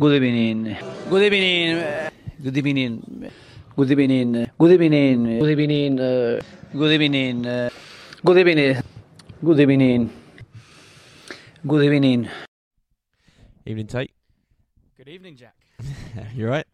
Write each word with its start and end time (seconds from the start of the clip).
Good 0.00 0.14
evening. 0.14 0.76
Good 1.10 1.22
evening. 1.24 2.10
Good 2.42 2.56
evening. 2.56 3.30
Good 3.76 3.90
evening. 3.90 4.46
Good 4.58 4.70
evening. 4.72 5.38
Good 5.40 5.50
evening. 5.50 6.00
uh, 6.00 6.40
Good 6.72 6.92
evening. 6.92 7.46
uh, 7.46 7.68
Good 8.24 8.38
evening. 8.38 8.76
Good 9.44 9.60
evening. 9.60 10.10
Good 11.66 11.82
evening. 11.84 12.28
Evening, 13.66 13.86
Tate. 13.86 14.10
Good 14.96 15.08
evening, 15.08 15.36
Jack. 15.36 15.54
you 16.34 16.48
right? 16.48 16.64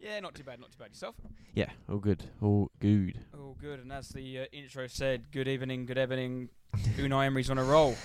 Yeah, 0.00 0.20
not 0.20 0.34
too 0.36 0.44
bad, 0.44 0.60
not 0.60 0.70
too 0.70 0.78
bad. 0.78 0.90
Yourself? 0.90 1.16
Yeah, 1.54 1.70
all 1.88 1.98
good. 1.98 2.22
All 2.40 2.70
good. 2.78 3.18
All 3.36 3.56
good. 3.60 3.80
And 3.80 3.92
as 3.92 4.10
the 4.10 4.40
uh, 4.40 4.44
intro 4.52 4.86
said, 4.86 5.32
good 5.32 5.48
evening, 5.48 5.86
good 5.86 5.98
evening. 5.98 6.50
Unai 6.98 7.26
Emery's 7.26 7.50
on 7.50 7.58
a 7.58 7.64
roll. 7.64 7.96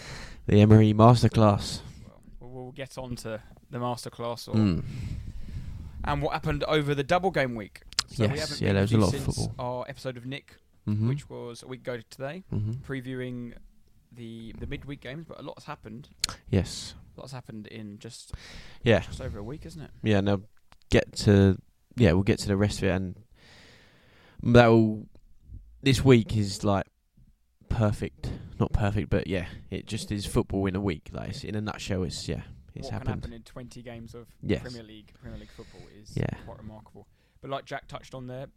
The 0.47 0.59
Emery 0.61 0.93
Masterclass. 0.93 1.81
Well, 2.69 2.75
get 2.75 2.99
on 2.99 3.15
to 3.17 3.41
the 3.71 3.79
masterclass 3.79 4.47
or, 4.47 4.53
Mm. 4.53 4.83
and 6.03 6.21
what 6.21 6.33
happened 6.33 6.63
over 6.65 6.93
the 6.93 7.01
double 7.03 7.31
game 7.31 7.55
week. 7.55 7.81
So 8.09 8.25
Yes, 8.25 8.39
haven't 8.41 8.61
yeah, 8.61 8.67
been 8.67 8.73
there 8.75 8.81
was 8.83 8.91
a 8.93 8.97
lot 8.99 9.13
of 9.15 9.23
football. 9.23 9.55
Our 9.57 9.85
episode 9.89 10.17
of 10.17 10.27
Nick, 10.27 10.57
Mm-hmm. 10.87 11.09
which 11.09 11.27
was 11.31 11.63
a 11.63 11.67
week 11.67 11.79
ago 11.81 11.99
today, 12.11 12.43
hmm 12.51 12.73
previewing 12.87 13.53
the 14.11 14.53
the 14.59 14.67
midweek 14.67 15.01
games. 15.01 15.25
But 15.27 15.39
a 15.39 15.41
lot's 15.41 15.65
happened. 15.65 16.09
Yes. 16.51 16.93
a 17.17 17.21
Lots 17.21 17.31
happened 17.33 17.65
in 17.65 17.97
just 17.97 18.33
Yeah. 18.83 18.99
just 18.99 19.19
over 19.19 19.39
a 19.39 19.43
week, 19.43 19.65
isn't 19.65 19.81
it? 19.81 19.89
Yeah. 20.03 20.21
Now 20.21 20.41
get 20.91 21.11
to 21.25 21.57
yeah, 21.95 22.11
we'll 22.13 22.21
get 22.21 22.37
to 22.39 22.47
the 22.47 22.55
rest 22.57 22.77
of 22.77 22.83
it, 22.83 22.91
and 22.91 23.15
that'll 24.43 25.07
this 25.81 26.05
week 26.05 26.37
is 26.37 26.63
like 26.63 26.85
perfect. 27.67 28.31
Not 28.59 28.73
perfect, 28.73 29.09
but 29.09 29.25
yeah, 29.25 29.47
it 29.71 29.85
just 29.87 30.11
is 30.11 30.25
football 30.27 30.65
in 30.67 30.75
a 30.75 30.81
week. 30.81 31.09
Like 31.11 31.43
in 31.43 31.55
a 31.55 31.61
nutshell, 31.61 32.03
it's 32.03 32.27
yeah, 32.27 32.41
it's 32.75 32.85
what 32.85 32.89
can 32.91 33.07
happened. 33.07 33.23
happen 33.23 33.33
in 33.33 33.43
20 33.43 33.81
games 33.81 34.13
of 34.15 34.27
Yes. 34.41 34.61
Premier 34.61 34.83
League 34.83 35.11
Premier 35.21 35.39
League 35.39 35.51
football 35.51 35.81
is 36.01 36.15
Yeah. 36.15 36.25
quite 36.45 36.57
remarkable. 36.57 37.07
But 37.41 37.49
like 37.49 37.65
Jack 37.65 37.87
touched 37.87 38.13
on 38.13 38.27
there, 38.27 38.47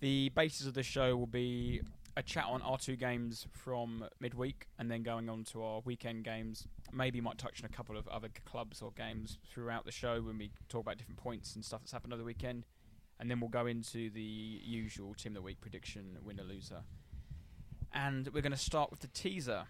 the 0.00 0.30
basis 0.30 0.66
of 0.66 0.74
the 0.74 0.82
show 0.82 1.16
will 1.16 1.26
be 1.26 1.80
a 2.16 2.22
chat 2.22 2.44
on 2.46 2.60
our 2.62 2.76
two 2.76 2.96
games 2.96 3.46
from 3.52 4.04
midweek, 4.18 4.66
and 4.78 4.90
then 4.90 5.02
going 5.02 5.28
on 5.28 5.44
to 5.44 5.62
our 5.62 5.80
weekend 5.84 6.24
games. 6.24 6.66
Maybe 6.92 7.20
might 7.20 7.38
touch 7.38 7.62
on 7.62 7.70
a 7.70 7.72
couple 7.72 7.96
of 7.96 8.08
other 8.08 8.28
clubs 8.44 8.82
or 8.82 8.90
games 8.92 9.38
throughout 9.44 9.84
the 9.84 9.92
show 9.92 10.20
when 10.20 10.36
we 10.36 10.50
talk 10.68 10.80
about 10.82 10.98
different 10.98 11.18
points 11.18 11.54
and 11.54 11.64
stuff 11.64 11.82
that's 11.82 11.92
happened 11.92 12.12
over 12.12 12.20
the 12.20 12.26
weekend, 12.26 12.66
and 13.20 13.30
then 13.30 13.38
we'll 13.40 13.48
go 13.48 13.66
into 13.66 14.10
the 14.10 14.20
usual 14.20 15.14
team 15.14 15.32
of 15.32 15.36
the 15.36 15.42
week 15.42 15.60
prediction, 15.60 16.18
winner 16.24 16.42
loser. 16.42 16.82
And 17.92 18.28
we're 18.28 18.42
going 18.42 18.52
to 18.52 18.58
start 18.58 18.90
with 18.90 19.00
the 19.00 19.08
teaser. 19.08 19.64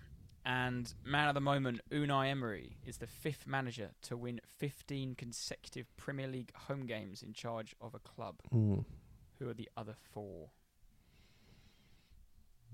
And 0.44 0.92
man 1.04 1.28
of 1.28 1.34
the 1.34 1.40
moment, 1.40 1.80
Unai 1.90 2.28
Emery 2.30 2.76
is 2.86 2.96
the 2.98 3.06
fifth 3.06 3.46
manager 3.46 3.90
to 4.02 4.16
win 4.16 4.40
15 4.58 5.14
consecutive 5.14 5.94
Premier 5.96 6.26
League 6.26 6.52
home 6.54 6.86
games 6.86 7.22
in 7.22 7.32
charge 7.34 7.74
of 7.80 7.94
a 7.94 7.98
club. 7.98 8.36
Mm. 8.52 8.84
Who 9.38 9.48
are 9.50 9.54
the 9.54 9.68
other 9.76 9.94
four? 10.12 10.50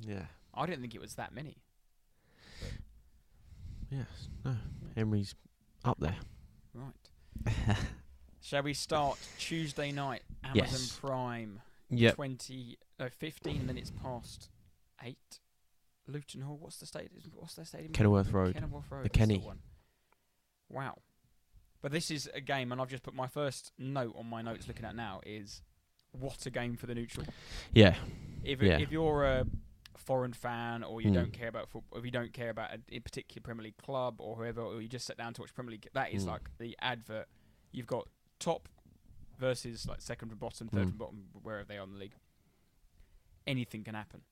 Yeah. 0.01 0.27
I 0.55 0.67
didn't 0.67 0.81
think 0.83 0.95
it 0.95 1.01
was 1.01 1.15
that 1.17 1.35
many. 1.35 1.57
Yes. 3.91 4.07
No. 4.45 4.55
Emery's 4.97 5.35
up 5.85 5.99
there. 6.01 6.17
Right. 6.75 7.57
Shall 8.41 8.63
we 8.63 8.75
start 8.75 9.19
Tuesday 9.39 9.91
night, 9.93 10.23
Amazon 10.45 10.67
Yes. 10.71 10.99
Prime, 11.01 11.61
Yep. 11.91 12.15
20, 12.15 12.79
uh, 13.01 13.09
15 13.09 13.67
minutes 13.67 13.91
past 14.03 14.51
8. 15.03 15.17
Luton 16.09 16.41
Hall, 16.43 16.57
what's 16.61 16.79
the 16.79 16.87
stadium? 16.87 17.13
What's 17.35 17.55
their 17.55 17.65
stadium? 17.65 17.93
Kenilworth 17.93 18.31
Road. 18.33 18.55
Kenilworth 18.55 18.91
Road. 18.91 19.05
The 19.05 19.09
the 19.09 19.19
Kenny. 19.19 19.39
one. 19.39 19.59
Wow. 20.71 20.99
But 21.83 21.93
this 21.93 22.11
is 22.11 22.29
a 22.35 22.41
game, 22.41 22.73
and 22.73 22.81
I've 22.81 22.89
just 22.89 23.03
put 23.03 23.15
my 23.15 23.27
first 23.29 23.73
note 23.79 24.15
on 24.17 24.27
my 24.29 24.43
notes 24.43 24.67
looking 24.67 24.85
at 24.85 24.97
now 24.97 25.21
is 25.25 25.63
what 26.13 26.45
a 26.47 26.51
game 26.51 26.77
for 26.77 26.87
the 26.87 26.95
neutral. 26.95 27.27
Yeah. 27.73 27.97
If 28.43 28.63
Yeah. 28.63 28.79
if 28.79 28.91
you're 28.91 29.25
a 29.25 29.47
foreign 29.97 30.33
fan 30.33 30.83
or 30.85 31.01
you 31.01 31.11
Mm. 31.11 31.15
don't 31.15 31.33
care 31.33 31.49
about 31.49 31.69
football, 31.69 31.99
if 31.99 32.05
you 32.05 32.11
don't 32.11 32.33
care 32.33 32.51
about 32.51 32.73
a, 32.75 32.81
a 32.97 33.01
particular 33.01 33.43
Premier 33.43 33.65
League 33.65 33.77
club 33.77 34.21
or 34.21 34.37
whoever, 34.37 34.61
or 34.63 34.81
you 34.81 34.89
just 34.89 35.07
sit 35.07 35.17
down 35.17 35.35
to 35.35 35.41
watch 35.43 35.55
Premier 35.55 35.73
League, 35.73 35.89
that 35.95 36.13
is 36.13 36.25
Mm. 36.25 36.29
like 36.29 36.57
the 36.59 36.77
advert. 36.81 37.29
You've 37.73 37.87
got 37.87 38.09
top 38.39 38.69
versus 39.39 39.87
like 39.87 40.01
second 40.01 40.29
from 40.31 40.39
bottom, 40.39 40.69
third 40.69 40.87
Mm. 40.87 40.89
from 40.91 40.99
bottom, 40.99 41.29
wherever 41.43 41.65
they 41.65 41.77
are 41.79 41.85
in 41.85 41.93
the 41.93 41.99
league. 41.99 42.15
Anything 43.47 43.85
can 43.85 43.95
happen. 43.95 44.23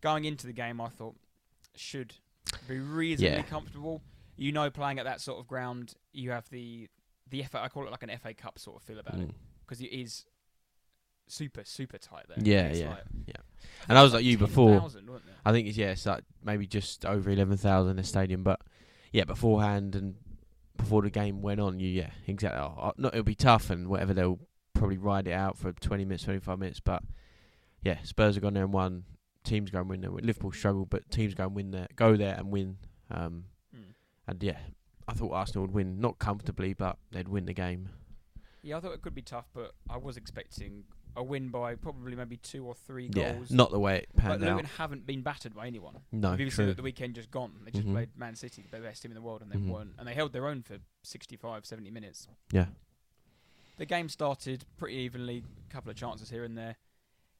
Going 0.00 0.24
into 0.24 0.46
the 0.46 0.52
game, 0.52 0.80
I 0.80 0.88
thought 0.88 1.16
should 1.74 2.14
be 2.68 2.78
reasonably 2.78 3.36
Yeah. 3.38 3.42
comfortable. 3.42 4.02
You 4.36 4.52
know, 4.52 4.70
playing 4.70 4.98
at 4.98 5.04
that 5.04 5.20
sort 5.20 5.38
of 5.40 5.46
ground, 5.46 5.94
you 6.12 6.30
have 6.30 6.48
the 6.50 6.88
the 7.28 7.44
FA. 7.44 7.60
I 7.62 7.68
call 7.68 7.86
it 7.86 7.90
like 7.92 8.02
an 8.02 8.10
FA 8.10 8.34
Cup 8.34 8.58
sort 8.58 8.76
of 8.76 8.82
feel 8.82 8.98
about 8.98 9.14
it 9.20 9.28
Mm. 9.28 9.34
because 9.60 9.80
it 9.80 9.92
is 9.92 10.24
super 11.28 11.62
super 11.64 11.98
tight 11.98 12.26
there. 12.28 12.38
Yeah, 12.40 12.66
It's 12.68 12.80
yeah, 12.80 12.88
like- 12.90 13.04
yeah. 13.26 13.34
And 13.88 13.96
I 13.98 14.02
was 14.02 14.12
like 14.12 14.24
you 14.24 14.36
before. 14.38 14.70
10,000. 14.80 15.08
I 15.44 15.52
think 15.52 15.68
it's 15.68 15.76
yeah, 15.76 15.90
it's 15.90 16.06
like 16.06 16.24
maybe 16.42 16.66
just 16.66 17.04
over 17.06 17.30
eleven 17.30 17.56
thousand 17.56 17.98
a 17.98 18.04
stadium, 18.04 18.42
but 18.42 18.60
yeah, 19.12 19.24
beforehand 19.24 19.94
and 19.94 20.16
before 20.76 21.02
the 21.02 21.10
game 21.10 21.42
went 21.42 21.60
on, 21.60 21.78
you 21.78 21.88
yeah, 21.88 22.10
exactly. 22.26 22.60
Oh, 22.60 22.74
oh, 22.88 22.92
no, 22.96 23.08
it'll 23.08 23.22
be 23.22 23.34
tough 23.34 23.70
and 23.70 23.86
whatever. 23.88 24.14
They'll 24.14 24.40
probably 24.74 24.98
ride 24.98 25.28
it 25.28 25.32
out 25.32 25.56
for 25.58 25.72
twenty 25.74 26.04
minutes, 26.04 26.24
twenty 26.24 26.40
five 26.40 26.58
minutes, 26.58 26.80
but 26.80 27.02
yeah, 27.82 28.02
Spurs 28.02 28.34
have 28.36 28.42
gone 28.42 28.54
there 28.54 28.64
and 28.64 28.72
won. 28.72 29.04
Teams 29.44 29.70
go 29.70 29.80
and 29.80 29.88
win 29.88 30.00
there. 30.02 30.10
Liverpool 30.10 30.52
struggled, 30.52 30.90
but 30.90 31.10
teams 31.10 31.34
go 31.34 31.44
and 31.44 31.54
win 31.54 31.70
there, 31.70 31.88
go 31.96 32.16
there 32.16 32.34
and 32.36 32.50
win. 32.50 32.76
Um, 33.10 33.44
Mm. 33.74 33.94
and 34.28 34.42
yeah, 34.42 34.58
I 35.08 35.12
thought 35.14 35.32
Arsenal 35.32 35.62
would 35.62 35.74
win, 35.74 36.00
not 36.00 36.18
comfortably, 36.18 36.74
but 36.74 36.98
they'd 37.10 37.28
win 37.28 37.46
the 37.46 37.54
game. 37.54 37.88
Yeah, 38.62 38.76
I 38.76 38.80
thought 38.80 38.92
it 38.92 39.02
could 39.02 39.14
be 39.14 39.22
tough, 39.22 39.48
but 39.54 39.74
I 39.88 39.96
was 39.96 40.16
expecting 40.16 40.84
a 41.16 41.22
win 41.24 41.48
by 41.48 41.74
probably 41.74 42.14
maybe 42.14 42.36
two 42.36 42.64
or 42.66 42.74
three 42.74 43.10
Yeah, 43.14 43.32
goals. 43.34 43.50
not 43.50 43.70
the 43.70 43.80
way 43.80 43.98
it 43.98 44.08
but 44.14 44.22
panned 44.22 44.40
Luton 44.42 44.58
out. 44.60 44.64
haven't 44.72 45.06
been 45.06 45.22
battered 45.22 45.54
by 45.54 45.66
anyone. 45.66 46.00
No, 46.12 46.30
We've 46.32 46.38
seen 46.38 46.50
true. 46.50 46.66
that 46.66 46.76
the 46.76 46.82
weekend 46.82 47.14
just 47.16 47.30
gone. 47.30 47.62
They 47.64 47.70
just 47.72 47.86
Mhm. 47.86 47.92
played 47.92 48.16
Man 48.16 48.36
City, 48.36 48.64
the 48.70 48.78
best 48.80 49.02
team 49.02 49.10
in 49.10 49.14
the 49.16 49.22
world, 49.22 49.42
and 49.42 49.50
they 49.50 49.56
Mhm. 49.56 49.68
won. 49.68 49.94
And 49.98 50.06
they 50.06 50.14
held 50.14 50.32
their 50.32 50.46
own 50.46 50.62
for 50.62 50.78
65, 51.02 51.64
70 51.66 51.90
minutes. 51.90 52.28
Yeah, 52.52 52.68
The 53.78 53.86
game 53.86 54.10
started 54.10 54.66
pretty 54.76 54.96
evenly, 54.96 55.42
a 55.66 55.72
couple 55.72 55.90
of 55.90 55.96
chances 55.96 56.28
here 56.28 56.44
and 56.44 56.56
there, 56.58 56.76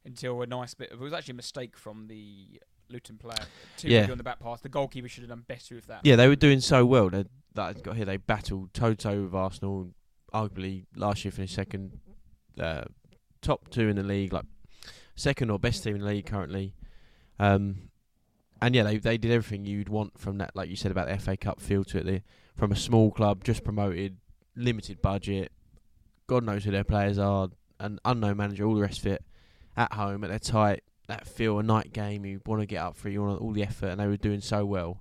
until 0.04 0.40
a 0.42 0.46
nice 0.46 0.74
bit. 0.74 0.90
Of, 0.92 1.00
it 1.00 1.04
was 1.04 1.12
actually 1.12 1.32
a 1.32 1.36
mistake 1.36 1.76
from 1.76 2.06
the 2.08 2.60
Luton 2.88 3.18
player. 3.18 3.46
Too 3.76 3.88
Yeah. 3.88 4.10
on 4.10 4.18
the 4.18 4.24
back 4.24 4.40
pass. 4.40 4.60
The 4.60 4.68
goalkeeper 4.68 5.08
should 5.08 5.22
have 5.22 5.30
done 5.30 5.44
better 5.46 5.74
with 5.76 5.86
that. 5.86 6.00
Yeah, 6.04 6.16
they 6.16 6.28
were 6.28 6.36
doing 6.36 6.60
so 6.60 6.84
well. 6.84 7.10
They 7.10 7.24
that 7.54 7.82
got 7.82 7.96
here. 7.96 8.04
They 8.04 8.16
battled 8.16 8.72
toe 8.74 8.94
to 8.94 8.96
toe 8.96 9.22
with 9.22 9.34
Arsenal. 9.34 9.90
Arguably 10.32 10.84
last 10.94 11.24
year 11.24 11.32
finished 11.32 11.54
second, 11.56 11.98
uh, 12.58 12.84
top 13.42 13.68
two 13.68 13.88
in 13.88 13.96
the 13.96 14.02
league, 14.04 14.32
like 14.32 14.44
second 15.16 15.50
or 15.50 15.58
best 15.58 15.82
team 15.82 15.96
in 15.96 16.02
the 16.02 16.06
league 16.06 16.26
currently. 16.26 16.74
Um, 17.40 17.90
and 18.62 18.74
yeah, 18.74 18.84
they 18.84 18.98
they 18.98 19.18
did 19.18 19.32
everything 19.32 19.64
you'd 19.66 19.88
want 19.88 20.18
from 20.18 20.38
that, 20.38 20.54
like 20.54 20.68
you 20.68 20.76
said 20.76 20.92
about 20.92 21.08
the 21.08 21.18
FA 21.18 21.36
Cup 21.36 21.60
feel 21.60 21.82
to 21.84 21.98
it. 21.98 22.06
They, 22.06 22.22
from 22.56 22.70
a 22.70 22.76
small 22.76 23.10
club, 23.10 23.42
just 23.42 23.64
promoted, 23.64 24.18
limited 24.54 25.02
budget. 25.02 25.50
God 26.28 26.44
knows 26.44 26.62
who 26.64 26.70
their 26.70 26.84
players 26.84 27.18
are, 27.18 27.48
an 27.80 27.98
unknown 28.04 28.36
manager, 28.36 28.64
all 28.64 28.74
the 28.76 28.82
rest 28.82 29.00
of 29.00 29.06
it. 29.06 29.24
At 29.76 29.92
home, 29.94 30.24
at 30.24 30.30
their 30.30 30.38
tight, 30.38 30.82
that 31.08 31.26
feel 31.26 31.58
a 31.58 31.62
night 31.62 31.92
game. 31.92 32.24
You 32.24 32.40
want 32.46 32.60
to 32.60 32.66
get 32.66 32.78
up 32.82 32.96
for 32.96 33.08
it, 33.08 33.12
you 33.12 33.22
want 33.22 33.40
all 33.40 33.52
the 33.52 33.62
effort, 33.62 33.86
and 33.88 34.00
they 34.00 34.06
were 34.06 34.16
doing 34.16 34.40
so 34.40 34.64
well 34.64 35.00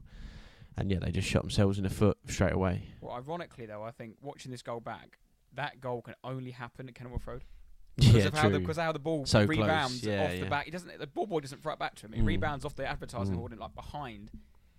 and 0.78 0.90
yeah, 0.90 0.98
they 1.00 1.12
just 1.12 1.28
shot 1.28 1.42
themselves 1.42 1.78
in 1.78 1.84
the 1.84 1.90
foot 1.90 2.18
straight 2.30 2.54
away. 2.54 2.84
Well, 3.02 3.14
ironically, 3.14 3.66
though, 3.66 3.84
I 3.84 3.92
think 3.92 4.16
watching 4.22 4.50
this 4.50 4.62
goal 4.62 4.80
back, 4.80 5.20
that 5.56 5.82
goal 5.82 6.02
can 6.02 6.14
only 6.24 6.52
happen 6.52 6.88
at 6.88 6.96
Kenilworth 6.96 7.28
Road. 7.28 7.44
Yeah, 7.98 8.14
because 8.14 8.26
of 8.28 8.34
how 8.36 8.48
the 8.50 8.60
because 8.62 8.78
how 8.78 8.92
the 8.94 9.00
ball 9.00 9.26
So 9.26 9.44
rebounds 9.44 10.06
yeah, 10.06 10.24
off 10.24 10.30
the 10.32 10.38
yeah. 10.38 10.48
back. 10.50 10.66
He 10.66 10.72
doesn't. 10.72 11.00
The 11.00 11.08
ball 11.08 11.28
boy 11.28 11.42
doesn't 11.42 11.62
throw 11.62 11.74
it 11.74 11.80
back 11.80 11.96
to 11.96 12.06
him. 12.06 12.14
It 12.14 12.22
Mm. 12.22 12.28
rebounds 12.28 12.64
off 12.64 12.74
the 12.76 12.86
advertising 12.86 13.36
Mm. 13.36 13.40
board 13.40 13.52
and 13.52 13.60
like 13.60 13.76
behind. 13.76 14.32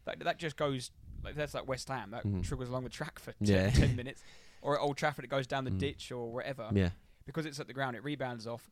That 0.06 0.20
that 0.20 0.38
just 0.38 0.56
goes 0.56 0.90
like 1.22 1.34
that's 1.34 1.52
like 1.52 1.68
West 1.68 1.86
Ham. 1.90 2.12
That 2.12 2.24
Mm. 2.24 2.42
triggers 2.42 2.70
along 2.70 2.84
the 2.84 2.88
track 2.88 3.18
for 3.18 3.32
10, 3.32 3.46
Yeah. 3.46 3.68
10 3.68 3.94
minutes. 4.02 4.22
Or 4.62 4.74
at 4.78 4.80
Old 4.80 4.96
Trafford, 4.96 5.26
it 5.26 5.28
goes 5.28 5.46
down 5.46 5.64
the 5.64 5.70
Mm. 5.70 5.78
ditch 5.80 6.10
or 6.10 6.32
wherever. 6.32 6.70
yeah, 6.72 6.90
Because 7.26 7.44
it's 7.44 7.60
at 7.60 7.66
the 7.66 7.74
ground, 7.74 7.94
it 7.94 8.02
rebounds 8.02 8.46
off. 8.46 8.70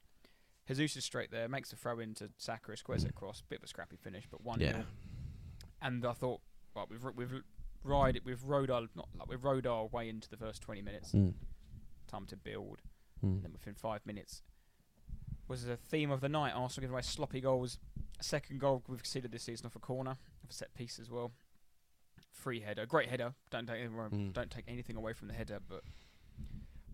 Jesus 0.77 0.97
is 0.99 1.05
straight 1.05 1.31
there, 1.31 1.49
makes 1.49 1.73
a 1.73 1.77
throw 1.77 1.99
into 1.99 2.31
Saka, 2.39 2.77
squares 2.77 3.05
it 3.05 3.11
across. 3.11 3.43
Bit 3.49 3.61
of 3.61 3.65
a 3.65 3.69
scrappy 3.69 3.97
finish, 3.97 4.25
but 4.31 4.43
one 4.43 4.61
yeah, 4.61 4.73
0 4.73 4.85
And 5.83 6.05
I 6.05 6.13
thought, 6.13 6.41
well, 6.75 6.87
we've 6.91 7.05
we've 7.17 7.43
ride 7.85 8.21
we've 8.25 8.43
rode 8.45 8.71
our 8.71 8.83
not 8.97 9.09
like 9.19 9.29
we've 9.29 9.45
rode 9.45 9.67
our 9.67 9.87
way 9.87 10.09
into 10.09 10.29
the 10.29 10.37
first 10.37 10.61
twenty 10.63 10.83
minutes. 10.83 11.13
mm. 11.13 11.33
Time 12.07 12.27
to 12.27 12.37
build. 12.37 12.83
Mm. 13.25 13.29
And 13.37 13.43
then 13.45 13.53
within 13.53 13.75
five 13.75 14.05
minutes 14.07 14.43
was 15.47 15.65
the 15.65 15.77
theme 15.77 16.11
of 16.11 16.21
the 16.21 16.29
night. 16.29 16.53
Arsenal 16.55 16.83
giving 16.83 16.93
away 16.95 17.03
sloppy 17.03 17.41
goals. 17.41 17.79
Second 18.21 18.61
goal 18.61 18.83
we've 18.89 19.03
conceded 19.03 19.33
this 19.33 19.45
season 19.45 19.67
off 19.67 19.77
a 19.77 19.79
corner, 19.79 20.11
off 20.11 20.51
a 20.51 20.53
set 20.53 20.75
piece 20.75 20.99
as 20.99 21.11
well. 21.11 21.33
Free 22.33 22.61
header, 22.61 22.85
great 22.87 23.09
header. 23.09 23.35
Don't 23.51 23.67
take 23.67 23.81
Mm. 23.89 24.33
don't 24.33 24.51
take 24.51 24.65
anything 24.69 24.97
away 24.97 25.13
from 25.13 25.29
the 25.29 25.35
header, 25.35 25.59
but 25.67 25.83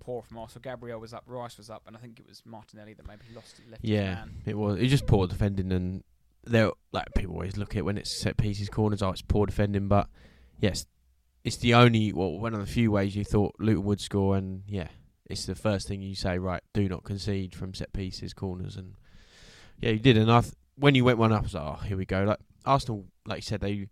poor 0.04 0.22
from 0.22 0.38
Arsenal. 0.38 0.62
Gabriel 0.62 1.00
was 1.00 1.14
up, 1.14 1.24
Rice 1.26 1.56
was 1.56 1.70
up, 1.70 1.82
and 1.86 1.96
I 1.96 2.00
think 2.00 2.20
it 2.20 2.26
was 2.26 2.42
Martinelli 2.44 2.94
that 2.94 3.06
maybe 3.06 3.22
lost 3.34 3.60
left 3.70 3.82
his 3.82 3.90
yeah. 3.90 4.24
It 4.46 4.56
was. 4.56 4.78
It's 4.80 4.90
just 4.90 5.06
poor 5.06 5.26
defending, 5.26 5.72
and 5.72 6.04
they're 6.44 6.70
like 6.92 7.08
people 7.16 7.34
always 7.34 7.56
look 7.56 7.70
at 7.70 7.78
it 7.78 7.84
when 7.84 7.98
it's 7.98 8.20
set 8.20 8.36
pieces, 8.36 8.68
corners. 8.68 9.02
Oh, 9.02 9.10
it's 9.10 9.22
poor 9.22 9.46
defending, 9.46 9.88
but 9.88 10.08
yes, 10.58 10.86
it's 11.44 11.56
the 11.56 11.74
only 11.74 12.12
well 12.12 12.38
one 12.38 12.54
of 12.54 12.60
the 12.60 12.66
few 12.66 12.90
ways 12.90 13.16
you 13.16 13.24
thought 13.24 13.54
Luton 13.58 13.84
would 13.84 14.00
score, 14.00 14.36
and 14.36 14.62
yeah, 14.66 14.88
it's 15.26 15.46
the 15.46 15.54
first 15.54 15.88
thing 15.88 16.02
you 16.02 16.14
say. 16.14 16.38
Right, 16.38 16.62
do 16.72 16.88
not 16.88 17.04
concede 17.04 17.54
from 17.54 17.74
set 17.74 17.92
pieces, 17.92 18.34
corners, 18.34 18.76
and 18.76 18.94
yeah, 19.80 19.90
you 19.90 19.98
did. 19.98 20.16
And 20.16 20.30
I 20.30 20.40
th- 20.42 20.54
when 20.76 20.94
you 20.94 21.04
went 21.04 21.18
one 21.18 21.32
up, 21.32 21.40
I 21.40 21.42
was 21.42 21.54
like, 21.54 21.64
oh, 21.64 21.84
here 21.84 21.96
we 21.96 22.04
go. 22.04 22.24
Like 22.24 22.40
Arsenal, 22.64 23.06
like 23.26 23.38
you 23.38 23.42
said, 23.42 23.60
they 23.60 23.88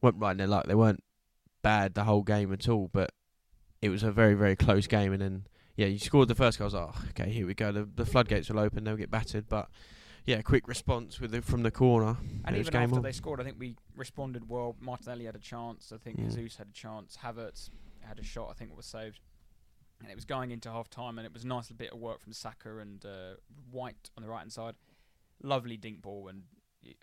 went 0.00 0.16
right 0.18 0.32
in 0.32 0.38
their 0.38 0.46
luck. 0.46 0.66
They 0.66 0.74
weren't 0.74 1.02
bad 1.62 1.94
the 1.94 2.04
whole 2.04 2.22
game 2.22 2.52
at 2.52 2.68
all, 2.68 2.88
but 2.92 3.10
it 3.82 3.88
was 3.88 4.02
a 4.02 4.10
very 4.12 4.34
very 4.34 4.56
close 4.56 4.86
game. 4.86 5.12
And 5.12 5.22
then 5.22 5.46
yeah, 5.76 5.86
you 5.86 5.98
scored 5.98 6.28
the 6.28 6.34
first 6.34 6.58
goal. 6.58 6.66
I 6.66 6.66
was 6.66 6.74
like, 6.74 6.88
oh, 6.94 7.04
okay, 7.10 7.30
here 7.30 7.46
we 7.46 7.54
go. 7.54 7.72
The, 7.72 7.88
the 7.96 8.04
floodgates 8.04 8.50
will 8.50 8.58
open. 8.58 8.84
They'll 8.84 8.96
get 8.96 9.10
battered, 9.10 9.48
but 9.48 9.68
yeah, 10.26 10.42
quick 10.42 10.68
response 10.68 11.20
with 11.20 11.34
it 11.34 11.44
from 11.44 11.62
the 11.62 11.70
corner. 11.70 12.16
And 12.44 12.56
even 12.56 12.70
game 12.70 12.82
after 12.82 12.96
on. 12.96 13.02
they 13.02 13.12
scored, 13.12 13.40
I 13.40 13.44
think 13.44 13.56
we 13.58 13.76
responded 13.96 14.48
well. 14.48 14.76
Martinelli 14.80 15.24
had 15.24 15.34
a 15.36 15.40
chance. 15.40 15.92
I 15.94 15.96
think 15.96 16.18
Mm. 16.20 16.34
Jesus 16.34 16.56
had 16.56 16.68
a 16.68 16.72
chance. 16.72 17.16
Havertz 17.24 17.70
had 18.00 18.18
a 18.18 18.22
shot. 18.22 18.48
I 18.50 18.52
think 18.54 18.70
it 18.70 18.76
was 18.76 18.86
saved. 18.86 19.20
And 20.02 20.10
it 20.10 20.14
was 20.14 20.24
going 20.24 20.50
into 20.50 20.70
half 20.70 20.88
time, 20.88 21.18
and 21.18 21.26
it 21.26 21.32
was 21.32 21.44
a 21.44 21.46
nice 21.46 21.64
little 21.64 21.76
bit 21.76 21.92
of 21.92 21.98
work 21.98 22.20
from 22.20 22.32
Saka 22.32 22.78
and 22.78 23.04
uh, 23.04 23.34
White 23.70 24.10
on 24.16 24.22
the 24.22 24.28
right 24.28 24.38
hand 24.40 24.52
side. 24.52 24.74
Lovely 25.42 25.76
dink 25.76 26.00
ball, 26.00 26.28
and 26.28 26.42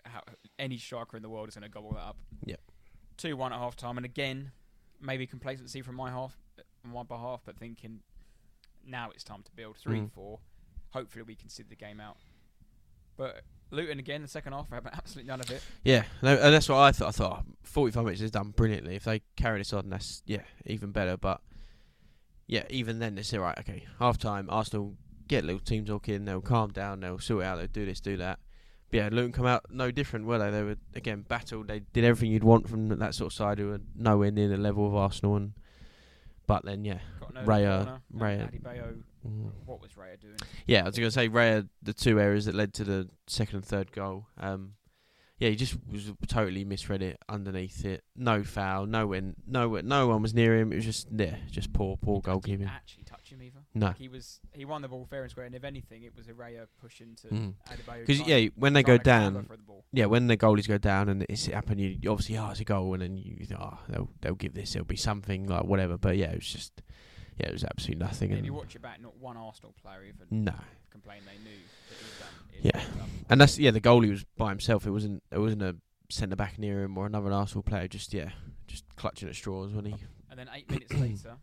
how, 0.04 0.22
any 0.58 0.78
striker 0.78 1.16
in 1.16 1.22
the 1.22 1.28
world 1.28 1.48
is 1.48 1.54
going 1.54 1.62
to 1.62 1.68
gobble 1.68 1.92
that 1.92 2.00
up. 2.00 2.16
Yep. 2.44 2.60
2 3.18 3.36
1 3.36 3.52
at 3.52 3.58
half 3.58 3.76
time, 3.76 3.98
and 3.98 4.04
again, 4.04 4.50
maybe 5.00 5.26
complacency 5.26 5.80
from 5.82 5.94
my 5.94 6.10
half, 6.10 6.36
on 6.84 6.92
my 6.92 7.02
behalf, 7.02 7.40
but 7.44 7.56
thinking 7.56 8.00
now 8.86 9.10
it's 9.14 9.24
time 9.24 9.42
to 9.42 9.50
build 9.52 9.76
3 9.76 10.00
Mm. 10.00 10.12
4. 10.12 10.38
Hopefully, 10.92 11.22
we 11.22 11.34
can 11.34 11.48
see 11.48 11.62
the 11.62 11.76
game 11.76 12.00
out. 12.00 12.16
But 13.16 13.42
Luton 13.70 13.98
again, 13.98 14.22
the 14.22 14.28
second 14.28 14.52
half, 14.52 14.70
have 14.70 14.86
absolutely 14.92 15.28
none 15.28 15.40
of 15.40 15.50
it. 15.50 15.62
Yeah, 15.84 16.04
no, 16.22 16.34
and 16.36 16.54
that's 16.54 16.68
what 16.68 16.78
I 16.78 16.92
thought. 16.92 17.08
I 17.08 17.10
thought 17.10 17.44
45 17.64 18.04
minutes 18.04 18.22
is 18.22 18.30
done 18.30 18.50
brilliantly. 18.50 18.94
If 18.96 19.04
they 19.04 19.20
carry 19.36 19.58
this 19.58 19.72
on, 19.72 19.90
that's 19.90 20.22
yeah, 20.26 20.42
even 20.66 20.92
better. 20.92 21.16
But 21.16 21.40
yeah, 22.46 22.64
even 22.70 22.98
then, 22.98 23.18
it's 23.18 23.32
all 23.34 23.40
right. 23.40 23.58
Okay, 23.58 23.84
half 23.98 24.18
time, 24.18 24.48
Arsenal 24.50 24.94
get 25.26 25.44
a 25.44 25.46
little 25.46 25.60
team 25.60 25.84
talk 25.84 26.08
in. 26.08 26.24
They'll 26.24 26.40
calm 26.40 26.70
down. 26.70 27.00
They'll 27.00 27.18
sort 27.18 27.44
out. 27.44 27.58
They'll 27.58 27.66
do 27.66 27.84
this, 27.84 28.00
do 28.00 28.16
that. 28.16 28.38
But 28.90 28.96
yeah, 28.96 29.08
Luton 29.12 29.32
come 29.32 29.44
out 29.44 29.66
no 29.68 29.90
different, 29.90 30.24
were 30.24 30.38
they? 30.38 30.50
They 30.50 30.62
were 30.62 30.76
again 30.94 31.26
battled. 31.28 31.68
They 31.68 31.80
did 31.80 32.04
everything 32.04 32.32
you'd 32.32 32.44
want 32.44 32.66
from 32.70 32.88
that 32.88 33.14
sort 33.14 33.32
of 33.32 33.36
side, 33.36 33.58
who 33.58 33.68
were 33.68 33.80
nowhere 33.94 34.30
near 34.30 34.48
the 34.48 34.56
level 34.56 34.86
of 34.86 34.94
Arsenal. 34.94 35.36
And 35.36 35.52
but 36.48 36.64
then 36.64 36.84
yeah, 36.84 36.98
Got 37.20 37.34
no 37.34 37.40
Raya- 37.42 37.84
corner, 37.84 38.00
and 38.12 38.20
Raya- 38.20 38.50
Adebayo, 38.60 38.96
mm. 39.24 39.50
what 39.66 39.80
was 39.80 39.92
Raya 39.92 40.18
doing? 40.20 40.34
Yeah, 40.66 40.80
I 40.82 40.86
was 40.86 40.96
going 40.98 41.06
to 41.06 41.12
say 41.12 41.28
Raya, 41.28 41.68
the 41.82 41.92
two 41.92 42.18
areas 42.18 42.46
that 42.46 42.56
led 42.56 42.74
to 42.74 42.84
the 42.84 43.08
second 43.28 43.56
and 43.56 43.64
third 43.64 43.92
goal. 43.92 44.26
Um, 44.38 44.72
yeah, 45.38 45.50
he 45.50 45.56
just 45.56 45.76
was 45.90 46.12
totally 46.26 46.64
misread 46.64 47.02
it 47.02 47.18
underneath 47.28 47.84
it. 47.84 48.02
No 48.16 48.42
foul, 48.42 48.86
no 48.86 49.06
one, 49.06 49.36
no 49.46 49.68
no 49.80 50.08
one 50.08 50.22
was 50.22 50.34
near 50.34 50.56
him. 50.56 50.72
It 50.72 50.76
was 50.76 50.84
just 50.84 51.08
yeah, 51.14 51.36
just 51.50 51.72
poor, 51.72 51.96
poor 51.96 52.16
He 52.16 52.20
didn't 52.22 52.42
goalkeeping. 52.42 52.68
actually 52.70 53.04
touch 53.04 53.30
him 53.30 53.42
either. 53.42 53.60
No, 53.74 53.86
Like 53.88 53.96
he 53.98 54.08
was, 54.08 54.40
he 54.52 54.64
won 54.64 54.82
the 54.82 54.88
ball 54.88 55.06
fair 55.08 55.22
and 55.22 55.30
square, 55.30 55.46
and 55.46 55.54
if 55.54 55.64
anything, 55.64 56.02
it 56.02 56.14
was 56.16 56.26
a 56.28 56.32
Raya 56.32 56.66
pushing 56.80 57.14
to 57.22 57.28
Mm. 57.28 57.54
Adebayo. 57.70 58.06
because 58.06 58.26
yeah, 58.26 58.48
when 58.56 58.72
they 58.72 58.82
go 58.82 58.98
down, 58.98 59.34
the 59.34 59.58
yeah, 59.92 60.06
when 60.06 60.26
the 60.26 60.36
goalies 60.36 60.66
go 60.66 60.78
down 60.78 61.08
and 61.08 61.24
it's 61.28 61.46
happened, 61.46 61.80
you 61.80 62.10
obviously 62.10 62.36
oh 62.38 62.50
it's 62.50 62.60
a 62.60 62.64
goal, 62.64 62.94
and 62.94 63.02
then 63.02 63.16
you 63.16 63.46
oh 63.58 63.78
they'll 63.88 64.08
they'll 64.20 64.34
give 64.34 64.54
this, 64.54 64.74
it'll 64.74 64.84
be 64.86 64.96
something 64.96 65.46
like 65.46 65.64
whatever. 65.64 65.96
But 65.96 66.16
yeah, 66.16 66.30
it 66.30 66.36
was 66.36 66.48
just 66.52 66.82
yeah, 67.38 67.46
it 67.46 67.52
was 67.52 67.62
absolutely 67.64 68.04
nothing. 68.04 68.30
And 68.30 68.38
And 68.38 68.46
you 68.46 68.52
watch 68.54 68.74
it 68.74 68.82
back, 68.82 69.00
not 69.00 69.16
one 69.18 69.36
Arsenal 69.36 69.72
player 69.80 70.02
even 70.04 70.44
no, 70.44 70.54
complained 70.90 71.22
they 71.26 71.38
knew 71.48 71.56
that 71.98 72.04
it 72.04 72.08
was 72.10 72.18
done. 72.18 72.28
It 72.52 72.74
Yeah. 72.74 73.04
and 73.30 73.40
that's 73.40 73.58
yeah, 73.58 73.70
the 73.70 73.80
goalie 73.80 74.10
was 74.10 74.24
by 74.36 74.50
himself. 74.50 74.86
It 74.86 74.90
wasn't 74.90 75.22
it 75.30 75.38
wasn't 75.38 75.62
a 75.62 75.76
centre 76.10 76.36
back 76.36 76.58
near 76.58 76.82
him 76.84 76.96
or 76.96 77.06
another 77.06 77.32
Arsenal 77.32 77.62
player. 77.62 77.88
Just 77.88 78.12
yeah, 78.14 78.30
just 78.66 78.84
clutching 78.96 79.28
at 79.28 79.34
straws 79.34 79.72
when 79.72 79.84
he. 79.86 79.94
And 80.30 80.38
then 80.38 80.48
eight 80.54 80.70
minutes 80.70 80.92
later, 80.94 81.36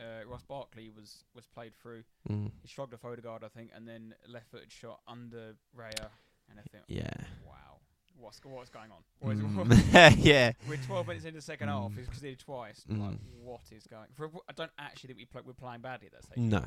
uh, 0.00 0.26
Ross 0.28 0.42
Barkley 0.44 0.90
was 0.96 1.24
was 1.34 1.46
played 1.46 1.72
through. 1.80 2.02
Mm, 2.28 2.50
He 2.62 2.68
shrugged 2.68 2.94
off 2.94 3.04
Odegaard, 3.04 3.44
I 3.44 3.48
think, 3.48 3.70
and 3.74 3.86
then 3.88 4.14
left-footed 4.28 4.70
shot 4.72 5.00
under 5.08 5.54
Raya, 5.78 6.08
and 6.50 6.58
I 6.58 6.62
think, 6.70 6.84
yeah. 6.88 7.08
wow, 7.46 7.78
what's 8.18 8.40
what's 8.44 8.70
going 8.70 8.90
on? 8.90 9.02
What 9.20 9.36
Mm. 9.36 10.16
yeah. 10.24 10.52
We're 10.68 10.76
12 10.76 11.06
minutes 11.08 11.24
into 11.24 11.36
the 11.38 11.42
second 11.42 11.68
half. 11.68 11.90
Mm. 11.92 11.96
He's 11.98 12.06
conceded 12.08 12.38
twice. 12.38 12.84
Like, 12.88 12.98
Mm. 12.98 13.18
what 13.42 13.60
is 13.72 13.86
going? 13.86 14.06
For, 14.14 14.30
I 14.48 14.52
don't 14.54 14.70
actually 14.78 15.08
think 15.08 15.18
we 15.18 15.24
play, 15.24 15.42
we're 15.44 15.52
playing 15.54 15.80
badly 15.80 16.06
at 16.08 16.12
that 16.12 16.24
stage. 16.24 16.38
No, 16.38 16.64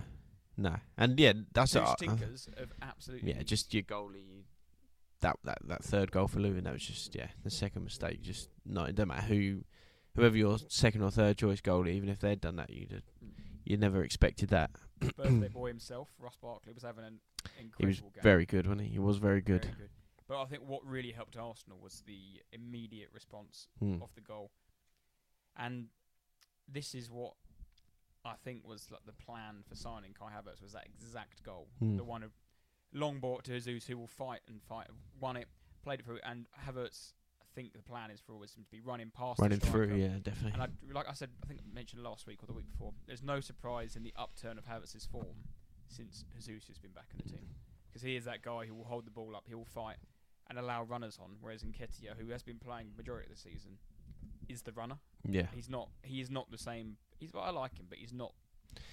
no, 0.60 0.76
and 0.98 1.20
yeah, 1.20 1.34
that's 1.54 1.72
Two 1.72 1.80
uh, 1.80 1.84
uh, 1.84 1.96
stinkers 1.96 2.48
of 2.58 2.72
absolutely. 2.82 3.34
yeah, 3.34 3.44
just 3.44 3.74
your 3.74 3.84
goalie. 3.84 4.44
That 5.22 5.38
that 5.44 5.58
that 5.68 5.84
third 5.84 6.12
goal 6.12 6.28
for 6.28 6.40
Luton, 6.40 6.64
that 6.66 6.74
was 6.74 6.84
just 6.86 7.16
yeah, 7.16 7.28
the 7.44 7.50
second 7.50 7.84
mistake. 7.84 8.22
Just 8.22 8.50
no, 8.66 8.84
it 8.84 8.96
doesn't 8.96 9.10
matter 9.10 9.26
who, 9.28 9.64
whoever 10.16 10.38
your 10.38 10.58
second 10.68 11.02
or 11.04 11.12
third 11.12 11.38
choice 11.38 11.62
goalie, 11.62 11.94
even 11.94 12.10
if 12.10 12.20
they'd 12.20 12.40
done 12.42 12.56
that, 12.58 12.70
you'd 12.70 12.92
have- 12.92 13.04
you 13.66 13.78
never 13.78 14.04
expected 14.04 14.50
that. 14.50 14.72
birthday 15.18 15.48
boy 15.50 15.68
himself, 15.68 16.10
Ross 16.18 16.36
Barkley, 16.42 16.74
was 16.74 16.82
having 16.84 17.04
an 17.06 17.20
incredible 17.60 17.76
He 17.78 17.86
was 17.86 18.00
game. 18.00 18.24
very 18.24 18.46
good, 18.46 18.66
wasn't 18.66 18.82
he? 18.88 18.94
He 18.94 19.00
was 19.00 19.18
very 19.18 19.42
good. 19.42 19.64
Very 19.66 19.76
good. 19.78 19.90
But 20.28 20.42
I 20.42 20.46
think 20.46 20.64
what 20.68 20.84
really 20.86 21.12
helped 21.12 21.38
Arsenal 21.38 21.78
was 21.80 22.02
the 22.08 22.42
immediate 22.52 23.10
response 23.14 23.68
Mm. 23.82 24.02
of 24.02 24.14
the 24.16 24.22
goal, 24.22 24.50
and 25.56 25.88
this 26.68 26.96
is 26.96 27.10
what 27.12 27.34
I 28.26 28.34
think 28.44 28.68
was 28.68 28.88
like 28.92 29.06
the 29.06 29.14
plan 29.14 29.64
for 29.68 29.76
signing 29.76 30.14
Kai 30.18 30.28
Havertz 30.32 30.62
was 30.62 30.74
that 30.74 30.86
exact 30.86 31.42
goal, 31.44 31.68
Mm. 31.82 31.98
the 31.98 32.04
one 32.04 32.24
of 32.24 32.32
long 32.94 33.20
ball 33.20 33.40
to 33.44 33.60
Jesus 33.60 33.88
who 33.88 33.98
will 33.98 34.08
fight 34.08 34.42
and 34.48 34.62
fight, 34.64 34.88
won 35.20 35.38
it, 35.38 35.48
played 35.84 36.00
it 36.02 36.06
through, 36.06 36.20
and 36.24 36.48
Havertz. 36.66 37.14
I 37.42 37.46
think 37.62 37.74
the 37.74 37.82
plan 37.82 38.12
is 38.12 38.22
for 38.22 38.34
always 38.34 38.54
him 38.56 38.64
to 38.64 38.70
be 38.72 38.80
running 38.80 39.10
past, 39.12 39.40
Running 39.40 39.60
through, 39.60 39.96
yeah, 39.96 40.20
definitely. 40.22 40.52
And 40.54 40.62
I, 40.62 40.94
like 40.94 41.10
I 41.10 41.14
said, 41.14 41.30
I 41.44 41.48
think 41.48 41.60
I 41.62 41.74
mentioned 41.74 42.04
last 42.04 42.28
week 42.28 42.44
or 42.44 42.46
the 42.46 42.54
week 42.54 42.70
before. 42.70 42.94
There's 43.08 43.24
no 43.24 43.40
surprise 43.40 43.96
in 43.96 44.04
the 44.04 44.14
upturn 44.16 44.58
of 44.60 44.66
Havertz's 44.66 45.06
form 45.08 45.46
since 45.88 46.24
Jesus 46.40 46.68
has 46.68 46.78
been 46.78 46.92
back 46.92 47.08
in 47.12 47.18
the 47.24 47.30
team, 47.30 47.50
because 47.90 48.04
he 48.04 48.16
is 48.16 48.26
that 48.26 48.44
guy 48.44 48.66
who 48.66 48.76
will 48.76 48.84
hold 48.86 49.06
the 49.06 49.12
ball 49.12 49.36
up, 49.36 49.46
he 49.48 49.56
will 49.56 49.66
fight 49.66 49.98
and 50.48 50.60
allow 50.60 50.84
runners 50.84 51.18
on. 51.22 51.38
Whereas 51.42 51.64
Nketiah, 51.64 52.18
who 52.20 52.30
has 52.30 52.44
been 52.44 52.60
playing 52.60 52.92
majority 52.96 53.26
of 53.32 53.36
the 53.36 53.42
season, 53.42 53.80
is 54.48 54.62
the 54.62 54.72
runner. 54.72 55.00
yeah, 55.28 55.48
He's 55.54 55.70
not. 55.70 55.90
He 56.04 56.22
is 56.22 56.30
not 56.30 56.52
the 56.52 56.58
same. 56.58 56.98
He's. 57.20 57.34
What 57.34 57.42
I 57.44 57.52
like 57.52 57.78
him, 57.78 57.86
but 57.90 57.98
he's 57.98 58.14
not. 58.14 58.34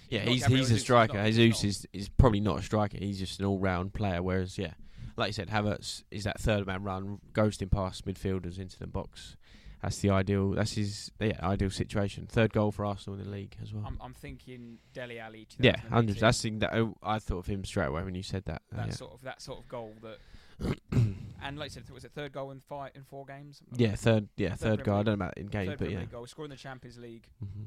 yeah, 0.09 0.19
not 0.25 0.29
he's 0.29 0.41
Gabriel 0.43 0.59
he's 0.59 0.67
Jesus, 0.69 0.81
a 0.81 0.85
striker. 0.85 1.17
not- 1.17 1.31
Jesus 1.31 1.63
is 1.63 1.87
is 1.93 2.09
probably 2.09 2.39
not 2.39 2.59
a 2.59 2.61
striker. 2.63 2.97
He's 2.97 3.19
just 3.19 3.39
an 3.39 3.45
all 3.45 3.59
round 3.59 3.93
player. 3.93 4.21
Whereas 4.21 4.57
yeah, 4.57 4.73
like 5.15 5.29
you 5.29 5.33
said, 5.33 5.49
Havertz 5.49 6.03
is 6.11 6.23
that 6.25 6.39
third 6.39 6.65
man 6.67 6.83
run, 6.83 7.19
ghosting 7.33 7.71
past 7.71 8.05
midfielders 8.05 8.59
into 8.59 8.77
the 8.79 8.87
box. 8.87 9.35
That's 9.81 9.99
the 9.99 10.09
ideal. 10.09 10.51
That's 10.51 10.73
his 10.73 11.11
yeah 11.19 11.39
ideal 11.43 11.69
situation. 11.69 12.25
Third 12.27 12.51
goal 12.51 12.71
for 12.71 12.83
Arsenal 12.85 13.19
in 13.19 13.25
the 13.25 13.31
league 13.31 13.55
as 13.61 13.73
well. 13.73 13.83
I'm. 13.85 13.97
I'm 14.01 14.13
thinking 14.13 14.79
Dele 14.93 15.19
Alli. 15.19 15.47
yeah, 15.59 15.73
2018, 15.73 15.91
hundred. 15.91 16.19
That's 16.19 16.41
thing 16.41 16.59
that 16.59 16.73
I, 16.73 16.87
I 17.03 17.19
thought 17.19 17.39
of 17.39 17.45
him 17.45 17.63
straight 17.63 17.85
away 17.87 18.03
when 18.03 18.15
you 18.15 18.23
said 18.23 18.45
that. 18.45 18.63
Uh, 18.73 18.77
that 18.77 18.87
yeah. 18.87 18.93
sort 18.93 19.13
of 19.13 19.21
that 19.21 19.41
sort 19.41 19.59
of 19.59 19.67
goal 19.67 19.93
that. 20.01 20.17
and 20.91 21.59
like 21.59 21.65
I 21.65 21.67
said, 21.67 21.87
was 21.91 22.03
it 22.03 22.11
third 22.11 22.31
goal 22.31 22.49
in 22.49 22.59
five 22.59 22.91
in 22.95 23.03
four 23.03 23.23
games? 23.25 23.61
yeah, 23.75 23.93
third. 23.93 24.29
Yeah, 24.35 24.55
Third 24.55 24.79
third 24.79 24.83
goal. 24.83 24.95
I 24.95 25.03
don't 25.03 25.19
know 25.19 25.25
about 25.25 25.37
in 25.37 25.45
game, 25.45 25.67
third 25.67 25.77
but 25.77 25.85
Premier 25.85 25.99
yeah. 25.99 26.05
Goal. 26.05 26.25
Scored 26.25 26.47
in 26.47 26.49
the 26.49 26.55
Champions 26.57 26.97
League 26.97 27.27
hmm 27.39 27.65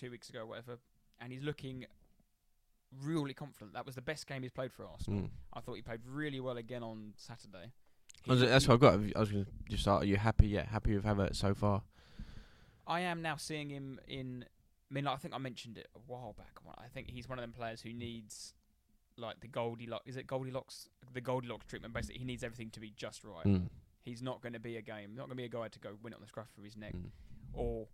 two 0.00 0.10
weeks 0.10 0.30
ago, 0.30 0.46
whatever. 0.46 0.78
And 1.20 1.32
he's 1.32 1.42
looking 1.42 1.84
really 3.04 3.34
confident. 3.34 3.74
That 3.74 3.86
was 3.86 3.94
the 3.94 4.02
best 4.02 4.26
game 4.26 4.42
he's 4.42 4.50
played 4.50 4.72
for 4.72 4.86
Arsenal. 4.86 5.20
Mm. 5.20 5.30
I 5.52 5.60
thought 5.60 5.74
he 5.74 5.82
played 5.82 6.00
really 6.06 6.40
well 6.40 6.56
again 6.56 6.82
on 6.82 7.12
Saturday. 7.16 7.72
He- 8.24 8.34
that's 8.34 8.66
what 8.66 8.74
I've 8.74 8.80
got. 8.80 8.94
I 9.16 9.20
was 9.20 9.30
going 9.30 9.44
to 9.44 9.50
just 9.68 9.86
ask, 9.86 10.02
are 10.02 10.04
you 10.04 10.16
happy? 10.16 10.48
Yeah, 10.48 10.66
happy 10.66 10.94
with 10.94 11.04
Havertz 11.04 11.36
so 11.36 11.54
far? 11.54 11.82
I 12.86 13.00
am 13.00 13.22
now 13.22 13.36
seeing 13.36 13.70
him 13.70 14.00
in. 14.08 14.44
I 14.90 14.94
mean, 14.94 15.06
I 15.06 15.16
think 15.16 15.32
I 15.34 15.38
mentioned 15.38 15.78
it 15.78 15.88
a 15.94 16.00
while 16.06 16.34
back. 16.36 16.58
I 16.76 16.88
think 16.88 17.08
he's 17.10 17.28
one 17.28 17.38
of 17.38 17.42
them 17.42 17.52
players 17.52 17.80
who 17.80 17.92
needs 17.92 18.54
like 19.16 19.40
the 19.40 19.46
Goldilocks. 19.46 20.08
Is 20.08 20.16
it 20.16 20.26
Goldilocks? 20.26 20.88
The 21.12 21.20
Goldilocks 21.20 21.66
treatment. 21.66 21.94
Basically, 21.94 22.18
he 22.18 22.24
needs 22.24 22.42
everything 22.42 22.70
to 22.70 22.80
be 22.80 22.92
just 22.96 23.22
right. 23.22 23.46
Mm. 23.46 23.68
He's 24.02 24.22
not 24.22 24.42
going 24.42 24.54
to 24.54 24.58
be 24.60 24.76
a 24.76 24.82
game. 24.82 25.14
Not 25.14 25.28
going 25.28 25.30
to 25.30 25.34
be 25.36 25.44
a 25.44 25.48
guy 25.48 25.68
to 25.68 25.78
go 25.78 25.90
win 26.02 26.12
it 26.12 26.16
on 26.16 26.22
the 26.22 26.28
scruff 26.28 26.48
of 26.58 26.64
his 26.64 26.76
neck. 26.76 26.94
Mm. 26.94 27.10
Or 27.52 27.86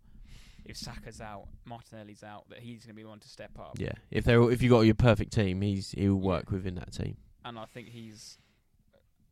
if 0.67 0.77
Saka's 0.77 1.21
out, 1.21 1.47
Martinelli's 1.65 2.23
out, 2.23 2.49
that 2.49 2.59
he's 2.59 2.83
going 2.83 2.89
to 2.89 2.95
be 2.95 3.03
the 3.03 3.09
one 3.09 3.19
to 3.19 3.27
step 3.29 3.51
up. 3.59 3.75
Yeah, 3.79 3.93
if 4.11 4.25
they 4.25 4.35
if 4.35 4.61
you 4.61 4.69
got 4.69 4.81
your 4.81 4.95
perfect 4.95 5.31
team, 5.33 5.61
he's 5.61 5.91
he'll 5.91 6.15
work 6.15 6.51
within 6.51 6.75
that 6.75 6.93
team. 6.93 7.17
and 7.45 7.57
I 7.57 7.65
think 7.65 7.89
he's 7.89 8.37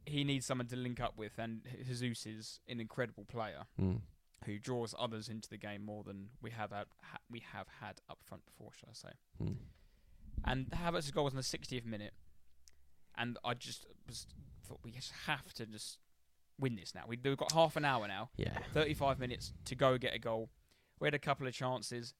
he 0.06 0.24
needs 0.24 0.46
someone 0.46 0.68
to 0.68 0.76
link 0.76 1.00
up 1.00 1.18
with. 1.18 1.34
And 1.38 1.62
Jesus 1.88 2.26
is 2.26 2.60
an 2.68 2.80
incredible 2.80 3.26
player 3.26 3.64
Mm. 3.82 4.02
who 4.46 4.60
draws 4.60 4.94
others 5.00 5.30
into 5.30 5.50
the 5.50 5.58
game 5.58 5.84
more 5.84 6.04
than 6.04 6.30
we 6.42 6.52
have 6.52 6.70
had, 6.72 6.86
ha- 7.02 7.18
we 7.32 7.40
have 7.54 7.68
had 7.82 7.96
up 8.10 8.20
front 8.24 8.46
before, 8.46 8.70
shall 8.80 8.90
I 8.92 8.94
say? 8.94 9.14
Mm. 9.44 9.56
And 10.44 10.68
Havertz's 10.72 11.10
goal 11.12 11.24
was 11.24 11.34
in 11.34 11.38
the 11.38 11.42
60th 11.44 11.86
minute, 11.86 12.14
and 13.18 13.38
I 13.44 13.56
just 13.56 13.88
was 14.08 14.28
thought 14.68 14.80
we 14.84 14.92
just 14.92 15.12
have 15.26 15.52
to 15.56 15.66
just 15.66 15.98
win 16.60 16.76
this 16.76 16.94
now. 16.94 17.02
We, 17.08 17.18
we've 17.24 17.36
got 17.38 17.52
half 17.52 17.76
an 17.76 17.84
hour 17.86 18.08
now, 18.08 18.30
Yeah, 18.38 18.58
35 18.74 19.20
minutes 19.20 19.54
to 19.66 19.76
go 19.76 19.98
get 19.98 20.14
a 20.14 20.20
goal. 20.20 20.50
We 21.00 21.08
had 21.08 21.14
a 21.14 21.20
couple 21.20 21.48
of 21.48 21.54
chances. 21.54 22.14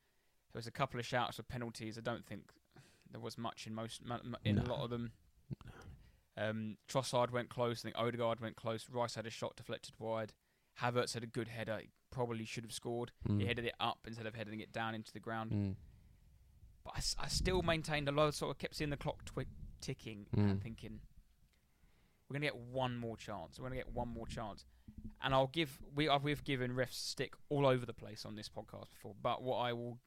There 0.54 0.60
was 0.60 0.68
a 0.68 0.72
couple 0.72 1.00
of 1.00 1.06
shouts 1.06 1.38
for 1.38 1.44
penalties. 1.44 1.98
I 1.98 2.02
don't 2.02 2.26
think 2.26 2.44
there 3.12 3.22
was 3.22 3.38
much 3.38 3.68
in 3.68 3.74
most 3.74 4.02
in 4.44 4.58
a 4.58 4.64
lot 4.64 4.84
of 4.84 4.90
them. 4.90 5.12
Um, 6.38 6.78
Trossard 6.90 7.32
went 7.32 7.50
close. 7.50 7.82
I 7.82 7.84
think 7.84 7.96
Odegaard 7.98 8.42
went 8.42 8.56
close. 8.58 8.86
Rice 8.92 9.16
had 9.16 9.26
a 9.26 9.30
shot 9.30 9.56
deflected 9.56 9.96
wide. 10.00 10.34
Havertz 10.82 11.14
had 11.14 11.24
a 11.24 11.28
good 11.28 11.48
header. 11.48 11.78
He 11.82 11.90
probably 12.12 12.44
should 12.44 12.66
have 12.66 12.74
scored. 12.74 13.12
Mm. 13.28 13.40
He 13.42 13.48
headed 13.48 13.66
it 13.66 13.76
up 13.80 14.00
instead 14.06 14.26
of 14.26 14.36
heading 14.36 14.60
it 14.60 14.74
down 14.74 14.94
into 14.96 15.14
the 15.14 15.22
ground. 15.22 15.52
Mm. 15.52 15.76
But 16.84 16.94
I, 16.98 17.26
I 17.26 17.28
still 17.30 17.62
maintained 17.62 18.10
a 18.10 18.12
lot. 18.12 18.34
Sort 18.34 18.52
of 18.52 18.58
kept 18.58 18.76
seeing 18.76 18.90
the 18.90 18.98
clock 18.98 19.24
twi- 19.24 19.46
ticking 19.80 20.26
Mm. 20.36 20.52
and 20.52 20.62
thinking, 20.62 21.00
we're 22.28 22.34
gonna 22.34 22.46
get 22.48 22.58
one 22.58 22.98
more 22.98 23.16
chance. 23.16 23.58
We're 23.60 23.68
gonna 23.70 23.76
get 23.78 23.94
one 23.94 24.10
more 24.10 24.28
chance. 24.28 24.66
And 25.22 25.34
I'll 25.34 25.48
give 25.48 25.80
we 25.96 26.08
I've, 26.10 26.24
we've 26.24 26.44
given 26.44 26.72
refs 26.76 26.94
stick 26.94 27.34
all 27.50 27.66
over 27.66 27.86
the 27.86 27.94
place 27.94 28.26
on 28.26 28.36
this 28.36 28.50
podcast 28.50 28.90
before, 28.92 29.16
but 29.22 29.42
what 29.42 29.58
I 29.58 29.74
will 29.74 30.00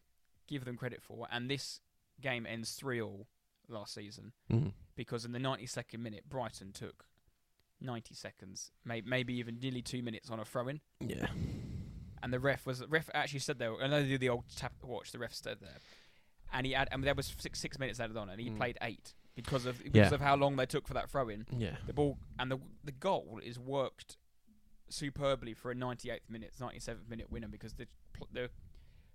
give 0.47 0.65
them 0.65 0.77
credit 0.77 1.03
for, 1.03 1.27
and 1.31 1.51
this 1.51 1.81
game 2.21 2.47
ends 2.47 2.73
three 2.73 3.01
all 3.01 3.27
last 3.69 3.95
season 3.95 4.33
Mm. 4.51 4.73
because 4.97 5.25
in 5.25 5.33
the 5.33 5.39
92nd 5.39 5.99
minute, 6.01 6.25
Brighton 6.29 6.73
took 6.73 7.05
90 7.81 8.15
seconds, 8.15 8.73
may, 8.85 9.03
maybe 9.03 9.35
even 9.35 9.59
nearly 9.61 9.83
two 9.83 10.03
minutes 10.03 10.31
on 10.31 10.41
a 10.41 10.45
throw 10.45 10.69
in. 10.69 10.81
Yeah. 11.01 11.27
And 12.23 12.33
the 12.33 12.41
ref 12.41 12.67
was 12.67 12.85
ref 12.89 13.09
actually 13.15 13.39
said 13.41 13.59
there. 13.59 13.75
I 13.81 13.87
know 13.87 14.03
they 14.03 14.09
do 14.09 14.19
the 14.19 14.31
old 14.31 14.45
tap 14.57 14.73
watch. 14.83 15.13
The 15.13 15.19
ref 15.21 15.33
stood 15.35 15.61
there, 15.61 15.77
and 16.53 16.67
he 16.67 16.73
had 16.73 16.89
and 16.91 17.05
there 17.05 17.15
was 17.15 17.33
six 17.39 17.61
six 17.61 17.79
minutes 17.79 18.01
added 18.01 18.17
on, 18.17 18.29
and 18.29 18.41
he 18.41 18.51
Mm. 18.51 18.57
played 18.57 18.79
eight 18.83 19.15
because 19.37 19.67
of 19.67 19.79
because 19.85 20.11
Yeah. 20.11 20.15
of 20.15 20.21
how 20.21 20.35
long 20.35 20.57
they 20.57 20.67
took 20.67 20.89
for 20.89 20.95
that 20.95 21.09
throw 21.11 21.29
in. 21.29 21.47
Yeah. 21.57 21.77
The 21.87 21.93
ball 21.93 22.19
and 22.39 22.51
the 22.51 22.59
the 22.83 22.91
goal 22.93 23.39
is 23.45 23.57
worked 23.59 24.17
superbly 24.91 25.55
for 25.55 25.71
a 25.71 25.75
98th 25.75 26.29
minute, 26.29 26.53
97th 26.61 27.09
minute 27.09 27.31
winner 27.31 27.49
because 27.49 27.75
the 27.75 27.87
the 28.33 28.51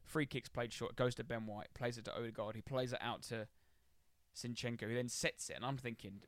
free 0.05 0.25
kicks 0.25 0.49
played 0.49 0.71
short 0.73 0.95
goes 0.95 1.15
to 1.15 1.23
Ben 1.23 1.45
White, 1.45 1.73
plays 1.73 1.97
it 1.97 2.05
to 2.05 2.15
Odegaard, 2.15 2.55
he 2.55 2.61
plays 2.61 2.93
it 2.93 2.99
out 3.01 3.21
to 3.23 3.47
Zinchenko, 4.35 4.81
who 4.81 4.95
then 4.95 5.09
sets 5.09 5.49
it, 5.49 5.55
and 5.55 5.65
I'm 5.65 5.77
thinking 5.77 6.21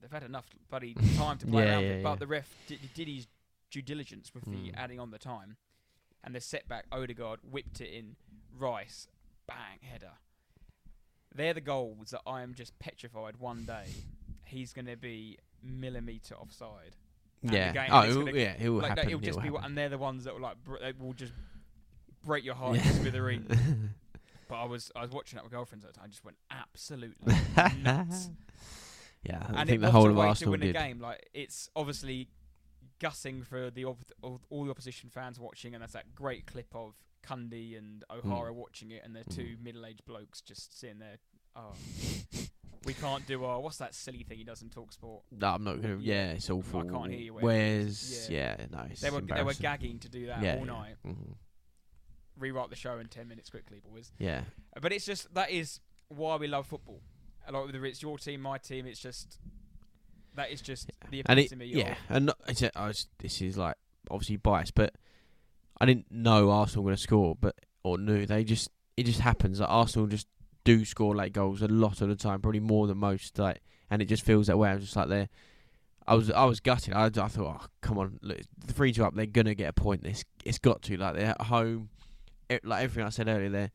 they've 0.00 0.10
had 0.12 0.22
enough 0.22 0.46
bloody 0.70 0.94
time 1.16 1.38
to 1.38 1.46
play 1.46 1.64
Yeah, 1.64 1.72
around 1.72 1.82
yeah, 1.84 1.88
it, 1.90 2.02
but 2.02 2.10
yeah. 2.10 2.16
the 2.16 2.26
ref 2.26 2.48
did, 2.66 2.78
did 2.94 3.08
his 3.08 3.26
due 3.70 3.82
diligence 3.82 4.32
with 4.34 4.44
the 4.44 4.50
Mm. 4.70 4.74
adding 4.76 5.00
on 5.00 5.10
the 5.10 5.18
time, 5.18 5.56
and 6.24 6.34
the 6.34 6.40
setback 6.40 6.86
Odegaard 6.92 7.40
whipped 7.48 7.80
it 7.80 7.90
in, 7.90 8.16
Rice 8.56 9.06
bang 9.46 9.78
header. 9.82 10.12
They're 11.34 11.54
the 11.54 11.60
goals 11.62 12.10
that 12.10 12.20
I 12.26 12.42
am 12.42 12.54
just 12.54 12.78
petrified. 12.78 13.38
One 13.38 13.64
day 13.64 13.86
he's 14.44 14.72
going 14.74 14.86
to 14.86 14.96
be 14.96 15.38
millimeter 15.62 16.34
offside. 16.34 16.96
Yeah. 17.42 17.72
game- 17.72 17.88
oh, 17.90 18.04
it'll- 18.08 18.24
gonna- 18.24 18.38
yeah. 18.38 18.54
It 18.58 18.68
will 18.68 18.78
like 18.80 18.88
happen. 18.90 19.08
it'll 19.08 19.20
just 19.20 19.36
will 19.36 19.42
be, 19.42 19.48
happen. 19.48 19.64
and 19.64 19.78
they're 19.78 19.88
the 19.88 19.98
ones 19.98 20.24
that 20.24 20.34
will 20.34 20.40
like 20.42 20.62
br- 20.62 20.78
they 20.80 20.92
will 20.92 21.12
just 21.14 21.32
break 22.24 22.44
your 22.44 22.54
heart 22.54 22.76
Yeah. 22.76 22.82
to 22.82 22.88
smithereens. 22.94 23.50
But 24.48 24.56
I 24.56 24.64
was 24.66 24.92
I 24.94 25.00
was 25.00 25.10
watching 25.12 25.36
that 25.38 25.44
with 25.44 25.52
girlfriends 25.52 25.84
at 25.86 25.94
the 25.94 25.98
time. 25.98 26.06
I 26.06 26.10
just 26.10 26.24
went 26.26 26.36
absolutely 26.50 27.34
nuts. 27.82 28.28
yeah. 29.24 29.38
I 29.48 29.60
and 29.62 29.68
think 29.68 29.78
it 29.78 29.80
the 29.80 29.90
whole 29.90 30.10
of 30.10 30.14
way 30.16 30.24
to 30.24 30.28
Arsenal 30.28 30.50
win 30.50 30.60
did. 30.60 30.76
a 30.76 30.78
game. 30.78 31.00
Like 31.00 31.26
it's 31.32 31.70
obviously 31.74 32.28
gutting 32.98 33.42
for 33.44 33.70
the 33.70 33.86
op- 33.86 34.42
all 34.50 34.64
the 34.64 34.70
opposition 34.70 35.08
fans 35.08 35.40
watching, 35.40 35.72
and 35.74 35.80
that's 35.82 35.94
that 35.94 36.14
great 36.14 36.44
clip 36.46 36.66
of 36.74 36.92
Cundy 37.26 37.78
and 37.78 38.04
O'Hara 38.10 38.52
watching 38.52 38.90
it, 38.90 39.02
and 39.04 39.16
the 39.16 39.24
two 39.24 39.56
Mm. 39.56 39.62
middle-aged 39.62 40.04
blokes 40.04 40.42
just 40.42 40.78
sitting 40.78 40.98
there. 40.98 41.16
Oh, 41.56 41.72
we 42.84 42.94
can't 42.94 43.26
do 43.26 43.44
our 43.44 43.60
what's 43.60 43.78
that 43.78 43.94
silly 43.94 44.22
thing 44.24 44.38
he 44.38 44.44
does 44.44 44.62
in 44.62 44.68
talk 44.70 44.92
sport? 44.92 45.22
No, 45.30 45.48
I'm 45.48 45.64
not 45.64 45.80
gonna. 45.80 45.98
Yeah. 46.00 46.32
It's 46.32 46.50
awful. 46.50 46.82
can't 46.84 47.10
hear 47.10 47.20
you, 47.20 47.34
Where's 47.34 48.28
yeah. 48.30 48.56
no, 48.70 48.86
it's 48.90 49.00
They 49.00 49.10
were 49.10 49.20
they 49.20 49.26
were 49.34 49.38
embarrassing. 49.38 49.62
gagging 49.62 49.98
to 50.00 50.08
do 50.08 50.26
that 50.26 50.42
yeah, 50.42 50.54
all 50.58 50.66
yeah. 50.66 50.72
night. 50.72 50.94
Mhm. 51.06 51.34
Rewrite 52.38 52.70
the 52.70 52.76
show 52.76 52.98
in 52.98 53.08
ten 53.08 53.28
minutes 53.28 53.50
quickly, 53.50 53.80
boys. 53.88 54.10
Yeah, 54.18 54.42
But 54.80 54.92
it's 54.92 55.04
just 55.04 55.32
that 55.34 55.50
is 55.50 55.80
why 56.08 56.36
we 56.36 56.48
love 56.48 56.66
football. 56.66 57.00
A 57.46 57.52
lot 57.52 57.60
of 57.60 57.66
whether 57.66 57.84
it's 57.84 58.02
your 58.02 58.18
team, 58.18 58.40
my 58.40 58.58
team, 58.58 58.86
it's 58.86 58.98
just 59.00 59.38
that 60.34 60.50
is 60.50 60.60
just 60.62 60.90
the 61.10 61.22
and 61.26 61.38
it, 61.38 61.46
epitome 61.52 61.66
yeah, 61.66 61.94
and 62.08 62.26
not, 62.26 62.38
it's 62.48 62.62
I 62.74 62.86
was, 62.88 63.06
this 63.18 63.42
is 63.42 63.58
like 63.58 63.76
obviously 64.10 64.36
biased, 64.36 64.74
but 64.74 64.94
I 65.80 65.84
didn't 65.86 66.10
know 66.10 66.50
Arsenal 66.50 66.84
were 66.84 66.88
going 66.90 66.96
to 66.96 67.02
score, 67.02 67.36
but 67.38 67.54
or 67.84 67.98
knew 67.98 68.24
they 68.26 68.44
just 68.44 68.70
it 68.96 69.04
just 69.04 69.20
happens 69.20 69.58
that 69.58 69.66
Arsenal 69.68 70.06
just 70.06 70.26
do 70.64 70.84
score 70.84 71.14
late 71.14 71.32
goals 71.32 71.62
a 71.62 71.68
lot 71.68 72.00
of 72.00 72.08
the 72.08 72.16
time, 72.16 72.40
probably 72.40 72.60
more 72.60 72.86
than 72.86 72.98
most. 72.98 73.38
Like, 73.38 73.60
and 73.90 74.00
it 74.00 74.06
just 74.06 74.24
feels 74.24 74.46
that 74.46 74.58
way. 74.58 74.70
I 74.70 74.74
was 74.74 74.84
just 74.84 74.96
like 74.96 75.08
they're. 75.08 75.28
I 76.06 76.14
was 76.14 76.30
I 76.30 76.44
was 76.44 76.60
gutted. 76.60 76.94
I, 76.94 77.06
I 77.06 77.10
thought, 77.28 77.60
oh 77.62 77.66
come 77.80 77.98
on, 77.98 78.18
look, 78.22 78.38
the 78.66 78.72
three 78.72 78.92
two 78.92 79.04
up, 79.04 79.14
they're 79.14 79.26
gonna 79.26 79.54
get 79.54 79.68
a 79.68 79.72
point. 79.72 80.02
This 80.02 80.24
it's 80.44 80.58
got 80.58 80.82
to 80.82 80.96
like 80.96 81.14
they're 81.14 81.26
at 81.26 81.42
home. 81.42 81.90
It, 82.48 82.64
like 82.64 82.82
everything 82.82 83.06
I 83.06 83.10
said 83.10 83.28
earlier, 83.28 83.50
they're 83.50 83.70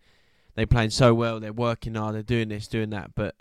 they're 0.55 0.67
playing 0.67 0.89
so 0.89 1.13
well. 1.13 1.39
They're 1.39 1.53
working 1.53 1.95
hard. 1.95 2.15
They're 2.15 2.23
doing 2.23 2.49
this, 2.49 2.67
doing 2.67 2.89
that. 2.89 3.11
But 3.15 3.35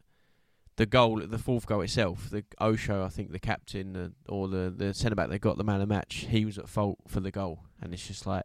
the 0.77 0.87
goal, 0.87 1.21
the 1.27 1.39
fourth 1.39 1.67
goal 1.67 1.81
itself, 1.81 2.31
the 2.31 2.45
Osho, 2.61 3.05
I 3.05 3.09
think 3.09 3.33
the 3.33 3.39
captain 3.39 3.97
uh, 3.97 4.33
or 4.33 4.49
the 4.49 4.73
the 4.75 4.95
centre 4.95 5.17
back 5.17 5.31
they 5.31 5.39
got 5.39 5.57
the 5.57 5.65
man 5.65 5.81
of 5.81 5.89
the 5.89 5.95
match, 5.95 6.27
he 6.29 6.45
was 6.45 6.59
at 6.59 6.69
fault 6.69 6.99
for 7.09 7.21
the 7.21 7.31
goal, 7.31 7.61
and 7.81 7.93
it's 7.93 8.07
just 8.07 8.27
like 8.27 8.45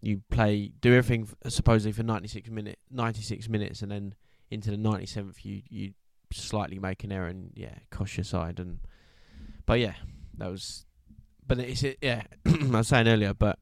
you 0.00 0.22
play, 0.30 0.70
do 0.80 0.94
everything 0.94 1.28
supposedly 1.48 1.92
for 1.92 2.02
ninety 2.02 2.28
six 2.28 2.48
minute, 2.48 2.78
ninety 2.90 3.22
six 3.22 3.48
minutes, 3.48 3.82
and 3.82 3.90
then 3.90 4.14
into 4.54 4.70
the 4.70 4.76
ninety 4.76 5.06
seventh, 5.06 5.44
you 5.44 5.62
you 5.68 5.92
slightly 6.32 6.78
make 6.78 7.04
an 7.04 7.12
error 7.12 7.28
and 7.28 7.52
yeah, 7.54 7.74
cost 7.90 8.16
your 8.16 8.24
side. 8.24 8.58
And 8.58 8.78
but 9.66 9.80
yeah, 9.80 9.94
that 10.38 10.50
was. 10.50 10.86
But 11.46 11.58
it's 11.58 11.82
it, 11.82 11.98
yeah, 12.00 12.22
I 12.46 12.66
was 12.68 12.88
saying 12.88 13.06
earlier, 13.08 13.34
but 13.34 13.58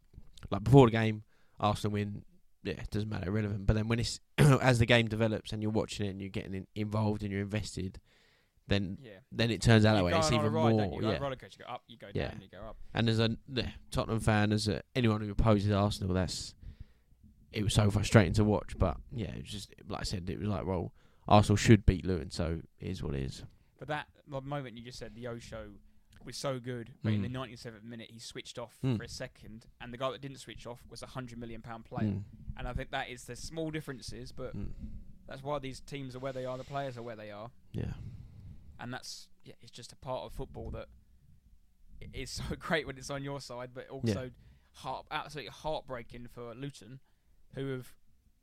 like 0.51 0.65
before 0.65 0.87
the 0.87 0.93
game, 0.93 1.25
Arsenal 1.59 1.95
win. 1.95 2.25
Yeah, 2.65 2.75
it 2.75 2.91
doesn't 2.91 3.09
matter, 3.09 3.29
irrelevant. 3.29 3.67
But 3.67 3.75
then 3.75 3.89
when 3.89 3.99
it's 3.99 4.21
as 4.39 4.79
the 4.79 4.87
game 4.87 5.09
develops 5.09 5.53
and 5.53 5.61
you're 5.61 5.73
watching 5.73 6.07
it 6.07 6.11
and 6.11 6.21
you're 6.21 6.31
getting 6.31 6.55
in, 6.55 6.67
involved 6.77 7.23
and 7.23 7.33
you're 7.33 7.41
invested, 7.41 7.99
then 8.69 8.99
yeah. 9.03 9.11
then 9.33 9.51
it 9.51 9.61
turns 9.61 9.85
out 9.85 9.95
that 9.97 10.05
way. 10.05 10.13
It's 10.13 10.31
even 10.31 10.53
ride, 10.53 10.77
more. 10.77 11.01
You? 11.01 11.01
Like 11.09 11.19
Yeah. 11.19 11.23
roller 11.25 11.37
coaster, 11.37 11.59
you 11.61 11.67
go 11.67 11.73
up, 11.73 11.83
you 11.89 11.97
go 11.99 12.07
Yeah. 12.15 12.29
down, 12.29 12.41
you 12.41 12.49
go 12.49 12.59
up. 12.65 12.77
And 12.95 13.09
as 13.09 13.19
a 13.19 13.37
yeah, 13.53 13.71
Tottenham 13.91 14.21
fan, 14.21 14.53
as 14.53 14.69
a, 14.69 14.83
anyone 14.95 15.21
who 15.21 15.31
opposes 15.33 15.73
Arsenal, 15.73 16.15
that's 16.15 16.55
it 17.53 17.63
was 17.63 17.75
so 17.75 17.91
frustrating 17.91 18.33
to 18.35 18.45
watch. 18.45 18.77
But 18.79 18.97
yeah, 19.13 19.29
it 19.31 19.43
was 19.43 19.51
just 19.51 19.75
like 19.89 20.01
I 20.01 20.05
said, 20.05 20.29
it 20.31 20.39
was 20.39 20.49
like 20.49 20.65
well, 20.67 20.93
Arsenal 21.29 21.57
should 21.57 21.85
beat 21.87 22.05
Luton, 22.05 22.31
so 22.31 22.61
it 22.81 22.87
is 22.89 23.03
what 23.03 23.15
it 23.15 23.23
is. 23.23 23.45
But 23.79 23.89
that 23.89 24.07
the 24.29 24.41
moment 24.41 24.77
you 24.77 24.83
just 24.85 24.99
said 24.99 25.15
the 25.15 25.27
Osho 25.29 25.71
was 26.25 26.37
so 26.37 26.61
good, 26.61 26.91
but 27.03 27.13
in 27.13 27.23
the 27.23 27.29
Mm. 27.29 27.33
97th 27.51 27.83
minute 27.83 28.09
he 28.13 28.21
switched 28.21 28.57
off 28.57 28.79
Mm. 28.85 28.97
for 28.97 29.03
a 29.03 29.09
second, 29.09 29.67
and 29.81 29.93
the 29.93 29.99
guy 29.99 30.11
that 30.13 30.21
didn't 30.21 30.39
switch 30.39 30.67
off 30.69 30.81
was 30.89 31.03
a 31.03 31.07
hundred 31.09 31.39
million 31.39 31.63
pound 31.63 31.85
player. 31.85 32.11
Mm, 32.13 32.23
And 32.57 32.69
I 32.69 32.73
think 32.75 32.91
that 32.93 33.09
is 33.09 33.25
the 33.25 33.35
small 33.35 33.71
differences, 33.73 34.31
but 34.31 34.57
mm, 34.57 34.69
that's 35.27 35.43
why 35.43 35.59
these 35.59 35.81
teams 35.81 36.15
are 36.15 36.21
where 36.21 36.33
they 36.33 36.45
are, 36.45 36.57
the 36.57 36.63
players 36.65 36.97
are 36.97 37.03
where 37.03 37.17
they 37.17 37.33
are, 37.33 37.51
yeah, 37.73 37.95
and 38.79 38.93
that's 38.95 39.27
yeah, 39.45 39.55
it's 39.61 39.73
just 39.73 39.93
a 39.93 39.97
part 39.97 40.23
of 40.25 40.33
football 40.33 40.71
that 40.71 40.87
is 42.13 42.31
so 42.49 42.55
great 42.57 42.87
when 42.87 42.97
it's 42.99 43.11
on 43.11 43.25
your 43.25 43.41
side, 43.41 43.71
but 43.75 43.89
also 43.89 44.31
heart 44.75 45.07
absolutely 45.11 45.51
heartbreaking 45.51 46.29
for 46.29 46.55
Luton, 46.55 47.01
who 47.55 47.73
have 47.73 47.89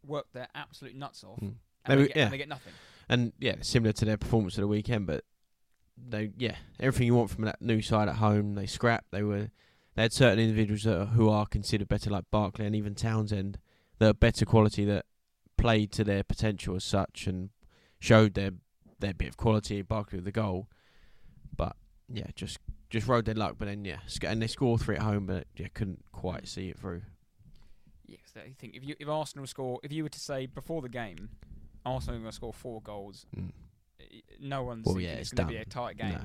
worked 0.05 0.33
their 0.33 0.47
absolute 0.55 0.95
nuts 0.95 1.23
off, 1.23 1.39
Mm. 1.39 1.45
and, 1.47 1.57
They 1.85 1.95
they 1.95 2.07
get, 2.07 2.15
yeah. 2.17 2.23
and 2.23 2.33
they 2.33 2.37
get 2.37 2.49
nothing. 2.49 2.73
and 3.09 3.33
yeah, 3.39 3.55
similar 3.61 3.91
to 3.93 4.05
their 4.05 4.17
performance 4.17 4.57
of 4.57 4.61
the 4.61 4.67
weekend, 4.67 5.07
but 5.07 5.23
they 5.97 6.31
yeah, 6.37 6.55
everything 6.79 7.07
you 7.07 7.15
want 7.15 7.29
from 7.29 7.43
that 7.45 7.61
new 7.61 7.81
side 7.81 8.07
at 8.07 8.15
home. 8.15 8.55
They 8.55 8.65
scrapped. 8.65 9.11
They 9.11 9.23
were 9.23 9.49
they 9.95 10.03
had 10.03 10.13
certain 10.13 10.39
individuals 10.39 10.83
that 10.83 10.97
are, 10.97 11.05
who 11.07 11.29
are 11.29 11.45
considered 11.45 11.89
better, 11.89 12.09
like 12.09 12.25
Barkley 12.31 12.65
and 12.65 12.75
even 12.75 12.95
Townsend, 12.95 13.57
that 13.97 14.09
are 14.09 14.13
better 14.13 14.45
quality 14.45 14.85
that 14.85 15.05
played 15.57 15.91
to 15.91 16.05
their 16.05 16.23
potential 16.23 16.75
as 16.75 16.85
such 16.85 17.27
and 17.27 17.49
showed 17.99 18.33
their 18.35 18.51
their 18.99 19.13
bit 19.13 19.27
of 19.29 19.35
quality. 19.37 19.81
Barkley 19.81 20.17
with 20.17 20.25
the 20.25 20.31
goal, 20.31 20.69
but 21.55 21.75
yeah, 22.07 22.27
just 22.35 22.59
just 22.89 23.07
rode 23.07 23.25
their 23.25 23.35
luck. 23.35 23.55
But 23.59 23.65
then 23.65 23.83
yeah, 23.83 23.97
and 24.23 24.41
they 24.41 24.47
scored 24.47 24.79
three 24.81 24.95
at 24.95 25.01
home, 25.01 25.25
but 25.25 25.47
yeah, 25.57 25.67
couldn't 25.73 26.05
quite 26.13 26.47
see 26.47 26.69
it 26.69 26.77
through. 26.79 27.01
Yes, 28.09 28.33
I 28.35 28.53
think 28.57 28.75
if 28.75 28.83
you 28.83 28.95
if 28.99 29.07
Arsenal 29.07 29.45
score, 29.47 29.79
if 29.83 29.91
you 29.91 30.03
were 30.03 30.09
to 30.09 30.19
say 30.19 30.45
before 30.47 30.81
the 30.81 30.89
game, 30.89 31.29
Arsenal 31.85 32.15
are 32.15 32.19
going 32.19 32.31
to 32.31 32.35
score 32.35 32.53
four 32.53 32.81
goals, 32.81 33.25
Mm. 33.35 33.51
no 34.39 34.63
one's 34.63 34.85
Well, 34.85 34.99
yeah, 34.99 35.09
it's 35.11 35.31
it's 35.31 35.33
going 35.33 35.47
to 35.47 35.53
be 35.53 35.59
a 35.59 35.65
tight 35.65 35.97
game. 35.97 36.13
No. 36.13 36.21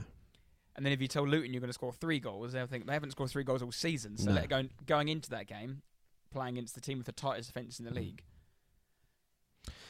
And 0.77 0.85
then 0.85 0.93
if 0.93 1.01
you 1.01 1.07
tell 1.09 1.27
Luton 1.27 1.53
you're 1.53 1.61
going 1.61 1.69
to 1.69 1.73
score 1.75 1.93
three 1.93 2.19
goals, 2.19 2.53
they'll 2.53 2.67
think 2.67 2.87
they 2.87 2.93
haven't 2.95 3.11
scored 3.13 3.31
three 3.31 3.45
goals 3.45 3.63
all 3.63 3.71
season. 3.73 4.17
So 4.17 4.33
No. 4.33 4.47
going 4.47 4.71
going 4.87 5.09
into 5.09 5.31
that 5.31 5.47
game, 5.47 5.83
playing 6.31 6.57
against 6.57 6.75
the 6.75 6.81
team 6.81 6.99
with 6.99 7.07
the 7.07 7.13
tightest 7.13 7.49
defence 7.51 7.79
in 7.79 7.85
the 7.85 7.91
Mm. 7.93 7.97
league, 7.97 8.23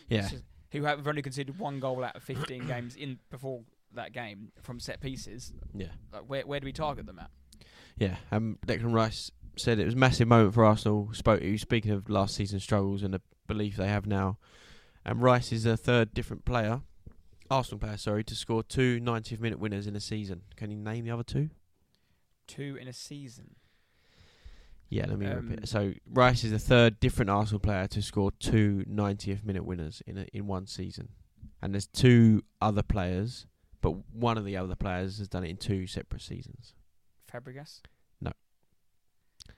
Yeah, 0.09 0.29
just- 0.29 0.45
who 0.73 0.83
have 0.85 1.07
only 1.07 1.23
conceded 1.23 1.59
one 1.59 1.81
goal 1.81 2.03
out 2.05 2.17
of 2.17 2.23
15 2.23 2.67
games 2.67 2.97
in 2.97 3.21
before 3.31 3.65
that 3.93 4.13
game 4.13 4.53
from 4.61 4.81
set 4.81 5.01
pieces. 5.01 5.53
yeah. 5.73 5.93
Like 6.13 6.25
where 6.29 6.47
where 6.47 6.61
do 6.61 6.65
we 6.65 6.73
target 6.73 7.07
them 7.07 7.19
at? 7.19 7.31
Yeah, 7.97 8.17
um, 8.33 8.59
Declan 8.67 8.93
Rice 8.93 9.31
said 9.57 9.79
it 9.79 9.85
was 9.85 9.95
a 9.95 9.99
massive 9.99 10.29
moment 10.29 10.55
for 10.55 10.65
Arsenal. 10.65 11.11
Spoke, 11.13 11.43
he 11.43 11.53
was 11.53 11.61
speaking 11.61 11.93
of 11.93 12.09
last 12.09 12.35
season's 12.35 12.63
struggles 12.63 13.03
and 13.03 13.15
the 13.15 13.21
belief 13.47 13.77
they 13.77 13.89
have 13.89 14.07
now. 14.07 14.39
And 15.05 15.21
Rice 15.23 15.53
is 15.53 15.65
the 15.65 15.77
third 15.77 16.15
different 16.15 16.45
player, 16.45 16.81
Arsenal 17.51 17.79
player, 17.79 17.97
sorry, 17.99 18.25
to 18.25 18.35
score 18.35 18.63
two 18.63 19.01
90th 19.01 19.39
minute 19.41 19.59
winners 19.59 19.87
in 19.87 19.95
a 19.95 20.01
season. 20.01 20.43
Can 20.57 20.71
you 20.71 20.77
name 20.79 21.05
the 21.05 21.11
other 21.11 21.23
two? 21.23 21.51
Two 22.47 22.77
in 22.81 22.89
a 22.89 22.93
season. 22.93 23.57
Yeah, 24.89 25.07
let 25.07 25.19
me 25.19 25.27
Um, 25.27 25.49
repeat. 25.51 25.69
So 25.69 25.93
Rice 26.11 26.45
is 26.45 26.53
the 26.53 26.59
third 26.59 27.01
different 27.01 27.31
Arsenal 27.31 27.59
player 27.61 27.87
to 27.89 28.03
score 28.03 28.31
two 28.33 28.85
90th 28.89 29.45
minute 29.45 29.65
winners 29.65 30.03
in 30.07 30.19
a, 30.19 30.27
in 30.33 30.47
one 30.47 30.67
season. 30.67 31.09
And 31.61 31.75
there's 31.75 31.87
two 31.87 32.43
other 32.61 32.83
players, 32.83 33.47
but 33.81 33.93
one 34.15 34.39
of 34.39 34.45
the 34.45 34.57
other 34.57 34.75
players 34.77 35.19
has 35.19 35.29
done 35.29 35.45
it 35.45 35.51
in 35.51 35.57
two 35.57 35.87
separate 35.87 36.23
seasons. 36.23 36.75
Fabregas. 37.31 37.81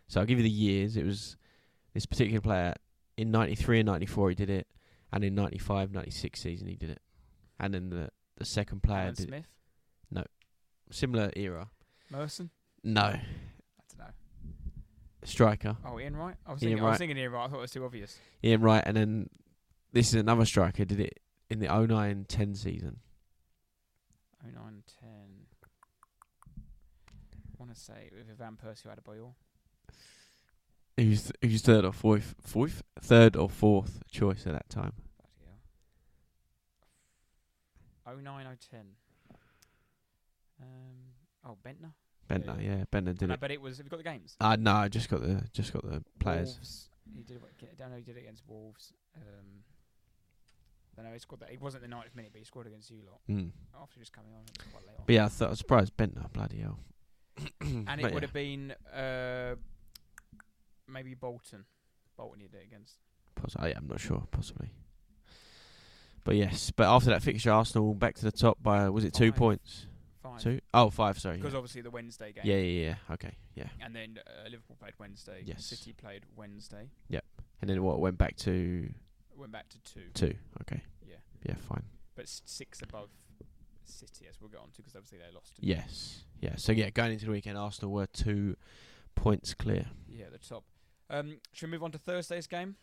So 0.09 0.21
I'll 0.21 0.27
give 0.27 0.39
you 0.39 0.45
the 0.45 0.51
years. 0.51 0.97
It 0.97 1.05
was 1.05 1.37
This 1.95 2.07
particular 2.07 2.41
player 2.41 2.75
in 3.17 3.31
'93 3.31 3.81
and 3.81 3.87
'94 3.87 4.29
he 4.31 4.35
did 4.35 4.51
it, 4.51 4.67
and 5.13 5.25
in 5.25 5.35
'95, 5.35 5.93
'96 5.93 6.41
season 6.41 6.69
he 6.69 6.77
did 6.77 6.91
it, 6.91 7.01
and 7.59 7.73
then 7.75 7.91
the 7.91 8.11
the 8.37 8.45
second 8.45 8.83
player 8.83 9.01
Alan 9.03 9.15
did 9.15 9.29
Smith, 9.29 9.47
No. 10.11 10.25
similar 10.91 11.31
era. 11.35 11.71
Merson. 12.11 12.51
No, 12.85 13.01
I 13.03 13.23
don't 13.89 13.99
know. 13.99 14.13
striker 15.25 15.77
Oh, 15.85 15.99
Ian 15.99 16.15
Wright. 16.17 16.37
I 16.47 16.53
was 16.53 16.63
Ian 16.63 16.71
thinking. 16.73 16.85
I 16.87 16.91
was 16.91 16.99
thinking 16.99 17.17
Ian 17.17 17.33
Wright. 17.33 17.47
I 17.47 17.49
thought 17.49 17.59
it 17.59 17.63
was 17.63 17.71
too 17.73 17.85
obvious. 17.85 18.19
Ian 18.45 18.61
Wright, 18.61 18.83
and 18.87 18.97
then 18.97 19.31
this 19.93 20.09
is 20.09 20.15
another 20.15 20.45
striker 20.45 20.85
did 20.85 21.01
it 21.01 21.19
in 21.49 21.59
the 21.61 21.67
09-10 21.69 22.57
season. 22.57 23.01
Oh 24.45 24.51
nine 24.55 24.83
ten. 25.01 25.47
I 26.59 27.55
want 27.59 27.75
to 27.75 27.81
say 27.81 28.11
with 28.13 28.27
Van 28.39 28.57
Persie 28.63 28.89
had 28.89 28.99
a 28.99 29.01
Adebayor. 29.01 29.33
Who's 30.97 31.31
who's 31.43 31.61
third 31.63 31.85
or 31.85 31.93
fourth? 31.93 32.35
Fourth, 32.41 32.83
third 33.01 33.37
or 33.37 33.51
fourth 33.51 34.01
choice 34.11 34.47
at 34.47 34.53
that 34.55 34.69
time. 34.71 34.93
Oh 38.07 38.17
nine 38.17 38.47
oh 38.51 38.57
ten. 38.71 38.87
Um. 40.61 40.67
Oh 41.45 41.57
Bendtner. 41.65 41.93
Bendtner, 42.31 42.61
Yeah. 42.63 42.77
yeah, 42.79 42.85
Bendtner 42.93 43.17
did 43.17 43.29
No, 43.29 43.35
it. 43.35 43.41
but 43.41 43.51
it 43.51 43.61
was. 43.61 43.77
Have 43.77 43.87
you 43.87 43.91
got 43.91 43.99
the 43.99 44.03
games? 44.03 44.37
Uh, 44.41 44.57
no, 44.59 44.73
I 44.73 44.89
just 44.89 45.09
got 45.09 45.21
the 45.21 45.43
just 45.53 45.73
got 45.73 45.83
the 45.85 46.03
players. 46.19 46.55
Wolves. 46.55 46.89
He 47.15 47.23
did. 47.23 47.37
It, 47.37 47.69
I 47.71 47.75
don't 47.79 47.91
know. 47.91 47.97
He 47.99 48.03
did 48.03 48.17
it 48.17 48.21
against 48.21 48.43
Wolves. 48.49 48.93
Um. 49.17 49.63
I 50.99 51.03
don't 51.03 51.07
know. 51.11 51.13
He 51.13 51.19
scored 51.19 51.41
that. 51.43 51.51
He 51.51 51.59
wasn't 51.59 51.83
the 51.83 51.91
90th 51.95 52.15
minute, 52.17 52.31
but 52.33 52.39
he 52.39 52.45
scored 52.47 52.67
against 52.67 52.91
you 52.91 53.03
lot 53.07 53.21
Mm. 53.29 53.51
after 53.83 53.99
just 54.01 54.15
coming 54.15 54.33
on. 54.33 54.41
It 54.45 54.59
was 54.59 54.67
quite 54.73 54.87
late 54.87 54.97
on. 54.99 55.05
But 55.07 55.13
yeah, 55.13 55.25
I 55.27 55.29
thought 55.29 55.47
I 55.49 55.51
was 55.51 55.59
surprised 55.59 55.95
Bendtner, 55.99 56.33
bloody 56.33 56.61
hell. 56.61 56.79
and 57.61 57.85
But 57.87 57.99
it 57.99 58.01
yeah. 58.09 58.15
would 58.15 58.23
have 58.23 58.33
been 58.33 58.75
uh, 58.95 59.57
maybe 60.89 61.15
Bolton. 61.15 61.65
Bolton 62.17 62.41
he 62.41 62.49
did 62.49 62.61
it 62.61 62.67
against. 62.67 62.95
Poss- 63.35 63.57
yeah, 63.63 63.75
I'm 63.77 63.87
not 63.87 64.01
sure, 64.01 64.27
possibly. 64.31 64.71
But 66.25 66.37
yes, 66.37 66.73
but 66.75 66.87
after 66.87 67.11
that 67.11 67.23
fixture, 67.23 67.53
Arsenal 67.53 67.95
back 67.95 68.15
to 68.17 68.25
the 68.25 68.33
top 68.33 68.59
by 68.63 68.89
was 68.89 69.05
it 69.05 69.15
two 69.15 69.33
points? 69.33 69.87
Five. 70.23 70.43
Two? 70.43 70.61
Oh, 70.75 70.91
five. 70.91 71.19
Sorry. 71.21 71.37
Because 71.37 71.53
Yeah. 71.53 71.59
obviously 71.59 71.83
the 71.83 71.91
Wednesday 71.91 72.33
game. 72.33 72.43
yeah, 72.45 72.57
yeah, 72.57 72.85
yeah. 72.89 73.15
Okay, 73.15 73.33
yeah. 73.55 73.69
And 73.81 73.95
then 73.95 74.19
uh, 74.27 74.49
Liverpool 74.49 74.77
played 74.81 74.95
Wednesday. 74.99 75.43
Yes. 75.45 75.65
City 75.65 75.93
played 75.93 76.25
Wednesday. 76.35 76.91
Yep. 77.11 77.25
And 77.61 77.71
then 77.71 77.83
what 77.85 78.01
went 78.01 78.19
back 78.19 78.37
to 78.39 78.89
Went 79.37 79.53
back 79.53 79.69
to 79.69 79.79
two. 79.85 80.01
two? 80.15 80.35
Okay, 80.63 80.83
Yeah. 81.07 81.17
yeah, 81.45 81.55
fine. 81.69 81.85
But 82.17 82.25
s- 82.25 82.43
six 82.45 82.83
above 82.83 83.11
City, 83.85 84.27
as 84.29 84.41
we'll 84.41 84.51
get 84.51 84.59
on 84.61 84.71
to, 84.73 84.79
because 84.79 84.97
obviously 84.97 85.19
they 85.19 85.33
lost. 85.33 85.53
Yes, 85.61 86.25
yeah. 86.41 86.57
So 86.57 86.73
yeah, 86.73 86.91
going 86.91 87.13
into 87.13 87.27
the 87.27 87.31
weekend, 87.31 87.57
Arsenal 87.57 87.93
were 87.93 88.07
two 88.09 88.57
points 89.15 89.55
clear. 89.55 89.87
Yeah, 90.09 90.27
the 90.33 90.39
top. 90.39 90.65
Um, 91.11 91.39
should 91.53 91.69
we 91.69 91.73
move 91.73 91.85
on 91.85 91.93
to 91.93 91.99
Thursday's 91.99 92.47
game? 92.47 92.77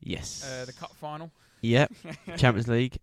Yes. 0.00 0.44
Uh, 0.48 0.64
the 0.64 0.72
cup 0.72 0.94
final. 0.96 1.30
Yep. 1.62 1.92
Champions 2.36 2.68
League. 2.68 2.98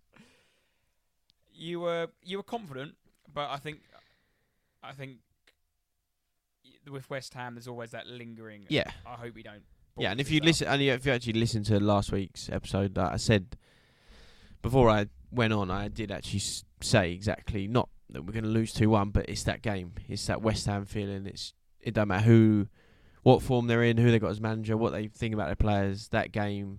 you 1.53 1.79
were 1.81 2.07
you 2.23 2.37
were 2.37 2.43
confident, 2.43 2.95
but 3.33 3.49
I 3.49 3.57
think 3.57 3.79
I 4.83 4.91
think 4.93 5.17
with 6.89 7.09
West 7.09 7.33
Ham, 7.33 7.55
there's 7.55 7.67
always 7.67 7.91
that 7.91 8.07
lingering. 8.07 8.65
Yeah. 8.69 8.89
I 9.05 9.13
hope 9.15 9.35
we 9.35 9.43
don't. 9.43 9.63
Yeah, 9.97 10.11
and 10.11 10.19
if 10.19 10.29
you 10.29 10.39
up. 10.39 10.45
listen, 10.45 10.67
and 10.67 10.81
if 10.81 11.05
you 11.05 11.11
actually 11.13 11.33
listen 11.33 11.63
to 11.65 11.79
last 11.79 12.11
week's 12.11 12.49
episode, 12.49 12.95
that 12.95 13.13
I 13.13 13.17
said 13.17 13.55
before 14.61 14.89
I 14.89 15.07
went 15.31 15.53
on, 15.53 15.71
I 15.71 15.87
did 15.87 16.11
actually 16.11 16.39
s- 16.39 16.65
say 16.81 17.13
exactly 17.13 17.67
not 17.67 17.89
that 18.09 18.23
we're 18.23 18.33
going 18.33 18.43
to 18.43 18.49
lose 18.49 18.73
two 18.73 18.89
one, 18.89 19.09
but 19.09 19.27
it's 19.29 19.43
that 19.43 19.61
game, 19.61 19.93
it's 20.09 20.25
that 20.27 20.41
West 20.41 20.65
Ham 20.65 20.85
feeling. 20.85 21.25
It's 21.25 21.53
it 21.79 21.93
don't 21.93 22.09
matter 22.09 22.25
who, 22.25 22.67
what 23.25 23.41
form 23.41 23.65
they're 23.65 23.81
in, 23.81 23.97
who 23.97 24.11
they 24.11 24.19
got 24.19 24.29
as 24.29 24.39
manager, 24.39 24.77
what 24.77 24.93
they 24.93 25.07
think 25.07 25.33
about 25.33 25.47
their 25.47 25.55
players. 25.55 26.09
That 26.09 26.31
game, 26.31 26.77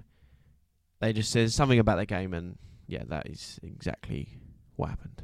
they 1.01 1.13
just 1.13 1.33
says 1.33 1.57
something 1.57 1.81
about 1.81 1.97
the 1.97 2.07
game, 2.07 2.33
and 2.33 2.57
yeah, 2.87 3.03
that 3.09 3.27
is 3.29 3.59
exactly 3.65 4.39
what 4.77 4.91
happened. 4.91 5.23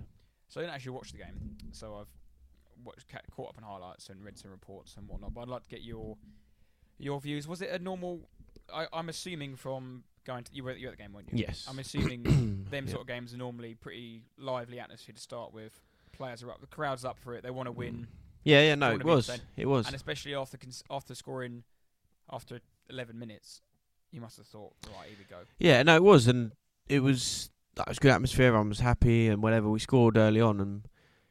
So 0.49 0.61
I 0.61 0.65
didn't 0.65 0.75
actually 0.75 0.91
watch 0.93 1.13
the 1.13 1.19
game, 1.19 1.57
so 1.71 1.95
I've 2.01 2.09
watched, 2.85 3.07
caught 3.31 3.51
up 3.51 3.55
on 3.57 3.63
highlights 3.63 4.09
and 4.09 4.25
read 4.25 4.37
some 4.37 4.51
reports 4.51 4.97
and 4.99 5.07
whatnot. 5.09 5.33
But 5.33 5.43
I'd 5.43 5.49
like 5.49 5.63
to 5.63 5.69
get 5.69 5.83
your 5.83 6.17
your 6.99 7.21
views. 7.21 7.47
Was 7.47 7.63
it 7.63 7.71
a 7.71 7.79
normal? 7.79 8.29
I, 8.75 8.89
I'm 8.93 9.09
assuming 9.09 9.55
from 9.55 10.03
going 10.25 10.43
to 10.43 10.53
you 10.53 10.65
were, 10.65 10.73
you 10.73 10.89
were 10.89 10.93
at 10.93 10.99
the 10.99 11.03
game, 11.05 11.13
weren't 11.13 11.29
you? 11.33 11.39
Yes. 11.39 11.69
I'm 11.71 11.79
assuming 11.79 12.25
them 12.71 12.87
Yeah. 12.87 12.91
sort 12.91 13.03
of 13.03 13.07
games 13.07 13.33
are 13.33 13.37
normally 13.39 13.75
pretty 13.77 14.25
lively 14.39 14.81
atmosphere 14.81 15.15
to 15.15 15.21
start 15.21 15.55
with. 15.55 15.81
Players 16.11 16.43
are 16.43 16.51
up, 16.51 16.61
the 16.61 16.67
crowd's 16.67 17.05
up 17.05 17.17
for 17.21 17.35
it. 17.35 17.45
They 17.45 17.51
want 17.51 17.69
to 17.69 17.73
win, 17.73 17.95
mm. 17.95 18.07
Yeah, 18.45 18.63
yeah, 18.63 18.75
no, 18.75 18.93
it 18.93 19.05
was, 19.05 19.31
it 19.57 19.67
was. 19.67 19.87
and 19.87 19.95
especially 19.95 20.35
after 20.35 20.57
cons- 20.57 20.85
after 20.91 21.15
scoring 21.15 21.63
after 22.31 22.61
11 22.91 23.19
minutes, 23.19 23.61
you 24.11 24.21
must 24.21 24.37
have 24.37 24.47
thought, 24.47 24.73
right, 24.97 25.09
here 25.09 25.17
we 25.19 25.25
go. 25.25 25.43
Yeah, 25.59 25.83
no, 25.83 25.97
it 25.97 26.03
was, 26.03 26.27
and 26.27 26.53
it 26.89 27.01
was 27.01 27.51
that 27.77 27.89
was 27.89 27.99
good 27.99 28.11
atmosphere. 28.11 28.49
Everyone 28.49 28.69
was 28.69 28.81
happy 28.81 29.29
and 29.29 29.43
whatever. 29.43 29.69
We 29.71 29.79
scored 29.79 30.17
early 30.17 30.41
on, 30.41 30.61
and 30.61 30.89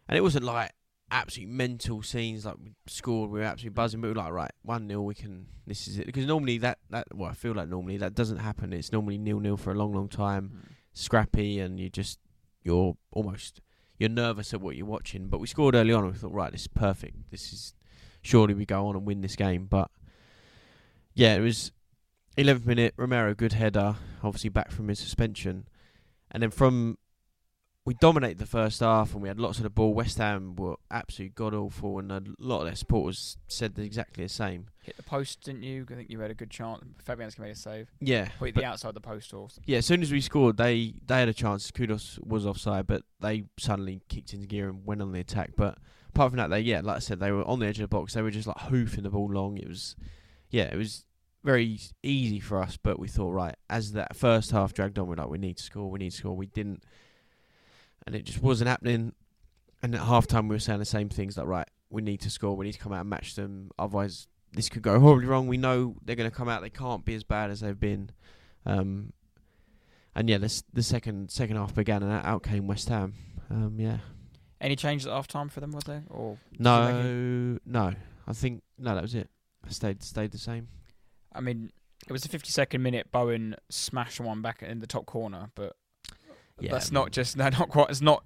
and 0.08 0.17
it 0.17 0.21
wasn't 0.21 0.45
like 0.45 0.71
absolute 1.12 1.50
mental 1.50 2.02
scenes 2.02 2.45
like 2.45 2.56
we 2.62 2.74
scored. 2.88 3.30
We 3.30 3.39
were 3.39 3.45
absolutely 3.45 3.76
buzzing, 3.76 4.02
but 4.02 4.08
we 4.08 4.13
were 4.13 4.19
like, 4.19 4.32
right, 4.32 4.52
one 4.63 4.88
0 4.88 5.02
we 5.02 5.15
can. 5.15 5.47
This 5.67 5.88
is 5.88 6.00
it. 6.00 6.06
Because 6.06 6.26
normally 6.26 6.58
that 6.60 6.80
that 6.89 7.08
well, 7.13 7.30
I 7.30 7.34
feel 7.34 7.54
like 7.54 7.69
normally 7.69 7.97
that 7.97 8.15
doesn't 8.15 8.38
happen. 8.38 8.74
It's 8.74 8.91
normally 8.91 9.17
nil 9.17 9.39
nil 9.39 9.58
for 9.58 9.71
a 9.71 9.76
long, 9.76 9.93
long 9.93 10.10
time, 10.10 10.52
mm. 10.56 10.74
scrappy, 10.93 11.60
and 11.60 11.80
you 11.80 11.89
just 11.89 12.19
you're 12.63 12.95
almost 13.12 13.62
you're 14.01 14.09
nervous 14.09 14.51
at 14.51 14.61
what 14.61 14.75
you're 14.75 14.87
watching. 14.87 15.27
But 15.27 15.39
we 15.39 15.45
scored 15.45 15.75
early 15.75 15.93
on, 15.93 16.03
and 16.03 16.11
we 16.11 16.17
thought, 16.17 16.33
right, 16.33 16.51
this 16.51 16.61
is 16.61 16.67
perfect. 16.67 17.29
This 17.29 17.53
is 17.53 17.75
surely 18.23 18.55
we 18.55 18.65
go 18.65 18.87
on 18.87 18.95
and 18.95 19.05
win 19.05 19.21
this 19.21 19.35
game. 19.35 19.67
But 19.67 19.91
yeah, 21.13 21.35
it 21.35 21.41
was 21.41 21.71
11th 22.35 22.65
minute, 22.65 22.95
Romero, 22.97 23.35
good 23.35 23.53
header, 23.53 23.97
obviously 24.23 24.49
back 24.49 24.71
from 24.71 24.87
his 24.87 24.99
suspension. 24.99 25.67
And 26.31 26.41
then 26.41 26.49
from. 26.49 26.97
We 27.84 27.96
dominated 27.96 28.38
the 28.38 28.46
first 28.46 28.80
half 28.80 29.13
and 29.13 29.24
we 29.24 29.28
had 29.28 29.39
lots 29.39 29.58
of 29.58 29.63
the 29.63 29.72
ball. 29.72 29.94
West 29.94 30.20
Ham 30.20 30.56
were 30.56 30.76
absolutely 30.91 31.34
god 31.34 31.56
awful, 31.56 31.98
and 31.98 32.12
a 32.12 32.22
lot 32.38 32.60
of 32.60 32.65
their 32.65 32.76
supporters 32.76 33.38
said 33.48 33.78
exactly 33.80 34.24
the 34.24 34.30
same. 34.30 34.67
Hit 34.84 34.98
the 34.98 35.04
post, 35.04 35.41
didn't 35.41 35.63
you? 35.63 35.88
I 35.89 35.96
think 35.96 36.12
you 36.12 36.20
had 36.20 36.30
a 36.30 36.36
good 36.36 36.52
chance. 36.52 36.84
Fabianski 37.04 37.39
made 37.39 37.52
a 37.52 37.56
save. 37.56 37.89
Yeah, 38.00 38.30
the 38.39 38.63
outside 38.63 38.94
the 38.94 39.02
post 39.02 39.34
or 39.34 39.48
yeah. 39.65 39.80
As 39.80 39.88
soon 39.88 40.04
as 40.04 40.12
we 40.12 40.22
scored, 40.22 40.58
they 40.58 40.94
they 41.08 41.20
had 41.20 41.30
a 41.30 41.34
chance. 41.34 41.72
Kudus 41.72 42.24
was 42.24 42.46
offside, 42.46 42.86
but 42.86 43.02
they 43.20 43.46
suddenly 43.58 44.02
kicked 44.10 44.34
into 44.34 44.46
gear 44.46 44.70
and 44.70 44.86
went 44.86 45.02
on 45.02 45.12
the 45.12 45.20
attack. 45.20 45.52
But 45.58 45.80
apart 46.10 46.32
from 46.32 46.38
that, 46.38 46.52
they 46.52 46.60
yeah, 46.60 46.82
like 46.82 46.98
I 46.98 47.00
said, 47.00 47.20
they 47.20 47.32
were 47.32 47.48
on 47.48 47.60
the 47.60 47.65
edge 47.65 47.80
of 47.80 47.84
the 47.84 47.96
box. 47.96 48.13
They 48.13 48.22
were 48.22 48.32
just 48.32 48.48
like 48.48 48.60
hoofing 48.60 49.04
the 49.04 49.10
ball 49.10 49.32
long. 49.32 49.58
It 49.58 49.67
was 49.67 49.96
yeah, 50.52 50.65
it 50.72 50.78
was 50.78 51.06
very 51.44 51.80
easy 52.04 52.39
for 52.39 52.62
us. 52.62 52.78
But 52.78 53.00
we 53.00 53.08
thought 53.08 53.32
right 53.32 53.56
as 53.70 53.94
that 53.94 54.15
first 54.15 54.52
half 54.52 54.74
dragged 54.74 55.00
on, 55.00 55.08
we're 55.08 55.15
like 55.15 55.30
we 55.30 55.39
need 55.39 55.58
to 55.58 55.63
score, 55.63 55.89
we 55.89 56.00
need 56.00 56.12
to 56.12 56.17
score. 56.17 56.36
We 56.36 56.46
didn't, 56.46 56.84
and 58.05 58.15
it 58.15 58.23
just 58.25 58.41
wasn't 58.41 58.69
happening. 58.69 59.13
And 59.83 59.95
at 59.95 60.01
half 60.01 60.27
time, 60.27 60.47
we 60.47 60.55
were 60.55 60.59
saying 60.59 60.79
the 60.79 60.85
same 60.85 61.09
things 61.09 61.37
like 61.37 61.47
right, 61.47 61.67
we 61.89 62.01
need 62.01 62.21
to 62.21 62.29
score, 62.29 62.55
we 62.55 62.65
need 62.65 62.73
to 62.73 62.79
come 62.79 62.93
out 62.93 63.01
and 63.01 63.09
match 63.09 63.35
them. 63.35 63.71
Otherwise, 63.79 64.27
this 64.53 64.69
could 64.69 64.81
go 64.81 64.99
horribly 64.99 65.27
wrong. 65.27 65.47
We 65.47 65.57
know 65.57 65.95
they're 66.03 66.15
going 66.15 66.29
to 66.29 66.35
come 66.35 66.49
out. 66.49 66.61
They 66.61 66.69
can't 66.69 67.03
be 67.05 67.15
as 67.15 67.23
bad 67.23 67.49
as 67.51 67.61
they've 67.61 67.79
been. 67.79 68.11
Um, 68.65 69.13
and 70.15 70.29
yeah, 70.29 70.37
the 70.37 70.63
the 70.73 70.83
second 70.83 71.31
second 71.31 71.55
half 71.55 71.73
began, 71.73 72.03
and 72.03 72.11
out- 72.11 72.43
came 72.43 72.67
West 72.67 72.89
Ham. 72.89 73.13
Um, 73.49 73.79
yeah, 73.79 73.97
Any 74.59 74.75
changes 74.75 75.07
at 75.07 75.13
half 75.13 75.27
time 75.27 75.49
for 75.49 75.61
them, 75.61 75.71
were 75.71 75.81
there? 75.81 76.03
Or 76.09 76.37
did 76.51 76.59
you 76.59 76.63
make 76.65 77.59
no, 77.65 77.89
no, 77.89 77.93
I 78.27 78.33
think 78.33 78.61
no, 78.77 78.93
that 78.95 79.01
was 79.01 79.15
it. 79.15 79.29
I 79.65 79.69
Stayed 79.69 80.03
stayed 80.03 80.31
the 80.31 80.37
same. 80.37 80.67
I 81.33 81.39
mean, 81.39 81.71
it 82.07 82.11
was 82.11 82.25
a 82.25 82.29
52nd 82.29 82.81
minute. 82.81 83.11
Bowen 83.11 83.55
smashed 83.69 84.19
one 84.19 84.41
back 84.41 84.61
in 84.61 84.79
the 84.79 84.87
top 84.87 85.05
corner, 85.05 85.49
but 85.55 85.75
Yeah, 86.62 86.71
that's 86.71 86.91
not 86.91 87.12
just 87.12 87.36
no, 87.38 87.50
not 87.50 87.69
quite. 87.69 87.89
It's 87.89 88.02
not 88.02 88.24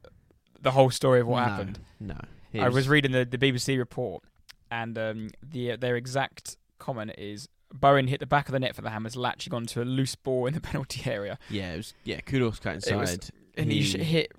the 0.61 0.71
whole 0.71 0.89
story 0.89 1.19
of 1.21 1.27
what 1.27 1.41
No, 1.41 1.45
happened. 1.45 1.79
No, 1.99 2.17
I 2.59 2.69
was 2.69 2.87
reading 2.89 3.11
the, 3.11 3.25
the 3.25 3.37
BBC 3.37 3.77
report, 3.77 4.23
and 4.71 4.97
um, 4.97 5.29
the 5.43 5.75
their 5.75 5.95
exact 5.95 6.57
comment 6.79 7.11
is 7.17 7.47
Bowen 7.73 8.07
hit 8.07 8.19
the 8.19 8.25
back 8.25 8.47
of 8.47 8.53
the 8.53 8.59
net 8.59 8.75
for 8.75 8.81
the 8.81 8.89
Hammers, 8.89 9.15
latching 9.15 9.53
onto 9.53 9.81
a 9.81 9.83
loose 9.85 10.15
ball 10.15 10.45
in 10.45 10.53
the 10.53 10.61
penalty 10.71 11.09
area, 11.09 11.37
Yeah, 11.49 11.73
it 11.73 11.77
was. 11.77 11.93
Yeah, 12.03 12.19
Kudus 12.21 12.61
cut 12.61 12.75
was- 12.75 12.87
inside. 12.87 13.29
and 13.57 13.71
he, 13.71 13.81
He- 13.81 14.03
hit 14.03 14.31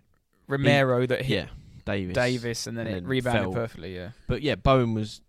Romero 0.48 1.06
that 1.06 1.22
hit 1.22 1.34
yeah, 1.34 1.46
Davis. 1.84 2.14
Davis, 2.14 2.66
and 2.66 2.76
then 2.78 2.86
and 2.86 2.96
it 2.96 3.00
then 3.00 3.08
rebounded 3.08 3.42
fell. 3.44 3.52
perfectly. 3.52 3.94
Yeah, 3.96 4.10
But 4.28 4.42
yeah, 4.42 4.54
Bowen 4.54 4.94
was 4.94 5.20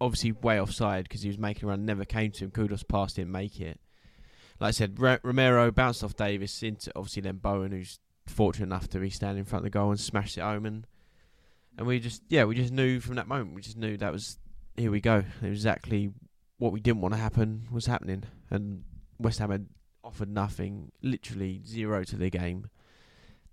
obviously 0.00 0.32
way 0.32 0.60
offside 0.60 1.04
because 1.04 1.22
he 1.22 1.28
was 1.28 1.38
making 1.38 1.64
a 1.64 1.68
run, 1.68 1.84
never 1.86 2.04
came 2.04 2.30
to 2.32 2.44
him. 2.44 2.50
Kudus 2.50 2.86
passed 2.86 3.16
didn't 3.16 3.32
make 3.32 3.60
it. 3.60 3.80
Like 4.60 4.68
I 4.68 4.70
said, 4.72 4.98
Romero 4.98 5.70
bounced 5.70 6.04
off 6.04 6.14
Davis 6.16 6.62
into 6.62 6.90
obviously 6.96 7.22
then 7.22 7.36
Bowen, 7.36 7.72
who's 7.72 7.98
fortunate 8.26 8.66
enough 8.66 8.88
to 8.90 8.98
be 8.98 9.10
standing 9.10 9.40
in 9.40 9.44
front 9.44 9.64
of 9.64 9.72
the 9.72 9.78
goal 9.78 9.90
and 9.90 10.00
smashed 10.00 10.38
it 10.38 10.42
home. 10.42 10.66
And, 10.66 10.86
and 11.76 11.86
we 11.86 12.00
just, 12.00 12.22
yeah, 12.28 12.44
we 12.44 12.54
just 12.54 12.72
knew 12.72 13.00
from 13.00 13.16
that 13.16 13.28
moment, 13.28 13.54
we 13.54 13.62
just 13.62 13.76
knew 13.76 13.96
that 13.98 14.12
was, 14.12 14.38
here 14.76 14.90
we 14.90 15.00
go. 15.00 15.24
Exactly 15.42 16.12
what 16.58 16.72
we 16.72 16.80
didn't 16.80 17.00
want 17.00 17.14
to 17.14 17.20
happen 17.20 17.66
was 17.70 17.86
happening. 17.86 18.24
And 18.50 18.84
West 19.18 19.38
Ham 19.38 19.50
had 19.50 19.66
offered 20.02 20.28
nothing, 20.28 20.92
literally 21.02 21.62
zero 21.66 22.04
to 22.04 22.16
the 22.16 22.30
game. 22.30 22.68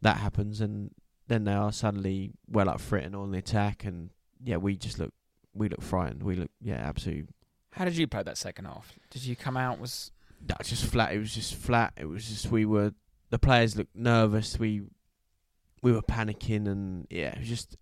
That 0.02 0.18
happens, 0.18 0.62
and 0.62 0.92
then 1.28 1.44
they 1.44 1.54
are 1.54 1.72
suddenly 1.72 2.32
well 2.48 2.70
up 2.70 2.82
for 2.82 2.98
it 2.98 3.06
and 3.06 3.16
on 3.16 3.32
the 3.32 3.38
attack. 3.38 3.86
And 3.86 4.10
yeah, 4.44 4.58
we 4.58 4.76
just 4.76 5.00
look 5.00 5.14
we 5.54 5.70
look 5.70 5.82
frightened. 5.82 6.24
We 6.24 6.36
look 6.36 6.52
yeah, 6.60 6.76
absolutely. 6.76 7.28
how 7.74 7.86
did 7.86 7.98
you 7.98 8.08
play 8.08 8.24
that 8.24 8.38
second 8.38 8.66
half? 8.66 8.98
Did 9.10 9.24
you 9.24 9.36
come 9.36 9.58
out 9.58 9.80
was 9.80 10.12
That's 10.46 10.70
just 10.70 10.86
flat. 10.86 11.14
It 11.14 11.20
was 11.20 11.34
just 11.34 11.56
flat. 11.56 11.94
It 11.98 12.06
was 12.06 12.28
just 12.28 12.52
we 12.52 12.66
were 12.66 12.94
the 13.32 13.40
players 13.40 13.76
looked 13.76 13.96
nervous. 13.96 14.60
We 14.60 14.84
we 15.82 15.92
were 15.92 16.04
panicking, 16.04 16.68
and 16.68 17.08
yeah, 17.10 17.32
it 17.34 17.40
was 17.40 17.48
just 17.48 17.78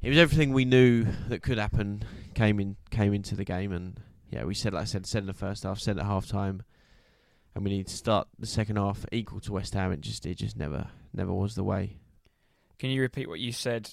it 0.00 0.08
was 0.08 0.18
everything 0.18 0.52
we 0.52 0.64
knew 0.64 1.06
that 1.28 1.42
could 1.42 1.58
happen 1.58 2.04
came 2.34 2.60
in 2.60 2.76
came 2.90 3.12
into 3.12 3.34
the 3.34 3.44
game, 3.44 3.72
and 3.72 3.98
yeah, 4.28 4.44
we 4.44 4.54
said 4.54 4.74
like 4.74 4.82
I 4.82 4.84
said, 4.84 5.06
said 5.06 5.22
in 5.24 5.26
the 5.26 5.34
first 5.34 5.64
half, 5.64 5.80
said 5.80 5.98
at 5.98 6.06
half 6.06 6.28
time, 6.28 6.62
and 7.54 7.64
we 7.64 7.70
need 7.70 7.88
to 7.88 7.96
start 7.96 8.28
the 8.38 8.46
second 8.46 8.76
half 8.76 9.04
equal 9.10 9.40
to 9.40 9.52
West 9.52 9.74
Ham. 9.74 9.90
It 9.90 10.02
just 10.02 10.24
it 10.26 10.36
just 10.36 10.56
never 10.56 10.88
never 11.12 11.32
was 11.32 11.56
the 11.56 11.64
way. 11.64 11.96
Can 12.78 12.90
you 12.90 13.00
repeat 13.02 13.28
what 13.28 13.40
you 13.40 13.52
said 13.52 13.90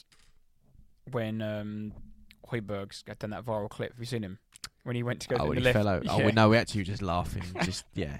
when 1.11 1.41
um, 1.41 1.93
Højbjerg's 2.49 3.03
got 3.03 3.19
done 3.19 3.31
that 3.31 3.43
viral 3.45 3.69
clip? 3.69 3.91
Have 3.91 3.99
you 3.99 4.05
seen 4.05 4.23
him 4.23 4.39
when 4.83 4.95
he 4.95 5.03
went 5.03 5.21
to 5.21 5.29
go 5.29 5.35
oh, 5.39 5.47
to 5.47 5.49
the 5.49 5.55
he 5.55 5.61
left? 5.61 5.75
fell 5.75 5.87
out. 5.87 6.03
Oh, 6.07 6.19
Yeah. 6.19 6.25
well, 6.25 6.33
no, 6.33 6.49
we 6.49 6.57
actually 6.57 6.81
were 6.81 6.85
just 6.85 7.01
laughing. 7.01 7.43
just 7.63 7.83
yeah. 7.95 8.19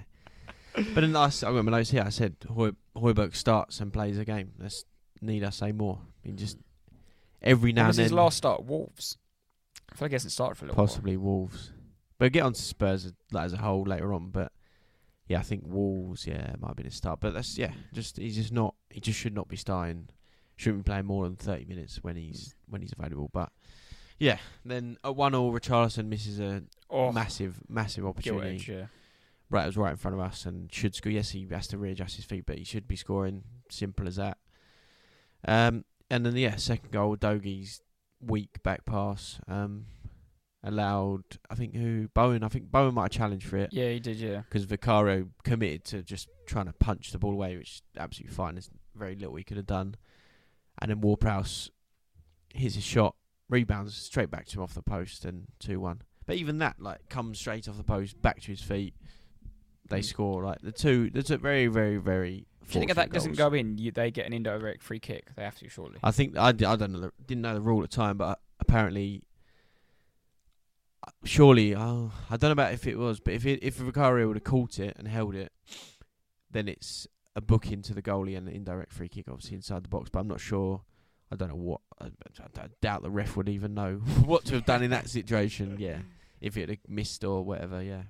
But 0.94 1.00
then 1.02 1.16
I, 1.16 1.26
s- 1.26 1.42
I 1.42 1.52
got 1.52 1.64
my 1.64 1.70
notes 1.72 1.90
here. 1.90 2.02
I 2.04 2.10
said 2.10 2.36
Hoy, 2.48 2.70
Højbjerg 2.96 3.34
starts 3.34 3.80
and 3.80 3.92
plays 3.92 4.18
a 4.18 4.24
game. 4.24 4.52
That's 4.58 4.84
need 5.20 5.44
I 5.44 5.50
say 5.50 5.72
more? 5.72 5.98
I 6.02 6.28
mean, 6.28 6.36
just 6.36 6.58
every 7.42 7.72
now 7.72 7.86
and 7.86 7.94
then, 7.94 8.04
his 8.04 8.12
last 8.12 8.36
start? 8.36 8.64
Wolves. 8.64 9.16
I 9.90 9.94
feel 9.96 10.06
like 10.06 10.10
he 10.12 10.14
hasn't 10.16 10.32
started 10.32 10.56
for 10.56 10.64
a 10.66 10.68
little 10.68 10.84
possibly 10.84 11.16
Wolves. 11.16 11.72
But 12.18 12.24
we'll 12.26 12.30
get 12.30 12.42
on 12.42 12.52
to 12.52 12.60
Spurs 12.62 13.04
as, 13.06 13.12
like, 13.32 13.44
as 13.46 13.52
a 13.52 13.58
whole 13.58 13.82
later 13.84 14.12
on. 14.12 14.30
But 14.30 14.52
yeah, 15.28 15.38
I 15.38 15.42
think 15.42 15.62
Wolves. 15.66 16.26
Yeah, 16.26 16.54
might 16.58 16.76
be 16.76 16.84
a 16.84 16.90
start. 16.90 17.20
But 17.20 17.34
that's 17.34 17.56
yeah, 17.58 17.72
just 17.92 18.16
he's 18.18 18.34
just 18.36 18.52
not. 18.52 18.74
He 18.90 19.00
just 19.00 19.18
should 19.18 19.34
not 19.34 19.48
be 19.48 19.56
starting. 19.56 20.08
Shouldn't 20.56 20.84
be 20.84 20.88
playing 20.90 21.06
more 21.06 21.24
than 21.24 21.36
thirty 21.36 21.64
minutes 21.64 22.02
when 22.02 22.16
he's 22.16 22.54
when 22.68 22.82
he's 22.82 22.92
available. 22.98 23.30
But 23.32 23.50
yeah, 24.18 24.38
then 24.64 24.98
at 25.04 25.14
one 25.14 25.34
all, 25.34 25.52
Richarlison 25.52 26.06
misses 26.06 26.40
a. 26.40 26.62
Oh, 26.90 27.12
massive, 27.12 27.60
massive 27.68 28.04
opportunity. 28.06 28.56
edge, 28.56 28.68
yeah. 28.68 28.86
Right, 29.50 29.62
it 29.62 29.66
was 29.66 29.76
right 29.78 29.92
in 29.92 29.96
front 29.96 30.14
of 30.14 30.20
us 30.20 30.44
and 30.44 30.72
should 30.72 30.94
score. 30.94 31.10
Yes, 31.10 31.30
he 31.30 31.46
has 31.50 31.66
to 31.68 31.78
readjust 31.78 32.16
his 32.16 32.24
feet, 32.26 32.44
but 32.46 32.58
he 32.58 32.64
should 32.64 32.86
be 32.86 32.96
scoring. 32.96 33.44
Simple 33.70 34.06
as 34.06 34.16
that. 34.16 34.38
Um, 35.46 35.84
and 36.10 36.26
then 36.26 36.36
yeah, 36.36 36.56
second 36.56 36.90
goal, 36.90 37.16
Dogie's 37.16 37.80
weak 38.20 38.62
back 38.62 38.84
pass 38.84 39.40
um, 39.48 39.86
allowed. 40.62 41.22
I 41.48 41.54
think 41.54 41.74
who 41.74 42.08
Bowen. 42.14 42.42
I 42.42 42.48
think 42.48 42.70
Bowen 42.70 42.94
might 42.94 43.04
have 43.04 43.10
challenged 43.10 43.46
for 43.46 43.56
it 43.56 43.70
Yeah, 43.72 43.90
he 43.90 44.00
did, 44.00 44.16
yeah. 44.16 44.42
because 44.48 44.64
Vicario 44.64 45.28
committed 45.44 45.84
to 45.86 46.02
just 46.02 46.28
trying 46.46 46.66
to 46.66 46.72
punch 46.72 47.12
the 47.12 47.18
ball 47.18 47.32
away, 47.32 47.56
which 47.56 47.76
is 47.76 47.82
absolutely 47.98 48.34
fine. 48.34 48.54
There's 48.54 48.70
very 48.94 49.14
little 49.14 49.36
he 49.36 49.44
could 49.44 49.56
have 49.56 49.66
done. 49.66 49.94
And 50.80 50.90
then 50.90 51.00
Ward-Prowse 51.00 51.70
hits 52.54 52.74
his 52.74 52.84
shot, 52.84 53.16
rebounds 53.48 53.96
straight 53.96 54.30
back 54.30 54.46
to 54.46 54.58
him 54.58 54.62
off 54.62 54.74
the 54.74 54.82
post, 54.82 55.24
and 55.24 55.46
two 55.58 55.80
one. 55.80 56.02
But 56.26 56.36
even 56.36 56.58
that, 56.58 56.76
like, 56.78 57.08
comes 57.08 57.38
straight 57.38 57.68
off 57.68 57.78
the 57.78 57.82
post, 57.82 58.20
back 58.20 58.40
to 58.42 58.48
his 58.48 58.60
feet. 58.60 58.94
They 59.88 60.00
Mm. 60.00 60.04
score 60.04 60.44
like 60.44 60.60
the 60.60 60.72
two. 60.72 61.10
The 61.10 61.22
two 61.22 61.38
very, 61.38 61.66
very, 61.66 61.96
very. 61.96 62.30
Do 62.30 62.74
you 62.74 62.80
think 62.80 62.90
if 62.90 62.96
fortunate 62.96 62.96
that 62.96 63.12
doesn't 63.14 63.32
goals. 63.36 63.50
go 63.50 63.54
in, 63.56 63.78
you, 63.78 63.90
they 63.90 64.10
get 64.10 64.26
an 64.26 64.32
indirect 64.34 64.82
free 64.82 65.00
kick? 65.00 65.34
They 65.34 65.42
have 65.44 65.56
to, 65.58 65.68
surely. 65.68 65.96
I 66.02 66.10
think 66.10 66.36
I, 66.36 66.48
I 66.48 66.52
don't 66.52 66.92
know. 66.92 67.00
the- 67.00 67.12
Didn't 67.26 67.42
know 67.42 67.54
the 67.54 67.60
rule 67.62 67.82
at 67.82 67.90
the 67.90 67.96
time, 67.96 68.18
but 68.18 68.40
apparently, 68.60 69.22
uh, 71.06 71.10
surely, 71.24 71.74
oh, 71.74 72.12
I 72.30 72.36
don't 72.36 72.48
know 72.48 72.52
about 72.52 72.72
if 72.74 72.86
it 72.86 72.98
was, 72.98 73.20
but 73.20 73.34
if 73.34 73.46
it, 73.46 73.60
if 73.62 73.76
Vicario 73.76 74.26
would 74.28 74.36
have 74.36 74.44
caught 74.44 74.78
it 74.78 74.96
and 74.98 75.08
held 75.08 75.34
it, 75.34 75.52
then 76.50 76.68
it's 76.68 77.06
a 77.36 77.40
book 77.40 77.70
into 77.70 77.94
the 77.94 78.02
goalie 78.02 78.36
and 78.36 78.48
an 78.48 78.54
indirect 78.54 78.92
free 78.92 79.08
kick, 79.08 79.26
obviously 79.28 79.54
inside 79.56 79.84
the 79.84 79.88
box. 79.88 80.10
But 80.10 80.20
I'm 80.20 80.28
not 80.28 80.40
sure. 80.40 80.82
I 81.30 81.36
don't 81.36 81.48
know 81.48 81.54
what. 81.56 81.80
I, 82.00 82.06
I- 82.06 82.62
I 82.62 82.66
doubt 82.80 83.02
the 83.02 83.10
ref 83.10 83.36
would 83.36 83.48
even 83.48 83.74
know 83.74 83.94
what 84.24 84.44
to 84.46 84.54
have 84.56 84.66
done 84.66 84.82
in 84.82 84.90
that 84.90 85.08
situation. 85.08 85.76
Yeah, 85.78 85.98
if 86.40 86.56
it 86.56 86.68
had 86.68 86.78
missed 86.88 87.24
or 87.24 87.44
whatever. 87.44 87.82
Yeah, 87.82 88.02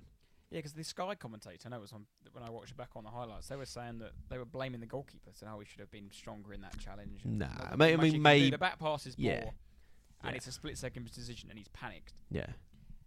Yeah, 0.50 0.58
because 0.60 0.72
the 0.72 0.82
Sky 0.84 1.14
commentator, 1.14 1.58
I 1.66 1.68
know 1.68 1.76
it 1.76 1.80
was 1.82 1.92
on 1.92 2.06
when 2.32 2.42
I 2.42 2.48
watched 2.50 2.70
it 2.70 2.76
back 2.78 2.90
on 2.96 3.04
the 3.04 3.10
highlights. 3.10 3.48
They 3.48 3.56
were 3.56 3.66
saying 3.66 3.98
that 3.98 4.12
they 4.30 4.38
were 4.38 4.46
blaming 4.46 4.80
the 4.80 4.86
goalkeeper, 4.86 5.30
saying, 5.32 5.52
"Oh, 5.52 5.58
we 5.58 5.66
should 5.66 5.80
have 5.80 5.90
been 5.90 6.10
stronger 6.10 6.54
in 6.54 6.62
that 6.62 6.78
challenge." 6.78 7.22
and 7.24 7.38
Nah, 7.40 7.48
I 7.70 7.76
mean- 7.76 7.98
I 7.98 8.02
mean, 8.02 8.12
he 8.12 8.18
may- 8.18 8.48
the 8.50 8.56
back 8.56 8.78
pass 8.78 9.06
is 9.06 9.14
poor, 9.14 9.24
Yeah. 9.24 9.50
and 10.22 10.30
Yeah. 10.30 10.30
it's 10.32 10.46
a 10.46 10.52
split 10.52 10.78
second 10.78 11.04
decision, 11.12 11.50
and 11.50 11.58
he's 11.58 11.68
panicked. 11.68 12.14
yeah, 12.30 12.52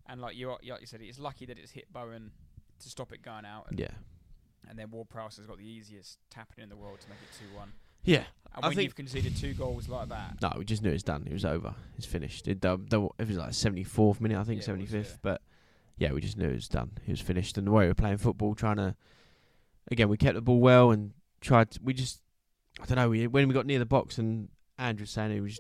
And 0.06 0.20
like 0.22 0.36
you, 0.36 0.50
like 0.50 0.82
you 0.82 0.86
said, 0.88 1.02
it's 1.02 1.20
lucky 1.20 1.46
that 1.48 1.58
it's 1.58 1.72
hit 1.72 1.92
Bowen 1.92 2.32
to 2.80 2.90
stop 2.90 3.12
it 3.12 3.22
going 3.24 3.46
out, 3.46 3.70
and, 3.70 3.80
yeah, 3.80 3.94
and 4.68 4.78
then 4.78 4.92
Ward 4.92 5.10
Prowse 5.10 5.38
has 5.38 5.48
got 5.48 5.58
the 5.58 5.66
easiest 5.66 6.20
tapping 6.30 6.62
in 6.64 6.70
the 6.70 6.76
world 6.78 7.00
to 7.02 7.10
make 7.10 7.20
it 7.22 7.30
two 7.40 7.56
one. 7.56 7.74
yeah. 8.04 8.26
And 8.54 8.66
I 8.66 8.68
when 8.68 8.76
think- 8.76 8.84
you've 8.86 8.96
conceded 8.96 9.36
two 9.38 9.54
goals 9.56 9.88
like 9.88 10.10
that, 10.10 10.42
No, 10.42 10.54
we 10.58 10.66
just 10.66 10.84
knew 10.84 10.90
it 10.90 10.94
was 10.94 11.04
done. 11.04 11.26
It 11.26 11.34
was 11.34 11.46
over. 11.46 11.74
It's 11.98 12.06
finished. 12.06 12.48
It, 12.48 12.64
it 12.64 12.80
was 13.20 13.38
like 13.38 13.54
seventy 13.54 13.84
fourth 13.84 14.20
minute, 14.22 14.38
I 14.38 14.44
think, 14.44 14.60
Yeah, 14.62 14.66
seventy 14.66 14.84
was, 14.84 14.92
fifth. 14.92 15.12
yeah. 15.14 15.18
But 15.22 15.42
yeah, 16.02 16.14
we 16.14 16.20
just 16.20 16.36
knew 16.36 16.50
it 16.50 16.56
was 16.56 16.68
done. 16.68 16.90
It 17.06 17.12
was 17.12 17.22
finished. 17.22 17.60
And 17.60 17.68
the 17.68 17.72
way 17.72 17.84
we 17.84 17.90
were 17.90 17.94
playing 17.94 18.18
football, 18.18 18.56
trying 18.56 18.78
to 18.78 18.96
again, 19.92 20.10
we 20.10 20.18
kept 20.18 20.34
the 20.34 20.42
ball 20.42 20.60
well 20.60 20.90
and 20.90 21.12
tried. 21.42 21.70
To, 21.72 21.80
we 21.84 21.94
just, 21.94 22.24
I 22.82 22.88
don't 22.88 22.96
know. 22.96 23.10
We 23.10 23.28
when 23.28 23.48
we 23.48 23.54
got 23.54 23.68
near 23.68 23.78
the 23.78 23.86
box 23.86 24.18
and 24.18 24.50
Andrew 24.80 25.06
saying 25.06 25.32
he 25.32 25.42
was 25.42 25.60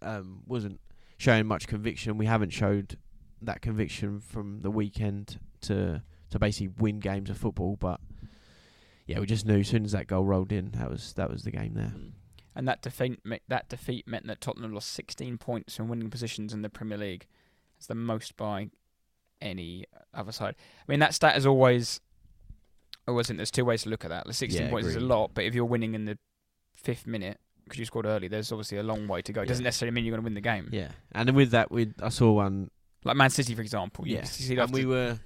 um, 0.00 0.42
wasn't 0.46 0.78
showing 1.18 1.46
much 1.46 1.66
conviction. 1.66 2.16
We 2.16 2.26
haven't 2.26 2.50
showed 2.50 2.96
that 3.40 3.60
conviction 3.60 4.20
from 4.20 4.60
the 4.60 4.70
weekend 4.70 5.40
to 5.62 6.04
to 6.30 6.38
basically 6.38 6.68
win 6.78 7.00
games 7.00 7.28
of 7.28 7.36
football. 7.36 7.74
But 7.74 7.98
yeah, 9.08 9.18
we 9.18 9.26
just 9.26 9.46
knew 9.46 9.58
as 9.58 9.66
soon 9.68 9.84
as 9.84 9.90
that 9.90 10.06
goal 10.06 10.24
rolled 10.24 10.52
in, 10.52 10.70
that 10.76 10.90
was 10.90 11.12
that 11.14 11.28
was 11.28 11.42
the 11.42 11.50
game 11.50 11.74
there. 11.74 11.92
and 12.54 12.68
that 12.68 12.82
defeat 12.82 13.18
that 13.48 13.68
defeat 13.68 14.06
meant 14.06 14.28
that 14.28 14.40
Tottenham 14.40 14.72
lost 14.72 14.92
16 14.92 15.38
points 15.38 15.74
from 15.74 15.88
winning 15.88 16.08
positions 16.08 16.54
in 16.54 16.62
the 16.62 16.70
Premier 16.70 16.98
League. 16.98 17.26
It's 17.76 17.88
the 17.88 17.96
most 17.96 18.36
by 18.36 18.68
any 19.42 19.84
other 20.14 20.32
side. 20.32 20.54
I 20.58 20.84
mean, 20.90 21.00
that 21.00 21.14
stat 21.14 21.36
is 21.36 21.46
always. 21.46 22.00
Always 23.08 23.26
think 23.26 23.38
there's 23.38 23.50
two 23.50 23.64
ways 23.64 23.82
to 23.82 23.88
look 23.88 24.04
at 24.04 24.08
that. 24.10 24.26
The 24.26 24.32
16 24.32 24.62
Yeah, 24.62 24.70
points 24.70 24.86
is 24.88 24.94
a 24.94 24.98
agreed. 24.98 25.08
lot, 25.08 25.30
but 25.34 25.44
if 25.44 25.54
you're 25.56 25.64
winning 25.64 25.94
in 25.94 26.04
the 26.04 26.16
fifth 26.74 27.04
minute 27.04 27.38
because 27.64 27.78
you 27.80 27.84
scored 27.84 28.06
early, 28.06 28.28
there's 28.28 28.52
obviously 28.52 28.78
a 28.78 28.82
long 28.84 29.08
way 29.08 29.22
to 29.22 29.32
go. 29.32 29.42
It 29.42 29.46
doesn't 29.46 29.64
Yeah. 29.64 29.66
necessarily 29.68 29.92
mean 29.94 30.04
you're 30.04 30.12
going 30.12 30.22
to 30.22 30.24
win 30.24 30.34
the 30.34 30.40
game. 30.40 30.68
Yeah, 30.72 30.92
and 31.12 31.26
then 31.28 31.34
with 31.34 31.50
that, 31.50 31.72
we 31.72 31.92
I 32.00 32.10
saw 32.10 32.30
one 32.32 32.70
Like 33.04 33.16
Man 33.16 33.30
City, 33.30 33.56
for 33.56 33.60
example. 33.62 34.06
You 34.06 34.16
Yeah, 34.16 34.24
see 34.24 34.56
and 34.56 34.72
we 34.72 34.86
were. 34.86 35.18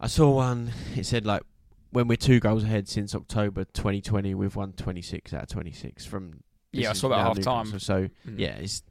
I 0.00 0.06
saw 0.06 0.30
one. 0.30 0.72
It 0.96 1.04
said 1.04 1.26
like 1.26 1.42
when 1.90 2.08
we're 2.08 2.16
two 2.16 2.40
goals 2.40 2.62
ahead 2.64 2.88
since 2.88 3.14
October 3.14 3.64
2020, 3.64 4.34
we've 4.34 4.56
won 4.56 4.72
26 4.72 5.34
out 5.34 5.42
of 5.42 5.48
26 5.50 6.06
from. 6.06 6.40
yeah, 6.72 6.88
I 6.88 6.92
is 6.92 6.98
saw 7.00 7.08
that 7.10 7.16
now 7.16 7.24
half 7.24 7.40
time. 7.40 7.66
Newcastle, 7.66 7.80
So 7.80 8.08
Mm. 8.30 8.38
yeah, 8.38 8.54
it's 8.56 8.82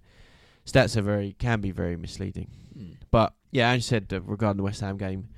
stats 0.71 0.95
are 0.97 1.01
very 1.01 1.33
can 1.33 1.61
be 1.61 1.71
very 1.71 1.97
misleading. 1.97 2.49
Mm. 2.77 2.97
But 3.11 3.33
yeah, 3.51 3.69
as 3.69 3.77
you 3.77 3.81
said 3.81 4.11
uh, 4.13 4.21
regarding 4.21 4.57
the 4.57 4.63
West 4.63 4.81
Ham 4.81 4.97
game, 4.97 5.29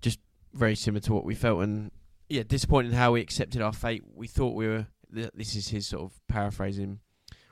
just 0.00 0.18
very 0.52 0.74
similar 0.74 1.00
to 1.02 1.12
what 1.12 1.24
we 1.24 1.34
felt, 1.34 1.62
and 1.62 1.90
yeah, 2.28 2.42
disappointing 2.46 2.92
how 2.92 3.12
we 3.12 3.20
accepted 3.20 3.60
our 3.60 3.72
fate. 3.72 4.02
We 4.14 4.26
thought 4.26 4.54
we 4.54 4.66
were. 4.66 4.86
th- 5.14 5.30
This 5.34 5.54
is 5.54 5.68
his 5.68 5.86
sort 5.86 6.04
of 6.04 6.20
paraphrasing. 6.28 7.00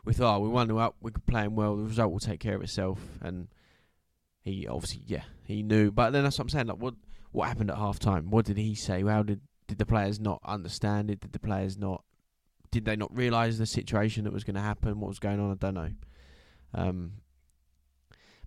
We 0.04 0.14
thought 0.14 0.36
oh, 0.36 0.40
we 0.40 0.66
0 0.66 0.78
up, 0.78 0.96
we're 1.00 1.12
playing 1.26 1.54
well. 1.54 1.76
The 1.76 1.84
result 1.84 2.10
will 2.10 2.18
take 2.18 2.40
care 2.40 2.56
of 2.56 2.62
itself, 2.62 2.98
and 3.20 3.48
he 4.40 4.66
obviously 4.66 5.02
yeah 5.06 5.22
he 5.44 5.62
knew. 5.62 5.90
But 5.90 6.10
then 6.10 6.24
that's 6.24 6.38
what 6.38 6.44
I'm 6.44 6.48
saying. 6.48 6.66
Like 6.66 6.78
what 6.78 6.94
what 7.30 7.48
happened 7.48 7.70
at 7.70 7.76
half 7.76 7.98
time? 7.98 8.30
What 8.30 8.44
did 8.46 8.56
he 8.58 8.74
say? 8.74 9.02
How 9.02 9.22
did 9.22 9.40
did 9.68 9.78
the 9.78 9.86
players 9.86 10.18
not 10.18 10.40
understand 10.44 11.10
it? 11.10 11.20
Did 11.20 11.32
the 11.32 11.38
players 11.38 11.78
not? 11.78 12.04
Did 12.70 12.84
they 12.84 12.96
not 12.96 13.14
realise 13.16 13.58
the 13.58 13.66
situation 13.66 14.24
that 14.24 14.32
was 14.32 14.44
going 14.44 14.54
to 14.56 14.60
happen? 14.62 14.98
What 14.98 15.08
was 15.08 15.18
going 15.18 15.38
on? 15.40 15.50
I 15.50 15.54
don't 15.54 15.74
know. 15.74 15.90
Um, 16.74 17.12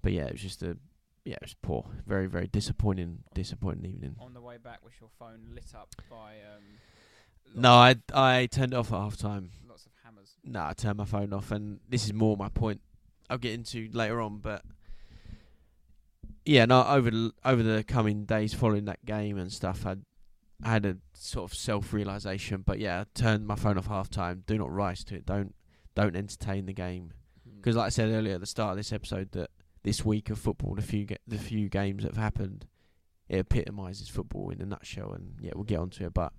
but 0.01 0.11
yeah, 0.13 0.25
it 0.25 0.33
was 0.33 0.41
just 0.41 0.63
a 0.63 0.77
yeah, 1.23 1.35
it 1.35 1.41
was 1.41 1.55
poor. 1.61 1.85
Very 2.05 2.27
very 2.27 2.47
disappointing 2.47 3.23
disappointing 3.33 3.85
evening. 3.85 4.15
On 4.19 4.33
the 4.33 4.41
way 4.41 4.57
back, 4.57 4.83
was 4.83 4.93
your 4.99 5.09
phone 5.17 5.49
lit 5.53 5.73
up 5.75 5.89
by 6.09 6.33
um, 6.55 6.63
No, 7.55 7.71
I 7.73 7.95
I 8.13 8.45
turned 8.47 8.73
it 8.73 8.77
off 8.77 8.91
at 8.93 8.99
half 8.99 9.17
time. 9.17 9.49
lots 9.67 9.85
of 9.85 9.91
hammers? 10.03 10.35
No, 10.43 10.63
I 10.65 10.73
turned 10.73 10.97
my 10.97 11.05
phone 11.05 11.33
off, 11.33 11.51
and 11.51 11.79
this 11.89 12.05
is 12.05 12.13
more 12.13 12.37
my 12.37 12.49
point. 12.49 12.81
I'll 13.29 13.39
get 13.39 13.53
into 13.53 13.89
later 13.91 14.21
on, 14.21 14.37
but 14.37 14.61
yeah, 16.45 16.65
no. 16.65 16.83
Over 16.83 17.09
the 17.09 17.31
over 17.43 17.63
the 17.63 17.83
coming 17.83 18.25
days 18.25 18.53
following 18.53 18.85
that 18.85 19.03
game 19.05 19.37
and 19.37 19.51
stuff, 19.51 19.85
I 19.85 19.95
I 20.63 20.69
had 20.69 20.85
a 20.85 20.97
sort 21.13 21.51
of 21.51 21.57
self 21.57 21.91
realization. 21.91 22.63
But 22.65 22.77
yeah, 22.79 23.01
I 23.01 23.05
turned 23.19 23.47
my 23.47 23.55
phone 23.55 23.79
off 23.79 23.87
half 23.87 24.09
time. 24.11 24.43
Do 24.45 24.57
not 24.59 24.71
rise 24.71 25.03
to 25.05 25.15
it. 25.15 25.25
Don't 25.25 25.55
don't 25.95 26.15
entertain 26.15 26.67
the 26.67 26.73
game. 26.73 27.13
Because, 27.65 27.75
like 27.75 27.87
I 27.87 27.89
said 27.89 28.11
earlier 28.11 28.35
at 28.35 28.41
the 28.41 28.45
start 28.45 28.71
of 28.73 28.77
this 28.77 28.93
episode, 28.93 29.31
that 29.31 29.49
this 29.81 30.05
week 30.05 30.29
of 30.29 30.37
football, 30.37 30.75
the 30.75 30.83
few 30.83 31.05
ga- 31.05 31.17
the 31.27 31.39
few 31.39 31.67
games 31.67 32.03
that 32.03 32.09
have 32.13 32.23
happened, 32.23 32.67
it 33.27 33.39
epitomises 33.39 34.07
football 34.07 34.51
in 34.51 34.61
a 34.61 34.65
nutshell. 34.67 35.13
And 35.13 35.33
yeah, 35.41 35.49
we'll 35.55 35.63
get 35.63 35.79
onto 35.79 36.05
it, 36.05 36.13
but 36.13 36.31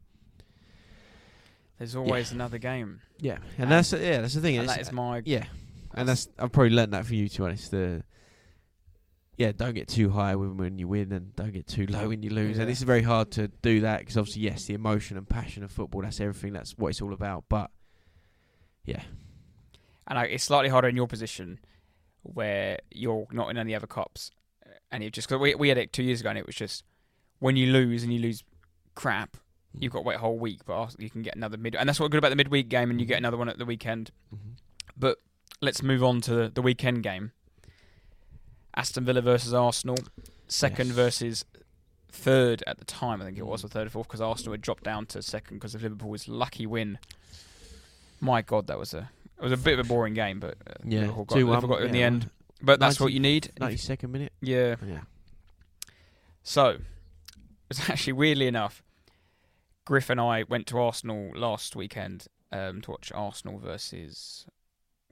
There's 1.79 1.97
always 1.97 2.31
another 2.31 2.59
game, 2.59 3.01
yeah, 3.19 3.39
and, 3.59 3.63
And- 3.65 3.73
that's 3.73 3.93
yeah, 3.93 4.21
that's 4.21 4.35
the 4.35 4.41
thing. 4.41 4.57
and 4.57 4.69
that 4.69 4.81
is 4.81 4.93
my 4.93 5.21
yeah, 5.25 5.47
and 5.95 6.09
that's 6.09 6.29
I've 6.39 6.53
probably 6.53 6.71
learnt 6.71 6.93
that 6.93 7.07
for 7.07 7.15
you 7.15 7.29
to 7.29 7.39
be 7.39 7.45
honest. 7.45 7.73
The 7.73 8.05
yeah, 9.37 9.51
don't 9.51 9.75
get 9.75 9.89
too 9.89 10.11
high 10.11 10.37
when 10.37 10.57
when 10.59 10.79
you 10.79 10.87
win, 10.87 11.11
and 11.11 11.35
don't 11.35 11.53
get 11.53 11.67
too 11.67 11.87
low 11.87 12.09
when 12.11 12.23
you 12.23 12.31
lose. 12.31 12.55
Yeah. 12.57 12.63
And 12.63 12.71
it's 12.71 12.83
very 12.83 13.03
hard 13.03 13.33
to 13.33 13.49
do 13.49 13.81
that 13.81 13.99
because 13.99 14.17
obviously, 14.17 14.43
yes, 14.43 14.67
the 14.67 14.75
emotion 14.75 15.17
and 15.17 15.29
passion 15.29 15.65
of 15.65 15.73
football. 15.73 16.03
That's 16.03 16.21
everything. 16.21 16.53
That's 16.53 16.79
what 16.79 16.91
it's 16.91 17.03
all 17.03 17.13
about. 17.13 17.47
But 17.49 17.73
yeah, 18.85 19.03
and 20.07 20.19
I, 20.19 20.25
it's 20.25 20.45
slightly 20.45 20.69
harder 20.69 20.89
in 20.89 20.97
your 20.97 21.07
position 21.09 21.59
where 22.23 22.79
you're 22.91 23.27
not 23.31 23.51
in 23.51 23.57
any 23.59 23.75
other 23.75 23.87
cups, 23.87 24.31
and 24.91 25.03
it 25.03 25.13
just 25.13 25.29
cause 25.29 25.39
we 25.41 25.55
we 25.55 25.69
had 25.69 25.79
it 25.79 25.93
two 25.93 26.03
years 26.03 26.21
ago, 26.21 26.31
and 26.31 26.39
it 26.39 26.47
was 26.47 26.55
just 26.57 26.85
when 27.39 27.57
you 27.57 27.67
lose 27.73 28.03
and 28.03 28.13
you 28.13 28.19
lose 28.21 28.43
crap, 28.95 29.37
you've 29.79 29.93
got 29.93 29.99
to 30.01 30.05
wait 30.05 30.17
a 30.17 30.19
whole 30.19 30.39
week, 30.39 30.61
but 30.65 30.95
you 30.99 31.11
can 31.11 31.23
get 31.23 31.37
another 31.37 31.57
mid, 31.57 31.75
and 31.77 31.89
that's 31.89 32.01
what's 32.01 32.11
good 32.11 32.19
about 32.19 32.31
the 32.31 32.37
midweek 32.37 32.69
game, 32.69 32.91
and 32.91 33.01
you 33.01 33.07
get 33.07 33.19
another 33.19 33.37
one 33.37 33.49
at 33.49 33.59
the 33.59 33.65
weekend. 33.67 34.11
Mhm. 34.35 34.57
But 34.97 35.19
let's 35.61 35.83
move 35.83 36.03
on 36.03 36.21
to 36.23 36.49
the 36.49 36.63
weekend 36.63 37.03
game. 37.03 37.33
Aston 38.75 39.05
Villa 39.05 39.21
versus 39.23 39.55
Arsenal, 39.55 39.97
second 40.49 40.89
Yes. 40.89 40.97
versus 40.97 41.45
third 42.11 42.63
at 42.67 42.79
the 42.79 42.85
time. 42.85 43.21
I 43.21 43.25
think 43.27 43.39
it 43.39 43.47
was 43.47 43.65
or 43.65 43.69
third 43.69 43.87
or 43.87 43.91
fourth 43.91 44.09
because 44.09 44.21
Arsenal 44.21 44.53
had 44.53 44.61
dropped 44.63 44.85
down 44.85 45.07
to 45.07 45.23
second 45.23 45.57
because 45.59 45.75
of 45.75 45.83
Liverpool's 45.83 46.29
lucky 46.29 46.67
win. 46.67 46.99
My 48.21 48.43
God, 48.43 48.67
that 48.67 48.79
was 48.79 48.95
a 48.95 49.11
it 49.39 49.43
was 49.43 49.53
a 49.53 49.57
bit 49.57 49.79
of 49.79 49.87
a 49.87 49.89
boring 49.89 50.15
game, 50.15 50.41
but 50.41 50.57
uh, 50.67 50.75
Yeah, 50.85 51.01
Liverpool 51.01 51.25
got, 51.25 51.39
2-1, 51.39 51.47
Liverpool 51.47 51.69
got 51.69 51.83
it 51.83 51.87
in 51.87 51.93
the 51.93 51.99
yeah. 51.99 52.07
end. 52.07 52.31
But 52.63 52.81
that's 52.81 52.99
what 52.99 53.13
you 53.13 53.21
need. 53.21 53.51
Ninety 53.61 53.77
second 53.77 54.13
minute. 54.13 54.33
Yeah. 54.41 54.77
Yeah. 54.85 55.01
So, 56.43 56.79
it's 57.71 57.91
actually 57.91 58.15
weirdly 58.15 58.47
enough, 58.47 58.83
Griff 59.85 60.11
and 60.11 60.21
I 60.21 60.45
went 60.45 60.67
to 60.69 60.79
Arsenal 60.79 61.33
last 61.35 61.77
weekend 61.77 62.27
um, 62.53 62.81
to 62.83 62.93
watch 62.93 63.13
Arsenal 63.15 63.59
versus 63.59 64.47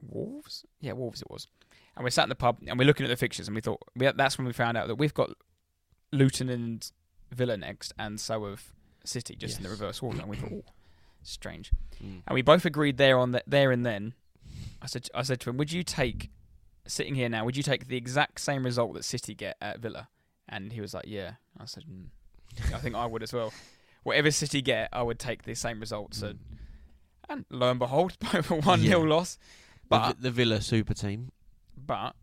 Wolves. 0.01 0.65
Yeah, 0.81 0.93
Wolves 0.93 1.23
it 1.23 1.31
was. 1.31 1.49
And 1.97 2.05
we 2.05 2.11
sat 2.11 2.25
in 2.25 2.29
the 2.29 2.35
pub 2.35 2.59
and 2.67 2.79
we're 2.79 2.87
looking 2.87 3.07
at 3.07 3.09
the 3.09 3.17
fixtures 3.17 3.47
and 3.47 3.55
we 3.55 3.61
thought 3.61 3.81
we, 3.95 4.11
that's 4.17 4.37
when 4.37 4.47
we 4.47 4.53
found 4.53 4.77
out 4.77 4.89
that 4.89 4.97
we've 4.97 5.15
got 5.15 5.31
Luton 6.13 6.49
and 6.49 6.91
Villa 7.33 7.57
next, 7.57 7.93
and 7.99 8.21
so 8.21 8.47
have 8.47 8.73
City 9.05 9.37
just 9.37 9.59
in 9.59 9.65
the 9.65 9.69
reverse 9.69 10.03
order. 10.03 10.21
And 10.21 10.29
we 10.29 10.37
thought, 10.37 10.53
oh, 10.53 10.65
strange. 11.25 11.73
Mm. 12.03 12.23
And 12.27 12.35
we 12.35 12.43
both 12.43 12.65
agreed 12.65 12.97
there 12.97 13.19
on 13.19 13.33
that 13.33 13.43
there 13.47 13.71
and 13.73 13.85
then. 13.85 14.15
I 14.81 14.87
said 14.87 15.09
I 15.15 15.23
said 15.23 15.41
to 15.41 15.51
him, 15.51 15.57
"Would 15.57 15.73
you 15.73 15.83
take 15.83 16.31
sitting 16.87 17.15
here 17.15 17.29
now? 17.29 17.45
Would 17.45 17.57
you 17.57 17.63
take 17.63 17.89
the 17.89 17.97
exact 17.97 18.41
same 18.41 18.65
result 18.65 18.95
that 18.95 19.05
City 19.05 19.35
get 19.35 19.57
at 19.61 19.81
Villa?" 19.81 20.09
And 20.49 20.73
he 20.73 20.81
was 20.81 20.93
like, 20.95 21.07
"Yeah." 21.07 21.33
I 21.59 21.65
said, 21.65 21.85
mm. 21.85 22.07
"I 22.75 22.79
think 22.79 22.95
I 22.95 23.07
would 23.07 23.23
as 23.23 23.33
well. 23.33 23.53
Whatever 24.03 24.31
City 24.31 24.61
get, 24.63 24.91
I 24.93 25.03
would 25.03 25.19
take 25.19 25.43
the 25.45 25.55
same 25.55 25.81
result." 25.81 26.15
So, 26.15 26.35
Mm. 26.35 26.39
and 27.31 27.45
lo 27.51 27.71
and 27.71 27.79
behold, 27.79 28.19
both 28.33 28.51
a 28.51 28.55
one 28.57 28.81
0 28.81 29.03
Yeah. 29.03 29.09
loss. 29.09 29.37
The 29.37 29.41
But 29.89 30.07
Vi- 30.17 30.23
the 30.23 30.31
Villa 30.31 30.61
super 30.61 30.95
team. 30.95 31.33
but 31.77 32.15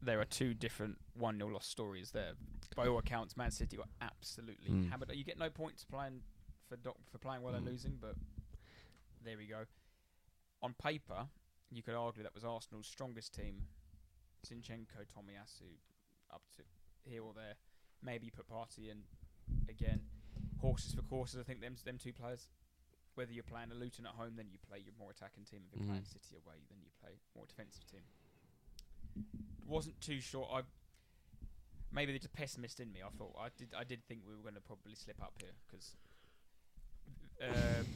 there 0.00 0.20
are 0.20 0.24
two 0.24 0.54
different 0.54 0.96
one 1.14 1.36
0 1.38 1.50
loss 1.50 1.66
stories 1.66 2.12
there. 2.12 2.32
By 2.76 2.86
all 2.86 2.98
accounts, 2.98 3.36
Man 3.36 3.50
City 3.50 3.76
were 3.76 3.84
absolutely 4.00 4.70
Mm. 4.70 4.90
hammered. 4.90 5.10
You 5.14 5.24
get 5.24 5.38
no 5.38 5.50
points 5.50 5.84
playing 5.84 6.22
for 6.68 6.76
doc- 6.76 6.96
for 7.10 7.18
playing 7.18 7.42
well 7.42 7.54
and 7.54 7.64
Mm. 7.66 7.70
losing, 7.70 7.96
but 7.98 8.16
there 9.22 9.36
we 9.36 9.46
go. 9.46 9.66
On 10.62 10.74
paper, 10.74 11.28
you 11.70 11.82
could 11.82 11.94
argue 11.94 12.22
that 12.22 12.34
was 12.34 12.44
Arsenal's 12.44 12.86
strongest 12.86 13.32
team. 13.34 13.68
Zinchenko, 14.46 15.04
Tomiyasu, 15.06 15.78
up 16.30 16.42
to 16.56 16.62
here 17.04 17.22
or 17.24 17.34
there. 17.34 17.56
Maybe 18.02 18.30
put 18.30 18.46
Partey 18.48 18.88
in 18.90 19.04
again. 19.68 20.08
Horses 20.60 20.94
for 20.94 21.02
courses. 21.02 21.40
I 21.40 21.42
think 21.44 21.60
them 21.60 21.76
them 21.84 21.98
two 21.98 22.12
players. 22.12 22.48
Whether 23.14 23.32
you're 23.32 23.42
playing 23.44 23.72
a 23.72 23.74
Luton 23.74 24.06
at 24.06 24.14
home, 24.14 24.36
then 24.36 24.50
you 24.50 24.58
play 24.58 24.78
your 24.78 24.94
more 24.94 25.10
attacking 25.10 25.44
team. 25.44 25.64
If 25.66 25.74
you're 25.74 25.84
Mhm. 25.84 25.88
playing 25.88 26.04
City 26.04 26.36
away, 26.36 26.62
then 26.68 26.78
you 26.84 26.90
play 27.00 27.18
more 27.34 27.46
defensive 27.46 27.84
team. 27.86 28.04
Wasn't 29.64 30.00
too 30.00 30.20
sure. 30.20 30.48
I 30.50 30.64
maybe 31.90 32.12
there's 32.12 32.24
a 32.24 32.28
pessimist 32.28 32.80
in 32.80 32.92
me. 32.92 33.02
I 33.02 33.08
thought 33.10 33.34
I 33.36 33.48
did. 33.50 33.74
I 33.74 33.82
did 33.84 34.04
think 34.06 34.24
we 34.26 34.34
were 34.36 34.42
going 34.42 34.54
to 34.54 34.60
probably 34.60 34.94
slip 34.94 35.20
up 35.22 35.34
here 35.40 35.52
because 35.66 35.96
um, 37.42 37.86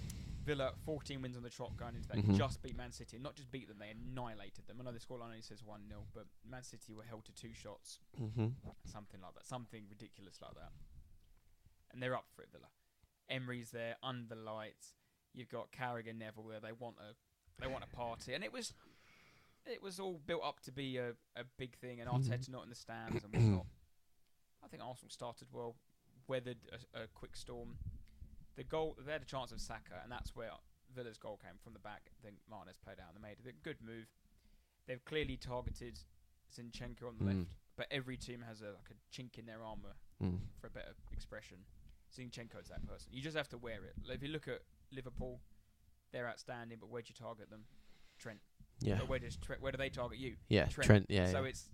Villa 0.45 0.73
14 0.85 1.23
wins 1.23 1.37
on 1.37 1.43
the 1.43 1.51
trot 1.51 1.77
going 1.77 1.95
into 1.95 2.09
that. 2.09 2.17
Mhm. 2.19 2.37
Just 2.37 2.63
beat 2.63 2.77
Man 2.77 2.91
City. 2.93 3.19
Not 3.19 3.37
just 3.37 3.51
beat 3.53 3.69
them, 3.69 3.79
they 3.79 3.91
annihilated 3.91 4.67
them. 4.67 4.79
I 4.81 4.85
know 4.85 4.93
the 4.93 4.99
scoreline 4.99 5.27
only 5.27 5.43
says 5.43 5.63
1 5.65 5.89
0, 5.89 6.07
but 6.13 6.27
Man 6.49 6.63
City 6.65 6.95
were 6.95 7.05
held 7.05 7.25
to 7.27 7.33
two 7.33 7.53
shots, 7.55 8.01
Mm-hmm. 8.21 8.49
something 8.85 9.21
like 9.21 9.35
that. 9.35 9.47
Something 9.47 9.85
ridiculous 9.89 10.41
like 10.43 10.55
that. 10.55 10.73
And 11.93 12.03
they're 12.03 12.17
up 12.17 12.27
for 12.35 12.43
it, 12.43 12.49
Villa. 12.51 12.69
Emery's 13.29 13.71
there 13.71 13.97
under 14.03 14.35
the 14.35 14.41
lights. 14.41 14.95
You've 15.35 15.49
got 15.49 15.71
Carragher, 15.73 16.15
Neville 16.15 16.49
there. 16.49 16.61
They 16.61 16.73
want 16.73 16.97
a, 16.99 17.15
they 17.61 17.67
want 17.69 17.85
a 17.85 17.97
party, 17.97 18.35
and 18.35 18.43
it 18.43 18.53
was, 18.53 18.75
it 19.65 19.81
was 19.83 20.01
all 20.01 20.21
built 20.27 20.43
up 20.45 20.61
to 20.65 20.73
be 20.73 20.97
a, 20.99 21.11
a 21.37 21.45
big 21.57 21.77
thing. 21.77 22.01
And. 22.01 22.11
Arteta 22.11 22.49
not 22.51 22.65
in 22.65 22.69
the 22.71 22.75
stands 22.75 23.23
and 23.23 23.33
whatnot. 23.33 23.67
I 24.65 24.69
think 24.69 24.83
Arsenal 24.83 25.11
started 25.11 25.49
well, 25.53 25.77
weathered 26.27 26.59
a, 26.95 27.03
a 27.03 27.07
quick 27.15 27.37
storm. 27.37 27.77
The 28.57 28.65
goal, 28.65 28.97
they 29.05 29.12
had 29.12 29.23
a 29.23 29.27
chance 29.27 29.51
of 29.53 29.61
Saka, 29.61 30.01
and 30.03 30.12
that's 30.12 30.37
where 30.37 30.51
Villa's 30.95 31.17
goal 31.19 31.38
came 31.43 31.57
from 31.62 31.73
the 31.73 31.79
back. 31.79 32.03
I 32.11 32.23
think 32.23 32.37
Martinez 32.51 32.77
played 32.85 32.99
out 33.01 33.15
and 33.15 33.23
they 33.23 33.29
made. 33.29 33.38
A 33.49 33.53
good 33.65 33.79
move. 33.85 34.07
They've 34.87 35.03
clearly 35.05 35.37
targeted 35.37 35.99
Zinchenko 36.55 37.09
on 37.09 37.17
the 37.19 37.25
Mm. 37.25 37.38
left, 37.38 37.51
but 37.77 37.87
every 37.91 38.17
team 38.17 38.43
has 38.43 38.61
a 38.61 38.73
like 38.73 38.91
a 38.91 38.95
chink 39.15 39.38
in 39.38 39.47
their 39.47 39.62
armour 39.65 39.95
Mm. 40.23 40.41
for 40.61 40.67
a 40.67 40.71
better 40.71 40.95
expression. 41.12 41.65
Zinchenko's 42.15 42.69
that 42.69 42.87
person. 42.87 43.11
You 43.12 43.23
just 43.23 43.37
have 43.37 43.49
to 43.51 43.59
wear 43.59 43.85
it. 43.85 43.95
Like, 44.05 44.17
if 44.17 44.23
you 44.23 44.29
look 44.29 44.47
at 44.49 44.61
Liverpool, 44.91 45.41
they're 46.12 46.29
outstanding, 46.29 46.79
but 46.79 46.91
where'd 46.91 47.09
you 47.09 47.15
target 47.15 47.49
them? 47.49 47.65
Trent. 48.19 48.41
Yeah. 48.81 48.99
But 48.99 49.09
where 49.09 49.19
does 49.19 49.37
Tre- 49.38 49.57
where 49.61 49.73
do 49.73 49.79
they 49.79 49.88
target 49.88 50.19
you? 50.19 50.37
Yeah. 50.49 50.67
Trent. 50.67 50.87
Trent. 50.87 51.07
yeah. 51.09 51.31
so 51.31 51.43
yeah. 51.43 51.49
it's 51.49 51.71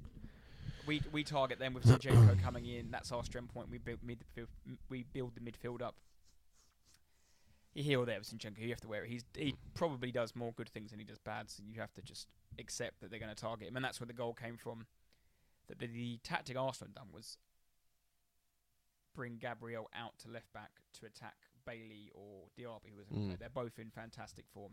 we 0.87 1.03
we 1.11 1.25
target 1.25 1.59
them 1.59 1.75
with 1.75 1.85
Zinchenko 1.85 2.41
coming 2.43 2.67
in. 2.67 2.91
That's 2.93 3.11
our 3.11 3.25
strength 3.25 3.53
point. 3.53 3.69
We 3.69 3.79
build 3.79 4.01
midfield. 4.03 4.47
We 4.89 5.03
build 5.03 5.35
the 5.35 5.41
midfield 5.41 5.83
up. 5.83 5.97
Here 7.75 8.01
or 8.01 8.07
there 8.07 8.19
with 8.19 8.29
Zinchenko, 8.29 8.61
you 8.61 8.71
have 8.71 8.81
to 8.81 8.89
wear 8.89 9.05
it. 9.05 9.11
He's 9.11 9.25
he 9.37 9.55
probably 9.75 10.11
does 10.11 10.35
more 10.35 10.53
good 10.53 10.69
things 10.69 10.91
than 10.91 10.99
he 10.99 11.05
does 11.05 11.19
bad. 11.19 11.51
So 11.51 11.63
you 11.65 11.81
have 11.81 11.93
to 11.95 12.03
just 12.03 12.29
accept 12.59 13.01
that 13.01 13.11
they're 13.11 13.21
going 13.21 13.35
to 13.35 13.41
target 13.41 13.69
him, 13.69 13.77
and 13.77 13.85
that's 13.85 14.01
where 14.01 14.07
the 14.07 14.13
goal 14.13 14.35
came 14.35 14.57
from. 14.57 14.87
That 15.69 15.79
the, 15.79 15.87
the 15.87 16.19
tactic 16.25 16.57
Arsenal 16.57 16.89
had 16.89 16.95
done 16.95 17.09
was 17.13 17.37
bring 19.15 19.37
Gabriel 19.39 19.91
out 19.95 20.19
to 20.21 20.31
left 20.31 20.53
back 20.53 20.71
to 21.01 21.07
attack 21.07 21.35
Bailey 21.67 22.11
or 22.15 22.47
Diaby, 22.59 22.93
who 22.95 23.17
was. 23.17 23.25
Mm. 23.25 23.39
They're 23.39 23.49
both 23.49 23.79
in 23.79 23.91
fantastic 23.91 24.47
form. 24.53 24.73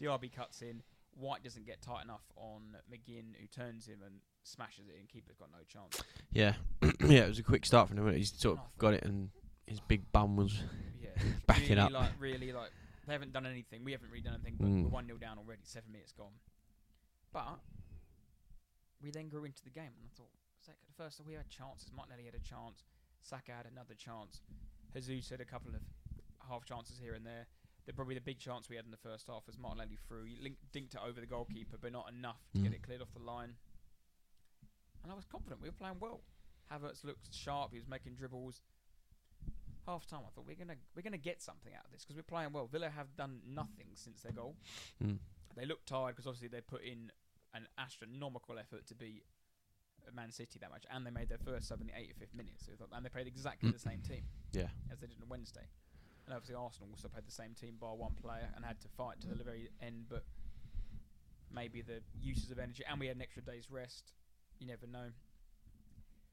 Diaby 0.00 0.32
cuts 0.32 0.62
in. 0.62 0.82
White 1.16 1.44
doesn't 1.44 1.66
get 1.66 1.80
tight 1.80 2.04
enough 2.04 2.22
on 2.36 2.76
McGinn, 2.90 3.34
who 3.40 3.46
turns 3.46 3.86
him 3.86 3.98
and 4.04 4.16
smashes 4.42 4.88
it, 4.88 4.96
and 4.98 5.08
keeper's 5.08 5.36
got 5.36 5.48
no 5.52 5.58
chance. 5.68 6.02
Yeah. 6.32 6.54
yeah. 7.08 7.24
It 7.24 7.28
was 7.28 7.38
a 7.38 7.44
quick 7.44 7.66
start 7.66 7.88
from 7.88 7.98
him. 7.98 8.14
He's 8.14 8.32
sort 8.32 8.58
of 8.58 8.64
got 8.78 8.94
it, 8.94 9.04
and 9.04 9.28
his 9.66 9.80
big 9.80 10.10
bum 10.12 10.36
was 10.36 10.60
Yeah, 11.04 11.22
backing 11.46 11.68
really, 11.70 11.80
up. 11.80 11.92
Like 11.92 12.10
really, 12.18 12.52
like 12.52 12.70
they 13.06 13.12
haven't 13.12 13.32
done 13.32 13.46
anything. 13.46 13.84
We 13.84 13.92
haven't 13.92 14.10
really 14.10 14.22
done 14.22 14.34
anything, 14.34 14.56
but 14.58 14.66
Mm. 14.68 14.82
we're 14.84 14.88
one 14.90 15.06
0 15.06 15.18
down 15.18 15.38
already. 15.38 15.62
Seven 15.64 15.92
minutes 15.92 16.12
gone. 16.12 16.32
But 17.32 17.58
we 19.02 19.10
then 19.10 19.28
grew 19.28 19.44
into 19.44 19.62
the 19.64 19.70
game, 19.70 19.92
and 19.98 20.04
I 20.06 20.10
thought, 20.16 20.30
the 20.66 20.92
first 20.96 21.20
we 21.26 21.34
had 21.34 21.48
chances. 21.50 21.90
Martinelli 21.94 22.24
had 22.24 22.34
a 22.34 22.38
chance. 22.40 22.84
Saka 23.22 23.52
had 23.52 23.66
another 23.66 23.94
chance. 23.94 24.40
Jesus 24.94 25.28
had 25.30 25.40
a 25.40 25.44
couple 25.44 25.74
of 25.74 25.80
half 26.48 26.64
chances 26.64 26.98
here 26.98 27.14
and 27.14 27.26
there. 27.26 27.46
The, 27.86 27.92
probably 27.92 28.14
the 28.14 28.20
big 28.22 28.38
chance 28.38 28.70
we 28.70 28.76
had 28.76 28.84
in 28.86 28.90
the 28.90 28.96
first 28.96 29.26
half 29.26 29.42
was 29.46 29.58
Martinelli 29.58 29.98
through. 30.08 30.24
He 30.24 30.38
linked, 30.40 30.60
dinked 30.72 30.94
it 30.94 31.00
over 31.06 31.20
the 31.20 31.26
goalkeeper, 31.26 31.76
but 31.80 31.92
not 31.92 32.08
enough 32.08 32.38
to 32.54 32.60
get 32.62 32.72
Mm. 32.72 32.74
it 32.76 32.82
cleared 32.82 33.02
off 33.02 33.12
the 33.12 33.20
line. 33.22 33.56
And 35.02 35.12
I 35.12 35.14
was 35.14 35.24
confident 35.26 35.60
we 35.60 35.68
were 35.68 35.74
playing 35.74 35.98
well. 36.00 36.22
Havertz 36.72 37.04
looked 37.04 37.34
sharp. 37.34 37.72
He 37.72 37.78
was 37.78 37.88
making 37.88 38.14
dribbles. 38.14 38.62
Half 39.86 40.06
time, 40.06 40.20
I 40.26 40.30
thought 40.34 40.46
we're 40.46 40.56
gonna 40.56 40.76
we're 40.96 41.02
gonna 41.02 41.18
get 41.18 41.42
something 41.42 41.72
out 41.74 41.84
of 41.84 41.92
this 41.92 42.04
because 42.04 42.16
we're 42.16 42.22
playing 42.22 42.52
well. 42.52 42.66
Villa 42.66 42.88
have 42.88 43.14
done 43.16 43.40
nothing 43.46 43.88
since 43.94 44.22
their 44.22 44.32
goal. 44.32 44.56
Mm. 45.02 45.18
They 45.56 45.66
look 45.66 45.84
tired 45.84 46.16
because 46.16 46.26
obviously 46.26 46.48
they 46.48 46.62
put 46.62 46.82
in 46.82 47.12
an 47.52 47.66
astronomical 47.78 48.58
effort 48.58 48.86
to 48.86 48.94
beat 48.94 49.24
Man 50.14 50.32
City 50.32 50.58
that 50.60 50.70
much, 50.70 50.84
and 50.90 51.06
they 51.06 51.10
made 51.10 51.28
their 51.28 51.38
first 51.38 51.68
sub 51.68 51.80
in 51.80 51.86
the 51.88 51.92
85th 51.92 52.34
minute. 52.34 52.54
So 52.58 52.72
thought, 52.78 52.88
and 52.92 53.04
they 53.04 53.08
played 53.10 53.26
exactly 53.26 53.70
the 53.70 53.78
same 53.78 54.00
team 54.00 54.24
Yeah. 54.52 54.68
as 54.90 55.00
they 55.00 55.06
did 55.06 55.16
on 55.22 55.28
Wednesday. 55.28 55.66
And 56.26 56.34
obviously 56.34 56.54
Arsenal 56.56 56.88
also 56.90 57.08
played 57.08 57.26
the 57.26 57.32
same 57.32 57.54
team 57.54 57.76
bar 57.78 57.94
one 57.94 58.14
player 58.14 58.48
and 58.56 58.64
had 58.64 58.80
to 58.80 58.88
fight 58.88 59.20
to 59.20 59.28
the 59.28 59.44
very 59.44 59.68
end, 59.82 60.06
but 60.08 60.24
maybe 61.50 61.82
the 61.82 62.02
uses 62.20 62.50
of 62.50 62.58
energy 62.58 62.82
and 62.88 62.98
we 62.98 63.06
had 63.06 63.16
an 63.16 63.22
extra 63.22 63.42
day's 63.42 63.70
rest. 63.70 64.12
You 64.58 64.66
never 64.66 64.86
know. 64.86 65.10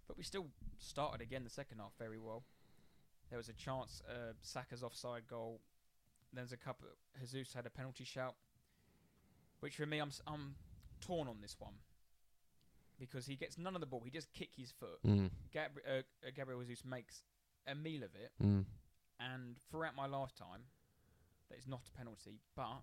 But 0.08 0.18
we 0.18 0.24
still 0.24 0.48
started 0.78 1.22
again 1.22 1.44
the 1.44 1.50
second 1.50 1.80
half 1.80 1.92
very 2.00 2.18
well. 2.18 2.44
There 3.32 3.38
was 3.38 3.50
a 3.50 3.54
chance, 3.54 4.04
uh, 4.08 4.34
Saka's 4.42 4.84
offside 4.84 5.24
goal. 5.28 5.62
There's 6.34 6.52
a 6.52 6.58
couple. 6.58 6.88
Jesus 7.20 7.54
had 7.54 7.66
a 7.66 7.70
penalty 7.70 8.04
shout, 8.04 8.36
which 9.62 9.76
for 9.78 9.86
me, 9.86 10.00
I'm 10.00 10.12
I'm 10.28 10.56
torn 11.00 11.28
on 11.28 11.38
this 11.42 11.56
one 11.58 11.74
because 13.00 13.26
he 13.26 13.36
gets 13.36 13.58
none 13.58 13.74
of 13.74 13.82
the 13.82 13.88
ball. 13.88 14.02
He 14.06 14.12
just 14.12 14.32
kick 14.34 14.50
his 14.56 14.72
foot. 14.72 15.02
Mm. 15.06 15.30
Gabri- 15.56 15.88
uh, 15.88 16.04
uh, 16.26 16.32
Gabriel 16.36 16.62
Jesus 16.62 16.86
makes 16.86 17.24
a 17.66 17.74
meal 17.74 18.04
of 18.04 18.12
it, 18.16 18.32
Mm. 18.44 18.66
and 19.20 19.58
throughout 19.72 19.96
my 19.96 20.06
lifetime, 20.08 20.64
that 21.50 21.58
is 21.58 21.68
not 21.68 21.82
a 21.94 21.98
penalty. 21.98 22.40
But 22.56 22.82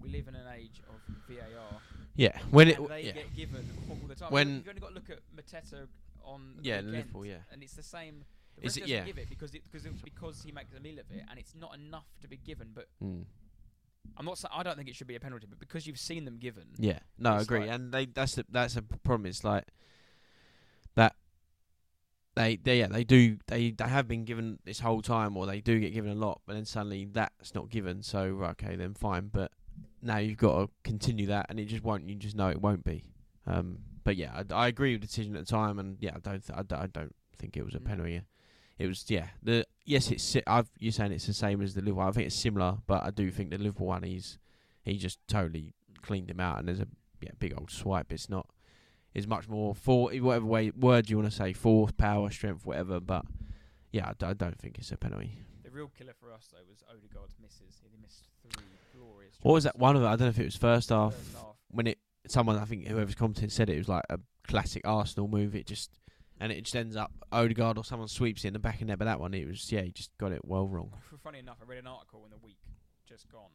we 0.00 0.08
live 0.10 0.28
in 0.28 0.34
an 0.34 0.46
age 0.54 0.82
of 0.88 1.00
VAR. 1.28 1.80
Yeah. 2.16 2.38
When 2.50 2.68
it. 2.68 2.88
they 2.88 3.02
Yeah. 3.06 3.12
get 3.12 3.34
given 3.34 3.64
all 3.88 3.96
the 4.08 4.14
time. 4.16 4.32
When- 4.32 4.56
you've 4.56 4.68
only 4.68 4.80
got 4.80 4.88
to 4.88 4.94
look 4.94 5.10
at 5.10 5.20
Mateta 5.34 5.88
on 6.24 6.58
Yeah, 6.62 6.80
Liverpool, 6.80 7.26
yeah. 7.26 7.42
and 7.52 7.62
it's 7.62 7.74
the 7.74 7.82
same. 7.82 8.24
The 8.58 8.66
Is 8.66 8.76
it- 8.76 8.86
yeah. 8.86 9.04
give 9.04 9.18
it 9.18 9.28
because 9.28 9.54
it 9.54 9.62
because 9.64 9.86
it, 9.86 9.92
because 10.04 10.42
he 10.42 10.52
makes 10.52 10.72
a 10.74 10.80
meal 10.80 10.98
of 10.98 11.10
it, 11.10 11.24
and 11.28 11.38
it's 11.38 11.54
not 11.54 11.74
enough 11.74 12.06
to 12.20 12.28
be 12.28 12.36
given. 12.36 12.68
But 12.74 12.86
Mm. 13.02 13.24
I'm 14.16 14.24
not. 14.26 14.42
I 14.52 14.62
don't 14.62 14.76
think 14.76 14.88
it 14.88 14.96
should 14.96 15.06
be 15.06 15.16
a 15.16 15.20
penalty, 15.20 15.46
but 15.48 15.58
because 15.58 15.86
you've 15.86 15.98
seen 15.98 16.24
them 16.24 16.38
given, 16.38 16.64
Yeah, 16.78 16.98
no, 17.18 17.32
I 17.34 17.40
agree, 17.40 17.60
like- 17.60 17.70
and 17.70 17.92
they 17.92 18.06
that's 18.06 18.34
the 18.34 18.44
that's 18.48 18.76
a 18.76 18.82
problem. 18.82 19.26
It's 19.26 19.42
like 19.44 19.64
that 20.96 21.16
they, 22.34 22.56
they 22.56 22.78
yeah 22.80 22.88
they 22.88 23.04
do 23.04 23.38
they 23.46 23.70
they 23.70 23.84
have 23.88 24.08
been 24.08 24.24
given 24.24 24.58
this 24.64 24.80
whole 24.80 25.02
time, 25.02 25.36
or 25.36 25.46
they 25.46 25.60
do 25.60 25.78
get 25.80 25.92
given 25.92 26.10
a 26.10 26.14
lot, 26.14 26.40
but 26.46 26.54
then 26.54 26.64
suddenly 26.64 27.04
that's 27.06 27.54
not 27.54 27.70
given. 27.70 28.02
So 28.02 28.20
okay, 28.50 28.76
then 28.76 28.94
fine. 28.94 29.28
But 29.32 29.52
now 30.02 30.18
you've 30.18 30.36
got 30.38 30.58
to 30.60 30.70
continue 30.84 31.26
that, 31.26 31.46
and 31.48 31.58
it 31.60 31.66
just 31.66 31.82
won't. 31.84 32.08
You 32.08 32.14
just 32.16 32.36
know 32.36 32.48
it 32.48 32.60
won't 32.60 32.84
be. 32.84 33.04
Um, 33.46 33.78
but 34.04 34.16
yeah, 34.16 34.42
I, 34.50 34.54
I 34.54 34.68
agree 34.68 34.92
with 34.92 35.00
the 35.02 35.06
decision 35.06 35.36
at 35.36 35.46
the 35.46 35.50
time, 35.50 35.78
and 35.78 35.96
yeah, 36.00 36.12
I 36.16 36.18
don't 36.20 36.44
th- 36.44 36.58
I, 36.58 36.62
don't- 36.62 36.80
I 36.80 36.86
don't 36.86 37.14
think 37.38 37.56
it 37.56 37.64
was 37.64 37.74
a 37.74 37.80
Mm. 37.80 37.84
penalty. 37.84 38.20
It 38.78 38.86
was 38.86 39.04
yeah. 39.08 39.28
The 39.42 39.66
yes, 39.84 40.10
it's 40.10 40.36
I've 40.46 40.70
you're 40.78 40.92
saying 40.92 41.12
it's 41.12 41.26
the 41.26 41.32
same 41.34 41.60
as 41.62 41.74
the 41.74 41.82
Liverpool. 41.82 42.08
I 42.08 42.12
think 42.12 42.26
it's 42.26 42.36
similar, 42.36 42.78
but 42.86 43.02
I 43.04 43.10
do 43.10 43.30
think 43.30 43.50
the 43.50 43.58
Liverpool 43.58 43.86
one 43.88 44.02
he's 44.02 44.38
he 44.82 44.96
just 44.96 45.18
totally 45.28 45.74
cleaned 46.02 46.30
him 46.30 46.40
out, 46.40 46.58
and 46.58 46.68
there's 46.68 46.80
a 46.80 46.88
yeah 47.20 47.30
big 47.38 47.54
old 47.56 47.70
swipe. 47.70 48.12
It's 48.12 48.28
not. 48.28 48.46
It's 49.14 49.26
much 49.26 49.46
more 49.48 49.74
for 49.74 50.08
whatever 50.10 50.46
way 50.46 50.70
word 50.70 51.10
you 51.10 51.18
want 51.18 51.30
to 51.30 51.36
say, 51.36 51.52
force, 51.52 51.92
power, 51.92 52.30
strength, 52.30 52.64
whatever. 52.64 52.98
But 52.98 53.26
yeah, 53.92 54.08
I, 54.08 54.12
d- 54.18 54.26
I 54.26 54.32
don't 54.32 54.58
think 54.58 54.78
it's 54.78 54.90
a 54.90 54.96
penalty. 54.96 55.38
The 55.62 55.70
real 55.70 55.90
killer 55.96 56.14
for 56.18 56.32
us 56.32 56.48
though 56.50 56.64
was 56.68 56.82
Odegaard's 56.88 57.34
misses. 57.40 57.80
He 57.82 57.90
missed 58.02 58.28
three 58.42 58.64
glorious. 58.96 59.34
What 59.42 59.52
was 59.52 59.64
that 59.64 59.78
one 59.78 59.96
of 59.96 60.02
it? 60.02 60.06
I 60.06 60.10
don't 60.16 60.20
know 60.20 60.26
if 60.28 60.38
it 60.38 60.44
was 60.46 60.56
first 60.56 60.88
half 60.88 61.14
First 61.14 61.34
half. 61.36 61.56
when 61.70 61.86
it 61.88 61.98
someone 62.26 62.56
I 62.58 62.64
think 62.64 62.86
whoever's 62.88 63.14
commenting 63.14 63.50
said 63.50 63.68
it, 63.68 63.74
it 63.74 63.78
was 63.78 63.88
like 63.88 64.04
a 64.08 64.18
classic 64.48 64.80
Arsenal 64.86 65.28
move. 65.28 65.54
It 65.54 65.66
just 65.66 65.90
and 66.42 66.50
it 66.52 66.62
just 66.64 66.74
ends 66.76 66.96
up 66.96 67.12
Odegaard 67.30 67.78
or 67.78 67.84
someone 67.84 68.08
sweeps 68.08 68.44
it 68.44 68.48
in 68.48 68.52
the 68.52 68.58
back 68.58 68.80
of 68.80 68.88
net. 68.88 68.98
But 68.98 69.04
that 69.06 69.20
one, 69.20 69.32
it 69.34 69.46
was 69.46 69.70
yeah, 69.70 69.82
he 69.82 69.92
just 69.92 70.10
got 70.18 70.32
it 70.32 70.44
well 70.44 70.66
wrong. 70.66 70.90
Funny 71.22 71.38
enough, 71.38 71.58
I 71.62 71.64
read 71.70 71.78
an 71.78 71.86
article 71.86 72.22
in 72.24 72.30
the 72.30 72.38
week 72.38 72.58
just 73.06 73.30
gone, 73.30 73.50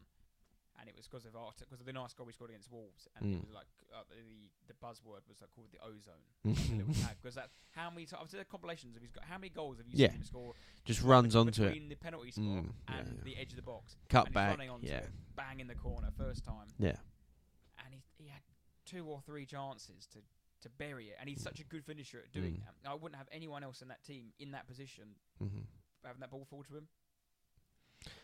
and 0.80 0.88
it 0.88 0.94
was 0.96 1.06
because 1.06 1.24
of 1.26 1.34
Arta, 1.36 1.64
because 1.64 1.80
of 1.80 1.86
the 1.86 1.92
nice 1.92 2.14
goal 2.14 2.26
we 2.26 2.32
scored 2.32 2.50
against 2.50 2.70
Wolves, 2.72 3.06
and 3.16 3.34
it 3.34 3.36
Mm. 3.36 3.40
was 3.46 3.54
like 3.54 3.66
uh, 3.94 4.02
the 4.10 4.48
the 4.68 4.74
buzzword 4.84 5.22
was 5.28 5.40
like 5.40 5.50
called 5.50 5.68
the 5.72 5.78
ozone. 5.84 6.26
Because 7.22 7.34
that 7.36 7.50
how 7.72 7.90
many 7.90 8.06
times 8.06 8.30
the 8.32 8.44
compilations 8.44 8.94
have 8.94 9.02
he's 9.02 9.12
got? 9.12 9.24
How 9.24 9.38
many 9.38 9.50
goals 9.50 9.78
have 9.78 9.86
you 9.88 9.94
Yeah. 9.96 10.08
seen 10.10 10.18
him 10.20 10.24
score? 10.24 10.52
just 10.84 11.02
runs 11.02 11.34
onto 11.36 11.64
it, 11.64 11.72
between 11.74 11.88
the 11.90 11.96
penalty 11.96 12.30
spot 12.30 12.44
Mm, 12.44 12.72
yeah, 12.88 12.96
and 12.98 13.08
yeah. 13.18 13.24
the 13.24 13.36
edge 13.36 13.50
of 13.50 13.56
the 13.56 13.62
box. 13.62 13.96
cut 14.08 14.26
and 14.26 14.34
back. 14.34 14.50
running 14.50 14.70
onto 14.70 14.86
Yeah, 14.86 14.98
it, 14.98 15.10
bang 15.36 15.60
in 15.60 15.66
the 15.66 15.74
corner 15.74 16.08
first 16.16 16.44
time, 16.44 16.68
yeah, 16.78 16.96
and 17.84 17.92
he 17.94 18.02
he 18.24 18.28
had 18.28 18.40
two 18.86 19.04
or 19.06 19.20
three 19.20 19.44
chances 19.46 20.06
to. 20.12 20.18
To 20.62 20.68
bury 20.70 21.06
it, 21.10 21.16
and 21.20 21.28
he's 21.28 21.40
such 21.40 21.60
a 21.60 21.64
good 21.64 21.84
finisher 21.84 22.18
at 22.24 22.32
doing 22.32 22.54
Mm. 22.54 22.64
that. 22.82 22.90
I 22.90 22.94
wouldn't 22.94 23.16
have 23.16 23.28
anyone 23.30 23.62
else 23.62 23.80
in 23.80 23.88
that 23.88 24.02
team 24.02 24.32
in 24.40 24.50
that 24.52 24.66
position 24.66 25.14
hmm 25.38 25.60
having 26.04 26.20
that 26.20 26.30
ball 26.30 26.44
fall 26.44 26.62
to 26.64 26.76
him. 26.76 26.88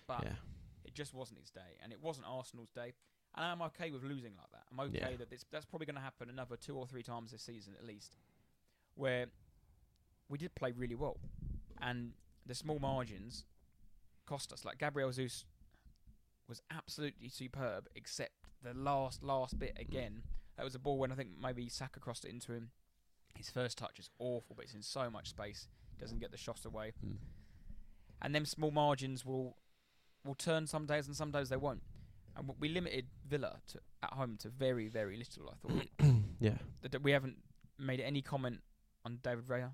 But 0.07 0.25
yeah, 0.25 0.35
it 0.85 0.95
just 0.95 1.13
wasn't 1.15 1.41
his 1.41 1.51
day, 1.51 1.79
and 1.83 1.93
it 1.93 2.01
wasn't 2.01 2.27
Arsenal's 2.27 2.71
day. 2.71 2.95
And 3.37 3.45
I'm 3.45 3.63
okay 3.63 3.91
with 3.91 4.03
losing 4.05 4.33
like 4.37 4.51
that. 4.53 4.65
I'm 4.71 4.79
okay 4.81 5.11
Yeah. 5.13 5.17
that 5.17 5.31
this, 5.31 5.45
that's 5.51 5.65
probably 5.65 5.87
going 5.87 5.97
to 5.97 6.01
happen 6.03 6.29
another 6.31 6.57
two 6.57 6.77
or 6.77 6.87
three 6.87 7.03
times 7.03 7.33
this 7.33 7.43
season 7.43 7.75
at 7.77 7.85
least, 7.85 8.17
where 8.95 9.27
we 10.29 10.39
did 10.39 10.55
play 10.55 10.73
really 10.73 10.95
well, 10.95 11.19
and 11.81 12.15
the 12.47 12.55
small 12.55 12.79
margins 12.79 13.45
cost 14.27 14.53
us. 14.53 14.65
Like 14.65 14.79
Gabriel 14.79 15.11
Jesus 15.11 15.45
was 16.49 16.61
absolutely 16.71 17.29
superb, 17.29 17.89
except 17.95 18.33
the 18.63 18.75
last 18.75 19.23
last 19.23 19.59
bit 19.59 19.77
again. 19.79 20.23
That 20.57 20.65
was 20.65 20.75
a 20.75 20.79
ball 20.79 20.99
when 20.99 21.11
I 21.13 21.15
think 21.15 21.31
maybe 21.41 21.69
Saka 21.69 22.01
crossed 22.01 22.25
it 22.25 22.31
into 22.31 22.53
him. 22.53 22.71
His 23.37 23.51
first 23.51 23.77
touch 23.79 23.99
is 23.99 24.11
awful, 24.19 24.55
but 24.55 24.65
it's 24.65 24.75
in 24.75 24.83
so 24.83 25.11
much 25.11 25.31
space, 25.31 25.67
doesn't 25.99 26.21
get 26.21 26.31
the 26.31 26.37
shot 26.37 26.65
away 26.65 26.93
Mm. 27.05 27.17
and 28.23 28.35
them 28.35 28.45
small 28.47 28.71
margins 28.71 29.25
will 29.25 29.57
will 30.25 30.35
turn 30.35 30.67
some 30.67 30.87
days 30.87 31.07
and 31.07 31.15
some 31.17 31.31
days 31.31 31.49
they 31.49 31.57
won't. 31.57 31.83
And 32.37 32.51
we 32.59 32.69
limited 32.69 33.07
Villa 33.29 33.61
to, 33.69 33.81
at 34.03 34.13
home 34.15 34.37
to 34.39 34.49
very 34.49 34.89
very 34.89 35.17
little. 35.17 35.51
I 35.53 35.57
thought 35.57 35.89
yeah. 36.41 36.59
that, 36.83 37.03
we 37.03 37.11
haven't 37.13 37.37
made 37.79 38.01
any 38.01 38.23
comment 38.23 38.61
on 39.05 39.19
David 39.23 39.47
Raya. 39.47 39.73